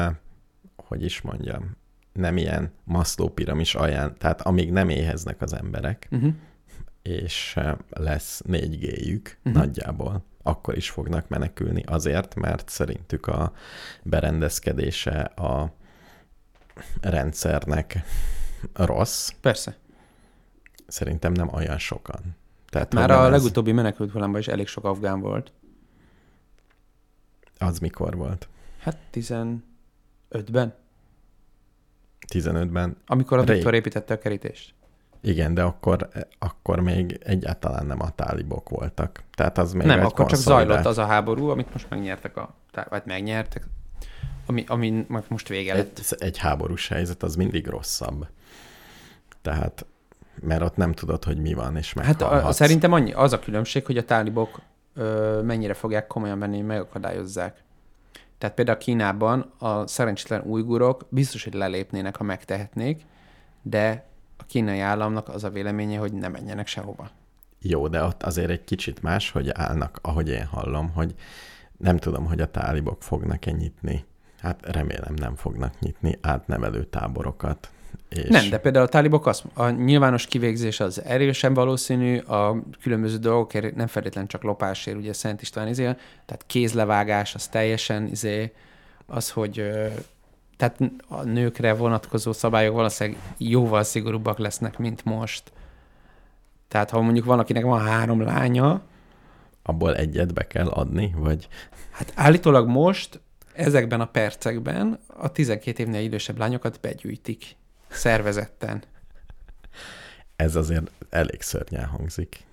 hogy 0.76 1.04
is 1.04 1.20
mondjam, 1.20 1.76
nem 2.12 2.36
ilyen 2.36 2.72
Maslow 2.84 3.28
piramis 3.28 3.74
alján, 3.74 4.14
tehát 4.18 4.42
amíg 4.42 4.72
nem 4.72 4.88
éheznek 4.88 5.40
az 5.42 5.52
emberek, 5.52 6.08
uh-huh. 6.10 6.32
és 7.02 7.58
lesz 7.90 8.42
4G-jük 8.48 9.38
Mhm. 9.42 9.54
nagyjából, 9.54 10.24
akkor 10.46 10.76
is 10.76 10.90
fognak 10.90 11.28
menekülni 11.28 11.82
azért, 11.86 12.34
mert 12.34 12.68
szerintük 12.68 13.26
a 13.26 13.52
berendezkedése 14.02 15.20
a 15.20 15.72
rendszernek 17.00 17.98
rossz. 18.72 19.28
persze. 19.40 19.76
Szerintem 20.86 21.32
nem 21.32 21.48
olyan 21.54 21.78
sokan. 21.78 22.36
Tehát, 22.68 22.94
Már 22.94 23.10
a 23.10 23.24
ez- 23.24 23.30
legutóbbi 23.30 23.72
menekült 23.72 24.10
hullámban 24.10 24.40
is 24.40 24.48
elég 24.48 24.66
sok 24.66 24.84
afgán 24.84 25.20
volt. 25.20 25.52
Az 27.58 27.78
mikor 27.78 28.16
volt? 28.16 28.48
Hát 28.78 28.96
15-ben, 29.12 30.74
15-ben? 32.32 32.96
amikor 33.06 33.38
a. 33.38 33.44
Viktor 33.44 33.74
építette 33.74 34.14
a 34.14 34.18
kerítést. 34.18 34.74
Igen, 35.20 35.54
de 35.54 35.62
akkor, 35.62 36.08
akkor 36.38 36.80
még 36.80 37.20
egyáltalán 37.24 37.86
nem 37.86 38.00
a 38.02 38.10
tálibok 38.10 38.68
voltak. 38.68 39.22
Tehát 39.34 39.58
az 39.58 39.72
még 39.72 39.86
Nem, 39.86 39.98
akkor 39.98 40.10
csak 40.10 40.26
konszolidált- 40.26 40.66
zajlott 40.66 40.86
az 40.86 40.98
a 40.98 41.06
háború, 41.06 41.48
amit 41.48 41.72
most 41.72 41.90
megnyertek 41.90 42.36
a... 42.36 42.54
Vagy 42.88 43.02
megnyertek, 43.04 43.66
ami, 44.46 44.64
ami 44.68 45.06
most 45.28 45.48
vége 45.48 45.74
lett. 45.74 45.98
egy, 45.98 46.22
egy 46.22 46.38
háborús 46.38 46.88
helyzet 46.88 47.22
az 47.22 47.34
mindig 47.36 47.66
rosszabb. 47.66 48.26
Tehát, 49.42 49.86
mert 50.40 50.62
ott 50.62 50.76
nem 50.76 50.92
tudod, 50.92 51.24
hogy 51.24 51.38
mi 51.38 51.54
van, 51.54 51.76
és 51.76 51.94
Hát 52.02 52.22
a, 52.22 52.52
szerintem 52.52 52.92
annyi, 52.92 53.12
az 53.12 53.32
a 53.32 53.38
különbség, 53.38 53.86
hogy 53.86 53.96
a 53.96 54.04
tálibok 54.04 54.60
ö, 54.94 55.40
mennyire 55.42 55.74
fogják 55.74 56.06
komolyan 56.06 56.38
venni, 56.38 56.56
hogy 56.56 56.66
megakadályozzák. 56.66 57.62
Tehát 58.38 58.54
például 58.54 58.78
Kínában 58.78 59.52
a 59.58 59.86
szerencsétlen 59.86 60.42
ujgurok 60.46 61.06
biztos, 61.08 61.44
hogy 61.44 61.54
lelépnének, 61.54 62.16
ha 62.16 62.24
megtehetnék, 62.24 63.02
de 63.62 64.04
a 64.36 64.44
kínai 64.44 64.80
államnak 64.80 65.28
az 65.28 65.44
a 65.44 65.50
véleménye, 65.50 65.98
hogy 65.98 66.12
ne 66.12 66.28
menjenek 66.28 66.66
sehova. 66.66 67.10
Jó, 67.60 67.88
de 67.88 68.02
ott 68.02 68.22
azért 68.22 68.50
egy 68.50 68.64
kicsit 68.64 69.02
más, 69.02 69.30
hogy 69.30 69.50
állnak, 69.52 69.98
ahogy 70.02 70.28
én 70.28 70.44
hallom, 70.44 70.90
hogy 70.90 71.14
nem 71.76 71.96
tudom, 71.96 72.26
hogy 72.26 72.40
a 72.40 72.50
tálibok 72.50 73.02
fognak-e 73.02 73.50
nyitni. 73.50 74.04
Hát 74.40 74.66
remélem 74.66 75.14
nem 75.14 75.34
fognak 75.34 75.80
nyitni 75.80 76.18
átnevelő 76.20 76.84
táborokat. 76.84 77.70
És 78.08 78.28
Nem, 78.28 78.48
de 78.48 78.58
például 78.58 78.84
a 78.84 78.88
tálibok 78.88 79.26
azt, 79.26 79.44
a 79.54 79.70
nyilvános 79.70 80.26
kivégzés 80.26 80.80
az 80.80 81.02
erősen 81.02 81.54
valószínű, 81.54 82.18
a 82.18 82.62
különböző 82.82 83.16
dolgokért 83.16 83.74
nem 83.74 83.86
feltétlenül 83.86 84.28
csak 84.28 84.42
lopásért, 84.42 84.96
ugye 84.96 85.12
Szent 85.12 85.42
István 85.42 85.68
izé, 85.68 85.82
tehát 86.26 86.44
kézlevágás 86.46 87.34
az 87.34 87.48
teljesen 87.48 88.06
izé, 88.06 88.52
az, 89.06 89.30
hogy 89.30 89.70
tehát 90.56 90.78
a 91.08 91.22
nőkre 91.22 91.74
vonatkozó 91.74 92.32
szabályok 92.32 92.74
valószínűleg 92.74 93.20
jóval 93.36 93.82
szigorúbbak 93.82 94.38
lesznek, 94.38 94.78
mint 94.78 95.04
most. 95.04 95.52
Tehát 96.68 96.90
ha 96.90 97.00
mondjuk 97.00 97.24
valakinek 97.24 97.64
van 97.64 97.80
három 97.80 98.20
lánya, 98.20 98.82
abból 99.62 99.96
egyet 99.96 100.34
be 100.34 100.46
kell 100.46 100.66
adni, 100.66 101.14
vagy 101.16 101.48
hát 101.90 102.12
állítólag 102.14 102.68
most 102.68 103.20
ezekben 103.52 104.00
a 104.00 104.06
percekben 104.06 104.98
a 105.06 105.32
12 105.32 105.82
évnél 105.82 106.02
idősebb 106.02 106.38
lányokat 106.38 106.80
begyűjtik 106.80 107.56
szervezetten. 107.88 108.82
ez 110.36 110.56
azért 110.56 110.90
elég 111.10 111.42
szörnyen 111.42 111.84
hangzik. 111.84 112.44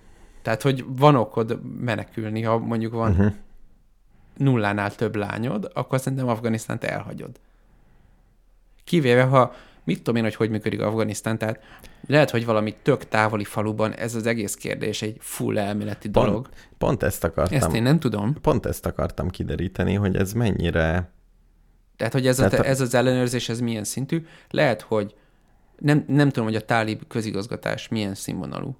Tehát, 0.42 0.62
hogy 0.62 0.84
van 0.88 1.16
okod 1.16 1.60
menekülni, 1.80 2.42
ha 2.42 2.58
mondjuk 2.58 2.92
van 2.92 3.10
uh-huh. 3.10 3.26
Uh-huh. 3.26 3.40
nullánál 4.36 4.94
több 4.94 5.14
lányod, 5.14 5.70
akkor 5.74 6.00
szerintem 6.00 6.28
Afganisztánt 6.28 6.84
elhagyod. 6.84 7.40
Kivéve, 8.84 9.22
ha 9.22 9.52
mit 9.84 9.96
tudom 9.96 10.16
én, 10.16 10.22
hogy 10.22 10.34
hogy 10.34 10.50
működik 10.50 10.80
Afganisztán, 10.80 11.38
tehát 11.38 11.60
lehet, 12.06 12.30
hogy 12.30 12.44
valami 12.44 12.74
tök 12.82 13.08
távoli 13.08 13.44
faluban 13.44 13.92
ez 13.94 14.14
az 14.14 14.26
egész 14.26 14.54
kérdés 14.54 15.02
egy 15.02 15.16
full 15.20 15.58
elméleti 15.58 16.08
Pont- 16.08 16.26
dolog. 16.26 16.48
Pont 16.78 17.02
ezt 17.02 17.24
akartam, 17.24 17.56
Ezt 17.58 17.74
én 17.74 17.82
nem 17.82 17.98
tudom. 17.98 18.34
pont 18.40 18.66
ezt 18.66 18.86
akartam 18.86 19.28
kideríteni, 19.30 19.94
hogy 19.94 20.16
ez 20.16 20.32
mennyire 20.32 21.12
Tehát, 21.96 22.12
hogy 22.12 22.26
ez, 22.26 22.36
Tehát 22.36 22.52
a- 22.52 22.64
ez 22.66 22.80
az 22.80 22.94
ellenőrzés, 22.94 23.48
ez 23.48 23.60
milyen 23.60 23.84
szintű. 23.84 24.26
Lehet, 24.50 24.80
hogy 24.80 25.14
nem, 25.78 26.04
nem 26.08 26.28
tudom, 26.28 26.44
hogy 26.44 26.56
a 26.56 26.64
tálib 26.64 27.06
közigazgatás 27.08 27.88
milyen 27.88 28.14
színvonalú. 28.14 28.76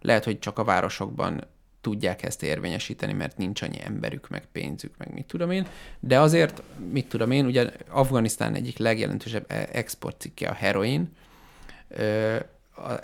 Lehet, 0.00 0.24
hogy 0.24 0.38
csak 0.38 0.58
a 0.58 0.64
városokban 0.64 1.44
tudják 1.86 2.22
ezt 2.22 2.42
érvényesíteni, 2.42 3.12
mert 3.12 3.36
nincs 3.36 3.62
annyi 3.62 3.80
emberük, 3.84 4.28
meg 4.28 4.46
pénzük, 4.52 4.94
meg 4.98 5.12
mit 5.12 5.26
tudom 5.26 5.50
én. 5.50 5.66
De 6.00 6.20
azért, 6.20 6.62
mit 6.90 7.08
tudom 7.08 7.30
én, 7.30 7.46
ugye 7.46 7.70
Afganisztán 7.88 8.54
egyik 8.54 8.78
legjelentősebb 8.78 9.44
e- 9.48 9.68
exportcikke 9.72 10.48
a 10.48 10.52
heroin. 10.52 11.12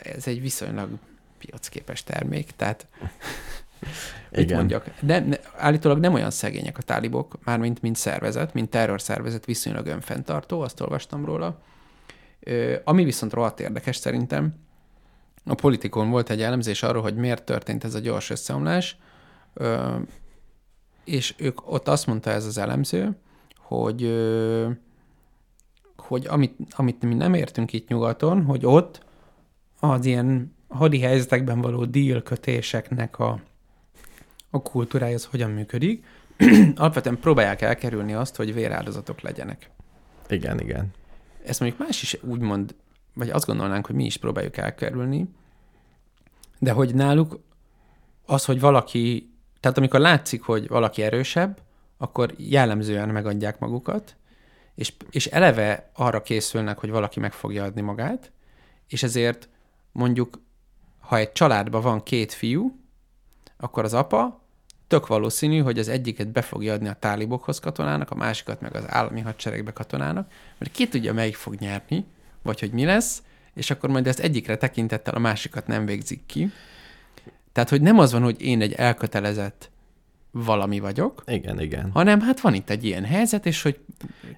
Ez 0.03 0.27
egy 0.27 0.41
viszonylag 0.41 0.89
piacképes 1.39 2.05
termék, 2.05 2.51
tehát 2.57 2.87
Mit 4.31 4.41
Igen. 4.41 4.57
mondjak? 4.57 4.87
De, 5.01 5.21
ne, 5.21 5.37
állítólag 5.57 5.99
nem 5.99 6.15
olyan 6.15 6.31
szegények 6.31 6.79
a 6.79 6.83
tálibok, 6.83 7.39
mármint 7.45 7.83
mint 7.83 7.97
szervezet, 7.97 8.55
mint 8.55 8.71
terrorszervezet, 8.71 9.45
viszonylag 9.45 9.87
önfenntartó, 9.87 10.61
azt 10.61 10.81
olvastam 10.81 11.25
róla. 11.25 11.63
Ö, 12.41 12.77
ami 12.85 13.05
viszont 13.05 13.33
rohadt 13.33 13.61
érdekes 13.61 13.97
szerintem, 13.97 14.55
a 15.45 15.55
politikon 15.55 16.11
volt 16.11 16.31
egy 16.31 16.43
elemzés 16.43 16.83
arról, 16.83 17.03
hogy 17.03 17.17
miért 17.17 17.45
történt 17.45 17.85
ez 17.85 17.95
a 17.95 17.99
gyors 17.99 18.31
összeomlás, 18.31 18.97
és 21.05 21.35
ők 21.37 21.73
ott 21.73 21.89
azt 21.89 22.07
mondta 22.07 22.31
ez 22.31 22.47
az 22.47 22.59
elemző, 22.59 23.17
hogy, 23.57 24.03
hogy 25.97 26.27
amit, 26.27 26.57
amit 26.71 27.03
mi 27.03 27.15
nem 27.15 27.35
értünk 27.35 27.73
itt 27.73 27.89
nyugaton, 27.89 28.45
hogy 28.45 28.67
ott 28.67 29.05
az 29.81 30.05
ilyen 30.05 30.57
hadi 30.69 31.01
helyzetekben 31.01 31.61
való 31.61 31.85
deal 31.85 32.23
kötéseknek 32.23 33.19
a, 33.19 33.41
a 34.51 34.63
kultúrája 34.63 35.15
az 35.15 35.25
hogyan 35.25 35.51
működik. 35.51 36.05
Alapvetően 36.77 37.19
próbálják 37.19 37.63
elkerülni 37.63 38.13
azt, 38.13 38.37
hogy 38.37 38.55
véráldozatok 38.55 39.21
legyenek. 39.21 39.71
Igen, 40.29 40.61
igen. 40.61 40.91
Ezt 41.45 41.61
mondjuk 41.61 41.81
más 41.81 42.03
is 42.03 42.19
úgymond 42.23 42.75
vagy 43.15 43.31
azt 43.31 43.47
gondolnánk, 43.47 43.87
hogy 43.87 43.95
mi 43.95 44.05
is 44.05 44.17
próbáljuk 44.17 44.57
elkerülni, 44.57 45.29
de 46.59 46.73
hogy 46.73 46.95
náluk 46.95 47.41
az, 48.27 48.45
hogy 48.45 48.61
valaki, 48.61 49.33
tehát 49.61 49.79
amikor 49.79 50.01
látszik, 50.01 50.43
hogy 50.43 50.69
valaki 50.69 51.03
erősebb, 51.03 51.61
akkor 51.97 52.35
jellemzően 52.37 53.09
megadják 53.09 53.59
magukat, 53.59 54.17
és, 54.75 54.93
és 55.11 55.27
eleve 55.27 55.91
arra 55.95 56.23
készülnek, 56.23 56.79
hogy 56.79 56.91
valaki 56.91 57.21
meg 57.21 57.33
fogja 57.33 57.65
adni 57.65 57.81
magát, 57.81 58.33
és 58.89 59.03
ezért 59.03 59.49
mondjuk, 59.93 60.41
ha 61.01 61.17
egy 61.17 61.33
családban 61.33 61.83
van 61.83 62.03
két 62.03 62.33
fiú, 62.33 62.77
akkor 63.57 63.85
az 63.85 63.95
apa 63.95 64.41
tök 64.87 65.07
valószínű, 65.07 65.59
hogy 65.59 65.79
az 65.79 65.89
egyiket 65.89 66.29
be 66.29 66.43
fogja 66.43 66.73
adni 66.73 66.89
a 66.89 66.93
tálibokhoz 66.93 67.59
katonának, 67.59 68.11
a 68.11 68.15
másikat 68.15 68.61
meg 68.61 68.77
az 68.77 68.85
állami 68.87 69.21
hadseregbe 69.21 69.73
katonának, 69.73 70.33
mert 70.59 70.73
ki 70.73 70.89
tudja, 70.89 71.13
melyik 71.13 71.37
fog 71.37 71.55
nyerni, 71.55 72.07
vagy 72.43 72.61
hogy 72.61 72.71
mi 72.71 72.85
lesz, 72.85 73.23
és 73.55 73.71
akkor 73.71 73.91
majd 73.91 74.07
ezt 74.07 74.19
egyikre 74.19 74.57
tekintettel 74.57 75.15
a 75.15 75.19
másikat 75.19 75.67
nem 75.67 75.87
végzik 75.87 76.27
ki. 76.27 76.51
Tehát, 77.53 77.69
hogy 77.69 77.81
nem 77.81 77.99
az 77.99 78.13
van, 78.13 78.23
hogy 78.23 78.43
én 78.43 78.61
egy 78.61 78.73
elkötelezett 78.73 79.71
valami 80.31 80.81
vagyok, 80.81 81.23
Igen, 81.27 81.61
igen. 81.61 81.91
hanem 81.91 82.21
hát 82.21 82.41
van 82.41 82.55
itt 82.55 82.71
egy 82.71 82.85
ilyen 82.85 83.05
helyzet, 83.05 83.47
és 83.47 83.63
hogy 83.63 83.79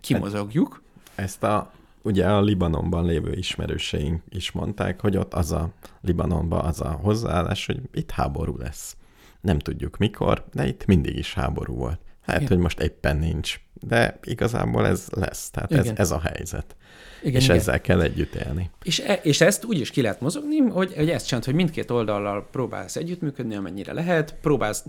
kimozogjuk. 0.01 0.83
Ezt 1.15 1.43
a, 1.43 1.73
ugye 2.03 2.27
a 2.27 2.41
Libanonban 2.43 3.07
lévő 3.07 3.33
ismerőseink 3.33 4.23
is 4.29 4.51
mondták, 4.51 5.01
hogy 5.01 5.17
ott 5.17 5.35
az 5.35 5.53
a 5.53 5.71
Libanonban 6.01 6.65
az 6.65 6.81
a 6.81 6.91
hozzáállás, 6.91 7.67
hogy 7.67 7.81
itt 7.93 8.11
háború 8.11 8.57
lesz. 8.57 8.97
Nem 9.41 9.59
tudjuk 9.59 9.97
mikor, 9.97 10.45
de 10.53 10.67
itt 10.67 10.87
mindig 10.87 11.17
is 11.17 11.35
háború 11.35 11.75
volt. 11.75 12.01
Hát, 12.27 12.37
Igen. 12.37 12.49
hogy 12.49 12.59
most 12.59 12.81
éppen 12.81 13.17
nincs, 13.17 13.61
de 13.73 14.19
igazából 14.23 14.87
ez 14.87 15.07
lesz, 15.11 15.51
tehát 15.51 15.73
ez, 15.73 15.85
Igen. 15.85 15.97
ez 15.97 16.11
a 16.11 16.21
helyzet. 16.21 16.77
Igen, 17.23 17.41
és 17.41 17.45
igen. 17.45 17.57
ezzel 17.57 17.81
kell 17.81 18.01
együtt 18.01 18.35
élni. 18.35 18.71
És, 18.83 18.99
e, 18.99 19.13
és 19.23 19.41
ezt 19.41 19.65
úgy 19.65 19.81
is 19.81 19.91
ki 19.91 20.03
lehet 20.03 20.21
mozogni, 20.21 20.59
hogy, 20.59 20.95
hogy 20.95 21.11
ezt 21.11 21.25
csinálod, 21.25 21.47
hogy 21.47 21.55
mindkét 21.55 21.91
oldallal 21.91 22.49
próbálsz 22.51 22.97
együttműködni, 22.97 23.55
amennyire 23.55 23.93
lehet, 23.93 24.35
próbálsz, 24.41 24.85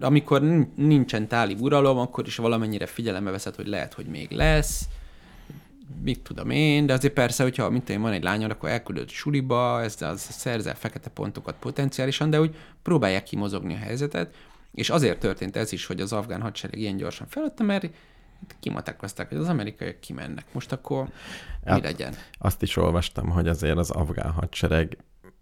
amikor 0.00 0.42
nin- 0.42 0.76
nincsen 0.76 1.28
tálib 1.28 1.60
uralom, 1.60 1.98
akkor 1.98 2.26
is 2.26 2.36
valamennyire 2.36 2.86
figyelembe 2.86 3.30
veszed, 3.30 3.54
hogy 3.54 3.66
lehet, 3.66 3.94
hogy 3.94 4.06
még 4.06 4.30
lesz, 4.30 4.88
mit 6.02 6.20
tudom 6.20 6.50
én, 6.50 6.86
de 6.86 6.92
azért 6.92 7.12
persze, 7.12 7.42
hogyha 7.42 7.70
mint 7.70 7.90
én 7.90 8.00
van 8.00 8.12
egy 8.12 8.22
lányod, 8.22 8.50
akkor 8.50 8.68
elküldöd 8.68 9.08
suliba, 9.08 9.82
ezzel 9.82 10.10
az 10.10 10.20
szerzel 10.20 10.74
fekete 10.74 11.10
pontokat 11.10 11.54
potenciálisan, 11.60 12.30
de 12.30 12.40
úgy 12.40 12.56
próbálják 12.82 13.22
kimozogni 13.22 13.74
a 13.74 13.78
helyzetet, 13.78 14.34
és 14.76 14.90
azért 14.90 15.18
történt 15.18 15.56
ez 15.56 15.72
is, 15.72 15.86
hogy 15.86 16.00
az 16.00 16.12
afgán 16.12 16.40
hadsereg 16.40 16.78
ilyen 16.78 16.96
gyorsan 16.96 17.26
feladta, 17.26 17.62
mert 17.62 17.90
kimatekozták, 18.60 19.28
hogy 19.28 19.38
az 19.38 19.48
amerikaiak 19.48 20.00
kimennek. 20.00 20.44
Most 20.52 20.72
akkor 20.72 21.04
mi 21.04 21.70
Hát, 21.70 21.82
legyen? 21.82 22.14
Azt 22.38 22.62
is 22.62 22.76
olvastam, 22.76 23.28
hogy 23.28 23.48
azért 23.48 23.76
az 23.76 23.90
afgán 23.90 24.30
hadsereg 24.30 24.96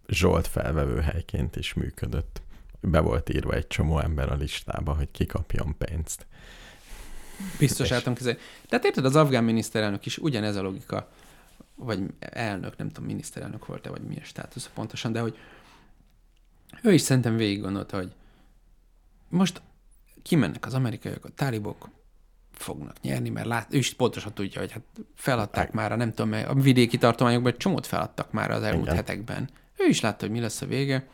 Zsolt 0.08 0.46
felvevő 0.46 1.00
helyként 1.00 1.56
is 1.56 1.74
működött. 1.74 2.42
Be 2.80 3.00
volt 3.00 3.28
írva 3.28 3.54
egy 3.54 3.66
csomó 3.66 3.98
ember 3.98 4.32
a 4.32 4.34
listába, 4.34 4.94
hogy 4.94 5.10
kikapjon 5.10 5.74
pénzt. 5.78 6.26
Biztos 7.58 7.88
tudom 7.88 8.14
képzelni. 8.14 8.38
Tehát 8.68 8.84
érted, 8.84 9.04
az 9.04 9.16
afgán 9.16 9.44
miniszterelnök 9.44 10.06
is 10.06 10.18
ugyanez 10.18 10.56
a 10.56 10.62
logika, 10.62 11.10
vagy 11.74 12.02
elnök, 12.18 12.76
nem 12.76 12.88
tudom, 12.88 13.08
miniszterelnök 13.08 13.66
volt-e, 13.66 13.90
vagy 13.90 14.02
milyen 14.02 14.24
státusz 14.24 14.70
pontosan, 14.74 15.12
de 15.12 15.20
hogy 15.20 15.38
ő 16.82 16.92
is 16.92 17.00
szerintem 17.00 17.36
végig 17.36 17.60
gondolta, 17.60 17.96
hogy 17.96 18.12
most 19.34 19.62
kimennek 20.22 20.66
az 20.66 20.74
amerikaiak, 20.74 21.24
a 21.24 21.28
tálibok 21.28 21.88
fognak 22.52 23.00
nyerni, 23.00 23.28
mert 23.28 23.46
lát, 23.46 23.74
ő 23.74 23.76
is 23.76 23.94
pontosan 23.94 24.32
tudja, 24.34 24.60
hogy 24.60 24.72
hát 24.72 24.82
feladták 25.14 25.72
már, 25.72 25.92
a 25.92 25.96
nem 25.96 26.12
tudom, 26.12 26.32
a 26.48 26.54
vidéki 26.54 26.98
tartományokban 26.98 27.52
egy 27.52 27.58
csomót 27.58 27.86
feladtak 27.86 28.32
már 28.32 28.50
az 28.50 28.62
elmúlt 28.62 28.84
Igen. 28.84 28.96
hetekben. 28.96 29.48
Ő 29.78 29.88
is 29.88 30.00
látta, 30.00 30.24
hogy 30.24 30.34
mi 30.34 30.40
lesz 30.40 30.62
a 30.62 30.66
vége. 30.66 31.06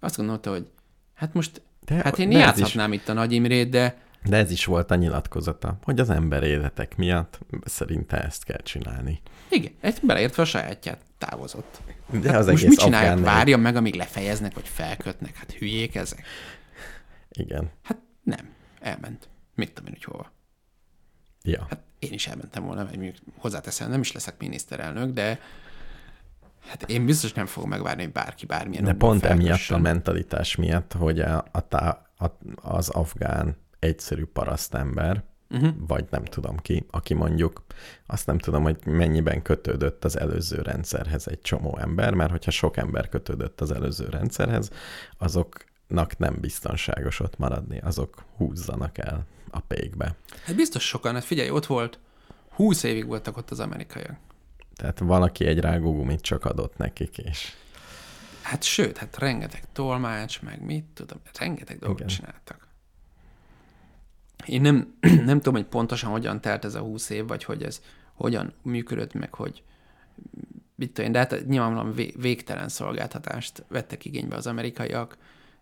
Azt 0.00 0.16
gondolta, 0.16 0.50
hogy 0.50 0.70
hát 1.14 1.34
most, 1.34 1.62
De- 1.84 1.94
hát 1.94 2.18
én 2.18 2.28
de 2.28 2.38
játszhatnám 2.38 2.92
itt 2.92 3.08
a 3.08 3.12
Nagy 3.12 3.32
Imrét, 3.32 3.68
de 3.68 3.98
De 4.24 4.36
ez 4.36 4.50
is 4.50 4.64
volt 4.64 4.90
a 4.90 4.94
nyilatkozata, 4.94 5.78
hogy 5.82 6.00
az 6.00 6.10
ember 6.10 6.42
életek 6.42 6.96
miatt 6.96 7.38
szerinte 7.64 8.22
ezt 8.22 8.44
kell 8.44 8.62
csinálni. 8.62 9.20
Igen, 9.48 9.72
egy 9.80 9.98
beleértve 10.02 10.42
a 10.42 10.46
sajátját 10.46 11.00
távozott. 11.18 11.80
De 12.20 12.36
az 12.36 12.46
Most 12.46 12.64
egész 12.64 12.76
mit 12.76 12.78
csinálják? 12.78 13.18
Várjam 13.18 13.60
meg, 13.60 13.76
amíg 13.76 13.94
lefejeznek, 13.94 14.54
vagy 14.54 14.68
felkötnek? 14.68 15.36
Hát 15.36 15.52
hülyék 15.52 15.94
ezek. 15.94 16.24
Igen. 17.36 17.70
Hát 17.82 17.98
nem. 18.22 18.48
Elment. 18.80 19.28
Mit 19.54 19.72
tudom 19.72 19.86
én, 19.86 19.92
hogy 19.92 20.04
hova. 20.04 20.32
Ja. 21.42 21.66
Hát 21.68 21.80
én 21.98 22.12
is 22.12 22.26
elmentem 22.26 22.64
volna, 22.64 22.82
mert 22.82 22.96
mondjuk 22.96 23.16
hozzáteszem, 23.36 23.90
nem 23.90 24.00
is 24.00 24.12
leszek 24.12 24.38
miniszterelnök, 24.38 25.12
de 25.12 25.40
hát 26.66 26.82
én 26.90 27.06
biztos 27.06 27.32
nem 27.32 27.46
fogom 27.46 27.68
megvárni, 27.68 28.02
hogy 28.02 28.12
bárki 28.12 28.46
bármilyen 28.46 28.84
De 28.84 28.94
pont 28.94 29.24
emiatt 29.24 29.40
a 29.40 29.46
felkössön. 29.46 29.80
mentalitás 29.80 30.56
miatt, 30.56 30.92
hogy 30.92 31.20
a, 31.20 31.44
a, 31.52 31.68
tá, 31.68 32.10
a, 32.18 32.26
az 32.54 32.88
afgán 32.88 33.56
egyszerű 33.78 34.24
parasztember, 34.24 35.24
uh-huh. 35.50 35.74
vagy 35.78 36.04
nem 36.10 36.24
tudom 36.24 36.56
ki, 36.56 36.86
aki 36.90 37.14
mondjuk, 37.14 37.64
azt 38.06 38.26
nem 38.26 38.38
tudom, 38.38 38.62
hogy 38.62 38.86
mennyiben 38.86 39.42
kötődött 39.42 40.04
az 40.04 40.18
előző 40.18 40.62
rendszerhez 40.62 41.28
egy 41.28 41.40
csomó 41.40 41.78
ember, 41.78 42.14
mert 42.14 42.30
hogyha 42.30 42.50
sok 42.50 42.76
ember 42.76 43.08
kötődött 43.08 43.60
az 43.60 43.70
előző 43.70 44.08
rendszerhez, 44.08 44.70
azoknak 45.88 46.18
nem 46.18 46.40
biztonságos 46.40 47.20
ott 47.20 47.38
maradni, 47.38 47.78
azok 47.78 48.24
húzzanak 48.36 48.98
el 48.98 49.26
a 49.50 49.60
pékbe. 49.60 50.14
Hát 50.44 50.56
biztos 50.56 50.86
sokan, 50.86 51.14
hát 51.14 51.24
figyelj, 51.24 51.50
ott 51.50 51.66
volt, 51.66 51.98
20 52.50 52.82
évig 52.82 53.06
voltak 53.06 53.36
ott 53.36 53.50
az 53.50 53.60
amerikaiak. 53.60 54.16
Tehát 54.74 54.98
valaki 54.98 55.46
egy 55.46 55.58
rágógumit 55.58 56.20
csak 56.20 56.44
adott 56.44 56.76
nekik, 56.76 57.18
és 57.18 57.52
Hát 58.42 58.62
sőt, 58.62 58.96
hát 58.96 59.18
rengeteg 59.18 59.62
tolmács, 59.72 60.42
meg 60.42 60.62
mit 60.62 60.84
tudom, 60.94 61.18
rengeteg 61.38 61.78
dolgot 61.78 61.98
Igen. 61.98 62.08
csináltak. 62.08 62.68
Én 64.46 64.60
nem, 64.60 64.96
nem 65.30 65.36
tudom, 65.36 65.54
hogy 65.54 65.66
pontosan 65.66 66.10
hogyan 66.10 66.40
telt 66.40 66.64
ez 66.64 66.74
a 66.74 66.80
20 66.80 67.10
év, 67.10 67.26
vagy 67.26 67.44
hogy 67.44 67.62
ez 67.62 67.80
hogyan 68.14 68.52
működött, 68.62 69.12
meg 69.12 69.34
hogy 69.34 69.62
mit 70.74 70.92
tudom 70.92 71.06
én, 71.06 71.12
de 71.12 71.18
hát 71.18 71.46
nyilvánvalóan 71.46 71.94
vé- 71.94 72.14
végtelen 72.16 72.68
szolgáltatást 72.68 73.64
vettek 73.68 74.04
igénybe 74.04 74.36
az 74.36 74.46
amerikaiak, 74.46 75.16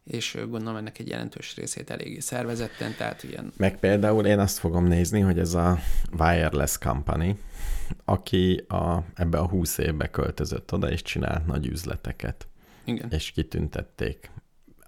és 0.05 0.39
gondolom 0.49 0.77
ennek 0.77 0.99
egy 0.99 1.09
jelentős 1.09 1.57
részét 1.57 1.91
eléggé 1.91 2.19
szervezetten, 2.19 2.95
tehát 2.97 3.23
ilyen 3.23 3.53
Meg 3.57 3.79
például 3.79 4.27
én 4.27 4.39
azt 4.39 4.59
fogom 4.59 4.87
nézni, 4.87 5.21
hogy 5.21 5.39
ez 5.39 5.55
a 5.55 5.79
Wireless 6.19 6.79
Company, 6.79 7.39
aki 8.05 8.65
a, 8.69 9.05
ebbe 9.15 9.39
a 9.39 9.49
20 9.49 9.79
évbe 9.79 10.11
költözött 10.11 10.73
oda, 10.73 10.91
és 10.91 11.03
csinált 11.03 11.47
nagy 11.47 11.67
üzleteket, 11.67 12.49
igen. 12.85 13.11
és 13.11 13.31
kitüntették 13.31 14.31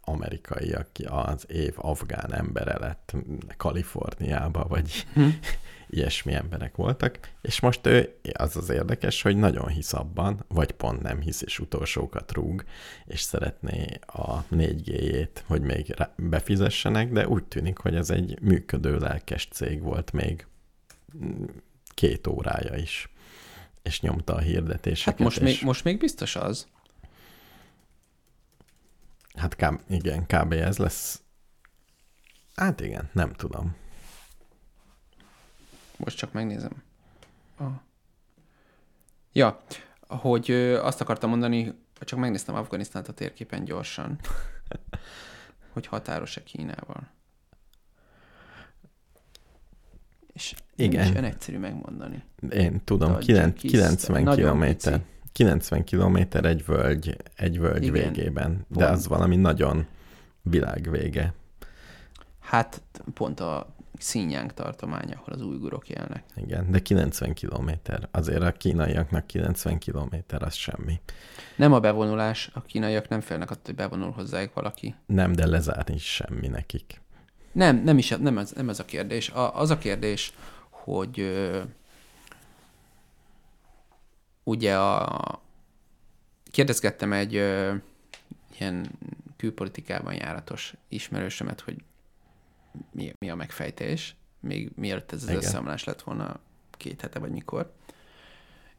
amerikai, 0.00 0.72
aki 0.72 1.04
az 1.04 1.44
év 1.48 1.72
afgán 1.76 2.34
embere 2.34 2.78
lett 2.78 3.14
Kaliforniába, 3.56 4.66
vagy 4.68 5.06
Hm. 5.12 5.28
Ilyesmi 5.90 6.34
emberek 6.34 6.76
voltak, 6.76 7.18
és 7.42 7.60
most 7.60 7.86
ő, 7.86 8.18
az 8.32 8.56
az 8.56 8.68
érdekes, 8.70 9.22
hogy 9.22 9.36
nagyon 9.36 9.68
hisz 9.68 9.92
abban, 9.92 10.44
vagy 10.48 10.72
pont 10.72 11.02
nem 11.02 11.20
hisz, 11.20 11.42
és 11.42 11.58
utolsókat 11.58 12.32
rúg, 12.32 12.64
és 13.06 13.20
szeretné 13.20 13.86
a 14.06 14.44
4G-jét, 14.44 15.42
hogy 15.46 15.62
még 15.62 15.94
befizessenek, 16.16 17.12
de 17.12 17.28
úgy 17.28 17.44
tűnik, 17.44 17.78
hogy 17.78 17.94
ez 17.94 18.10
egy 18.10 18.40
működő 18.40 18.96
lelkes 18.98 19.48
cég 19.52 19.82
volt 19.82 20.12
még 20.12 20.46
két 21.94 22.26
órája 22.26 22.76
is, 22.76 23.08
és 23.82 24.00
nyomta 24.00 24.34
a 24.34 24.40
hirdetéseket. 24.40 25.14
Hát 25.14 25.18
most 25.18 25.36
és, 25.36 25.42
még, 25.42 25.58
most 25.62 25.84
még 25.84 25.98
biztos 25.98 26.36
az. 26.36 26.66
Hát 29.34 29.56
kb, 29.56 29.80
igen, 29.88 30.26
kb. 30.26 30.52
ez 30.52 30.78
lesz. 30.78 31.22
Hát 32.54 32.80
igen, 32.80 33.10
nem 33.12 33.32
tudom. 33.32 33.76
Most 35.96 36.16
csak 36.16 36.32
megnézem. 36.32 36.82
Ah. 37.56 37.72
Ja, 39.32 39.60
hogy 40.08 40.50
ö, 40.50 40.82
azt 40.82 41.00
akartam 41.00 41.30
mondani, 41.30 41.74
csak 42.00 42.18
megnéztem 42.18 42.54
Afganisztánt 42.54 43.08
a 43.08 43.12
térképen 43.12 43.64
gyorsan, 43.64 44.18
hogy 45.72 45.86
határos-e 45.86 46.42
Kínával. 46.42 47.08
És 50.32 50.54
Igen. 50.76 51.10
olyan 51.10 51.24
egyszerű 51.24 51.58
megmondani. 51.58 52.22
Én 52.50 52.84
tudom, 52.84 53.12
Tadzsikistan. 53.12 53.52
90 53.54 54.22
Nagyon 54.22 54.36
kilométer. 54.36 54.92
pici. 54.92 55.04
90 55.32 55.84
kilométer 55.84 56.44
egy 56.44 56.64
völgy, 56.64 57.16
egy 57.34 57.60
völgy 57.60 57.82
Igen. 57.82 57.92
végében, 57.92 58.66
de 58.68 58.84
Pont. 58.84 58.96
az 58.96 59.06
valami 59.06 59.36
nagyon 59.36 59.86
világvége. 60.42 61.34
Hát 62.40 62.82
pont 63.14 63.40
a 63.40 63.75
Xinjiang 63.98 64.52
tartomány, 64.52 65.12
ahol 65.12 65.34
az 65.34 65.42
újgurok 65.42 65.88
élnek. 65.88 66.24
Igen, 66.36 66.70
de 66.70 66.78
90 66.78 67.34
kilométer. 67.34 68.08
Azért 68.10 68.42
a 68.42 68.52
kínaiaknak 68.52 69.26
90 69.26 69.78
kilométer 69.78 70.42
az 70.42 70.54
semmi. 70.54 71.00
Nem 71.56 71.72
a 71.72 71.80
bevonulás, 71.80 72.50
a 72.54 72.62
kínaiak 72.62 73.08
nem 73.08 73.20
félnek 73.20 73.50
attól, 73.50 73.62
hogy 73.64 73.74
bevonul 73.74 74.10
hozzájuk 74.10 74.54
valaki. 74.54 74.94
Nem, 75.06 75.32
de 75.32 75.46
lezárni 75.46 75.94
is 75.94 76.04
semmi 76.04 76.48
nekik. 76.48 77.00
Nem, 77.52 77.76
nem 77.76 77.98
is, 77.98 78.08
nem 78.08 78.38
ez, 78.38 78.50
nem 78.52 78.68
ez 78.68 78.78
a 78.78 78.84
kérdés. 78.84 79.30
A, 79.30 79.60
az 79.60 79.70
a 79.70 79.78
kérdés, 79.78 80.32
hogy 80.70 81.20
ö, 81.20 81.62
ugye 84.44 84.78
a, 84.78 85.40
kérdezgettem 86.50 87.12
egy 87.12 87.36
ö, 87.36 87.74
ilyen 88.58 88.86
külpolitikában 89.36 90.14
járatos 90.14 90.74
ismerősömet, 90.88 91.60
hogy 91.60 91.76
mi, 92.90 93.12
mi 93.18 93.30
a 93.30 93.34
megfejtés, 93.34 94.16
még 94.40 94.70
mielőtt 94.74 95.12
ez 95.12 95.22
az 95.22 95.28
Igen. 95.28 95.40
összeomlás 95.40 95.84
lett 95.84 96.02
volna 96.02 96.40
két 96.70 97.00
hete 97.00 97.18
vagy 97.18 97.30
mikor. 97.30 97.72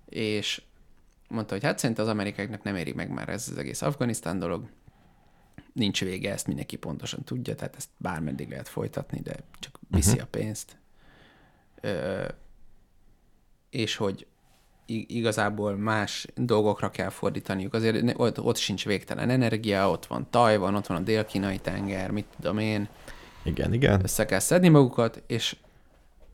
És 0.06 0.62
mondta, 1.28 1.54
hogy 1.54 1.64
hát 1.64 1.80
szerint 1.80 2.00
az 2.00 2.08
amerikaiaknak 2.08 2.64
nem 2.64 2.76
éri 2.76 2.94
meg 2.94 3.10
már 3.10 3.30
ez 3.30 3.48
az 3.52 3.58
egész 3.58 3.82
Afganisztán 3.82 4.40
dolog, 4.40 4.70
nincs 5.74 6.04
vége, 6.04 6.32
ezt 6.32 6.48
mindenki 6.48 6.76
pontosan 6.76 7.24
tudja, 7.24 7.56
tehát 7.56 7.76
ezt 7.76 7.90
bármeddig 7.98 8.50
lehet 8.50 8.68
folytatni, 8.68 9.20
de 9.20 9.36
csak 9.60 9.80
viszi 9.90 10.10
uh-huh. 10.10 10.24
a 10.24 10.28
pénzt. 10.30 10.78
Ö, 11.82 12.26
és 13.70 13.96
hogy 13.96 14.28
igazából 14.86 15.76
más 15.76 16.28
dolgokra 16.36 16.90
kell 16.90 17.10
fordítaniuk. 17.10 17.74
Azért 17.74 18.20
ott, 18.20 18.42
ott 18.42 18.58
sincs 18.58 18.86
végtelen 18.86 19.30
energia, 19.30 19.90
ott 19.90 20.06
van 20.06 20.28
Tajvan, 20.30 20.76
ott 20.76 20.88
van 20.88 20.98
a 20.98 21.04
dél-kínai 21.04 21.60
tenger, 21.60 22.12
mit 22.12 22.26
tudom 22.40 22.58
én, 22.58 22.88
Igen, 23.48 23.74
igen. 23.74 24.04
össze 24.04 24.26
kell 24.26 24.40
szedni 24.40 24.68
magukat, 24.68 25.24
és 25.28 25.56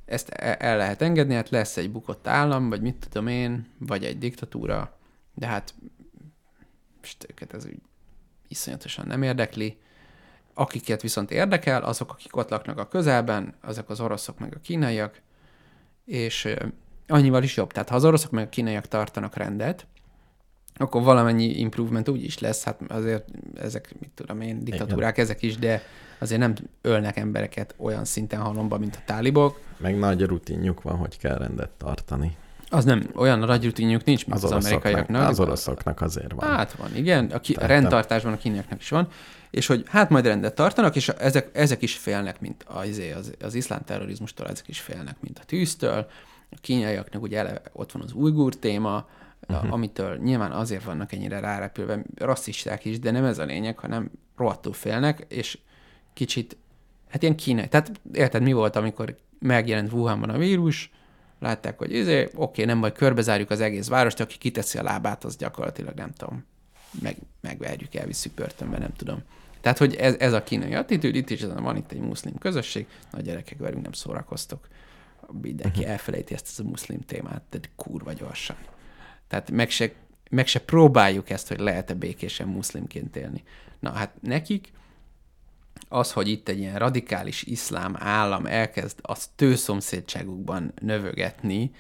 ezt 0.06 0.30
e- 0.30 0.58
el 0.60 0.78
lehet 0.78 1.02
engedni, 1.02 1.34
hát 1.34 1.50
lesz 1.50 1.78
egy 1.78 1.92
bukott 1.92 2.28
állam, 2.28 2.70
vagy 2.70 2.82
mit 2.82 3.08
tudom 3.10 3.28
én, 3.28 3.68
vagy 3.78 4.04
egy 4.04 4.18
diktatúra, 4.18 4.98
de 5.34 5.48
hát 5.48 5.74
most 7.02 7.26
őket 7.30 7.54
ez 7.54 7.66
úgy 7.66 7.78
iszonyatosan 8.48 9.08
nem 9.08 9.24
érdekli. 9.24 9.78
Akiket 10.54 11.02
viszont 11.02 11.32
érdekel, 11.32 11.84
azok, 11.84 12.12
akik 12.12 12.36
ott 12.36 12.50
laknak 12.50 12.78
a 12.78 12.88
közelben, 12.88 13.54
azok 13.62 13.90
az 13.90 14.00
oroszok 14.00 14.40
meg 14.40 14.54
a 14.56 14.60
kínaiak, 14.60 15.22
és 16.06 16.56
annyival 17.08 17.44
is 17.44 17.56
jobb. 17.56 17.72
Tehát 17.72 17.90
ha 17.90 17.96
az 17.96 18.06
oroszok 18.06 18.32
meg 18.32 18.46
a 18.46 18.50
kínaiak 18.50 18.88
tartanak 18.88 19.36
rendet, 19.36 19.88
akkor 20.76 21.04
valamennyi 21.04 21.60
improvement 21.60 22.10
úgy 22.10 22.24
is 22.24 22.40
lesz, 22.40 22.64
hát 22.64 22.82
azért 22.88 23.28
ezek, 23.56 23.96
mit 24.00 24.10
tudom 24.16 24.42
én, 24.42 24.64
diktatúrák 24.64 25.18
ezek 25.18 25.42
is, 25.42 25.58
de 25.58 25.82
azért 26.24 26.40
nem 26.42 26.54
ölnek 26.82 27.18
embereket 27.18 27.76
olyan 27.78 28.06
szinten 28.06 28.40
halomba, 28.40 28.78
mint 28.78 28.96
a 28.96 29.02
tálibok. 29.06 29.60
Meg 29.78 29.98
nagy 29.98 30.22
rutinjuk 30.22 30.82
van, 30.82 30.96
hogy 30.96 31.18
kell 31.18 31.38
rendet 31.38 31.70
tartani. 31.70 32.38
Az 32.70 32.86
nem, 32.86 33.10
olyan 33.16 33.40
nagy 33.40 33.66
rutinjuk 33.66 34.04
nincs, 34.04 34.26
mint 34.26 34.38
Az, 34.38 34.44
az, 34.44 34.66
amerikaiaknak. 34.66 35.30
az 35.30 35.40
oroszoknak 35.40 36.02
azért 36.02 36.32
van. 36.32 36.50
Hát 36.50 36.74
van, 36.74 36.96
igen. 36.96 37.26
A, 37.26 37.40
ki, 37.40 37.54
a 37.54 37.66
rendtartásban 37.66 38.34
a 38.34 38.38
kínaiaknak 38.38 38.80
is 38.80 38.90
van. 38.90 39.08
És 39.52 39.68
hogy 39.68 39.84
hát 39.88 40.10
majd 40.10 40.26
rendet 40.26 40.56
tartanak, 40.56 40.96
és 40.96 41.10
ezek, 41.10 41.50
ezek 41.54 41.82
is 41.82 41.98
félnek, 41.98 42.42
mint 42.42 42.64
az, 42.68 43.02
az, 43.18 43.34
az 43.42 43.54
iszlám 43.54 43.82
terrorizmustól, 43.86 44.48
ezek 44.48 44.68
is 44.68 44.80
félnek, 44.80 45.16
mint 45.20 45.40
a 45.40 45.44
tűztől. 45.46 46.08
A 46.52 46.56
kínaiaknak 46.62 47.22
ugye 47.22 47.38
eleve 47.38 47.62
ott 47.72 47.92
van 47.92 48.02
az 48.02 48.12
ujgur 48.14 48.56
téma, 48.56 49.08
uh-huh. 49.48 49.74
amitől 49.74 50.18
nyilván 50.18 50.52
azért 50.52 50.84
vannak 50.84 51.12
ennyire 51.12 51.40
rárepülve, 51.40 52.04
rasszisták 52.16 52.86
is, 52.86 53.00
de 53.00 53.12
nem 53.12 53.26
ez 53.26 53.38
a 53.38 53.44
lényeg, 53.44 53.80
hanem 53.80 54.12
rohadtul 54.38 54.74
félnek, 54.74 55.26
és 55.28 55.58
kicsit, 56.14 56.58
hát 57.10 57.22
ilyen 57.22 57.36
kínai. 57.36 57.68
Tehát 57.68 57.92
érted, 58.14 58.42
mi 58.42 58.54
volt, 58.54 58.76
amikor 58.76 59.16
megjelent 59.40 59.92
Wuhanban 59.92 60.30
a 60.30 60.38
vírus, 60.38 60.92
látták, 61.40 61.78
hogy 61.78 61.94
izé, 61.94 62.30
oké, 62.36 62.64
nem 62.64 62.78
majd 62.78 62.94
körbezárjuk 62.94 63.50
az 63.50 63.60
egész 63.60 63.88
várost, 63.88 64.20
aki 64.20 64.38
kiteszi 64.38 64.78
a 64.78 64.84
lábát, 64.84 65.24
az 65.24 65.36
gyakorlatilag 65.36 65.94
nem 65.96 66.12
tudom, 66.12 66.46
meg, 67.02 67.18
megverjük, 67.42 67.96
elviszük 67.96 68.34
börtönbe, 68.34 68.78
nem 68.78 68.94
tudom. 68.96 69.24
Tehát, 69.62 69.78
hogy 69.78 69.96
ez, 69.96 70.16
ez 70.20 70.34
a 70.34 70.44
kínai 70.44 70.74
attitűd, 70.74 71.16
itt 71.16 71.30
is 71.30 71.44
van 71.44 71.78
itt 71.78 71.92
egy 71.92 72.00
muszlim 72.00 72.38
közösség, 72.38 72.88
nagy 73.12 73.24
gyerekek 73.24 73.58
velünk 73.58 73.84
nem 73.84 73.92
szórakoztok. 73.92 74.68
Mindenki 75.42 75.86
elfelejti 75.86 76.34
ezt 76.34 76.48
az 76.52 76.66
a 76.66 76.70
muszlim 76.70 77.00
témát, 77.02 77.42
de 77.50 77.60
kurva 77.76 78.14
gyorsan. 78.14 78.56
Tehát 79.28 79.52
meg 79.52 79.70
se, 79.70 79.92
meg 80.30 80.48
se 80.48 80.60
próbáljuk 80.60 81.30
ezt, 81.30 81.48
hogy 81.48 81.60
lehet-e 81.60 81.94
békésen 81.94 82.48
muszlimként 82.48 83.16
élni. 83.16 83.44
Na 83.80 83.92
hát 83.92 84.14
nekik 84.22 84.72
az, 85.90 86.12
hogy 86.12 86.28
itt 86.28 86.48
egy 86.48 86.60
ilyen 86.60 86.78
radikális 86.78 87.44
iszlám 87.44 87.96
állam 88.00 88.46
elkezd 88.46 89.00
a 89.02 89.18
tőszomszédságukban 89.36 90.74
növögetni, 90.82 91.72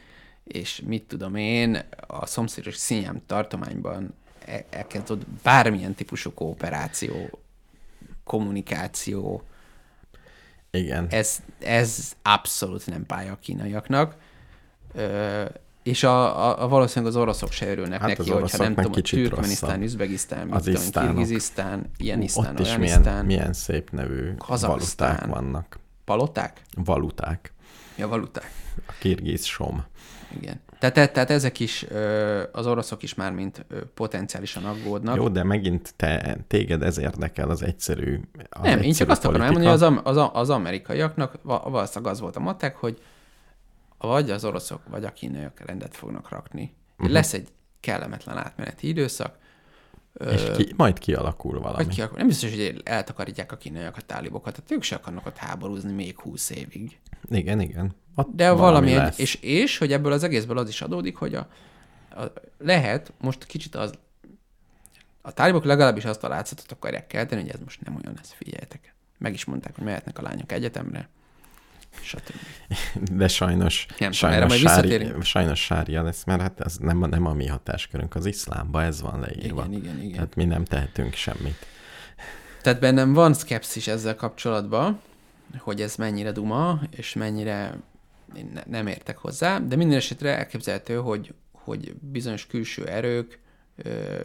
és 0.44 0.82
mit 0.86 1.04
tudom 1.04 1.36
én, 1.36 1.86
a 2.08 2.26
szomszédos 2.26 2.76
színyám 2.76 3.22
tartományban 3.26 4.14
e- 4.46 4.66
elkezd 4.70 5.12
ott 5.12 5.28
bármilyen 5.44 5.94
típusú 5.94 6.34
kooperáció, 6.34 7.40
kommunikáció, 8.24 9.44
Igen. 10.72 11.08
ez, 11.10 11.44
ez 11.60 12.14
abszolút 12.22 12.86
nem 12.86 13.06
pálya 13.06 13.32
a 13.32 13.40
kínaiaknak. 13.42 14.16
Ö, 14.94 15.46
és 15.84 16.04
a, 16.04 16.48
a, 16.48 16.64
a 16.64 16.68
valószínűleg 16.68 17.14
az 17.16 17.22
oroszok 17.22 17.52
se 17.52 17.70
örülnek 17.70 18.00
Hát 18.00 18.08
neki, 18.18 18.32
az 18.32 18.40
hogyha 18.40 18.58
nem 18.58 18.76
tudom, 18.76 18.92
kicsit 18.92 19.20
Türkmenisztán. 19.20 19.82
Üzbegisztán, 19.82 20.52
Az 20.52 20.68
isztánok. 20.68 21.16
Kirgizisztán, 21.16 21.90
ilyen 21.98 22.22
isztán, 22.22 22.54
Ott 22.54 22.60
is 22.60 22.78
milyen, 22.78 23.00
isztán, 23.00 23.26
milyen 23.26 23.54
szép 23.54 23.90
nevű 23.92 24.36
Kazaksztán. 24.38 25.16
valuták 25.16 25.42
vannak. 25.42 25.80
paloták? 26.06 26.62
Valuták. 26.76 27.54
Ja, 27.98 28.08
valuták. 28.08 28.52
A 28.88 28.94
kirgiz 29.00 29.44
som. 29.44 29.84
Igen. 30.40 30.62
Tehát, 30.80 31.14
tehát, 31.14 31.30
ezek 31.30 31.60
is, 31.60 31.86
az 32.52 32.68
oroszok 32.68 33.04
is 33.04 33.14
már 33.14 33.32
mint 33.32 33.66
potenciálisan 33.94 34.66
aggódnak. 34.66 35.16
Jó, 35.16 35.28
de 35.28 35.44
megint 35.44 35.94
te, 35.96 36.38
téged 36.48 36.84
ez 36.84 36.98
érdekel 36.98 37.50
az 37.50 37.64
egyszerű 37.64 38.20
az 38.50 38.62
nem, 38.64 38.72
én 38.72 38.78
csak 38.78 38.86
egyszerű 38.86 39.10
azt 39.12 39.26
akarom 39.26 39.42
elmondani, 39.42 39.78
hogy 39.78 39.84
az, 40.04 40.18
az, 40.18 40.30
az 40.34 40.50
amerikaiaknak 40.50 41.34
va- 41.42 41.64
valószínűleg 41.64 42.14
az 42.14 42.20
volt 42.20 42.36
a 42.36 42.40
matek, 42.40 42.76
hogy 42.76 43.02
vagy 44.08 44.32
az 44.32 44.46
oroszok, 44.46 44.82
vagy 44.88 45.06
a 45.06 45.14
kínaiak 45.14 45.60
rendet 45.66 45.96
fognak 45.96 46.30
rakni. 46.30 46.76
Uh-huh. 46.98 47.14
Lesz 47.14 47.34
egy 47.34 47.48
kellemetlen 47.80 48.38
átmeneti 48.38 48.88
időszak, 48.88 49.38
És 50.32 50.52
ki, 50.56 50.74
majd 50.78 51.00
kialakul 51.00 51.60
valami. 51.60 51.84
vagy 51.84 51.96
ki 51.96 52.02
akar, 52.02 52.18
nem 52.18 52.28
biztos, 52.28 52.50
hogy 52.50 52.82
eltakarítják 52.84 53.52
a 53.52 53.58
kínaiak 53.58 53.98
a 53.98 54.02
tálibokat, 54.02 54.54
tehát 54.56 54.72
ők 54.72 54.84
se 54.84 54.96
akarnak 54.96 55.26
ott 55.26 55.38
háborúzni 55.38 55.92
még 55.92 56.20
húsz 56.20 56.50
évig. 56.50 57.00
Igen, 57.30 57.60
igen. 57.60 57.96
Ott 58.16 58.30
De 58.36 58.52
valami, 58.52 58.92
egy, 58.92 58.98
lesz. 58.98 59.20
és, 59.20 59.36
és 59.36 59.78
hogy 59.78 59.94
ebből 59.94 60.12
az 60.12 60.24
egészből 60.24 60.58
az 60.58 60.70
is 60.70 60.82
adódik, 60.82 61.16
hogy 61.16 61.36
a, 61.36 61.48
a, 62.16 62.24
lehet, 62.58 63.14
most 63.20 63.46
kicsit 63.46 63.76
az, 63.76 63.94
a 65.22 65.32
tálibok 65.32 65.64
legalábbis 65.64 66.06
azt 66.06 66.24
a 66.24 66.28
látszatot 66.28 66.72
akarják 66.72 67.08
kelteni, 67.08 67.42
hogy 67.42 67.52
ez 67.52 67.60
most 67.60 67.82
nem 67.82 67.96
olyan 67.96 68.14
lesz, 68.16 68.34
figyeljetek. 68.34 68.96
Meg 69.18 69.34
is 69.34 69.46
mondták, 69.46 69.76
hogy 69.76 69.84
mehetnek 69.84 70.20
a 70.20 70.22
lányok 70.22 70.52
egyetemre, 70.52 71.10
stb. 72.02 72.36
De 73.12 73.28
sajnos, 73.28 73.86
erre 74.00 74.12
sajnos, 74.12 74.60
sári, 74.60 75.12
sajnos 75.22 75.64
sárja 75.64 76.04
lesz, 76.04 76.24
mert 76.24 76.42
hát 76.42 76.60
ez 76.60 76.78
nem, 76.78 76.98
nem 76.98 77.26
a 77.26 77.34
mi 77.34 77.48
hatáskörünk, 77.48 78.16
az 78.16 78.26
iszlámba 78.26 78.84
ez 78.84 79.02
van 79.02 79.20
leírva. 79.20 79.66
Igen, 79.68 79.82
igen, 79.82 80.02
igen. 80.02 80.14
Tehát 80.14 80.36
mi 80.36 80.46
nem 80.46 80.64
tehetünk 80.64 81.14
semmit. 81.14 81.66
Tehát 82.62 82.80
bennem 82.80 83.14
van 83.14 83.34
szkepszis 83.34 83.88
ezzel 83.88 84.16
kapcsolatban, 84.16 85.02
hogy 85.58 85.82
ez 85.82 85.96
mennyire 85.96 86.32
duma, 86.32 86.82
és 86.90 87.14
mennyire 87.14 87.78
én 88.36 88.52
ne, 88.54 88.62
nem 88.68 88.88
értek 88.88 89.18
hozzá, 89.18 89.60
de 89.60 89.76
minden 89.76 89.98
esetre 89.98 90.38
elképzelhető, 90.38 90.96
hogy, 90.96 91.34
hogy 91.52 91.96
bizonyos 92.00 92.48
külső 92.48 92.88
erők 92.88 93.40
ö, 93.76 94.20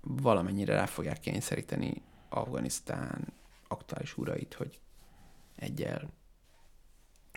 valamennyire 0.00 0.74
rá 0.74 0.86
fogják 0.86 1.20
kényszeríteni 1.20 2.02
Afganisztán 2.28 3.32
aktuális 3.68 4.16
urait, 4.16 4.54
hogy 4.54 4.78
egyel 5.56 6.08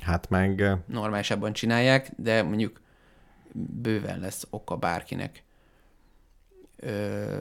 Hát 0.03 0.29
meg 0.29 0.77
normálisabban 0.85 1.53
csinálják, 1.53 2.11
de 2.15 2.43
mondjuk 2.43 2.81
bőven 3.53 4.19
lesz 4.19 4.47
oka 4.49 4.75
bárkinek 4.75 5.43
ö, 6.75 7.39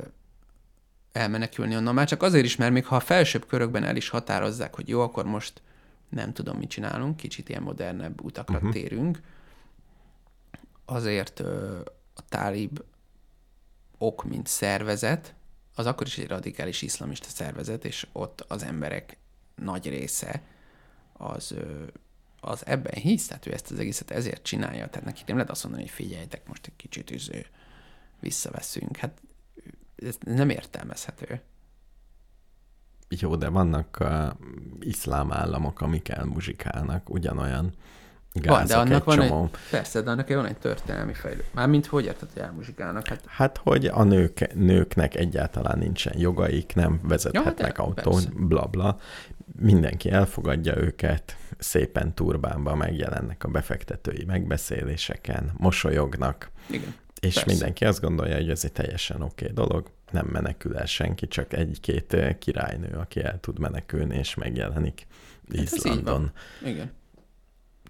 elmenekülni 1.13 1.77
onnan. 1.77 1.95
Már 1.95 2.07
csak 2.07 2.23
azért 2.23 2.45
is, 2.45 2.57
mert 2.57 2.73
még 2.73 2.87
ha 2.87 2.97
a 2.97 3.01
felsőbb 3.01 3.47
körökben 3.47 3.85
el 3.85 3.97
is 3.97 4.09
határozzák, 4.09 4.75
hogy 4.75 4.89
jó, 4.89 5.01
akkor 5.01 5.25
most 5.25 5.63
nem 6.09 6.33
tudom, 6.33 6.57
mit 6.57 6.69
csinálunk, 6.69 7.17
kicsit 7.17 7.49
ilyen 7.49 7.63
modernebb 7.63 8.25
utakra 8.25 8.57
uh-huh. 8.57 8.73
térünk, 8.73 9.21
azért 10.85 11.41
ö, 11.41 11.79
a 12.15 12.23
tálib 12.29 12.83
ok, 13.99 14.25
mint 14.25 14.47
szervezet, 14.47 15.35
az 15.75 15.87
akkor 15.87 16.07
is 16.07 16.19
egy 16.19 16.29
radikális 16.29 16.83
iszlamista 16.83 17.29
szervezet, 17.29 17.85
és 17.85 18.07
ott 18.13 18.41
az 18.49 18.63
emberek 18.63 19.17
nagy 19.55 19.89
része 19.89 20.43
az, 21.13 21.53
ö, 21.53 21.85
az 22.47 22.67
ebben 22.67 22.95
hisz, 22.95 23.27
tehát 23.27 23.47
ő 23.47 23.53
ezt 23.53 23.71
az 23.71 23.79
egészet 23.79 24.11
ezért 24.11 24.43
csinálja, 24.43 24.89
tehát 24.89 25.05
neki 25.05 25.23
nem 25.27 25.37
lehet 25.37 25.51
azt 25.51 25.63
mondani, 25.63 25.85
hogy 25.85 25.95
figyeljetek, 25.95 26.49
most 26.49 26.67
egy 26.67 26.77
kicsit 26.77 27.11
üző, 27.11 27.47
visszaveszünk. 28.21 28.97
Hát 28.97 29.21
ez 29.97 30.17
nem 30.21 30.51
értelmezhető. 30.51 31.41
jó, 33.09 33.37
de 33.37 33.49
vannak 33.49 33.97
uh, 34.01 34.31
iszlám 34.81 35.33
államok, 35.33 35.81
amik 35.81 36.09
elmuzsikálnak, 36.09 37.11
ugyanolyan 37.11 37.75
gázok 38.41 38.59
Van, 38.59 38.67
de 38.67 38.77
annak 38.77 39.09
egy 39.09 39.17
van 39.17 39.29
csomó. 39.29 39.45
egy, 39.45 39.59
persze, 39.71 40.01
de 40.01 40.11
annak 40.11 40.29
van 40.29 40.47
egy 40.47 40.59
történelmi 40.59 41.15
fejlő. 41.15 41.45
Mármint 41.53 41.87
hogy 41.87 42.05
érted, 42.05 42.29
hogy 42.33 42.43
elmuzsikálnak? 42.43 43.07
Hát 43.07 43.25
Hát, 43.27 43.57
hogy 43.57 43.87
a 43.87 44.03
nők, 44.03 44.55
nőknek 44.55 45.15
egyáltalán 45.15 45.79
nincsen 45.79 46.19
jogaik, 46.19 46.75
nem 46.75 47.01
vezethetnek 47.03 47.77
de, 47.77 47.83
autón, 47.83 48.15
persze. 48.15 48.31
bla 48.35 48.67
bla. 48.67 48.99
Mindenki 49.61 50.11
elfogadja 50.11 50.77
őket, 50.77 51.37
szépen 51.59 52.15
turbánba 52.15 52.75
megjelennek 52.75 53.45
a 53.45 53.49
befektetői 53.49 54.25
megbeszéléseken, 54.25 55.53
mosolyognak, 55.57 56.51
igen. 56.71 56.95
És 57.21 57.35
Persze. 57.35 57.51
mindenki 57.51 57.85
azt 57.85 58.01
gondolja, 58.01 58.35
hogy 58.35 58.51
ez 58.51 58.65
egy 58.65 58.73
teljesen 58.73 59.23
oké 59.23 59.51
okay 59.51 59.55
dolog, 59.67 59.91
nem 60.11 60.27
menekül 60.27 60.77
el 60.77 60.87
senki, 60.87 61.29
csak 61.29 61.53
egy-két 61.53 62.13
eh, 62.13 62.35
királynő, 62.39 62.97
aki 62.99 63.23
el 63.23 63.41
tud 63.41 63.59
menekülni, 63.59 64.17
és 64.17 64.35
megjelenik 64.35 65.07
Hát 65.55 65.61
Izlandon. 65.61 66.31
Igen. 66.65 66.93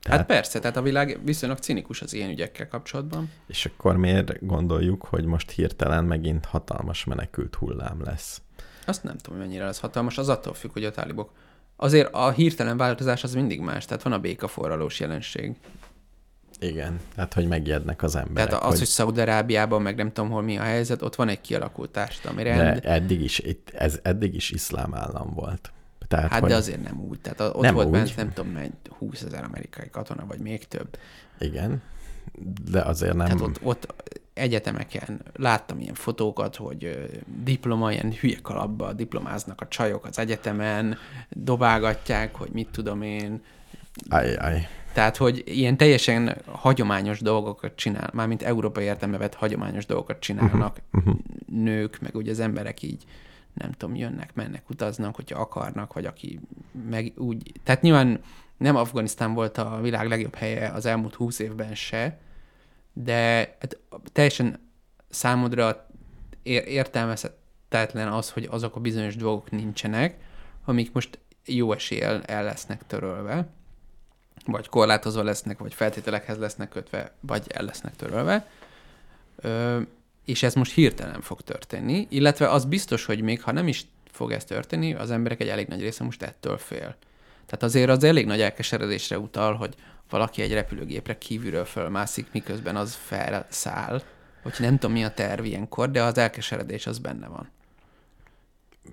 Tehát- 0.00 0.18
Hát 0.18 0.26
persze, 0.26 0.58
tehát 0.58 0.76
a 0.76 0.82
világ 0.82 1.20
viszonylag 1.24 1.58
cinikus 1.58 2.02
az 2.02 2.12
ilyen 2.12 2.30
ügyekkel 2.30 2.68
kapcsolatban. 2.68 3.30
És 3.46 3.66
akkor 3.66 3.96
miért 3.96 4.46
gondoljuk, 4.46 5.04
hogy 5.04 5.24
most 5.24 5.50
hirtelen 5.50 6.04
megint 6.04 6.44
hatalmas 6.44 7.04
menekült 7.04 7.54
hullám 7.54 8.02
lesz? 8.02 8.42
Azt 8.86 9.02
nem 9.02 9.16
tudom, 9.16 9.38
hogy 9.38 9.48
mennyire 9.48 9.64
lesz 9.64 9.80
hatalmas, 9.80 10.18
az 10.18 10.28
attól 10.28 10.54
függ, 10.54 10.72
hogy 10.72 10.84
a 10.84 10.90
tálibok. 10.90 11.32
Azért 11.76 12.08
a 12.12 12.30
hirtelen 12.30 12.76
változás 12.76 13.24
az 13.24 13.34
mindig 13.34 13.60
más, 13.60 13.84
tehát 13.84 14.02
van 14.02 14.12
a 14.12 14.18
békaforralós 14.18 15.00
jelenség. 15.00 15.54
Igen, 16.60 17.00
hát 17.16 17.34
hogy 17.34 17.48
megijednek 17.48 18.02
az 18.02 18.16
emberek. 18.16 18.48
Tehát 18.48 18.64
az, 18.64 18.70
hogy, 18.70 18.78
hogy 18.78 18.88
Szaúd-Arábiában, 18.88 19.82
meg 19.82 19.96
nem 19.96 20.12
tudom 20.12 20.30
hol 20.30 20.42
mi 20.42 20.58
a 20.58 20.62
helyzet, 20.62 21.02
ott 21.02 21.14
van 21.14 21.28
egy 21.28 21.40
kialakult 21.40 21.90
társadalmi 21.90 22.42
rend. 22.42 22.80
de 22.80 22.90
eddig 22.90 23.20
is, 23.20 23.38
itt, 23.38 23.70
ez 23.74 23.98
eddig 24.02 24.34
is 24.34 24.50
iszlám 24.50 24.94
állam 24.94 25.30
volt. 25.34 25.70
Tehát, 26.08 26.30
Hát 26.30 26.40
hogy, 26.40 26.48
de 26.48 26.56
azért 26.56 26.82
nem 26.82 27.00
úgy. 27.00 27.20
Tehát 27.20 27.40
ott 27.40 27.60
Nem 27.60 27.74
volt 27.74 27.86
úgy. 27.86 27.92
bent, 27.92 28.16
nem 28.16 28.32
tudom, 28.32 28.50
mennyi, 28.50 28.70
20 28.98 29.22
ezer 29.22 29.44
amerikai 29.44 29.88
katona, 29.90 30.26
vagy 30.26 30.38
még 30.38 30.68
több. 30.68 30.98
Igen, 31.38 31.82
de 32.70 32.80
azért 32.80 33.14
nem... 33.14 33.26
Tehát 33.26 33.40
ott, 33.40 33.58
ott 33.62 33.94
egyetemeken 34.36 35.22
láttam 35.34 35.80
ilyen 35.80 35.94
fotókat, 35.94 36.56
hogy 36.56 37.08
diploma, 37.44 37.92
ilyen 37.92 38.12
hülye 38.12 38.38
kalapba 38.42 38.92
diplomáznak 38.92 39.60
a 39.60 39.68
csajok 39.68 40.04
az 40.04 40.18
egyetemen, 40.18 40.98
dobálgatják, 41.30 42.34
hogy 42.34 42.50
mit 42.52 42.68
tudom 42.68 43.02
én. 43.02 43.42
Aj, 44.08 44.34
aj. 44.34 44.68
Tehát, 44.92 45.16
hogy 45.16 45.42
ilyen 45.46 45.76
teljesen 45.76 46.36
hagyományos 46.46 47.20
dolgokat 47.20 47.76
csinál, 47.76 48.10
mármint 48.12 48.42
európai 48.42 48.84
értelme 48.84 49.18
vett 49.18 49.34
hagyományos 49.34 49.86
dolgokat 49.86 50.18
csinálnak 50.18 50.84
Uh-huh. 50.92 51.16
nők, 51.46 51.98
meg 52.00 52.14
ugye 52.14 52.30
az 52.30 52.40
emberek 52.40 52.82
így 52.82 53.04
nem 53.54 53.72
tudom, 53.72 53.94
jönnek, 53.94 54.34
mennek, 54.34 54.70
utaznak, 54.70 55.14
hogyha 55.14 55.40
akarnak, 55.40 55.92
vagy 55.92 56.04
aki 56.04 56.40
meg 56.88 57.12
úgy... 57.16 57.52
Tehát 57.62 57.82
nyilván 57.82 58.20
nem 58.56 58.76
Afganisztán 58.76 59.34
volt 59.34 59.58
a 59.58 59.78
világ 59.82 60.08
legjobb 60.08 60.34
helye 60.34 60.68
az 60.68 60.86
elmúlt 60.86 61.14
húsz 61.14 61.38
évben 61.38 61.74
se, 61.74 62.18
de 63.02 63.56
hát 63.60 63.78
teljesen 64.12 64.70
számodra 65.08 65.86
ér- 66.42 66.66
értelmezhetetlen 66.66 68.12
az, 68.12 68.30
hogy 68.30 68.48
azok 68.50 68.76
a 68.76 68.80
bizonyos 68.80 69.16
dolgok 69.16 69.50
nincsenek, 69.50 70.16
amik 70.64 70.92
most 70.92 71.18
jó 71.44 71.72
eséllyel 71.72 72.22
el 72.22 72.44
lesznek 72.44 72.86
törölve, 72.86 73.48
vagy 74.46 74.68
korlátozva 74.68 75.22
lesznek, 75.22 75.58
vagy 75.58 75.74
feltételekhez 75.74 76.38
lesznek 76.38 76.68
kötve, 76.68 77.12
vagy 77.20 77.46
el 77.48 77.64
lesznek 77.64 77.96
törölve. 77.96 78.48
Ö, 79.36 79.80
és 80.24 80.42
ez 80.42 80.54
most 80.54 80.72
hirtelen 80.72 81.20
fog 81.20 81.40
történni, 81.40 82.06
illetve 82.10 82.50
az 82.50 82.64
biztos, 82.64 83.04
hogy 83.04 83.20
még 83.20 83.42
ha 83.42 83.52
nem 83.52 83.68
is 83.68 83.86
fog 84.10 84.32
ez 84.32 84.44
történni, 84.44 84.94
az 84.94 85.10
emberek 85.10 85.40
egy 85.40 85.48
elég 85.48 85.66
nagy 85.66 85.80
része 85.80 86.04
most 86.04 86.22
ettől 86.22 86.58
fél. 86.58 86.96
Tehát 87.46 87.62
azért 87.62 87.90
az 87.90 88.04
elég 88.04 88.26
nagy 88.26 88.40
elkeseredésre 88.40 89.18
utal, 89.18 89.54
hogy 89.54 89.74
valaki 90.10 90.42
egy 90.42 90.52
repülőgépre 90.52 91.18
kívülről 91.18 91.64
fölmászik, 91.64 92.26
miközben 92.32 92.76
az 92.76 92.94
felszáll. 92.94 94.02
Hogy 94.42 94.54
nem 94.58 94.78
tudom, 94.78 94.92
mi 94.92 95.04
a 95.04 95.10
terv 95.10 95.44
ilyenkor, 95.44 95.90
de 95.90 96.02
az 96.02 96.18
elkeseredés 96.18 96.86
az 96.86 96.98
benne 96.98 97.26
van. 97.26 97.50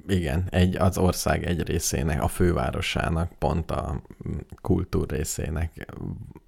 Igen, 0.07 0.47
egy, 0.49 0.75
az 0.75 0.97
ország 0.97 1.45
egy 1.45 1.67
részének, 1.67 2.21
a 2.21 2.27
fővárosának, 2.27 3.31
pont 3.37 3.71
a 3.71 4.01
mm, 4.27 4.37
kultúr 4.61 5.09
részének, 5.09 5.85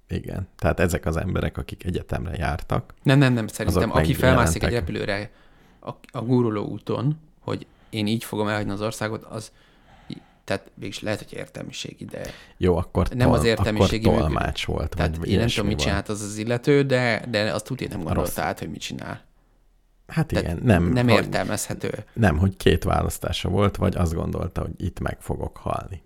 igen. 0.08 0.48
Tehát 0.56 0.80
ezek 0.80 1.06
az 1.06 1.16
emberek, 1.16 1.58
akik 1.58 1.84
egyetemre 1.84 2.36
jártak, 2.36 2.94
Nem, 3.02 3.18
nem, 3.18 3.32
nem, 3.32 3.46
szerintem 3.46 3.90
aki 3.90 4.14
felmászik 4.14 4.62
egy 4.62 4.72
repülőre 4.72 5.30
a, 5.80 5.90
a 6.10 6.20
guruló 6.20 6.64
úton, 6.64 7.18
hogy 7.40 7.66
én 7.90 8.06
így 8.06 8.24
fogom 8.24 8.48
elhagyni 8.48 8.72
az 8.72 8.80
országot, 8.80 9.24
az 9.24 9.52
tehát 10.46 10.70
mégis 10.74 11.00
lehet, 11.00 11.18
hogy 11.18 11.32
értelmiségi, 11.32 12.04
de 12.04 12.20
jó, 12.56 12.76
akkor, 12.76 13.08
Nem 13.08 13.30
az 13.30 13.36
tol- 13.36 13.46
értelmiségi 13.48 14.06
akkor 14.06 14.18
tolmács 14.18 14.64
volt, 14.66 14.94
tehát 14.96 15.16
vagy 15.16 15.30
én 15.30 15.38
nem 15.38 15.48
tudom, 15.48 15.66
mit 15.66 15.78
csinált 15.78 16.08
az 16.08 16.22
az 16.22 16.36
illető, 16.36 16.82
de, 16.82 17.24
de 17.28 17.52
azt 17.52 17.64
tudja, 17.64 17.88
nem 17.88 17.96
Rossz. 17.98 18.06
gondolta 18.06 18.42
át, 18.42 18.58
hogy 18.58 18.70
mit 18.70 18.80
csinál. 18.80 19.24
Hát 20.06 20.26
Tehát 20.26 20.44
igen, 20.44 20.60
nem, 20.62 20.84
Nem 20.92 21.08
hogy- 21.08 21.14
értelmezhető. 21.24 22.04
Nem, 22.12 22.38
hogy 22.38 22.56
két 22.56 22.84
választása 22.84 23.48
volt, 23.48 23.76
vagy 23.76 23.96
azt 23.96 24.14
gondolta, 24.14 24.60
hogy 24.60 24.72
itt 24.76 25.00
meg 25.00 25.20
fogok 25.20 25.56
halni. 25.56 26.02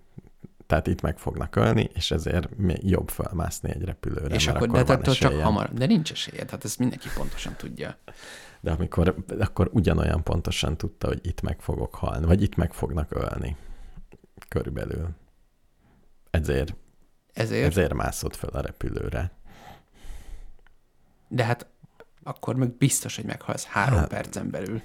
Tehát 0.67 0.87
itt 0.87 1.01
meg 1.01 1.17
fognak 1.17 1.55
ölni, 1.55 1.89
és 1.93 2.11
ezért 2.11 2.49
jobb 2.81 3.09
felmászni 3.09 3.69
egy 3.69 3.83
repülőre, 3.83 4.35
és 4.35 4.47
akkor, 4.47 4.67
akkor 4.67 4.83
de 4.83 4.95
van 4.95 5.13
csak 5.13 5.33
hamar. 5.41 5.73
De 5.73 5.85
nincs 5.85 6.11
esélye, 6.11 6.45
tehát 6.45 6.63
ezt 6.65 6.79
mindenki 6.79 7.07
pontosan 7.15 7.53
tudja. 7.57 7.97
De 8.59 8.71
amikor, 8.71 9.15
akkor 9.39 9.69
ugyanolyan 9.73 10.23
pontosan 10.23 10.77
tudta, 10.77 11.07
hogy 11.07 11.19
itt 11.23 11.41
meg 11.41 11.59
fogok 11.59 11.95
halni, 11.95 12.25
vagy 12.25 12.41
itt 12.41 12.55
meg 12.55 12.73
fognak 12.73 13.07
ölni. 13.15 13.55
Körülbelül. 14.51 15.09
Ezért, 16.31 16.75
Ezért, 17.33 17.67
ezért 17.67 17.93
mászott 17.93 18.35
fel 18.35 18.49
a 18.49 18.61
repülőre. 18.61 19.31
de 21.27 21.43
hát 21.43 21.67
akkor 22.23 22.55
meg 22.55 22.71
biztos, 22.77 23.15
hogy 23.15 23.25
meghalsz 23.25 23.65
három 23.65 23.99
Hát- 23.99 24.07
percen 24.09 24.49
belül. 24.49 24.81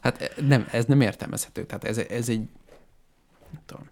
Hát 0.00 0.40
nem, 0.40 0.66
ez 0.70 0.84
nem 0.84 1.00
értelmezhető. 1.00 1.66
Tehát 1.66 1.84
ez, 1.84 1.98
ez 1.98 2.28
egy, 2.28 2.48
nem 3.50 3.62
tudom, 3.66 3.90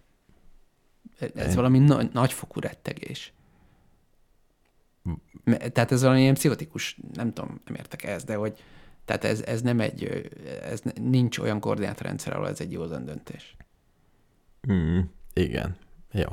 ez 1.19 1.29
Egy- 1.47 1.55
valami 1.55 1.79
na- 1.79 2.09
nagyfokú 2.13 2.59
rettegés. 2.59 3.33
Tehát 5.45 5.91
ez 5.91 6.01
valami 6.01 6.21
ilyen 6.21 6.33
pszichotikus, 6.33 6.97
nem 7.13 7.33
tudom, 7.33 7.61
nem 7.65 7.75
értek 7.75 8.03
ez, 8.03 8.23
de 8.23 8.35
hogy 8.35 8.63
tehát 9.05 9.23
ez, 9.23 9.41
ez 9.41 9.61
nem 9.61 9.79
egy, 9.79 10.29
ez 10.63 10.81
nincs 11.01 11.37
olyan 11.37 11.59
koordinátorrendszer, 11.59 12.33
ahol 12.33 12.47
ez 12.47 12.59
egy 12.59 12.71
józan 12.71 13.05
döntés. 13.05 13.55
Mm, 14.71 14.99
igen. 15.33 15.75
Jó. 16.11 16.27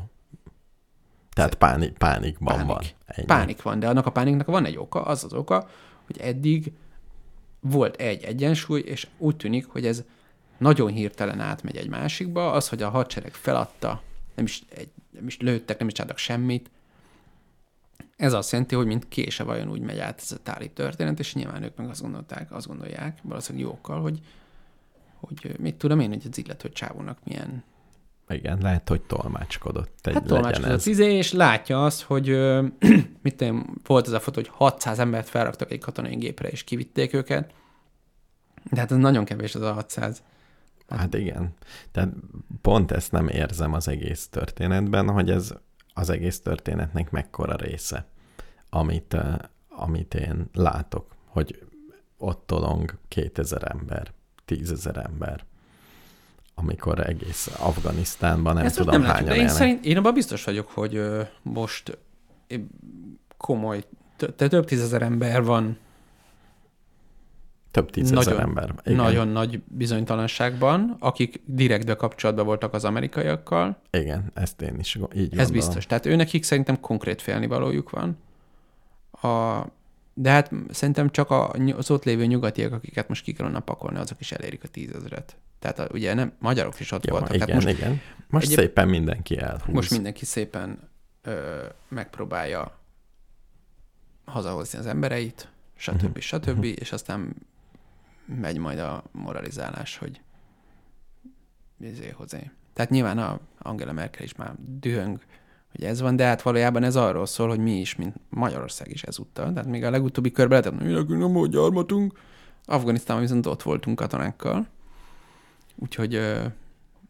Tehát 1.33 1.55
pánik, 1.55 1.93
pánikban 1.93 2.55
Pánik. 2.55 2.67
van. 2.67 2.83
Ennyi. 3.07 3.27
Pánik 3.27 3.63
van, 3.63 3.79
de 3.79 3.89
annak 3.89 4.07
a 4.07 4.11
pániknak 4.11 4.47
van 4.47 4.65
egy 4.65 4.77
oka, 4.77 5.03
az 5.03 5.25
az 5.25 5.33
oka, 5.33 5.69
hogy 6.07 6.19
eddig 6.19 6.73
volt 7.61 7.97
egy 7.97 8.23
egyensúly, 8.23 8.81
és 8.81 9.07
úgy 9.19 9.37
tűnik, 9.37 9.67
hogy 9.67 9.87
ez 9.87 10.05
nagyon 10.59 10.91
hirtelen 10.91 11.41
átmegy 11.41 11.77
egy 11.77 11.89
másikba, 11.89 12.53
az, 12.53 12.69
hogy 12.69 12.83
a 12.83 12.89
hadsereg 12.89 13.33
feladta, 13.33 14.03
nem 14.35 14.45
is, 14.45 14.63
egy, 14.69 14.89
nem 15.11 15.27
is 15.27 15.39
lőttek, 15.39 15.79
nem 15.79 15.89
is 15.89 15.95
csináltak 15.95 16.19
semmit, 16.19 16.71
ez 18.17 18.33
azt 18.33 18.53
jelenti, 18.53 18.75
hogy 18.75 18.87
mint 18.87 19.09
kése 19.09 19.43
vajon 19.43 19.71
úgy 19.71 19.81
megy 19.81 19.99
át 19.99 20.21
ez 20.21 20.33
a 20.33 20.43
tálib 20.43 20.73
történet, 20.73 21.19
és 21.19 21.35
nyilván 21.35 21.63
ők 21.63 21.77
meg 21.77 21.89
azt 21.89 22.01
gondolták, 22.01 22.53
azt 22.53 22.67
gondolják, 22.67 23.19
valószínűleg 23.23 23.67
jókkal, 23.69 24.01
hogy, 24.01 24.21
hogy 25.21 25.55
mit 25.59 25.75
tudom 25.75 26.01
én, 26.01 26.09
hogy 26.09 26.27
az 26.31 26.39
illető 26.39 26.69
csávónak 26.69 27.19
milyen 27.25 27.65
Igen, 28.29 28.59
lehet, 28.63 28.89
hogy 28.89 29.01
tolmácskodott. 29.03 30.07
Egy 30.07 30.15
Hát 30.15 30.25
tolmácskodott 30.25 30.71
ez. 30.71 30.87
izé, 30.87 31.17
és 31.17 31.33
látja 31.33 31.85
azt, 31.85 32.03
hogy 32.03 32.29
ö, 32.29 32.67
mit 33.23 33.37
tudom, 33.37 33.77
volt 33.87 34.07
ez 34.07 34.13
a 34.13 34.21
fotó, 34.21 34.41
hogy 34.41 34.51
600 34.53 34.99
embert 34.99 35.29
felraktak 35.29 35.71
egy 35.71 35.81
katonai 35.81 36.17
gépre, 36.17 36.49
és 36.49 36.65
kivitték 36.65 37.13
őket. 37.13 37.53
De 38.71 38.81
hát 38.81 38.91
ez 38.91 38.97
nagyon 38.97 39.25
kevés 39.25 39.55
az 39.55 39.63
a 39.63 39.73
600. 39.73 40.23
Hát 40.89 41.15
igen. 41.15 41.55
Tehát 41.93 42.13
pont 42.61 42.91
ezt 42.91 43.13
nem 43.13 43.29
érzem 43.29 43.73
az 43.73 43.89
egész 43.89 44.29
történetben, 44.29 45.09
hogy 45.11 45.31
ez 45.31 45.55
az 46.01 46.11
egész 46.11 46.41
történetnek 46.41 47.11
mekkora 47.11 47.57
része, 47.57 48.07
amit, 48.71 49.17
amit 49.69 50.15
én 50.15 50.49
látok, 50.53 51.15
hogy 51.25 51.63
ott 52.19 52.43
tolong 52.47 52.99
2000 53.09 53.71
ember, 53.71 54.13
10 54.45 54.71
ezer 54.71 54.97
ember, 54.97 55.45
amikor 56.55 57.09
egész 57.09 57.51
Afganisztánban 57.59 58.55
nem 58.55 58.65
Ezt 58.65 58.77
tudom 58.77 58.93
nem 58.93 59.03
látjuk, 59.03 59.29
hányan 59.29 59.45
de 59.45 59.51
én, 59.51 59.57
szerint, 59.57 59.85
én 59.85 59.97
abban 59.97 60.15
biztos 60.15 60.45
vagyok, 60.45 60.69
hogy 60.69 61.03
most 61.43 61.99
komoly, 63.37 63.85
több 64.37 64.65
tízezer 64.65 65.03
ember 65.03 65.45
van 65.45 65.79
Több 67.71 67.91
tízezer 67.91 68.17
nagyon- 68.25 68.41
ember. 68.41 68.75
Igen, 68.85 68.97
nagyon 68.97 69.29
nagy 69.29 69.63
bizonytalanságban, 69.67 70.97
akik 70.99 71.41
direktbe 71.45 71.95
kapcsolatban 71.95 72.45
voltak 72.45 72.75
az 72.75 72.85
amerikaiakkal, 72.85 73.81
igen, 73.91 74.31
ezt 74.35 74.61
én 74.63 74.79
is 74.79 74.95
így 74.95 75.01
gondolom. 75.01 75.39
Ez 75.39 75.51
biztos. 75.51 75.87
Tehát 75.87 76.07
ő 76.07 76.17
nekik 76.17 76.43
szerintem 76.45 76.81
konkrét 76.81 77.23
félnivalójuk 77.23 77.91
van. 77.91 78.17
A, 79.11 79.63
de 80.15 80.31
hát 80.31 80.51
szerintem 80.71 81.11
csak 81.11 81.31
az 81.77 81.91
ott 81.91 82.05
lévő 82.05 82.25
nyugatiak, 82.27 82.73
akiket 82.73 83.09
most 83.09 83.23
ki 83.25 83.33
kellene 83.33 83.61
pakolni, 83.61 83.99
azok 83.99 84.21
is 84.21 84.33
elérik 84.33 84.65
a 84.65 84.69
tízezret. 84.69 85.37
Tehát 85.59 85.79
a, 85.79 85.89
ugye 85.93 86.15
nem, 86.15 86.33
magyarok 86.39 86.81
is 86.81 86.93
ott 86.93 87.07
Jó, 87.07 87.13
voltak. 87.13 87.35
igen, 87.35 87.47
Tehát 87.47 87.63
most, 87.65 87.77
igen. 87.79 88.01
Most 88.29 88.45
egyéb- 88.45 88.61
szépen 88.61 88.89
mindenki 88.89 89.39
elhúz. 89.39 89.75
most 89.75 89.91
mindenki 89.91 90.25
szépen 90.25 90.79
ö, 91.23 91.63
megpróbálja 91.89 92.79
hazahozni 94.25 94.79
az 94.79 94.87
embereit, 94.87 95.49
stb. 95.77 96.03
Mhm. 96.03 96.19
stb. 96.19 96.65
És 96.65 96.93
aztán 96.93 97.35
megy 98.39 98.59
majd 98.59 98.79
a 98.79 99.05
moralizálás, 99.13 99.97
hogy 99.99 100.21
izé 101.81 102.09
hozzá. 102.09 102.39
Tehát 102.73 102.91
nyilván 102.91 103.19
a 103.19 103.41
Angela 103.59 103.93
Merkel 103.93 104.25
is 104.25 104.35
már 104.35 104.55
dühöng, 104.59 105.21
hogy 105.73 105.85
ez 105.85 106.01
van, 106.01 106.17
de 106.17 106.25
hát 106.25 106.43
valójában 106.43 106.83
ez 106.83 106.97
arról 106.97 107.27
szól, 107.27 107.49
hogy 107.49 107.59
mi 107.59 107.81
is, 107.81 107.97
mint 107.97 108.17
Magyarország 108.29 108.91
is 108.91 109.03
ezúttal. 109.03 109.53
Tehát 109.53 109.69
még 109.69 109.85
a 109.85 109.91
legutóbbi 109.91 110.31
körben 110.31 110.61
lehetett, 110.61 110.83
hogy 110.83 110.95
nekünk 110.95 111.35
nem 111.35 111.51
gyarmatunk. 111.51 112.19
Afganisztánban 112.65 113.27
viszont 113.27 113.47
ott 113.47 113.63
voltunk 113.63 113.97
katonákkal. 113.99 114.67
Úgyhogy 115.77 116.15
ö, 116.15 116.47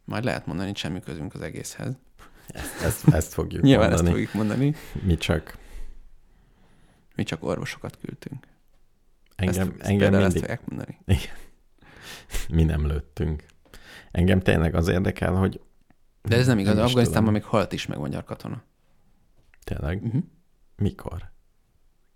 majd 0.05 0.25
lehet 0.25 0.47
mondani, 0.47 0.69
hogy 0.69 0.79
semmi 0.79 1.01
közünk 1.01 1.35
az 1.35 1.41
egészhez. 1.41 1.95
Ezt, 2.83 3.09
ezt 3.09 3.33
fogjuk 3.33 3.63
Nyilván 3.63 3.89
mondani. 3.89 4.09
ezt 4.09 4.19
fogjuk 4.19 4.35
mondani. 4.35 4.75
Mi 5.03 5.17
csak 5.17 5.59
Mi 7.15 7.23
csak 7.23 7.45
orvosokat 7.45 7.99
küldtünk. 8.05 8.47
Engem, 9.41 9.69
ezt, 9.69 9.81
ezt 9.81 9.91
engem 9.91 10.15
ezt 10.15 10.23
mindig, 10.23 10.41
fogják 10.41 10.61
mondani. 10.69 10.99
mi 12.57 12.65
nem 12.65 12.87
lőttünk. 12.87 13.45
Engem 14.11 14.41
tényleg 14.41 14.75
az 14.75 14.89
érdekel, 14.89 15.33
hogy 15.33 15.61
De 16.23 16.37
ez 16.37 16.47
nem 16.47 16.59
igaz. 16.59 16.75
Nem 16.75 16.85
is 16.85 16.89
Afganisztánban 16.91 17.33
még 17.33 17.45
halt 17.45 17.73
is 17.73 17.87
meg 17.87 17.99
magyar 17.99 18.25
katona. 18.25 18.63
tényleg, 19.65 20.03
Uh-huh. 20.03 20.23
mikor? 20.77 21.31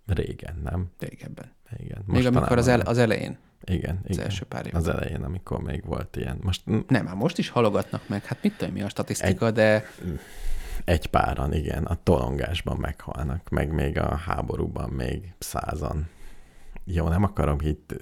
Régen, 0.05 0.59
nem? 0.63 0.91
Régebben. 0.99 1.53
Igen. 1.77 2.03
Még 2.05 2.25
amikor 2.25 2.57
az, 2.57 2.67
el, 2.67 2.79
az 2.79 2.97
elején, 2.97 3.37
Igen, 3.63 3.99
az 4.03 4.09
igen. 4.09 4.23
első 4.25 4.45
pár 4.45 4.65
évben. 4.65 4.81
Az 4.81 4.87
elején, 4.87 5.23
amikor 5.23 5.61
még 5.61 5.85
volt 5.85 6.15
ilyen. 6.15 6.37
Most 6.41 6.61
Nem, 6.87 7.05
hát 7.05 7.15
most 7.15 7.37
is 7.37 7.49
halogatnak 7.49 8.07
meg. 8.07 8.25
Hát 8.25 8.43
mit 8.43 8.57
tudom, 8.57 8.73
mi 8.73 8.81
a 8.81 8.89
statisztika, 8.89 9.51
de 9.51 9.85
egy 10.83 11.07
páran, 11.07 11.53
igen, 11.53 11.85
a 11.85 11.95
tolongásban 12.03 12.77
meghalnak, 12.77 13.49
meg 13.49 13.71
még 13.73 13.97
a 13.99 14.15
háborúban 14.15 14.89
még 14.89 15.33
százan. 15.39 16.09
Jó, 16.85 17.07
nem 17.07 17.23
akarom 17.23 17.57
itt 17.61 17.93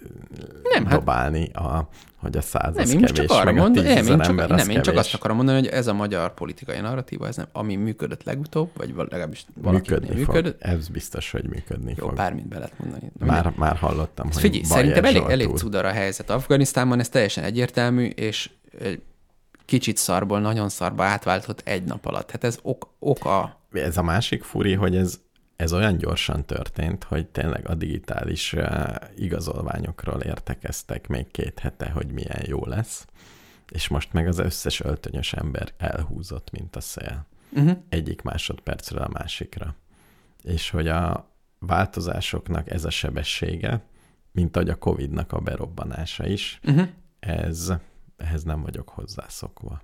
Nem, 0.74 0.86
hát- 0.86 1.00
dobálni, 1.00 1.50
a, 1.54 1.90
hogy 2.18 2.38
a 2.38 2.42
száz 2.42 2.76
nem, 2.76 2.86
én 2.90 2.92
kevés, 3.02 3.12
csak 3.12 3.30
arra 3.32 3.44
meg 3.44 3.56
mondom, 3.56 3.84
nem, 3.84 3.98
én 4.08 4.20
csak, 4.20 4.48
nem, 4.48 4.70
én 4.70 4.82
csak 4.82 4.98
azt 4.98 5.14
akarom 5.14 5.36
mondani, 5.36 5.58
hogy 5.60 5.68
ez 5.68 5.88
a 5.88 5.94
magyar 5.94 6.34
politikai 6.34 6.80
narratíva, 6.80 7.28
ez 7.28 7.36
nem, 7.36 7.46
ami 7.52 7.76
működött 7.76 8.24
legutóbb, 8.24 8.70
vagy 8.78 8.94
legalábbis 8.96 9.46
valakiknél 9.54 10.00
működni 10.00 10.20
működött. 10.20 10.62
fog. 10.62 10.72
Ez 10.72 10.88
biztos, 10.88 11.32
hogy 11.32 11.44
működni 11.50 11.94
Jó, 11.98 12.08
fog. 12.08 12.16
bármit 12.16 12.48
be 12.48 12.58
lehet 12.58 12.80
mondani. 12.80 13.12
Na, 13.20 13.26
mindegy. 13.26 13.44
Már, 13.44 13.54
már 13.58 13.78
hallottam, 13.78 14.28
Ez 14.28 14.34
hogy 14.34 14.42
figyelj, 14.42 14.64
szerintem 14.64 15.06
elég, 15.06 15.24
elég 15.28 15.48
cudar 15.56 15.86
a 15.86 15.92
helyzet. 15.92 16.30
Afganisztánban 16.30 17.00
ez 17.00 17.10
teljesen 17.10 17.44
egyértelmű, 17.44 18.06
és 18.06 18.50
kicsit 19.66 19.98
szarból 19.98 20.40
nagyon 20.40 20.70
szarba 20.70 21.04
átváltott 21.04 21.62
egy 21.66 21.84
nap 21.84 22.06
alatt. 22.06 22.32
Hát 22.32 22.44
ez 22.44 22.60
ok, 22.62 22.94
oka. 23.00 23.60
Ez 23.72 23.98
a 23.98 24.04
másik 24.04 24.44
furi, 24.44 24.74
hogy 24.74 24.96
ez, 24.96 25.20
ez 25.56 25.74
olyan 25.74 25.98
gyorsan 25.98 26.46
történt, 26.46 27.04
hogy 27.04 27.28
tényleg 27.28 27.70
a 27.70 27.74
digitális 27.76 28.54
uh, 28.54 28.96
igazolványokról 29.16 30.22
értekeztek 30.22 31.08
még 31.08 31.32
két 31.32 31.60
hete, 31.60 31.90
hogy 31.90 32.12
milyen 32.12 32.42
jó 32.46 32.66
lesz, 32.66 33.06
és 33.72 33.88
most 33.88 34.14
meg 34.14 34.28
az 34.28 34.40
összes 34.40 34.80
öltönyös 34.80 35.34
ember 35.34 35.74
elhúzott, 35.78 36.52
mint 36.52 36.76
a 36.76 36.82
szél. 36.82 37.26
Uh-huh. 37.52 37.78
Egyik 37.90 38.22
másodpercről 38.22 39.02
a 39.02 39.10
másikra. 39.12 39.76
És 40.44 40.70
hogy 40.70 40.88
a 40.88 41.32
változásoknak 41.60 42.70
ez 42.70 42.86
a 42.86 42.90
sebessége, 42.90 43.84
mint 44.32 44.56
ahogy 44.56 44.70
a 44.70 44.76
Covid-nak 44.76 45.32
a 45.32 45.40
berobbanása 45.40 46.28
is, 46.28 46.60
Uh-huh. 46.64 46.88
ez, 47.20 47.74
ehhez 48.18 48.44
nem 48.44 48.62
vagyok 48.62 48.90
hozzászokva. 48.90 49.82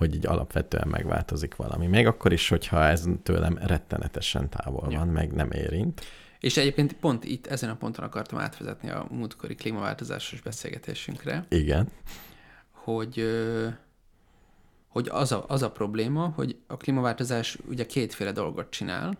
Hogy 0.00 0.14
így 0.14 0.26
alapvetően 0.26 0.88
megváltozik 0.88 1.56
valami. 1.56 1.86
Még 1.86 2.06
akkor 2.06 2.32
is, 2.32 2.48
hogyha 2.48 2.84
ez 2.84 3.04
tőlem 3.22 3.58
rettenetesen 3.58 4.48
távol 4.50 4.86
Ja. 4.90 4.98
van, 4.98 5.08
meg 5.08 5.32
nem 5.32 5.50
érint. 5.50 6.04
És 6.38 6.56
egyébként 6.56 6.92
pont 6.92 7.24
itt, 7.24 7.46
ezen 7.46 7.70
a 7.70 7.76
ponton 7.76 8.04
akartam 8.04 8.38
átvezetni 8.38 8.90
a 8.90 9.06
múltkori 9.10 9.54
klímaváltozásos 9.54 10.40
beszélgetésünkre, 10.40 11.44
Igen. 11.48 11.88
hogy, 12.70 13.24
hogy 14.88 15.08
az, 15.08 15.32
a, 15.32 15.44
az 15.48 15.62
a 15.62 15.70
probléma, 15.70 16.28
hogy 16.28 16.58
a 16.66 16.76
klímaváltozás 16.76 17.58
ugye 17.68 17.86
kétféle 17.86 18.32
dolgot 18.32 18.70
csinál. 18.70 19.16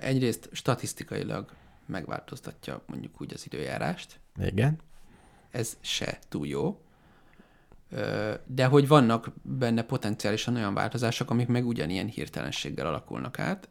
Egyrészt 0.00 0.48
statisztikailag 0.52 1.50
megváltoztatja 1.86 2.82
mondjuk 2.86 3.20
úgy 3.20 3.32
az 3.34 3.46
időjárást, 3.46 4.20
Igen. 4.42 4.78
ez 5.50 5.76
se 5.80 6.18
túl 6.28 6.46
jó, 6.46 6.80
de 8.46 8.66
hogy 8.66 8.88
vannak 8.88 9.30
benne 9.42 9.82
potenciálisan 9.82 10.56
olyan 10.56 10.74
változások, 10.74 11.30
amik 11.30 11.46
meg 11.46 11.66
ugyanilyen 11.66 12.06
hirtelenséggel 12.06 12.86
alakulnak 12.86 13.38
át. 13.38 13.68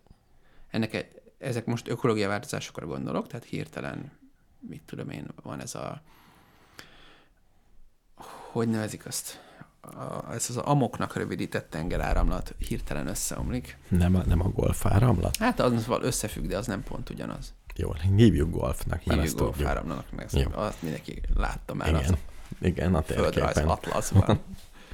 Ennek 0.70 0.94
e- 0.94 1.08
ezek 1.38 1.66
most 1.66 1.88
ökológiai 1.88 2.28
változásokra 2.28 2.86
gondolok, 2.86 3.28
tehát 3.28 3.46
hirtelen, 3.46 4.12
mit 4.60 4.82
tudom 4.86 5.10
én, 5.10 5.28
van 5.44 5.62
ez 5.62 5.76
a, 5.76 6.02
hogy 8.52 8.68
nevezik 8.68 9.06
azt? 9.06 9.44
A, 9.82 10.34
ez 10.34 10.50
az 10.50 10.58
amoknak 10.58 11.16
rövidített 11.16 11.70
tengeráramlat 11.70 12.56
hirtelen 12.58 13.08
összeomlik. 13.08 13.78
Nem 13.88 14.16
a, 14.16 14.24
nem 14.26 14.42
a 14.42 14.50
golf 14.50 14.86
áramlat? 14.86 15.38
Hát 15.38 15.60
az 15.60 15.88
összefügg, 16.02 16.46
de 16.46 16.58
az 16.58 16.68
nem 16.68 16.84
pont 16.84 17.10
ugyanaz. 17.10 17.54
Jó, 17.76 17.94
hívjuk 17.94 18.50
golfnak, 18.52 18.88
mert 18.88 19.04
Hívjuk 19.04 19.24
ezt 19.24 19.36
tudjuk. 19.36 19.56
golfáramlanak, 19.56 20.12
meg 20.12 20.30
Jó. 20.32 20.50
azt 20.54 20.82
mindenki 20.82 21.22
látta 21.34 21.74
már 21.74 21.88
Igen. 21.88 22.00
az 22.04 22.14
Igen, 22.66 22.96
a 22.96 23.02
földrajz 23.02 23.34
térképen. 23.34 23.68
atlaszban. 23.68 24.40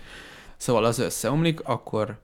szóval 0.58 0.86
az 0.86 1.00
összeomlik, 1.00 1.60
akkor 1.64 2.20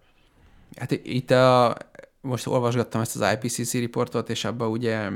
hát 0.76 0.92
itt 0.92 1.32
a, 1.32 1.78
most 2.22 2.48
olvasgattam 2.48 3.02
ezt 3.02 3.16
az 3.16 3.32
IPCC 3.34 3.74
riportot, 3.74 4.30
és 4.30 4.46
abban 4.46 4.70
ugye 4.70 5.10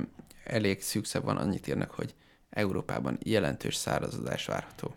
elég 0.43 0.81
szűkszebb 0.81 1.23
van, 1.23 1.37
annyit 1.37 1.67
írnak, 1.67 1.91
hogy 1.91 2.15
Európában 2.49 3.17
jelentős 3.23 3.75
szárazodás 3.75 4.45
várható. 4.45 4.95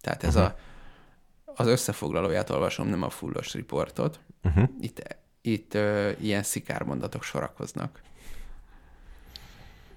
Tehát 0.00 0.24
ez 0.24 0.36
a, 0.36 0.58
az 1.44 1.66
összefoglalóját 1.66 2.50
olvasom, 2.50 2.88
nem 2.88 3.02
a 3.02 3.10
fullos 3.10 3.52
riportot. 3.52 4.20
Uh-huh. 4.42 4.68
Itt, 4.80 5.16
itt 5.40 5.74
ö, 5.74 6.10
ilyen 6.20 6.42
szikármondatok 6.42 7.22
sorakoznak. 7.22 8.02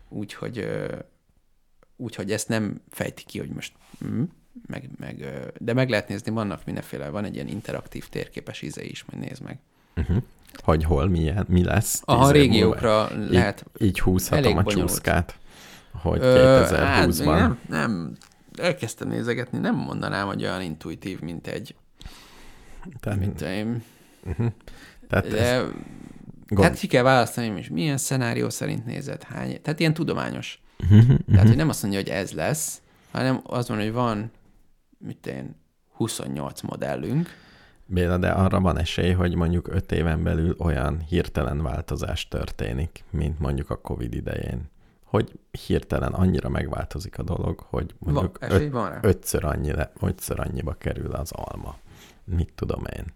Úgyhogy, 0.10 0.58
ö, 0.58 0.96
úgyhogy 1.96 2.32
ezt 2.32 2.48
nem 2.48 2.82
fejti 2.90 3.24
ki, 3.26 3.40
hogy 3.40 3.50
most 3.50 3.74
mm, 4.06 4.24
meg, 4.68 4.90
meg, 5.00 5.26
de 5.60 5.74
meg 5.74 5.90
lehet 5.90 6.08
nézni, 6.08 6.32
vannak 6.32 6.66
mindenféle, 6.66 7.10
van 7.10 7.26
egy 7.26 7.36
ilyen 7.36 7.48
interaktív 7.48 8.08
térképes 8.10 8.62
íze 8.62 8.84
is, 8.84 9.06
majd 9.12 9.24
nézd 9.28 9.42
meg. 9.42 9.60
Uh-huh. 9.96 10.18
Hogy 10.54 10.84
hol, 10.84 11.08
milyen, 11.08 11.46
mi 11.50 11.64
lesz. 11.64 12.02
A 12.06 12.12
év 12.12 12.18
múlva. 12.18 12.32
régiókra 12.32 13.10
lehet 13.30 13.66
Így, 13.78 13.88
így 13.88 14.00
húzhatom 14.00 14.44
elég 14.44 14.58
a 14.58 14.62
bonyolult. 14.62 14.90
csúszkát, 14.90 15.38
hogy 15.92 16.20
Ö, 16.22 16.64
2020-ban. 16.70 17.24
hát, 17.26 17.28
nem, 17.28 17.58
nem, 17.70 18.16
elkezdtem 18.58 19.08
nézegetni, 19.08 19.58
nem 19.58 19.76
mondanám, 19.76 20.28
hogy 20.28 20.44
olyan 20.44 20.62
intuitív, 20.62 21.20
mint 21.20 21.48
egy, 21.48 21.76
Tehát, 23.00 23.20
mint 23.20 23.42
én, 23.42 23.84
tehát 25.08 25.26
ez, 25.26 25.32
de 25.34 25.66
gond, 26.48 26.68
hát 26.68 26.78
ki 26.80 26.88
kell 26.88 27.04
választani, 27.04 27.58
és 27.60 27.70
milyen 27.70 27.98
szenárió 27.98 28.50
szerint 28.50 28.86
nézed, 28.86 29.24
hány, 29.24 29.62
tehát 29.62 29.80
ilyen 29.80 29.94
tudományos. 29.94 30.62
Mhm, 30.90 31.14
Tehát, 31.32 31.48
hogy 31.48 31.56
nem 31.58 31.70
azt 31.70 31.82
mondja, 31.82 32.00
hogy 32.00 32.10
ez 32.10 32.32
lesz, 32.32 32.82
hanem 33.12 33.40
az 33.44 33.68
van, 33.68 33.78
hogy 33.78 33.92
van, 33.92 34.32
mit 35.00 35.28
én, 35.28 35.56
28 35.92 36.62
modellünk, 36.62 37.30
Béla, 37.92 38.18
de 38.18 38.30
arra 38.30 38.60
van 38.60 38.78
esély, 38.78 39.12
hogy 39.12 39.36
mondjuk 39.36 39.68
öt 39.68 39.92
éven 39.92 40.24
belül 40.24 40.56
olyan 40.58 41.00
hirtelen 41.00 41.62
változás 41.62 42.28
történik, 42.28 43.04
mint 43.10 43.40
mondjuk 43.40 43.70
a 43.70 43.82
Covid 43.82 44.14
idején. 44.14 44.70
Hogy 45.04 45.40
hirtelen 45.66 46.14
annyira 46.14 46.50
megváltozik 46.50 47.20
a 47.20 47.24
dolog, 47.24 47.60
hogy 47.60 47.96
mondjuk 48.00 48.40
van, 48.40 48.52
öt, 48.52 48.72
van 48.72 48.90
rá. 48.90 49.00
ötször, 49.02 49.44
annyi 49.44 49.72
le, 49.72 49.92
ötször 50.02 50.40
annyiba 50.40 50.74
kerül 50.74 51.12
az 51.12 51.32
alma. 51.32 51.78
Mit 52.24 52.54
tudom 52.56 52.84
én. 52.98 53.14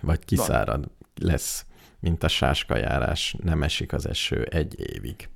Vagy 0.00 0.24
kiszárad, 0.24 0.90
lesz, 1.14 1.66
mint 2.00 2.22
a 2.22 2.28
sáskajárás, 2.28 3.36
nem 3.42 3.62
esik 3.62 3.92
az 3.92 4.06
eső 4.06 4.42
egy 4.44 4.90
évig. 4.94 5.28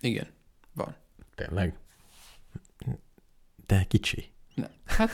Igen, 0.00 0.26
van. 0.74 0.94
Tényleg? 1.34 1.78
De 3.66 3.84
kicsi. 3.88 4.30
Nem. 4.54 4.70
Hát 4.84 5.10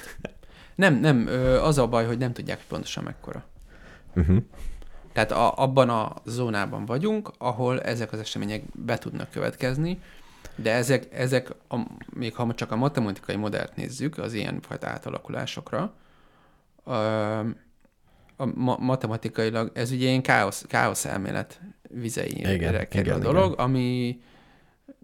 nem, 0.74 0.94
nem, 0.94 1.26
az 1.62 1.78
a 1.78 1.88
baj, 1.88 2.06
hogy 2.06 2.18
nem 2.18 2.32
tudják 2.32 2.56
hogy 2.56 2.66
pontosan 2.66 3.04
mekkora. 3.04 3.44
Uh-huh. 4.14 4.42
Tehát 5.12 5.30
a, 5.30 5.58
abban 5.58 5.88
a 5.88 6.14
zónában 6.24 6.84
vagyunk, 6.84 7.30
ahol 7.38 7.80
ezek 7.80 8.12
az 8.12 8.18
események 8.18 8.62
be 8.74 8.98
tudnak 8.98 9.30
következni, 9.30 10.00
de 10.56 10.72
ezek, 10.72 11.08
ezek 11.12 11.50
a, 11.68 11.76
még 12.14 12.34
ha 12.34 12.54
csak 12.54 12.70
a 12.70 12.76
matematikai 12.76 13.36
modellt 13.36 13.76
nézzük, 13.76 14.18
az 14.18 14.32
ilyen 14.32 14.60
fajta 14.60 14.86
átalakulásokra, 14.86 15.94
a, 16.84 16.92
a 18.36 18.46
ma, 18.54 18.76
matematikailag 18.76 19.70
ez 19.74 19.90
ugye 19.90 20.06
ilyen 20.06 20.22
káosz, 20.22 20.64
káosz 20.68 21.04
elmélet 21.04 21.60
vizeire 21.88 22.52
Igen, 22.52 22.88
kerül 22.88 23.06
igen, 23.06 23.16
a 23.16 23.18
dolog, 23.18 23.58
ami 23.58 24.20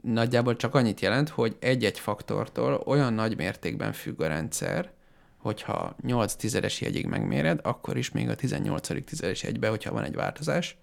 nagyjából 0.03 0.57
csak 0.57 0.75
annyit 0.75 1.01
jelent, 1.01 1.29
hogy 1.29 1.57
egy-egy 1.59 1.99
faktortól 1.99 2.83
olyan 2.87 3.13
nagy 3.13 3.37
mértékben 3.37 3.93
függ 3.93 4.21
a 4.21 4.27
rendszer, 4.27 4.91
hogyha 5.37 5.97
8 6.03 6.35
tizedes 6.35 6.81
jegyig 6.81 7.07
megméred, 7.07 7.61
akkor 7.63 7.97
is 7.97 8.11
még 8.11 8.29
a 8.29 8.35
18. 8.35 9.05
tizedes 9.05 9.43
jegybe, 9.43 9.69
hogyha 9.69 9.93
van 9.93 10.05
egy 10.05 10.15
változás, 10.15 10.77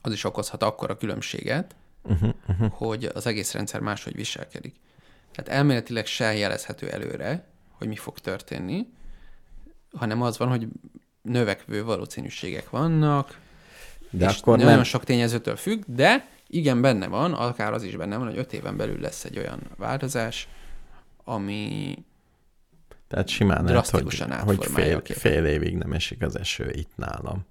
az 0.00 0.12
is 0.12 0.24
okozhat 0.24 0.62
akkor 0.62 0.90
a 0.90 0.96
különbséget, 0.96 1.74
Uh-huh, 2.04 2.34
uh-huh. 2.48 2.72
hogy 2.72 3.04
az 3.04 3.26
egész 3.26 3.52
rendszer 3.52 3.80
máshogy 3.80 4.14
viselkedik. 4.14 4.74
Tehát 5.32 5.60
elméletileg 5.60 6.06
se 6.06 6.34
jelezhető 6.34 6.88
előre, 6.90 7.44
hogy 7.70 7.88
mi 7.88 7.96
fog 7.96 8.18
történni, 8.18 8.86
hanem 9.92 10.22
az 10.22 10.38
van, 10.38 10.48
hogy 10.48 10.68
növekvő 11.22 11.84
valószínűségek 11.84 12.70
vannak, 12.70 13.38
De 14.10 14.28
és 14.28 14.40
akkor 14.40 14.56
nagyon 14.58 14.74
nem, 14.74 14.82
sok 14.82 15.04
tényezőtől 15.04 15.56
függ, 15.56 15.82
de 15.86 16.28
igen, 16.52 16.80
benne 16.80 17.06
van, 17.06 17.32
akár 17.34 17.72
az 17.72 17.82
is 17.82 17.96
benne 17.96 18.16
van, 18.16 18.26
hogy 18.26 18.38
öt 18.38 18.52
éven 18.52 18.76
belül 18.76 19.00
lesz 19.00 19.24
egy 19.24 19.38
olyan 19.38 19.60
változás, 19.76 20.48
ami 21.24 21.94
tehát 23.08 23.28
simán 23.28 23.64
lehet, 23.64 23.90
hogy, 23.90 24.20
hogy 24.44 24.64
fél, 24.64 25.02
fél 25.04 25.44
évig 25.44 25.76
nem 25.76 25.92
esik 25.92 26.22
az 26.22 26.36
eső 26.36 26.70
itt 26.70 26.96
nálam. 26.96 27.44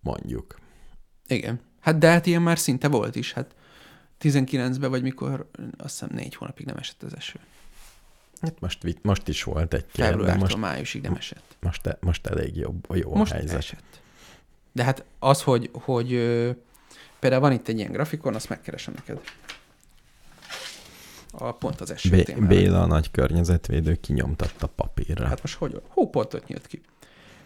Mondjuk. 0.00 0.58
Igen. 1.26 1.60
Hát 1.80 1.98
de 1.98 2.10
hát 2.10 2.26
ilyen 2.26 2.42
már 2.42 2.58
szinte 2.58 2.88
volt 2.88 3.16
is. 3.16 3.32
Hát 3.32 3.54
19-ben 4.20 4.90
vagy 4.90 5.02
mikor, 5.02 5.50
azt 5.76 6.00
hiszem 6.00 6.08
négy 6.12 6.34
hónapig 6.34 6.66
nem 6.66 6.76
esett 6.76 7.02
az 7.02 7.16
eső. 7.16 7.38
Hát 8.40 8.60
most, 8.60 8.98
most 9.02 9.28
is 9.28 9.42
volt 9.42 9.74
egy 9.74 9.86
kér, 9.92 10.04
de 10.04 10.10
Februártól 10.10 10.38
most, 10.40 10.56
májusig 10.56 11.02
nem 11.02 11.14
esett. 11.14 11.56
most, 11.60 11.96
most 12.00 12.26
elég 12.26 12.56
jobb, 12.56 12.96
jó 12.96 13.14
Most 13.14 13.32
a 13.32 13.34
helyzet. 13.34 13.56
esett. 13.56 14.00
De 14.72 14.84
hát 14.84 15.04
az, 15.18 15.42
hogy, 15.42 15.70
hogy 15.72 16.12
például 17.24 17.42
van 17.42 17.52
itt 17.52 17.68
egy 17.68 17.78
ilyen 17.78 17.92
grafikon, 17.92 18.34
azt 18.34 18.48
megkeresem 18.48 18.94
neked. 18.94 19.20
A 21.32 21.52
pont 21.52 21.80
az 21.80 21.90
eső 21.90 22.16
B- 22.16 22.24
témára. 22.24 22.46
Béla 22.46 22.82
a 22.82 22.86
nagy 22.86 23.10
környezetvédő 23.10 23.94
kinyomtatta 23.94 24.66
papírra. 24.66 25.26
Hát 25.26 25.42
most 25.42 25.56
hogy? 25.56 25.82
Hú, 25.88 26.10
pont 26.10 26.34
ott 26.34 26.46
nyílt 26.46 26.66
ki. 26.66 26.80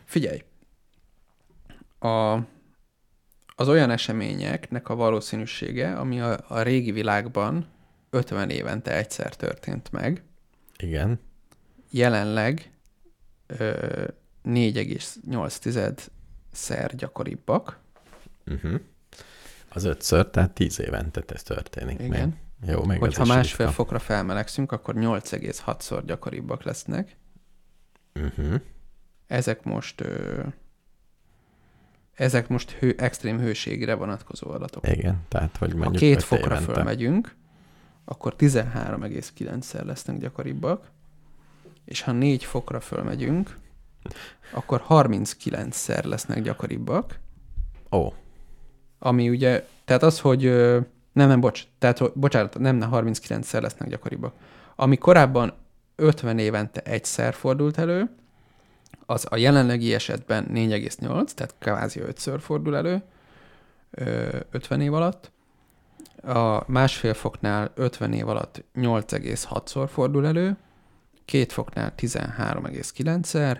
Figyelj. 0.04 0.42
A, 1.98 2.34
az 3.54 3.68
olyan 3.68 3.90
eseményeknek 3.90 4.88
a 4.88 4.94
valószínűsége, 4.94 5.92
ami 5.92 6.20
a, 6.20 6.44
a 6.48 6.62
régi 6.62 6.92
világban 6.92 7.66
50 8.10 8.50
évente 8.50 8.96
egyszer 8.96 9.36
történt 9.36 9.92
meg, 9.92 10.22
Igen. 10.78 11.20
jelenleg 11.90 12.72
ö, 13.46 14.04
4,8 14.44 16.06
szer 16.52 16.94
gyakoribbak. 16.94 17.78
Uh-huh. 18.46 18.80
Az 19.68 19.84
ötször, 19.84 20.26
tehát 20.30 20.50
tíz 20.50 20.80
évente 20.80 21.22
ez 21.26 21.42
történik 21.42 21.98
Igen. 22.00 22.10
meg. 22.10 22.70
Jó, 22.70 22.84
meg 22.84 22.98
Hogyha 22.98 23.24
másfél 23.24 23.66
ritka. 23.66 23.82
fokra 23.82 23.98
felmelegszünk, 23.98 24.72
akkor 24.72 24.94
8,6-szor 24.94 26.02
gyakoribbak 26.06 26.62
lesznek. 26.62 27.16
Uh-huh. 28.14 28.60
Ezek 29.26 29.62
most 29.64 30.00
ö, 30.00 30.42
ezek 32.14 32.48
most 32.48 32.70
hő, 32.70 32.94
extrém 32.98 33.38
hőségre 33.38 33.94
vonatkozó 33.94 34.50
adatok. 34.50 34.88
Igen, 34.88 35.24
tehát 35.28 35.56
hogy 35.56 35.70
Ha 35.72 35.76
mondjuk 35.76 36.02
két 36.02 36.16
öt 36.16 36.22
fokra 36.22 36.54
évente. 36.54 36.72
fölmegyünk, 36.72 37.36
akkor 38.04 38.34
13,9-szer 38.38 39.84
lesznek 39.84 40.18
gyakoribbak, 40.18 40.90
és 41.84 42.00
ha 42.02 42.12
négy 42.12 42.44
fokra 42.44 42.80
fölmegyünk, 42.80 43.58
akkor 44.52 44.84
39-szer 44.88 46.04
lesznek 46.04 46.42
gyakoribbak, 46.42 47.18
Ó, 47.90 48.12
ami 48.98 49.28
ugye, 49.28 49.66
tehát 49.84 50.02
az, 50.02 50.20
hogy 50.20 50.42
nem, 51.12 51.28
nem, 51.28 51.40
bocs, 51.40 51.62
tehát, 51.78 51.98
hogy- 51.98 52.12
bocsánat, 52.14 52.58
nem, 52.58 52.76
nem 52.76 52.90
39-szer 52.92 53.60
lesznek 53.62 53.88
gyakoribbak. 53.88 54.32
Ami 54.76 54.96
korábban 54.96 55.52
50 55.96 56.38
évente 56.38 56.80
egyszer 56.80 57.34
fordult 57.34 57.78
elő, 57.78 58.10
az 59.06 59.26
a 59.30 59.36
jelenlegi 59.36 59.94
esetben 59.94 60.46
4,8, 60.54 61.30
tehát 61.30 61.54
kvázi 61.58 62.00
5-ször 62.06 62.36
fordul 62.40 62.76
elő 62.76 63.02
ö, 63.90 64.36
50 64.50 64.80
év 64.80 64.94
alatt. 64.94 65.30
A 66.22 66.70
másfél 66.70 67.14
foknál 67.14 67.72
50 67.74 68.12
év 68.12 68.28
alatt 68.28 68.64
8,6-szor 68.74 69.88
fordul 69.92 70.26
elő, 70.26 70.56
két 71.24 71.52
foknál 71.52 71.92
13,9-szer, 71.96 73.58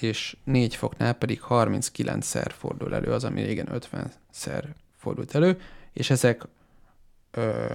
és 0.00 0.36
négy 0.44 0.74
foknál 0.74 1.12
pedig 1.12 1.40
39-szer 1.48 2.50
fordul 2.56 2.94
elő 2.94 3.12
az, 3.12 3.24
ami 3.24 3.42
régen 3.42 3.68
50-szer 3.72 4.64
fordult 4.96 5.34
elő, 5.34 5.60
és 5.92 6.10
ezek 6.10 6.42
ö, 7.30 7.74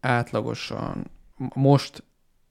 átlagosan 0.00 1.10
most 1.54 2.02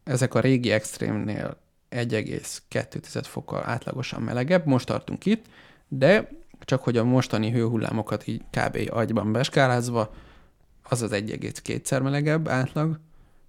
ezek 0.03 0.33
a 0.33 0.39
régi 0.39 0.71
extrémnél 0.71 1.57
1,2 1.89 3.21
fokkal 3.23 3.63
átlagosan 3.65 4.21
melegebb, 4.21 4.65
most 4.65 4.85
tartunk 4.85 5.25
itt, 5.25 5.45
de 5.87 6.29
csak 6.59 6.83
hogy 6.83 6.97
a 6.97 7.03
mostani 7.03 7.51
hőhullámokat 7.51 8.27
így 8.27 8.41
kb. 8.51 8.89
agyban 8.89 9.31
beskálázva, 9.31 10.13
az 10.83 11.01
az 11.01 11.11
1,2-szer 11.13 12.01
melegebb 12.01 12.47
átlag, 12.47 12.99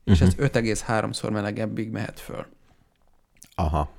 és 0.04 0.20
ez 0.20 0.34
5,3-szor 0.34 1.30
melegebbig 1.30 1.90
mehet 1.90 2.20
föl. 2.20 2.46
aha. 3.54 3.96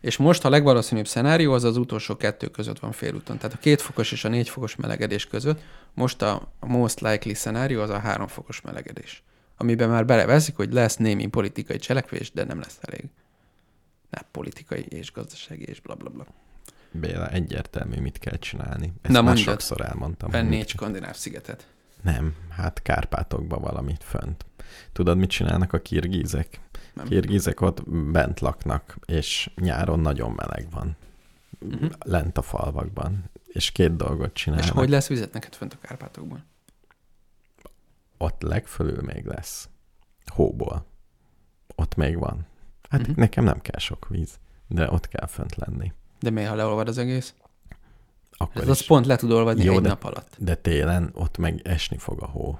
És 0.00 0.16
most 0.16 0.44
a 0.44 0.50
legvalószínűbb 0.50 1.06
szenárió 1.06 1.52
az 1.52 1.64
az 1.64 1.76
utolsó 1.76 2.16
kettő 2.16 2.46
között 2.48 2.78
van 2.78 2.92
félúton. 2.92 3.38
Tehát 3.38 3.56
a 3.56 3.58
két 3.58 3.80
fokos 3.80 4.12
és 4.12 4.24
a 4.24 4.28
négy 4.28 4.48
fokos 4.48 4.76
melegedés 4.76 5.26
között 5.26 5.60
most 5.94 6.22
a 6.22 6.52
most 6.60 7.00
likely 7.00 7.32
szenárió 7.32 7.80
az 7.80 7.90
a 7.90 7.98
három 7.98 8.26
fokos 8.26 8.60
melegedés. 8.60 9.22
Amiben 9.56 9.88
már 9.88 10.04
beleveszik, 10.06 10.56
hogy 10.56 10.72
lesz 10.72 10.96
némi 10.96 11.26
politikai 11.26 11.78
cselekvés, 11.78 12.32
de 12.32 12.44
nem 12.44 12.60
lesz 12.60 12.78
elég. 12.80 13.04
Nem 14.10 14.22
politikai 14.30 14.84
és 14.88 15.12
gazdasági 15.12 15.64
és 15.64 15.80
bla 15.80 15.94
bla 15.94 16.10
bla. 16.10 16.26
Béla, 16.90 17.28
egyértelmű, 17.28 18.00
mit 18.00 18.18
kell 18.18 18.36
csinálni. 18.36 18.92
Ezt 19.02 19.12
Na, 19.12 19.22
már 19.22 19.34
mondjad. 19.34 19.46
sokszor 19.46 19.80
elmondtam. 19.80 20.30
Venni 20.30 20.58
egy 20.58 20.68
skandináv 20.68 21.14
szigetet. 21.14 21.66
Nem, 22.02 22.34
hát 22.48 22.82
Kárpátokban 22.82 23.60
valamit 23.60 24.04
fönt. 24.04 24.44
Tudod, 24.92 25.18
mit 25.18 25.30
csinálnak 25.30 25.72
a 25.72 25.78
kirgízek? 25.78 26.60
Nem. 26.98 27.06
Kirgízek 27.06 27.60
ott 27.60 27.90
bent 27.90 28.40
laknak, 28.40 28.98
és 29.06 29.50
nyáron 29.54 30.00
nagyon 30.00 30.32
meleg 30.32 30.66
van. 30.70 30.96
Uh-huh. 31.60 31.90
Lent 32.04 32.38
a 32.38 32.42
falvakban. 32.42 33.24
És 33.46 33.70
két 33.70 33.96
dolgot 33.96 34.32
csinálnak. 34.32 34.66
És 34.66 34.72
hogy 34.72 34.88
lesz 34.88 35.08
vizet 35.08 35.32
neked 35.32 35.54
fönt 35.54 35.72
a 35.72 35.86
Kárpátokban? 35.86 36.44
Ott 38.16 38.42
legfölül 38.42 39.02
még 39.02 39.24
lesz. 39.24 39.68
Hóból. 40.26 40.86
Ott 41.74 41.94
még 41.94 42.18
van. 42.18 42.46
Hát 42.90 43.00
uh-huh. 43.00 43.16
nekem 43.16 43.44
nem 43.44 43.60
kell 43.60 43.78
sok 43.78 44.08
víz, 44.08 44.38
de 44.68 44.90
ott 44.90 45.08
kell 45.08 45.26
fönt 45.26 45.56
lenni. 45.56 45.92
De 46.20 46.30
miért, 46.30 46.48
ha 46.48 46.54
leolvad 46.54 46.88
az 46.88 46.98
egész? 46.98 47.34
Akkor 48.36 48.62
Ez 48.62 48.68
is. 48.68 48.68
az 48.68 48.86
pont 48.86 49.06
le 49.06 49.16
tud 49.16 49.30
olvadni 49.30 49.64
Jó, 49.64 49.72
egy 49.72 49.80
de- 49.80 49.88
nap 49.88 50.04
alatt. 50.04 50.36
De 50.38 50.54
télen 50.54 51.10
ott 51.14 51.38
meg 51.38 51.60
esni 51.64 51.98
fog 51.98 52.22
a 52.22 52.26
hó. 52.26 52.58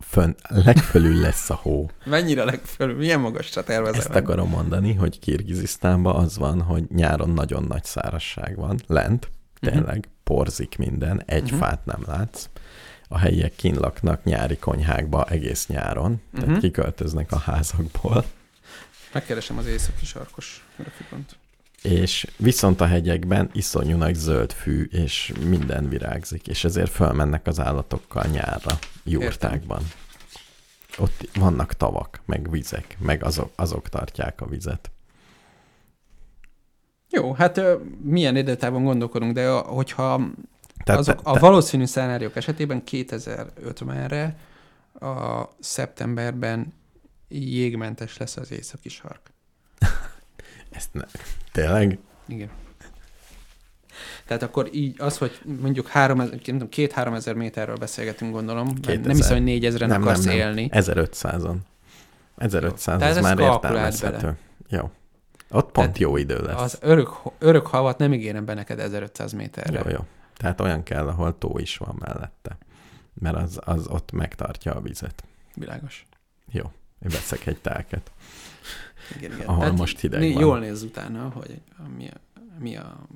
Fön, 0.00 0.36
legfölül 0.48 1.20
lesz 1.20 1.50
a 1.50 1.54
hó. 1.54 1.90
Mennyire 2.04 2.44
legfelül? 2.44 2.96
Milyen 2.96 3.20
magasra 3.20 3.64
tervezel? 3.64 3.98
Ezt 4.00 4.08
akarom 4.14 4.48
mondani, 4.48 4.94
hogy 4.94 5.18
Kirgizisztánban 5.18 6.16
az 6.16 6.38
van, 6.38 6.62
hogy 6.62 6.84
nyáron 6.94 7.30
nagyon 7.30 7.62
nagy 7.64 7.84
szárazság 7.84 8.56
van, 8.56 8.78
lent, 8.86 9.28
tényleg 9.60 10.08
porzik 10.24 10.78
minden, 10.78 11.22
egy 11.26 11.42
Mhm. 11.42 11.52
uh-huh. 11.54 11.68
fát 11.68 11.84
nem 11.84 12.02
látsz. 12.06 12.44
A 13.08 13.18
helyiek 13.18 13.54
kínlaknak 13.56 14.24
nyári 14.24 14.56
konyhákba 14.56 15.24
egész 15.24 15.66
nyáron, 15.66 16.20
tehát 16.32 16.48
Mhm. 16.48 16.58
kiköltöznek 16.58 17.32
a 17.32 17.38
házakból, 17.38 18.24
Megkeresem 19.12 19.58
az 19.58 19.66
északi 19.66 20.04
sarkos 20.06 20.66
grafikont. 20.76 21.36
És 21.82 22.26
viszont 22.36 22.80
a 22.80 22.86
hegyekben 22.86 23.50
iszonyú 23.52 23.96
nagy 23.96 24.14
zöld 24.14 24.52
fű, 24.52 24.84
és 24.84 25.32
minden 25.44 25.88
virágzik, 25.88 26.46
és 26.48 26.64
ezért 26.64 26.90
fölmennek 26.90 27.46
az 27.46 27.60
állatokkal 27.60 28.24
nyárra, 28.24 28.78
jurtákban. 29.04 29.82
Ott 30.98 31.28
vannak 31.34 31.72
tavak, 31.74 32.20
meg 32.26 32.50
vizek, 32.50 32.96
meg 32.98 33.24
azok, 33.24 33.52
azok 33.56 33.88
tartják 33.88 34.40
a 34.40 34.46
vizet. 34.46 34.90
Jó, 37.10 37.32
hát 37.32 37.60
milyen 38.02 38.36
időtávon 38.36 38.84
gondolkodunk, 38.84 39.32
de 39.32 39.48
a- 39.48 39.60
hogyha 39.60 40.20
Tehát 40.84 41.00
azok, 41.00 41.22
te- 41.22 41.30
a 41.30 41.32
te- 41.32 41.40
valószínű 41.40 41.84
szenáriók 41.84 42.36
esetében 42.36 42.82
2050-re 42.90 44.36
a 45.00 45.44
szeptemberben 45.60 46.72
jégmentes 47.28 48.16
lesz 48.16 48.36
az 48.36 48.50
északi 48.52 48.88
sark. 48.88 49.20
Ezt 50.70 50.88
ne, 50.92 51.04
tényleg? 51.52 51.98
Igen. 52.26 52.48
Tehát 54.26 54.42
akkor 54.42 54.68
így 54.72 55.00
az, 55.00 55.18
hogy 55.18 55.40
mondjuk 55.60 55.86
három, 55.88 56.20
ezer- 56.20 56.32
nem 56.32 56.40
tudom, 56.42 56.68
két-három 56.68 57.14
ezer 57.14 57.34
méterről 57.34 57.76
beszélgetünk, 57.76 58.32
gondolom. 58.32 58.64
Nem, 58.64 58.74
nem 58.74 58.80
2000. 58.82 59.14
hiszem, 59.14 59.32
hogy 59.32 59.44
négyezren 59.44 59.88
Nem, 59.88 60.02
akarsz 60.02 60.24
nem, 60.24 60.36
nem. 60.36 60.46
élni. 60.46 60.68
1500-on. 60.72 61.56
1500 62.36 62.98
Tehát 62.98 63.16
az 63.16 63.24
ezt 63.24 63.36
már 63.36 63.38
értelmezhető. 63.52 64.36
Jó. 64.68 64.90
Ott 65.50 65.62
pont 65.62 65.72
Tehát 65.72 65.98
jó 65.98 66.16
idő 66.16 66.42
lesz. 66.42 66.60
Az 66.60 66.78
örök, 66.80 67.10
örök 67.38 67.66
havat 67.66 67.98
nem 67.98 68.12
ígérem 68.12 68.44
be 68.44 68.54
neked 68.54 68.78
1500 68.80 69.32
méterre. 69.32 69.78
Jó, 69.84 69.90
jó. 69.90 70.04
Tehát 70.36 70.60
olyan 70.60 70.82
kell, 70.82 71.08
ahol 71.08 71.38
tó 71.38 71.58
is 71.58 71.76
van 71.76 71.96
mellette. 71.98 72.58
Mert 73.14 73.36
az, 73.36 73.58
az 73.64 73.86
ott 73.86 74.12
megtartja 74.12 74.74
a 74.74 74.80
vizet. 74.80 75.24
Világos. 75.54 76.06
Jó. 76.50 76.64
Én 77.02 77.10
veszek 77.10 77.46
egy 77.46 77.60
telket. 77.60 78.10
Igen, 79.16 79.32
igen. 79.32 79.46
Ahol 79.46 79.60
Tehát 79.60 79.78
most 79.78 80.00
hideg 80.00 80.20
né- 80.20 80.32
van. 80.34 80.42
Jól 80.42 80.58
néz 80.58 80.82
utána, 80.82 81.28
hogy 81.28 81.60
mi, 81.96 82.08
a, 82.08 82.40
mi 82.58 82.76
a... 82.76 83.06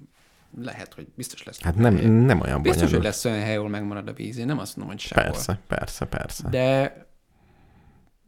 Lehet, 0.60 0.94
hogy 0.94 1.06
biztos 1.14 1.42
lesz. 1.42 1.60
Hát 1.62 1.74
nem, 1.74 1.96
hely. 1.96 2.06
nem 2.06 2.40
olyan 2.40 2.62
Biztos, 2.62 2.80
hogy 2.80 2.90
bonyolult. 2.90 3.04
lesz 3.14 3.24
olyan 3.24 3.40
hely, 3.40 3.56
ahol 3.56 3.68
megmarad 3.68 4.08
a 4.08 4.12
víz. 4.12 4.36
Én 4.38 4.46
nem 4.46 4.58
azt 4.58 4.76
mondom, 4.76 4.94
hogy 4.96 5.04
sehol. 5.04 5.24
Persze, 5.24 5.58
persze, 5.66 6.04
persze. 6.04 6.48
De... 6.48 6.96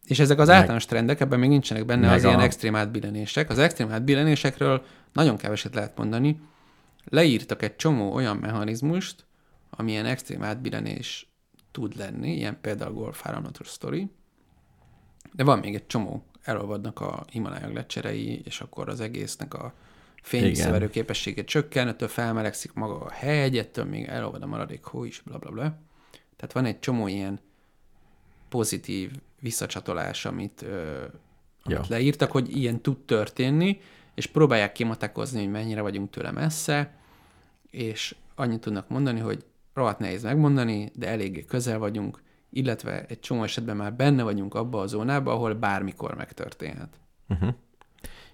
És 0.05 0.19
ezek 0.19 0.39
az 0.39 0.47
Meg- 0.47 0.57
általános 0.57 0.85
trendek, 0.85 1.21
ebben 1.21 1.39
még 1.39 1.49
nincsenek 1.49 1.85
benne 1.85 2.13
az 2.13 2.25
ilyen 2.25 2.39
a- 2.39 2.43
extrém 2.43 2.75
átbillenések. 2.77 3.51
Az 3.51 3.59
extrém 3.59 3.91
átbillenésekről 3.93 4.83
nagyon 5.13 5.37
keveset 5.37 5.75
lehet 5.75 5.97
mondani. 5.97 6.41
Leírtak 7.05 7.63
egy 7.63 7.77
csomó 7.77 8.13
olyan 8.15 8.37
mechanizmust, 8.37 9.25
amilyen 9.71 10.07
extrém 10.07 10.43
átbillenés 10.43 11.31
tud 11.71 11.97
lenni, 11.97 12.33
ilyen 12.37 12.59
például 12.61 12.93
Golf 12.93 13.27
áramlatos 13.27 13.69
sztori, 13.69 14.11
de 15.33 15.45
van 15.45 15.59
még 15.59 15.75
egy 15.75 15.87
csomó, 15.87 16.25
elolvadnak 16.47 17.01
a 17.01 17.25
Himalája 17.31 17.73
lecserei, 17.73 18.41
és 18.45 18.61
akkor 18.61 18.89
az 18.89 19.01
egésznek 19.01 19.55
a 19.55 19.75
fényvisszaverő 20.23 20.91
képessége 20.91 21.45
csökken, 21.45 21.89
ettől 21.89 22.09
felmelegszik 22.09 22.73
maga 22.73 23.01
a 23.01 23.11
hegy, 23.11 23.59
ettől 23.59 23.85
még 23.85 24.05
elolvad 24.07 24.43
a 24.43 24.47
maradék 24.47 24.85
hó 24.85 25.05
is, 25.05 25.21
bla 25.21 25.39
bla 25.39 25.51
bla. 25.51 25.79
Tehát 26.37 26.53
van 26.53 26.65
egy 26.65 26.79
csomó 26.79 27.07
ilyen 27.07 27.41
pozitív 28.49 29.11
visszacsatolás, 29.41 30.25
amit, 30.25 30.63
ö, 30.63 30.99
amit 31.63 31.79
Ja. 31.79 31.85
leírtak, 31.89 32.31
hogy 32.31 32.57
ilyen 32.57 32.81
tud 32.81 32.99
történni, 32.99 33.81
és 34.15 34.27
próbálják 34.27 34.73
kimatakozni, 34.73 35.39
hogy 35.39 35.51
mennyire 35.51 35.81
vagyunk 35.81 36.11
tőle 36.11 36.31
messze, 36.31 36.95
és 37.71 38.15
annyit 38.35 38.61
tudnak 38.61 38.89
mondani, 38.89 39.21
hogy 39.21 39.45
rohadt 39.75 39.99
nehéz 39.99 40.23
megmondani, 40.23 40.91
de 40.95 41.09
eléggé 41.09 41.45
közel 41.45 41.79
vagyunk, 41.79 42.23
illetve 42.57 43.05
egy 43.09 43.21
csomó 43.21 43.43
esetben 43.43 43.77
már 43.77 43.95
benne 43.95 44.23
vagyunk 44.23 44.55
abba 44.55 44.81
a 44.81 44.87
zónába, 44.87 45.33
ahol 45.33 45.55
bármikor 45.55 46.15
megtörténhet. 46.15 47.01
Uh-huh. 47.29 47.55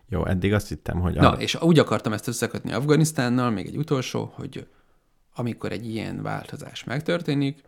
Jó, 0.09 0.27
eddig 0.27 0.53
azt 0.53 0.69
hittem, 0.69 1.01
hogy... 1.01 1.15
Na, 1.15 1.31
a- 1.31 1.40
és 1.40 1.62
úgy 1.62 1.78
akartam 1.78 2.12
ezt 2.12 2.28
összekötni 2.28 2.73
Afganisztánnal, 2.73 3.51
még 3.51 3.66
egy 3.66 3.77
utolsó, 3.77 4.32
hogy 4.35 4.69
amikor 5.35 5.73
egy 5.73 5.86
ilyen 5.89 6.23
változás 6.23 6.85
megtörténik, 6.85 7.62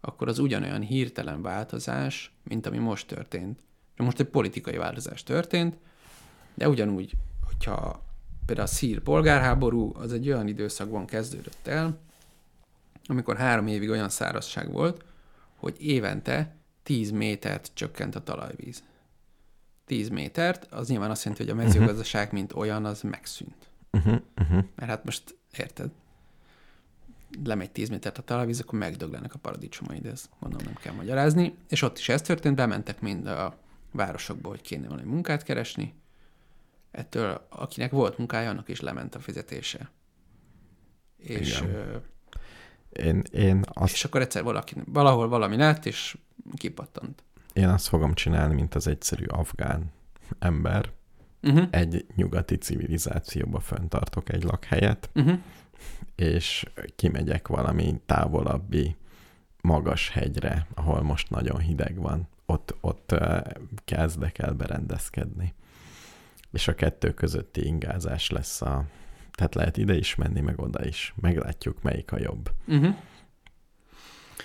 akkor 0.00 0.28
az 0.28 0.38
ugyanolyan 0.38 0.80
hirtelen 0.80 1.42
változás, 1.42 2.32
mint 2.42 2.66
ami 2.66 2.78
most 2.78 3.06
történt. 3.06 3.60
Most 3.96 4.20
egy 4.20 4.26
politikai 4.26 4.76
változás 4.76 5.22
történt, 5.22 5.76
de 6.54 6.68
ugyanúgy, 6.68 7.12
hogyha 7.46 8.02
például 8.46 8.68
a 8.68 8.70
szír 8.70 9.00
polgárháború, 9.00 9.92
az 9.94 10.12
egy 10.12 10.28
olyan 10.28 10.48
időszakban 10.48 11.06
kezdődött 11.06 11.66
el, 11.66 11.98
amikor 13.06 13.36
három 13.36 13.66
évig 13.66 13.90
olyan 13.90 14.08
szárazság 14.08 14.72
volt, 14.72 15.04
hogy 15.60 15.76
évente 15.78 16.56
10 16.82 17.10
métert 17.10 17.70
csökkent 17.74 18.14
a 18.14 18.22
talajvíz. 18.22 18.82
10 19.84 20.08
métert, 20.08 20.72
az 20.72 20.88
nyilván 20.88 21.10
azt 21.10 21.24
jelenti, 21.24 21.44
hogy 21.44 21.52
a 21.52 21.62
mezőgazdaság, 21.62 22.32
mint 22.32 22.52
olyan, 22.52 22.84
az 22.84 23.02
megszűnt. 23.02 23.70
Uh-huh, 23.92 24.20
uh-huh. 24.36 24.64
Mert 24.74 24.90
hát 24.90 25.04
most, 25.04 25.36
érted, 25.58 25.90
lemegy 27.44 27.70
10 27.70 27.88
métert 27.88 28.18
a 28.18 28.22
talajvíz, 28.22 28.60
akkor 28.60 28.78
megdöglenek 28.78 29.34
a 29.34 29.38
paradicsomaid, 29.38 30.06
ezt 30.06 30.28
mondom, 30.38 30.60
nem 30.64 30.74
kell 30.74 30.94
magyarázni. 30.94 31.54
És 31.68 31.82
ott 31.82 31.98
is 31.98 32.08
ez 32.08 32.22
történt, 32.22 32.56
bementek 32.56 33.00
mind 33.00 33.26
a 33.26 33.58
városokba, 33.92 34.48
hogy 34.48 34.60
kéne 34.60 34.88
valami 34.88 35.08
munkát 35.08 35.42
keresni. 35.42 35.94
Ettől, 36.90 37.46
akinek 37.48 37.90
volt 37.90 38.18
munkája, 38.18 38.50
annak 38.50 38.68
is 38.68 38.80
lement 38.80 39.14
a 39.14 39.20
fizetése. 39.20 39.90
És, 41.16 41.60
Igen. 41.60 42.02
Én, 42.90 43.22
én, 43.32 43.64
azt, 43.72 43.92
és 43.92 44.04
akkor 44.04 44.20
egyszer 44.20 44.42
valaki, 44.42 44.74
valahol 44.86 45.28
valami 45.28 45.56
lett, 45.56 45.86
és 45.86 46.16
kipattant. 46.56 47.22
én 47.52 47.68
azt 47.68 47.88
fogom 47.88 48.14
csinálni, 48.14 48.54
mint 48.54 48.74
az 48.74 48.86
egyszerű 48.86 49.24
afgán 49.24 49.92
ember. 50.38 50.90
Uh-huh. 51.42 51.68
Egy 51.70 52.06
nyugati 52.14 52.56
civilizációba 52.56 53.60
föntartok 53.60 54.32
egy 54.32 54.42
lakhelyet, 54.42 55.10
Uh-huh. 55.14 55.38
és 56.14 56.64
kimegyek 56.96 57.48
valami 57.48 58.00
távolabbi 58.06 58.96
magas 59.60 60.10
hegyre, 60.10 60.66
ahol 60.74 61.02
most 61.02 61.30
nagyon 61.30 61.58
hideg 61.58 61.96
van. 62.00 62.28
Ott, 62.46 62.74
ott 62.80 63.14
kezdek 63.84 64.38
el 64.38 64.52
berendezkedni. 64.52 65.54
És 66.52 66.68
a 66.68 66.74
kettő 66.74 67.14
közötti 67.14 67.66
ingázás 67.66 68.30
lesz 68.30 68.62
a... 68.62 68.84
Tehát 69.40 69.54
lehet 69.54 69.76
ide 69.76 69.96
is 69.96 70.14
menni, 70.14 70.40
meg 70.40 70.60
oda 70.60 70.84
is. 70.84 71.14
Meglátjuk, 71.20 71.82
melyik 71.82 72.12
a 72.12 72.18
jobb. 72.18 72.50
Uh-huh. 72.66 72.94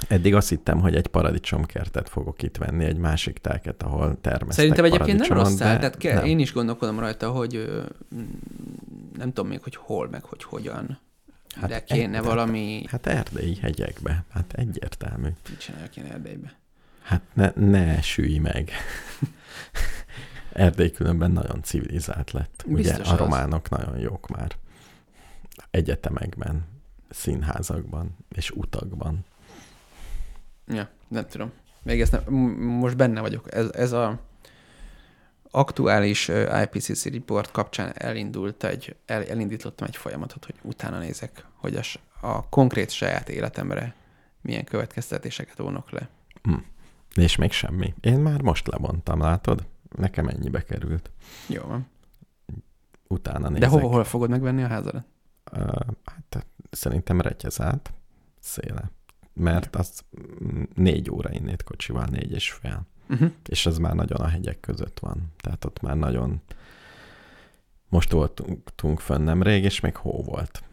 Eddig 0.07 0.35
azt 0.35 0.49
hittem, 0.49 0.79
hogy 0.79 0.95
egy 0.95 1.07
paradicsomkertet 1.07 2.09
fogok 2.09 2.41
itt 2.43 2.57
venni, 2.57 2.85
egy 2.85 2.97
másik 2.97 3.37
telket, 3.37 3.83
ahol 3.83 4.21
termesztek 4.21 4.53
Szerintem 4.53 4.85
egyébként 4.85 5.19
nem 5.27 5.37
rossz 5.37 5.53
szál, 5.53 5.77
tehát 5.77 5.97
kell, 5.97 6.15
nem. 6.15 6.25
én 6.25 6.39
is 6.39 6.53
gondolkodom 6.53 6.99
rajta, 6.99 7.31
hogy 7.31 7.83
nem 9.17 9.27
tudom 9.33 9.47
még, 9.47 9.61
hogy 9.63 9.75
hol, 9.75 10.09
meg 10.09 10.23
hogy 10.23 10.43
hogyan, 10.43 10.99
hát 11.55 11.69
de 11.69 11.83
kéne 11.83 12.17
egy- 12.17 12.23
valami... 12.23 12.83
Hát 12.87 13.07
erdélyi 13.07 13.55
hegyekbe, 13.55 14.23
hát 14.29 14.53
egyértelmű. 14.53 15.27
Mit 15.49 15.59
csináljak 15.59 15.97
én 15.97 16.05
Erdélybe? 16.05 16.53
Hát 17.01 17.21
ne, 17.33 17.51
ne 17.55 18.01
sülj 18.01 18.37
meg. 18.37 18.71
Erdély 20.53 20.91
különben 20.91 21.31
nagyon 21.31 21.63
civilizált 21.63 22.31
lett. 22.31 22.63
Ugye 22.65 22.75
Biztos 22.75 23.07
a 23.07 23.11
az. 23.13 23.19
románok 23.19 23.69
nagyon 23.69 23.97
jók 23.99 24.27
már. 24.27 24.55
Egyetemekben, 25.71 26.65
színházakban 27.09 28.17
és 28.29 28.51
utakban. 28.51 29.25
Ja, 30.67 30.89
nem 31.07 31.27
tudom. 31.27 31.51
Még 31.83 32.01
ezt 32.01 32.11
nem, 32.11 32.33
most 32.59 32.97
benne 32.97 33.21
vagyok. 33.21 33.53
Ez, 33.53 33.71
ez 33.71 33.91
a 33.91 34.19
aktuális 35.51 36.31
IPCC 36.63 37.05
report 37.05 37.51
kapcsán 37.51 37.91
elindult 37.95 38.63
egy, 38.63 38.95
el, 39.05 39.23
elindítottam 39.23 39.87
egy 39.87 39.95
folyamatot, 39.95 40.45
hogy 40.45 40.55
utána 40.61 40.99
nézek, 40.99 41.45
hogy 41.55 41.75
a, 41.75 41.83
a 42.27 42.49
konkrét 42.49 42.89
saját 42.89 43.29
életemre 43.29 43.95
milyen 44.41 44.63
következtetéseket 44.63 45.57
vonok 45.57 45.91
le. 45.91 46.09
És 47.15 47.35
még 47.35 47.51
semmi. 47.51 47.93
Én 48.01 48.19
már 48.19 48.41
most 48.41 48.67
lebontam, 48.67 49.19
látod? 49.19 49.65
Nekem 49.95 50.27
ennyibe 50.27 50.63
került. 50.63 51.11
Jó 51.47 51.61
van. 51.61 51.87
Utána 53.07 53.47
nézek. 53.47 53.61
De 53.61 53.67
hova, 53.67 53.87
hol 53.87 54.03
fogod 54.03 54.29
megvenni 54.29 54.63
a 54.63 54.67
házadat? 54.67 55.05
Hát 56.05 56.45
szerintem 56.71 57.21
retyezát 57.21 57.93
széle. 58.39 58.91
Mert 59.33 59.75
az 59.75 60.01
mm, 60.43 60.63
négy 60.73 61.11
óra 61.11 61.31
innét 61.31 61.63
kocsival, 61.63 62.05
négy 62.05 62.31
és 62.31 62.51
fél. 62.51 62.85
Uh-huh. 63.09 63.31
És 63.45 63.65
ez 63.65 63.77
már 63.77 63.93
nagyon 63.93 64.21
a 64.21 64.27
hegyek 64.27 64.59
között 64.59 64.99
van. 64.99 65.33
Tehát 65.37 65.65
ott 65.65 65.81
már 65.81 65.97
nagyon... 65.97 66.41
Most 67.89 68.11
voltunk 68.11 68.99
fönn 68.99 69.21
nemrég, 69.21 69.63
és 69.63 69.79
még 69.79 69.95
hó 69.95 70.23
volt. 70.23 70.63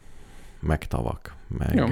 Meg 0.60 0.86
tavak. 0.86 1.36
Meg... 1.46 1.74
Jó. 1.74 1.86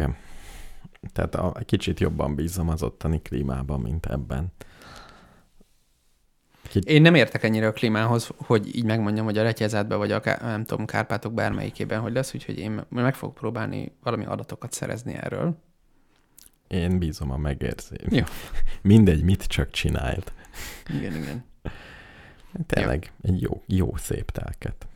Tehát 1.13 1.35
a, 1.35 1.53
egy 1.59 1.65
kicsit 1.65 2.01
jobban 2.01 2.35
bízom 2.35 2.69
az 2.69 2.83
ottani 2.83 3.23
klímában, 3.23 3.81
mint 3.81 4.07
ebben. 4.07 4.53
Én 6.75 7.03
nem 7.03 7.15
értek 7.15 7.43
ennyire 7.43 7.67
a 7.67 7.73
klímához, 7.73 8.31
hogy 8.37 8.77
így 8.77 8.85
megmondjam, 8.85 9.25
hogy 9.25 9.39
a 9.39 9.43
retyezátban 9.43 9.99
vagy 9.99 10.13
a 10.13 10.21
nem 10.41 10.65
tudom, 10.65 10.87
Kárpátok 10.87 11.33
bármelyikében 11.33 12.01
hogy 12.01 12.13
lesz, 12.13 12.35
úgyhogy 12.35 12.59
én 12.59 12.85
meg 12.89 13.15
fogok 13.15 13.35
próbálni 13.35 13.93
valami 14.03 14.25
adatokat 14.25 14.73
szerezni 14.73 15.15
erről. 15.15 15.57
Én 16.69 16.99
bízom 16.99 17.31
a 17.31 17.37
megérzés. 17.37 17.99
Jó. 18.09 18.25
Mindegy, 18.83 19.23
mit 19.23 19.45
csak 19.45 19.71
csinált. 19.71 20.33
Igen, 20.99 21.15
igen. 21.15 21.45
Tényleg, 22.67 23.13
egy 23.23 23.41
jó, 23.41 23.63
jó 23.67 23.97
szép 23.97 24.31
telket. 24.31 24.87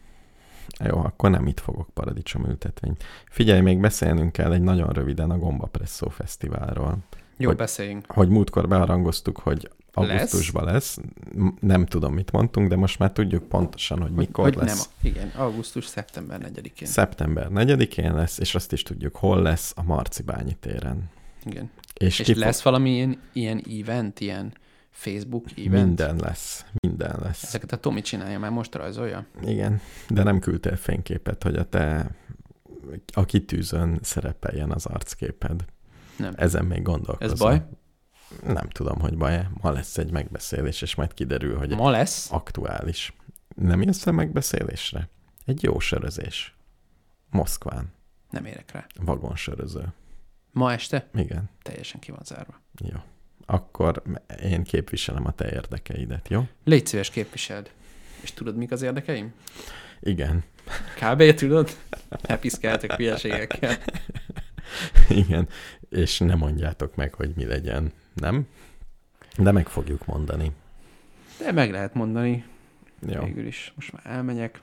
Jó, 0.84 0.98
akkor 0.98 1.30
nem 1.30 1.46
itt 1.46 1.60
fogok 1.60 1.88
paradicsom 1.94 2.46
ültetvényt. 2.46 3.04
Figyelj, 3.28 3.60
még 3.60 3.80
beszélnünk 3.80 4.32
kell 4.32 4.52
egy 4.52 4.62
nagyon 4.62 4.92
röviden 4.92 5.30
a 5.30 5.38
Gomba 5.38 5.66
Presszó 5.66 6.08
Fesztiválról. 6.08 6.98
Jó, 7.36 7.48
Hogy- 7.48 7.56
beszéljünk. 7.56 8.12
Hogy 8.12 8.28
múltkor 8.28 8.68
beharangoztuk, 8.68 9.38
hogy 9.38 9.70
augusztusban 9.94 10.64
lesz. 10.64 10.98
lesz. 11.32 11.54
Nem 11.60 11.86
tudom, 11.86 12.14
mit 12.14 12.30
mondtunk, 12.30 12.68
de 12.68 12.76
most 12.76 12.98
már 12.98 13.12
tudjuk 13.12 13.48
pontosan, 13.48 14.02
hogy 14.02 14.10
mikor 14.10 14.44
hogy 14.44 14.54
lesz. 14.54 14.88
Nem, 15.02 15.12
igen, 15.12 15.28
augusztus, 15.28 15.86
szeptember 15.86 16.40
4-én. 16.54 16.88
Szeptember 16.88 17.48
4-én 17.50 18.14
lesz, 18.14 18.38
és 18.38 18.54
azt 18.54 18.72
is 18.72 18.82
tudjuk, 18.82 19.16
hol 19.16 19.42
lesz 19.42 19.72
a 19.76 19.82
Marcibányi 19.82 20.56
téren. 20.60 21.10
Igen. 21.44 21.70
És, 21.94 22.18
És 22.18 22.26
ki 22.26 22.34
lesz 22.34 22.62
valami 22.62 22.90
ilyen, 22.90 23.20
ilyen 23.32 23.62
event, 23.80 24.20
ilyen 24.20 24.52
Facebook 24.90 25.44
event? 25.56 25.84
Minden 25.84 26.16
lesz, 26.16 26.64
minden 26.80 27.18
lesz. 27.22 27.42
Ezeket 27.42 27.72
a 27.72 27.76
Tomi 27.76 28.00
csinálja, 28.00 28.38
már 28.38 28.50
most 28.50 28.74
rajzolja. 28.74 29.26
Igen, 29.42 29.80
de 30.08 30.22
nem 30.22 30.38
küldtél 30.38 30.76
fényképet, 30.76 31.42
hogy 31.42 31.56
a 31.56 31.64
te 31.64 32.10
a 33.12 33.24
kitűzön 33.24 33.98
szerepeljen 34.02 34.70
az 34.70 34.86
arcképed. 34.86 35.64
Nem. 36.16 36.32
Ezen 36.36 36.64
még 36.64 36.82
gondolkozom. 36.82 37.32
Ez 37.32 37.38
baj? 37.38 37.62
Nem 38.42 38.68
tudom, 38.68 39.00
hogy 39.00 39.16
baj-e. 39.16 39.50
Ma 39.60 39.70
lesz 39.70 39.98
egy 39.98 40.10
megbeszélés, 40.10 40.82
és 40.82 40.94
majd 40.94 41.14
kiderül, 41.14 41.58
hogy 41.58 41.76
Ma 41.76 41.90
lesz? 41.90 42.32
aktuális. 42.32 43.12
Nem 43.56 43.82
jössz 43.82 44.06
el 44.06 44.12
megbeszélésre? 44.12 45.08
Egy 45.44 45.62
jó 45.62 45.78
sörözés. 45.78 46.54
Moszkván. 47.30 47.92
Nem 48.30 48.44
érek 48.44 48.72
rá. 48.72 48.86
Vagonsöröző. 49.00 49.92
Ma 50.50 50.72
este? 50.72 51.06
Igen. 51.14 51.50
Teljesen 51.62 52.00
ki 52.00 52.10
van 52.10 52.22
zárva. 52.24 52.60
Jó. 52.84 52.98
Akkor 53.46 54.02
én 54.42 54.62
képviselem 54.62 55.26
a 55.26 55.32
te 55.32 55.52
érdekeidet, 55.52 56.28
jó? 56.28 56.48
Légy 56.64 56.86
szíves, 56.86 57.10
képviseld. 57.10 57.70
És 58.20 58.32
tudod, 58.32 58.56
mik 58.56 58.70
az 58.70 58.82
érdekeim? 58.82 59.34
Igen. 60.00 60.44
Kb. 61.00 61.34
tudod? 61.34 61.76
Ne 62.28 62.38
piszkáltok 62.38 62.92
hülyeségekkel. 62.92 63.76
Igen. 65.08 65.48
És 65.88 66.18
ne 66.18 66.34
mondjátok 66.34 66.94
meg, 66.96 67.14
hogy 67.14 67.32
mi 67.34 67.44
legyen, 67.44 67.92
nem? 68.14 68.46
De 69.36 69.52
meg 69.52 69.68
fogjuk 69.68 70.06
mondani. 70.06 70.52
De 71.38 71.52
meg 71.52 71.70
lehet 71.70 71.94
mondani 71.94 72.44
Jó. 73.06 73.24
végül 73.24 73.46
is. 73.46 73.72
Most 73.76 73.92
már 73.92 74.06
elmegyek. 74.06 74.62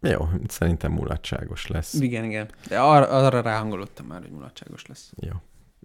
Jó, 0.00 0.28
szerintem 0.48 0.92
mulatságos 0.92 1.66
lesz. 1.66 1.94
Igen, 1.94 2.24
igen. 2.24 2.50
De 2.68 2.80
arra, 2.80 3.08
arra 3.08 3.40
ráhangolódtam 3.40 4.06
már, 4.06 4.20
hogy 4.20 4.30
mulatságos 4.30 4.86
lesz. 4.86 5.12
Jó. 5.20 5.32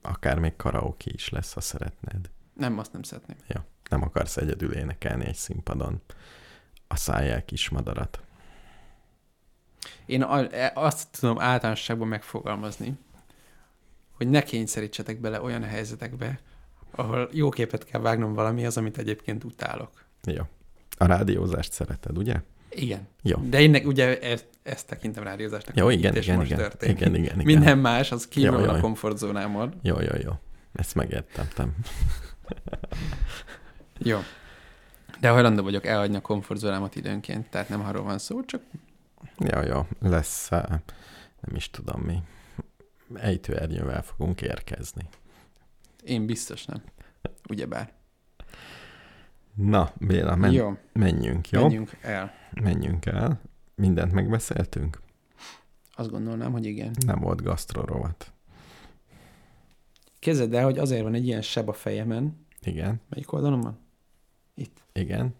Akár 0.02 0.40
még 0.40 0.56
karaoke 0.56 1.12
is 1.14 1.30
lesz, 1.30 1.54
ha 1.54 1.62
szeretnéd. 1.62 2.30
Nem, 2.54 2.80
azt 2.80 2.94
nem 2.94 3.04
szeretném. 3.04 3.38
Nem 3.90 4.02
akarsz 4.02 4.38
egyedül 4.38 4.74
énekelni 4.74 5.26
egy 5.26 5.36
színpadon. 5.36 6.02
A 6.88 6.96
szájjel 6.96 7.46
kis 7.46 7.70
madarat. 7.70 8.22
Én 10.06 10.24
e- 10.24 10.72
azt 10.76 11.20
tudom 11.20 11.40
általánosságban 11.40 12.08
megfogalmazni, 12.08 12.98
hogy 14.22 14.30
ne 14.30 14.44
kényszerítsetek 14.44 15.20
bele 15.20 15.42
olyan 15.42 15.64
helyzetekbe, 15.64 16.40
ahol 16.92 17.30
jó 17.32 17.50
képet 17.50 17.84
kell 17.84 18.02
vágnom 18.02 18.34
valamihez, 18.34 18.78
amit 18.78 18.98
egyébként 18.98 19.44
utálok. 19.44 20.06
Jó. 20.24 20.44
A 20.98 21.06
rádiózást 21.06 21.72
szereted, 21.72 22.18
ugye? 22.18 22.36
Igen. 22.70 23.08
Jó. 23.22 23.38
De 23.38 23.62
én 23.62 23.86
ugye 23.86 24.20
ezt, 24.20 24.48
ezt 24.64 24.88
tekintem 24.88 25.24
rádiózásnak. 25.24 25.76
Jó, 25.76 25.90
igen, 25.90 26.16
igen, 26.16 26.36
most 26.36 26.52
igen. 26.52 26.62
történik. 26.62 27.00
Igen, 27.00 27.16
igen, 27.16 27.40
igen. 27.40 27.46
Minden 27.46 27.78
más, 27.78 28.12
az 28.12 28.28
kívül 28.28 28.60
Jó, 28.60 28.66
jó, 28.66 28.72
a 28.72 28.80
komfortzónámon. 28.80 29.74
Jó, 29.82 30.00
jó, 30.00 30.16
jó. 30.24 30.32
Ezt 30.74 30.96
megértettem. 30.96 31.76
Jó. 33.98 34.20
De 35.20 35.30
hajlandó 35.30 35.64
vagyok 35.64 35.86
elhagyni 35.86 36.16
a 36.16 36.22
komfortzónámat 36.22 36.96
időnként, 36.96 37.50
tehát 37.50 37.70
nem 37.70 37.86
arról 37.86 38.04
van 38.04 38.18
szó, 38.18 38.46
csak 38.46 38.62
Jó, 39.38 39.62
jó. 39.62 39.88
Lesz, 40.02 40.52
eh, 40.52 40.64
nem 41.42 41.56
is 41.56 41.70
tudom 41.70 42.02
mi. 42.02 42.22
Ejtőernyővel 43.16 44.02
fogunk 44.04 44.42
érkezni. 44.42 45.06
én 46.04 46.26
biztos 46.26 46.66
nem. 46.66 46.82
Ugyebár. 47.50 47.94
Na, 49.56 49.92
Béla, 50.00 50.36
men- 50.36 50.52
Jó, 50.54 50.78
menjünk, 50.94 51.50
jó? 51.50 51.62
menjünk 51.62 51.98
el. 52.02 52.34
Menjünk 52.62 53.06
el. 53.06 53.42
Mindent 53.76 54.12
megbeszéltünk? 54.12 55.02
Azt 55.96 56.10
gondolnám, 56.10 56.52
hogy 56.52 56.66
igen. 56.66 56.92
Nem 57.06 57.20
volt 57.20 57.44
gasztrorovat. 57.44 58.32
Képzeld 60.20 60.54
el, 60.54 60.64
hogy 60.64 60.78
azért 60.78 61.04
van 61.04 61.14
egy 61.14 61.26
ilyen 61.26 61.42
seb 61.42 61.70
a 61.70 61.74
fejemen. 61.74 62.46
Igen, 62.62 63.02
Melyik 63.10 63.32
oldalon 63.32 63.62
van? 63.62 63.80
Itt. 64.56 64.78
igen. 64.94 65.36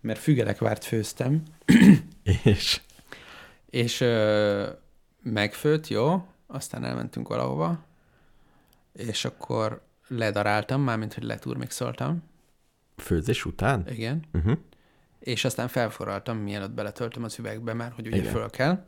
Mert 0.00 0.18
fügelekvárt 0.18 0.84
főztem, 0.84 1.42
És 2.44 2.80
és 3.70 4.00
ö, 4.00 4.70
megfőtt, 5.22 5.88
jó, 5.88 6.26
aztán 6.46 6.84
elmentünk 6.84 7.28
valahova, 7.28 7.84
és 8.92 9.24
akkor 9.24 9.82
ledaráltam, 10.08 10.80
mármint, 10.82 11.14
hogy 11.14 11.22
leturmixoltam, 11.22 12.22
főzés 12.96 13.44
után? 13.44 13.88
igen, 13.88 14.24
Uh-huh. 14.34 14.58
és 15.18 15.44
aztán 15.44 15.68
felforraltam, 15.68 16.36
mielőtt 16.38 16.70
beletöltöm 16.70 17.24
az 17.24 17.38
üvegbe, 17.38 17.72
mert 17.72 17.94
hogy 17.94 18.06
ugye 18.06 18.16
Igen. 18.16 18.32
föl 18.32 18.50
kell, 18.50 18.84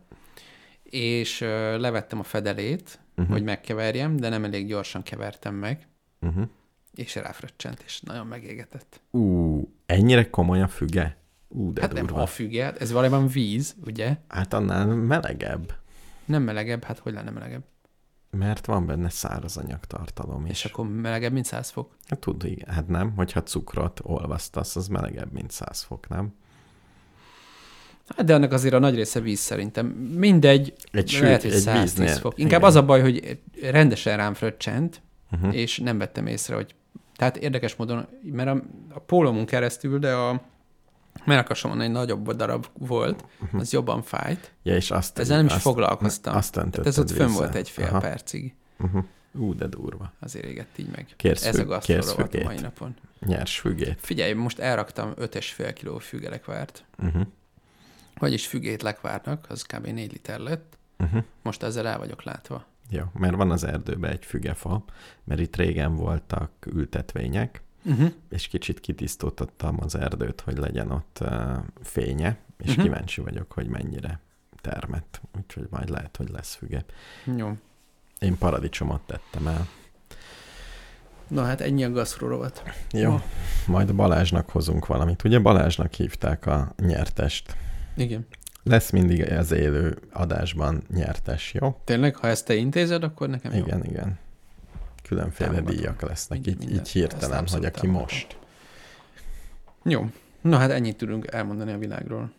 és 0.83 1.41
ö, 1.41 1.79
levettem 1.79 2.19
a 2.19 2.23
fedelét, 2.23 3.01
Uh-huh. 3.17 3.33
hogy 3.35 3.43
megkeverjem, 3.45 4.17
de 4.17 4.29
nem 4.29 4.45
elég 4.45 4.67
gyorsan 4.67 5.03
kevertem 5.03 5.55
meg, 5.55 5.89
Uh-huh. 6.21 6.49
és 6.95 7.15
ráfröccsent, 7.15 7.83
és 7.87 8.01
nagyon 8.01 8.27
megégetett. 8.27 9.01
Ú, 9.11 9.63
ennyire 9.87 10.31
komoly 10.31 10.63
a 10.63 10.69
füge? 10.69 11.17
Ú, 11.49 11.73
de 11.73 11.81
hát 11.81 11.93
nem 11.93 12.07
durva. 12.07 12.23
a 12.23 12.27
füge, 12.27 12.73
ez 12.73 12.93
valójában 12.93 13.27
víz, 13.27 13.77
ugye? 13.87 14.17
Hát 14.29 14.53
annál 14.53 14.87
melegebb, 14.87 15.73
Nem 16.29 16.43
melegebb, 16.43 16.85
hát 16.85 16.99
hogy 16.99 17.13
lenne 17.13 17.31
melegebb? 17.31 17.63
mert 18.31 18.67
van 18.67 18.87
benne 18.87 19.09
szárazanyag 19.09 19.85
tartalom 19.85 20.47
is. 20.47 20.51
És 20.51 20.65
akkor 20.65 20.89
melegebb, 20.89 21.33
mint 21.33 21.45
100 21.45 21.71
fok? 21.71 21.97
Hát 22.09 22.19
tud, 22.19 22.45
igen. 22.45 22.75
Hát 22.75 22.89
nem, 22.89 23.13
hogyha 23.17 23.43
cukrot 23.43 24.01
olvasztasz, 24.03 24.77
az 24.77 24.89
melegebb, 24.89 25.33
mint 25.33 25.51
100 25.51 25.83
fok, 25.83 26.09
nem? 26.09 26.35
Hát 28.17 28.27
de 28.27 28.35
annak 28.35 28.53
azért 28.53 28.75
a 28.75 28.79
nagy 28.79 28.95
része 28.95 29.21
víz 29.21 29.39
szerintem. 29.39 29.87
Mindegy, 30.17 30.75
Egy 30.93 31.09
sült, 31.09 31.23
lehet, 31.23 31.43
hogy 31.43 31.51
egy 31.53 31.59
110 31.61 31.83
víznél. 31.99 32.17
fok. 32.17 32.39
Inkább 32.39 32.59
igen. 32.59 32.71
az 32.71 32.75
a 32.77 32.85
baj, 32.85 33.01
hogy 33.01 33.41
rendesen 33.63 34.17
rám 34.17 34.35
fröccsent, 34.35 35.03
Uh-huh. 35.31 35.55
és 35.57 35.79
nem 35.79 35.99
vettem 35.99 36.27
észre, 36.27 36.55
hogy... 36.55 36.75
Tehát 37.17 37.37
érdekes 37.37 37.77
módon, 37.77 38.07
mert 38.23 38.49
a, 38.49 38.63
a 38.89 38.99
pólomon 38.99 39.47
keresztül, 39.47 39.99
de 39.99 40.13
a 40.13 40.43
meg 41.24 41.39
akarsom 41.39 41.70
mondani, 41.70 41.90
egy 41.90 41.97
nagyobb 41.97 42.32
darab 42.32 42.66
volt, 42.78 43.24
Uh-huh. 43.43 43.61
az 43.61 43.73
jobban 43.73 44.03
fájt. 44.03 44.53
Ja, 44.62 44.74
és 44.74 44.90
azt, 44.90 45.19
Ezzel 45.19 45.36
nem 45.36 45.47
is 45.47 45.53
azt, 45.53 45.61
foglalkoztam. 45.61 46.36
Azt 46.36 46.53
Tehát 46.53 46.86
ez 46.86 46.99
ott 46.99 47.11
fönn 47.11 47.32
volt 47.32 47.55
egy 47.55 47.70
fél 47.70 47.85
Aha. 47.86 47.99
percig. 47.99 48.55
Uh-huh. 48.78 49.05
Ú, 49.32 49.55
de 49.55 49.66
durva. 49.66 50.12
Azért 50.20 50.45
égett 50.45 50.78
így 50.78 50.89
meg. 50.90 51.07
Kérsz, 51.16 51.47
Ez 51.47 51.59
a 51.59 51.59
fü- 51.59 51.82
kérsz 51.85 52.05
gasztrorovat 52.07 52.35
a 52.35 52.45
mai 52.45 52.59
napon. 52.61 52.97
Nyers 53.20 53.59
fügét. 53.59 53.99
Figyelj, 54.01 54.32
most 54.32 54.59
elraktam 54.59 55.12
5,5 55.16 55.70
kiló 55.74 55.99
fügelekvárt. 55.99 56.85
Uh-huh. 57.03 57.27
Vagyis 58.19 58.47
fügét 58.47 58.82
lekvárnak, 58.82 59.47
az 59.49 59.62
kb. 59.62 59.86
4 59.86 60.12
liter 60.12 60.39
lett. 60.39 60.78
Uh-huh. 60.99 61.23
Most 61.43 61.62
ezzel 61.62 61.86
el 61.86 61.99
vagyok 61.99 62.23
látva. 62.23 62.65
Jó, 62.90 63.03
mert 63.12 63.35
van 63.36 63.51
az 63.51 63.65
erdőben 63.65 64.11
egy 64.11 64.24
fügefa, 64.24 64.85
mert 65.24 65.40
itt 65.40 65.57
régen 65.57 65.95
voltak 65.95 66.51
ültetvények, 66.66 67.62
Uh-huh. 67.85 68.13
és 68.31 68.49
kicsit 68.49 68.81
kitisztítottam 68.81 69.77
az 69.81 69.95
erdőt, 69.95 70.41
hogy 70.41 70.59
legyen 70.59 70.91
ott 70.91 71.19
uh, 71.21 71.57
fénye, 71.83 72.39
és 72.59 72.69
uh-huh. 72.69 72.85
kíváncsi 72.85 73.21
vagyok, 73.21 73.53
hogy 73.53 73.67
mennyire 73.67 74.21
termett. 74.61 75.21
Úgyhogy 75.37 75.67
majd 75.71 75.89
lehet, 75.89 76.17
hogy 76.17 76.31
lesz 76.31 76.55
füge. 76.55 76.85
Jó. 77.37 77.53
Én 78.19 78.39
paradicsomot 78.39 79.01
tettem 79.01 79.47
el. 79.47 79.69
Na 81.29 81.45
hát 81.45 81.61
ennyi 81.61 81.85
a 81.85 81.91
gasztrorovat. 81.91 82.63
Jó, 82.93 83.11
Ma. 83.11 83.23
majd 83.67 83.95
Balázsnak 83.95 84.51
hozunk 84.51 84.87
valamit. 84.87 85.25
Ugye 85.25 85.39
Balázsnak 85.39 85.93
hívták 85.93 86.47
a 86.47 86.73
nyertest. 86.77 87.57
Igen. 87.97 88.27
Lesz 88.63 88.91
mindig 88.91 89.31
az 89.33 89.53
élő 89.53 89.99
adásban 90.13 90.83
nyertes, 90.95 91.55
jó? 91.55 91.81
Tényleg, 91.85 92.17
ha 92.17 92.29
ezt 92.29 92.47
te 92.47 92.55
intézed, 92.55 93.03
akkor 93.03 93.29
nekem 93.29 93.53
jó. 93.53 93.65
Igen, 93.65 93.85
igen. 93.85 94.19
Különféle 95.09 95.51
Támogatom. 95.51 95.77
díjak 95.77 96.01
lesznek, 96.03 96.47
így, 96.47 96.59
minden. 96.59 96.77
így 96.79 96.89
hirtelen, 96.89 97.47
hogy 97.49 97.65
aki 97.65 97.81
támogatom. 97.81 97.91
most. 97.91 98.39
Jó. 99.83 100.07
Na 100.41 100.57
hát 100.57 100.71
ennyit 100.71 100.97
tudunk 100.97 101.33
elmondani 101.33 101.73
a 101.73 101.79
világról. 101.79 102.33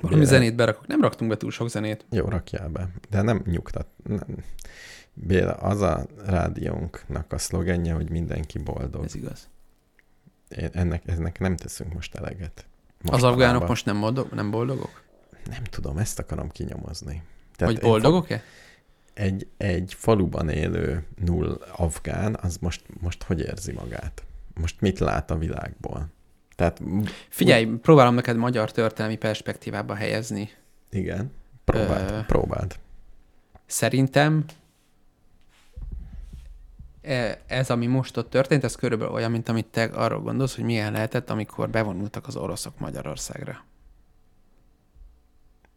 Valami 0.00 0.14
Béla. 0.20 0.30
zenét 0.30 0.54
berakok. 0.56 0.86
Nem 0.86 1.00
raktunk 1.00 1.30
be 1.30 1.36
túl 1.36 1.50
sok 1.50 1.68
zenét. 1.68 2.04
Jó, 2.10 2.28
rakjál 2.28 2.68
be. 2.68 2.88
De 3.10 3.22
nem 3.22 3.42
nyugtat. 3.46 3.86
Nem. 4.04 4.26
Béla, 5.14 5.52
az 5.52 5.80
a 5.80 6.06
rádiónknak 6.26 7.32
a 7.32 7.38
szlogenje, 7.38 7.92
hogy 7.92 8.10
mindenki 8.10 8.58
boldog. 8.58 9.04
Ez 9.04 9.14
igaz. 9.14 9.48
Én 10.48 10.68
ennek, 10.72 11.02
ennek 11.06 11.38
nem 11.38 11.56
teszünk 11.56 11.92
most 11.92 12.14
eleget. 12.14 12.66
Az 13.02 13.10
Mostanában. 13.10 13.30
afgánok 13.40 13.68
most 13.68 13.84
nem, 13.86 14.00
boldog, 14.00 14.32
nem 14.32 14.50
boldogok? 14.50 15.02
Nem 15.50 15.62
tudom, 15.62 15.98
ezt 15.98 16.18
akarom 16.18 16.48
kinyomozni. 16.50 17.22
Hogy 17.58 17.74
egy 17.74 17.80
boldogok-e? 17.80 18.36
fa- 18.36 18.44
Egy, 19.14 19.46
egy 19.56 19.94
faluban 19.94 20.48
élő 20.48 21.04
null 21.24 21.58
afgán, 21.76 22.38
az 22.42 22.56
most, 22.56 22.82
most 23.00 23.22
hogy 23.22 23.40
érzi 23.40 23.72
magát? 23.72 24.22
Most 24.60 24.80
mit 24.80 24.98
lát 24.98 25.30
a 25.30 25.38
világból? 25.38 26.06
Tehát 26.56 26.82
Figyelj, 27.28 27.64
próbálom 27.64 28.14
neked 28.14 28.36
magyar 28.36 28.72
történelmi 28.72 29.16
perspektívába 29.16 29.94
helyezni. 29.94 30.50
igen, 30.90 31.32
próbáld, 31.64 32.10
Ö. 32.10 32.20
próbáld. 32.26 32.78
Szerintem 33.66 34.44
e- 37.02 37.40
ez, 37.46 37.70
ami 37.70 37.86
most 37.86 38.16
ott 38.16 38.30
történt, 38.30 38.64
ez 38.64 38.74
körülbelül 38.74 39.14
olyan, 39.14 39.30
mint 39.30 39.48
amit 39.48 39.66
te 39.66 39.84
arról 39.84 40.20
gondolsz, 40.20 40.54
hogy 40.54 40.64
milyen 40.64 40.92
lehetett, 40.92 41.30
amikor 41.30 41.70
bevonultak 41.70 42.26
az 42.26 42.36
oroszok 42.36 42.78
Magyarországra. 42.78 43.64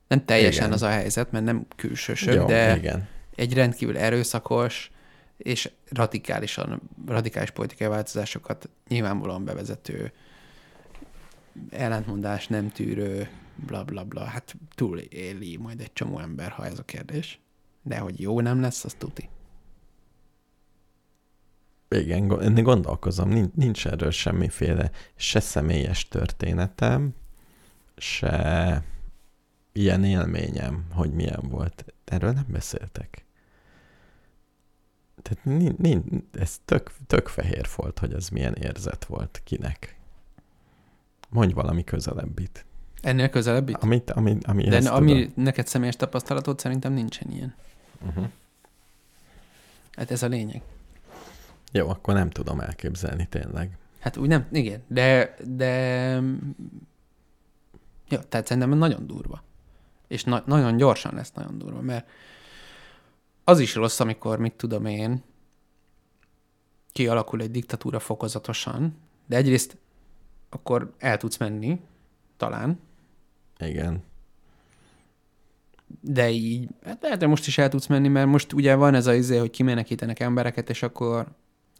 Nem 0.08 0.26
teljesen 0.26 0.64
Igen. 0.64 0.74
az 0.74 0.82
a 0.82 0.90
helyzet, 0.90 1.32
mert 1.32 1.46
nem 1.46 1.66
külsősök, 1.76 2.34
Jó, 2.34 2.46
de 2.46 2.76
igen. 2.78 3.08
Egy 3.38 3.54
rendkívül 3.54 3.98
erőszakos 3.98 4.92
és 5.38 5.72
radikálisan, 5.90 6.82
radikális 7.06 7.50
politikai 7.50 7.88
változásokat 7.88 8.70
nyilvánvalóan 8.88 9.46
bevezető, 9.46 10.12
ellentmondás 11.70 12.48
nem 12.48 12.70
tűrő, 12.70 13.30
bla 13.56 13.84
bla 13.84 14.04
bla. 14.04 14.24
Hát 14.24 14.56
túléli 14.76 15.58
majd 15.58 15.82
egy 15.82 15.94
csomó 15.94 16.20
ember, 16.20 16.50
ha 16.52 16.66
ez 16.66 16.80
a 16.80 16.84
kérdés. 16.84 17.40
De 17.84 17.98
hogy 17.98 18.20
jó 18.20 18.42
nem 18.42 18.62
lesz, 18.62 18.84
az 18.84 18.94
tuti. 18.98 19.30
Igen, 21.90 22.42
én 22.42 22.64
gondolkozom, 22.64 23.30
nincs, 23.30 23.54
nincs 23.54 23.88
erről 23.88 24.12
semmiféle 24.12 24.92
se 25.16 25.40
személyes 25.40 26.08
történetem, 26.08 27.14
se 27.98 28.84
ilyen 29.72 30.04
élményem, 30.04 30.86
hogy 30.92 31.14
milyen 31.14 31.44
volt. 31.50 31.86
Erről 32.06 32.32
nem 32.32 32.46
beszéltek. 32.48 33.27
Tehát 35.22 35.46
nincs, 35.46 35.78
nincs, 35.78 36.04
ez 36.34 36.60
tök, 36.66 36.92
tök 37.08 37.28
fehér 37.28 37.68
volt, 37.76 38.00
hogy 38.00 38.14
ez 38.14 38.30
milyen 38.30 38.54
érzet 38.54 39.06
volt 39.06 39.42
kinek. 39.44 39.96
Mondj 41.30 41.54
valami 41.54 41.84
közelebbit. 41.84 42.66
Ennél 43.02 43.30
közelebb 43.30 43.70
itt? 43.70 43.76
Amit, 43.76 44.12
ami, 44.12 44.38
ami 44.44 44.64
De 44.64 44.76
ezt 44.76 44.88
ami 44.88 45.12
tudom. 45.12 45.44
neked 45.44 45.68
személyes 45.68 45.96
tapasztalatod, 45.96 46.60
szerintem 46.60 46.94
nincsen 46.94 47.32
ilyen. 47.32 47.56
Uh-huh. 48.08 48.28
Hát 49.92 50.12
ez 50.12 50.24
a 50.24 50.28
lényeg. 50.28 50.62
Jó, 51.72 51.90
akkor 51.90 52.14
nem 52.14 52.30
tudom 52.30 52.60
elképzelni 52.60 53.28
tényleg. 53.30 53.78
Hát 54.00 54.18
úgy 54.18 54.28
nem, 54.28 54.48
igen, 54.52 54.84
de, 54.88 55.36
de... 55.46 55.70
Ja, 58.10 58.24
tehát 58.30 58.48
szerintem 58.48 58.78
nagyon 58.78 59.08
durva. 59.08 59.44
És 60.08 60.24
na- 60.24 60.44
nagyon 60.46 60.78
gyorsan 60.78 61.16
lesz 61.16 61.32
nagyon 61.32 61.58
durva, 61.58 61.82
mert 61.82 62.10
az 63.50 63.60
is 63.60 63.76
rossz, 63.76 64.00
amikor, 64.00 64.40
mit 64.40 64.54
tudom 64.54 64.86
én, 64.86 65.24
kialakul 66.92 67.42
egy 67.42 67.52
diktatúra 67.52 68.00
fokozatosan, 68.00 68.98
de 69.26 69.36
egyrészt 69.36 69.78
akkor 70.50 70.94
el 70.98 71.18
tudsz 71.18 71.38
menni, 71.38 71.82
talán, 72.38 72.80
Igen. 73.60 74.04
de 76.02 76.30
így, 76.30 76.70
hát 76.84 77.02
lehet, 77.02 77.20
hogy 77.20 77.28
most 77.28 77.48
is 77.48 77.58
el 77.58 77.70
tudsz 77.70 77.88
menni, 77.88 78.08
mert 78.08 78.28
most 78.28 78.54
ugye 78.54 78.76
van 78.76 78.94
ez 78.94 79.08
a 79.08 79.14
izé, 79.14 79.38
hogy 79.38 79.50
kimenekítenek 79.50 80.20
embereket, 80.20 80.70
és 80.70 80.84
akkor 80.84 81.28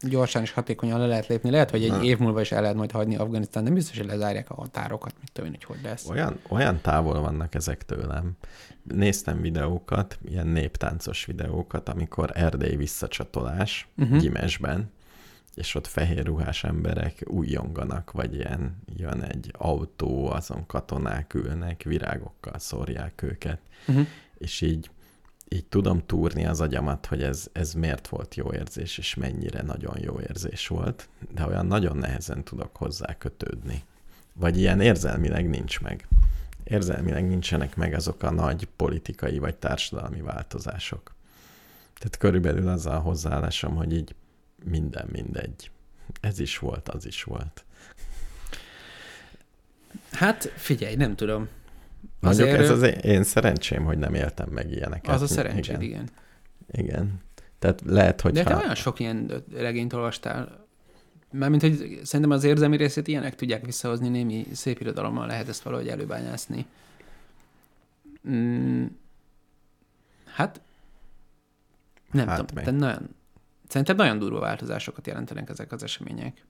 gyorsan 0.00 0.42
és 0.42 0.52
hatékonyan 0.52 0.98
le 0.98 1.06
lehet 1.06 1.26
lépni. 1.26 1.50
Lehet, 1.50 1.70
hogy 1.70 1.82
egy 1.82 1.90
Na. 1.90 2.02
év 2.02 2.18
múlva 2.18 2.40
is 2.40 2.52
el 2.52 2.60
lehet 2.60 2.76
majd 2.76 2.90
hagyni 2.90 3.16
Afganisztán, 3.16 3.64
de 3.64 3.70
biztos, 3.70 3.98
hogy 3.98 4.06
lezárják 4.06 4.50
a 4.50 4.54
határokat, 4.54 5.14
mit 5.20 5.32
tudom 5.32 5.50
én, 5.52 5.58
hogy 5.64 5.76
hogy 5.76 5.84
lesz. 5.84 6.08
Olyan, 6.08 6.38
olyan 6.48 6.80
távol 6.80 7.20
vannak 7.20 7.54
ezek 7.54 7.84
tőlem. 7.84 8.32
Néztem 8.82 9.40
videókat, 9.40 10.18
ilyen 10.28 10.46
néptáncos 10.46 11.24
videókat, 11.24 11.88
amikor 11.88 12.30
erdély 12.34 12.76
visszacsatolás 12.76 13.88
uh-huh. 13.96 14.18
Gyimesben, 14.18 14.90
és 15.54 15.74
ott 15.74 15.86
fehér 15.86 16.24
ruhás 16.24 16.64
emberek 16.64 17.22
újonganak, 17.26 18.10
vagy 18.10 18.34
ilyen 18.34 18.82
jön 18.96 19.22
egy 19.22 19.50
autó, 19.52 20.30
azon 20.30 20.66
katonák 20.66 21.34
ülnek, 21.34 21.82
virágokkal 21.82 22.58
szórják 22.58 23.22
őket, 23.22 23.60
Uh-huh. 23.86 24.06
és 24.38 24.60
így, 24.60 24.90
így 25.48 25.64
tudom 25.66 26.06
túrni 26.06 26.46
az 26.46 26.60
agyamat, 26.60 27.06
hogy 27.06 27.22
ez, 27.22 27.48
ez 27.52 27.72
miért 27.72 28.08
volt 28.08 28.34
jó 28.34 28.52
érzés, 28.52 28.98
és 28.98 29.14
mennyire 29.14 29.62
nagyon 29.62 29.98
jó 30.00 30.20
érzés 30.20 30.66
volt, 30.66 31.08
de 31.34 31.46
olyan 31.46 31.66
nagyon 31.66 31.96
nehezen 31.96 32.44
tudok 32.44 32.76
hozzá 32.76 33.18
kötődni. 33.18 33.84
Vagy 34.32 34.58
ilyen 34.58 34.80
érzelmileg 34.80 35.48
nincs 35.48 35.80
meg. 35.80 36.08
Érzelmileg 36.64 37.28
nincsenek 37.28 37.76
meg 37.76 37.94
azok 37.94 38.22
a 38.22 38.30
nagy 38.30 38.68
politikai 38.76 39.38
vagy 39.38 39.56
társadalmi 39.56 40.20
változások. 40.20 41.14
Tehát 41.98 42.16
körülbelül 42.16 42.68
az 42.68 42.86
a 42.86 42.98
hozzáállásom, 42.98 43.74
hogy 43.74 43.92
így 43.92 44.14
minden 44.64 45.08
mindegy. 45.12 45.70
Ez 46.20 46.38
is 46.38 46.58
volt, 46.58 46.88
az 46.88 47.06
is 47.06 47.22
volt. 47.22 47.64
Hát 50.12 50.52
figyelj, 50.56 50.94
nem 50.94 51.16
tudom. 51.16 51.48
Mondjuk 52.20 52.48
Azért 52.48 52.60
ez 52.62 52.70
az 52.70 53.04
én, 53.04 53.22
szerencsém, 53.22 53.84
hogy 53.84 53.98
nem 53.98 54.14
éltem 54.14 54.48
meg 54.50 54.70
ilyeneket. 54.70 55.14
az 55.14 55.22
a 55.22 55.26
szerencséd, 55.26 55.82
igen. 55.82 55.82
igen. 55.82 56.08
Igen. 56.70 57.20
Tehát 57.58 57.82
lehet, 57.86 58.20
hogy 58.20 58.32
De 58.32 58.42
te 58.42 58.56
olyan 58.56 58.74
sok 58.74 59.00
ilyen 59.00 59.44
regényt 59.52 59.92
olvastál, 59.92 60.66
mármint, 61.30 61.62
hogy 61.62 62.00
szerintem 62.02 62.36
az 62.36 62.44
érzelmi 62.44 62.76
részét 62.76 63.08
ilyenek 63.08 63.34
tudják 63.34 63.64
visszahozni, 63.64 64.08
némi 64.08 64.46
szép 64.52 64.80
irodalommal 64.80 65.26
lehet 65.26 65.48
ezt 65.48 65.62
valahogy 65.62 65.88
előbányászni. 65.88 66.66
Mm, 68.28 68.84
hát, 70.24 70.60
nem 72.10 72.28
Hát 72.28 72.46
tudom, 72.46 72.64
de 72.64 72.70
nagyon, 72.70 73.08
szerintem 73.68 73.96
nagyon 73.96 74.18
durva 74.18 74.40
változásokat 74.40 75.06
jelentenek 75.06 75.48
ezek 75.48 75.72
az 75.72 75.82
események 75.82 76.44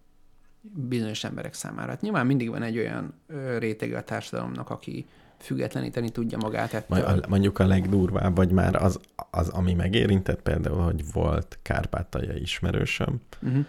bizonyos 0.61 1.25
emberek 1.25 1.55
számára. 1.55 1.91
Hát 1.91 2.01
nyilván 2.01 2.27
mindig 2.27 2.51
van 2.51 2.63
egy 2.63 2.79
olyan 2.79 3.15
ö, 3.27 3.59
rétege 3.59 3.99
a 3.99 4.03
társadalomnak, 4.05 4.71
aki 4.71 5.07
függetleníteni 5.39 6.11
tudja 6.11 6.39
magát 6.39 6.73
ettől. 6.73 7.21
Mondjuk 7.29 7.59
a 7.59 7.67
legdurvább, 7.67 8.37
vagy 8.37 8.51
már 8.51 8.83
az, 8.83 9.01
az, 9.31 9.49
ami 9.49 9.75
megérintett 9.75 10.43
például, 10.43 10.83
hogy 10.83 11.13
volt 11.13 11.59
kárpátaljai 11.63 12.41
ismerősöm, 12.41 13.21
Uh-huh. 13.43 13.65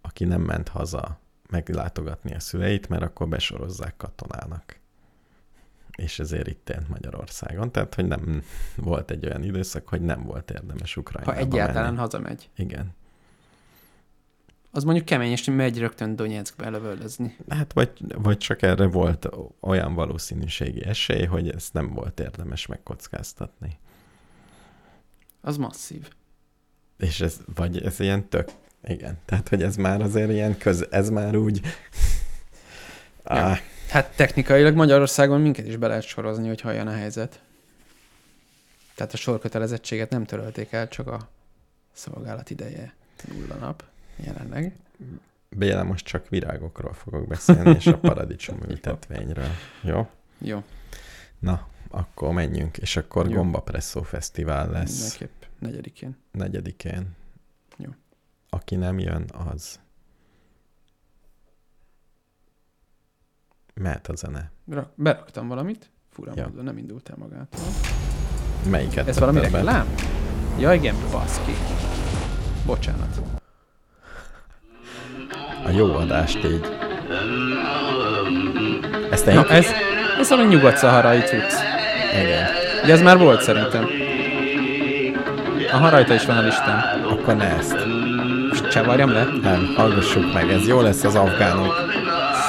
aki 0.00 0.24
nem 0.24 0.40
ment 0.40 0.68
haza 0.68 1.18
meglátogatni 1.50 2.34
a 2.34 2.40
szüleit, 2.40 2.88
mert 2.88 3.02
akkor 3.02 3.28
besorozzák 3.28 3.94
katonának. 3.96 4.76
És 5.96 6.18
ezért 6.18 6.46
itt 6.46 6.68
élt 6.68 6.88
Magyarországon. 6.88 7.72
Tehát, 7.72 7.94
hogy 7.94 8.06
nem 8.06 8.42
volt 8.76 9.10
egy 9.10 9.24
olyan 9.26 9.42
időszak, 9.42 9.88
hogy 9.88 10.00
nem 10.00 10.22
volt 10.22 10.50
érdemes 10.50 10.94
Ha 10.94 11.00
Ukrajnába 11.00 11.36
egyáltalán 11.36 11.84
menni. 11.84 11.96
hazamegy. 11.96 12.50
Igen. 12.56 12.94
Az 14.70 14.84
mondjuk 14.84 15.06
kemény, 15.06 15.30
és 15.30 15.44
megy 15.44 15.78
rögtön 15.78 16.16
Donetskbe 16.16 16.68
lövöldözni. 16.68 17.36
Hát 17.48 17.72
vagy, 17.72 17.90
vagy 18.14 18.36
csak 18.36 18.62
erre 18.62 18.86
volt 18.86 19.28
olyan 19.60 19.94
valószínűségi 19.94 20.84
esély, 20.84 21.24
hogy 21.24 21.50
ezt 21.50 21.72
nem 21.72 21.94
volt 21.94 22.20
érdemes 22.20 22.66
megkockáztatni. 22.66 23.78
Az 25.40 25.56
masszív. 25.56 26.08
És 26.98 27.20
ez, 27.20 27.40
vagy 27.54 27.82
ez 27.82 28.00
ilyen 28.00 28.28
tök, 28.28 28.50
igen, 28.84 29.18
tehát 29.24 29.48
hogy 29.48 29.62
ez 29.62 29.76
már 29.76 30.02
azért 30.02 30.30
ilyen 30.30 30.58
köz, 30.58 30.86
ez 30.90 31.10
már 31.10 31.36
úgy, 31.36 31.60
Ja. 33.24 33.34
Á, 33.34 33.60
Hát 33.88 34.16
technikailag 34.16 34.74
Magyarországon 34.74 35.40
minket 35.40 35.66
is 35.66 35.76
be 35.76 35.86
lehet 35.86 36.02
sorozni, 36.02 36.48
hogy 36.48 36.62
olyan 36.64 36.86
a 36.86 36.92
helyzet. 36.92 37.40
Tehát 38.94 39.12
a 39.12 39.16
sorkötelezettséget 39.16 40.10
nem 40.10 40.24
törölték 40.24 40.72
el, 40.72 40.88
csak 40.88 41.06
a 41.06 41.28
szolgálat 41.92 42.50
ideje 42.50 42.94
nulla 43.28 43.54
nap 43.54 43.84
jelenleg. 44.24 44.76
Béla, 45.50 45.82
most 45.82 46.04
csak 46.06 46.28
virágokról 46.28 46.92
fogok 46.92 47.26
beszélni, 47.26 47.70
és 47.70 47.86
a 47.86 47.98
paradicsom 48.08 48.58
ültetvényről. 48.68 49.48
Jó? 49.82 50.08
Jó, 50.38 50.62
Na, 51.38 51.68
akkor 51.90 52.32
menjünk, 52.32 52.76
és 52.76 52.96
akkor 52.96 53.28
Jó. 53.28 53.36
Gomba 53.36 53.60
Presszó 53.60 54.02
Fesztivál 54.02 54.70
lesz 54.70 55.00
mindenképp 55.00 55.42
negyedikén. 55.58 56.16
negyedikén. 56.32 57.08
Jó. 57.76 57.90
Aki 58.48 58.76
nem 58.76 58.98
jön, 58.98 59.24
az 59.48 59.80
mehet 63.74 64.08
a 64.08 64.14
zene. 64.16 64.50
Ra- 64.70 64.92
beraktam 64.94 65.48
valamit, 65.48 65.90
fura 66.10 66.32
Ja. 66.34 66.46
módon 66.48 66.64
nem 66.64 66.78
indult 66.78 67.08
el 67.08 67.16
magától. 67.18 67.60
Melyiket 68.70 69.08
Ez 69.08 69.18
valami 69.18 69.40
be? 69.40 69.48
reklám? 69.48 69.86
Ja 70.58 70.72
igen, 70.74 70.94
baszki. 71.10 71.52
Bocsánat. 72.66 73.37
A 75.66 75.70
jó 75.70 75.94
adást 75.94 76.38
így. 76.44 76.68
Ezt. 79.10 79.26
Na, 79.26 79.46
ez, 79.46 79.66
ez 80.20 80.28
valami 80.28 80.54
nyugat-szaharai 80.54 81.18
cucc. 81.18 81.52
Igen. 82.22 82.46
De 82.86 82.92
ez 82.92 83.00
már 83.00 83.18
volt 83.18 83.42
szerintem. 83.42 83.88
Aha, 85.72 85.88
rajta 85.88 86.14
is 86.14 86.24
van 86.24 86.36
a 86.36 86.40
listán. 86.40 86.84
Akkor 87.10 87.36
ne 87.36 87.56
ezt. 87.56 87.76
Most 88.48 88.68
csavarjam 88.68 89.12
le? 89.12 89.26
Nem, 89.42 89.72
hallgassuk 89.76 90.32
meg, 90.32 90.50
ez 90.50 90.66
jó 90.66 90.80
lesz 90.80 91.04
az 91.04 91.14
afgánok. 91.14 91.90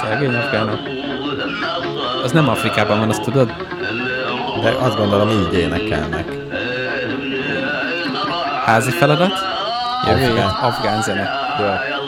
Szegény 0.02 0.36
afgánok. 0.36 0.80
Az 2.24 2.32
nem 2.32 2.50
Afrikában 2.50 3.00
van, 3.00 3.10
azt 3.10 3.22
tudod? 3.22 3.52
De 4.62 4.70
azt 4.80 4.98
gondolom 4.98 5.30
így 5.30 5.54
énekelnek. 5.54 6.26
Házi 8.66 8.92
feladat? 8.92 9.32
Jövő 10.08 10.44
Afgán. 10.62 11.02
Zene. 11.02 11.30
Jó. 11.60 11.99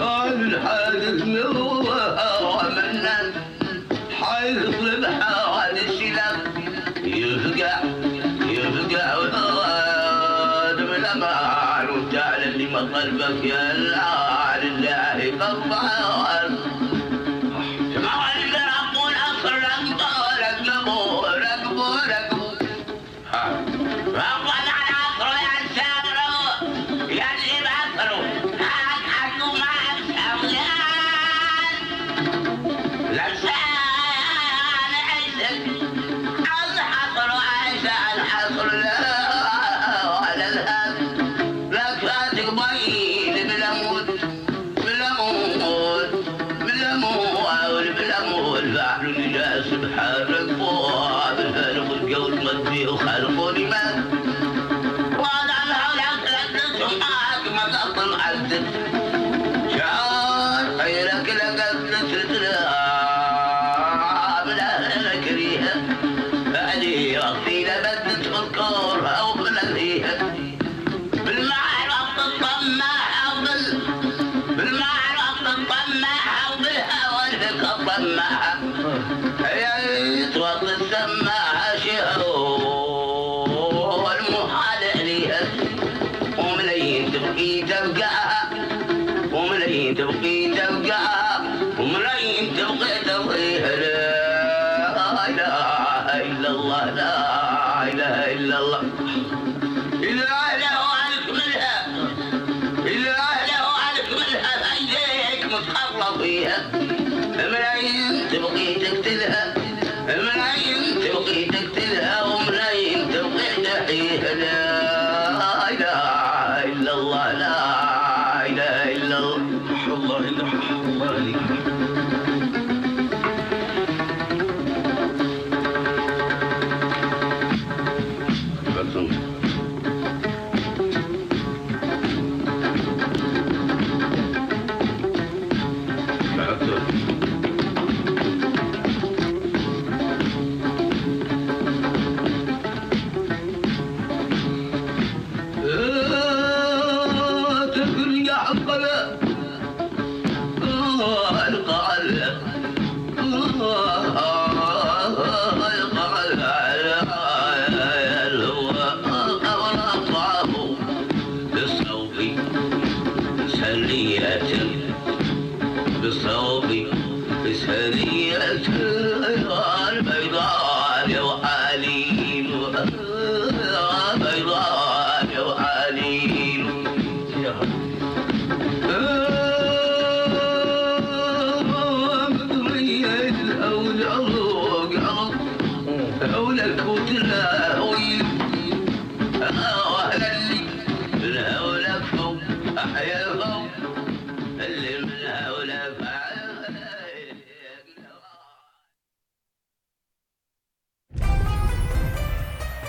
قال 0.00 0.60
حالك 0.60 1.26
لو 1.26 1.73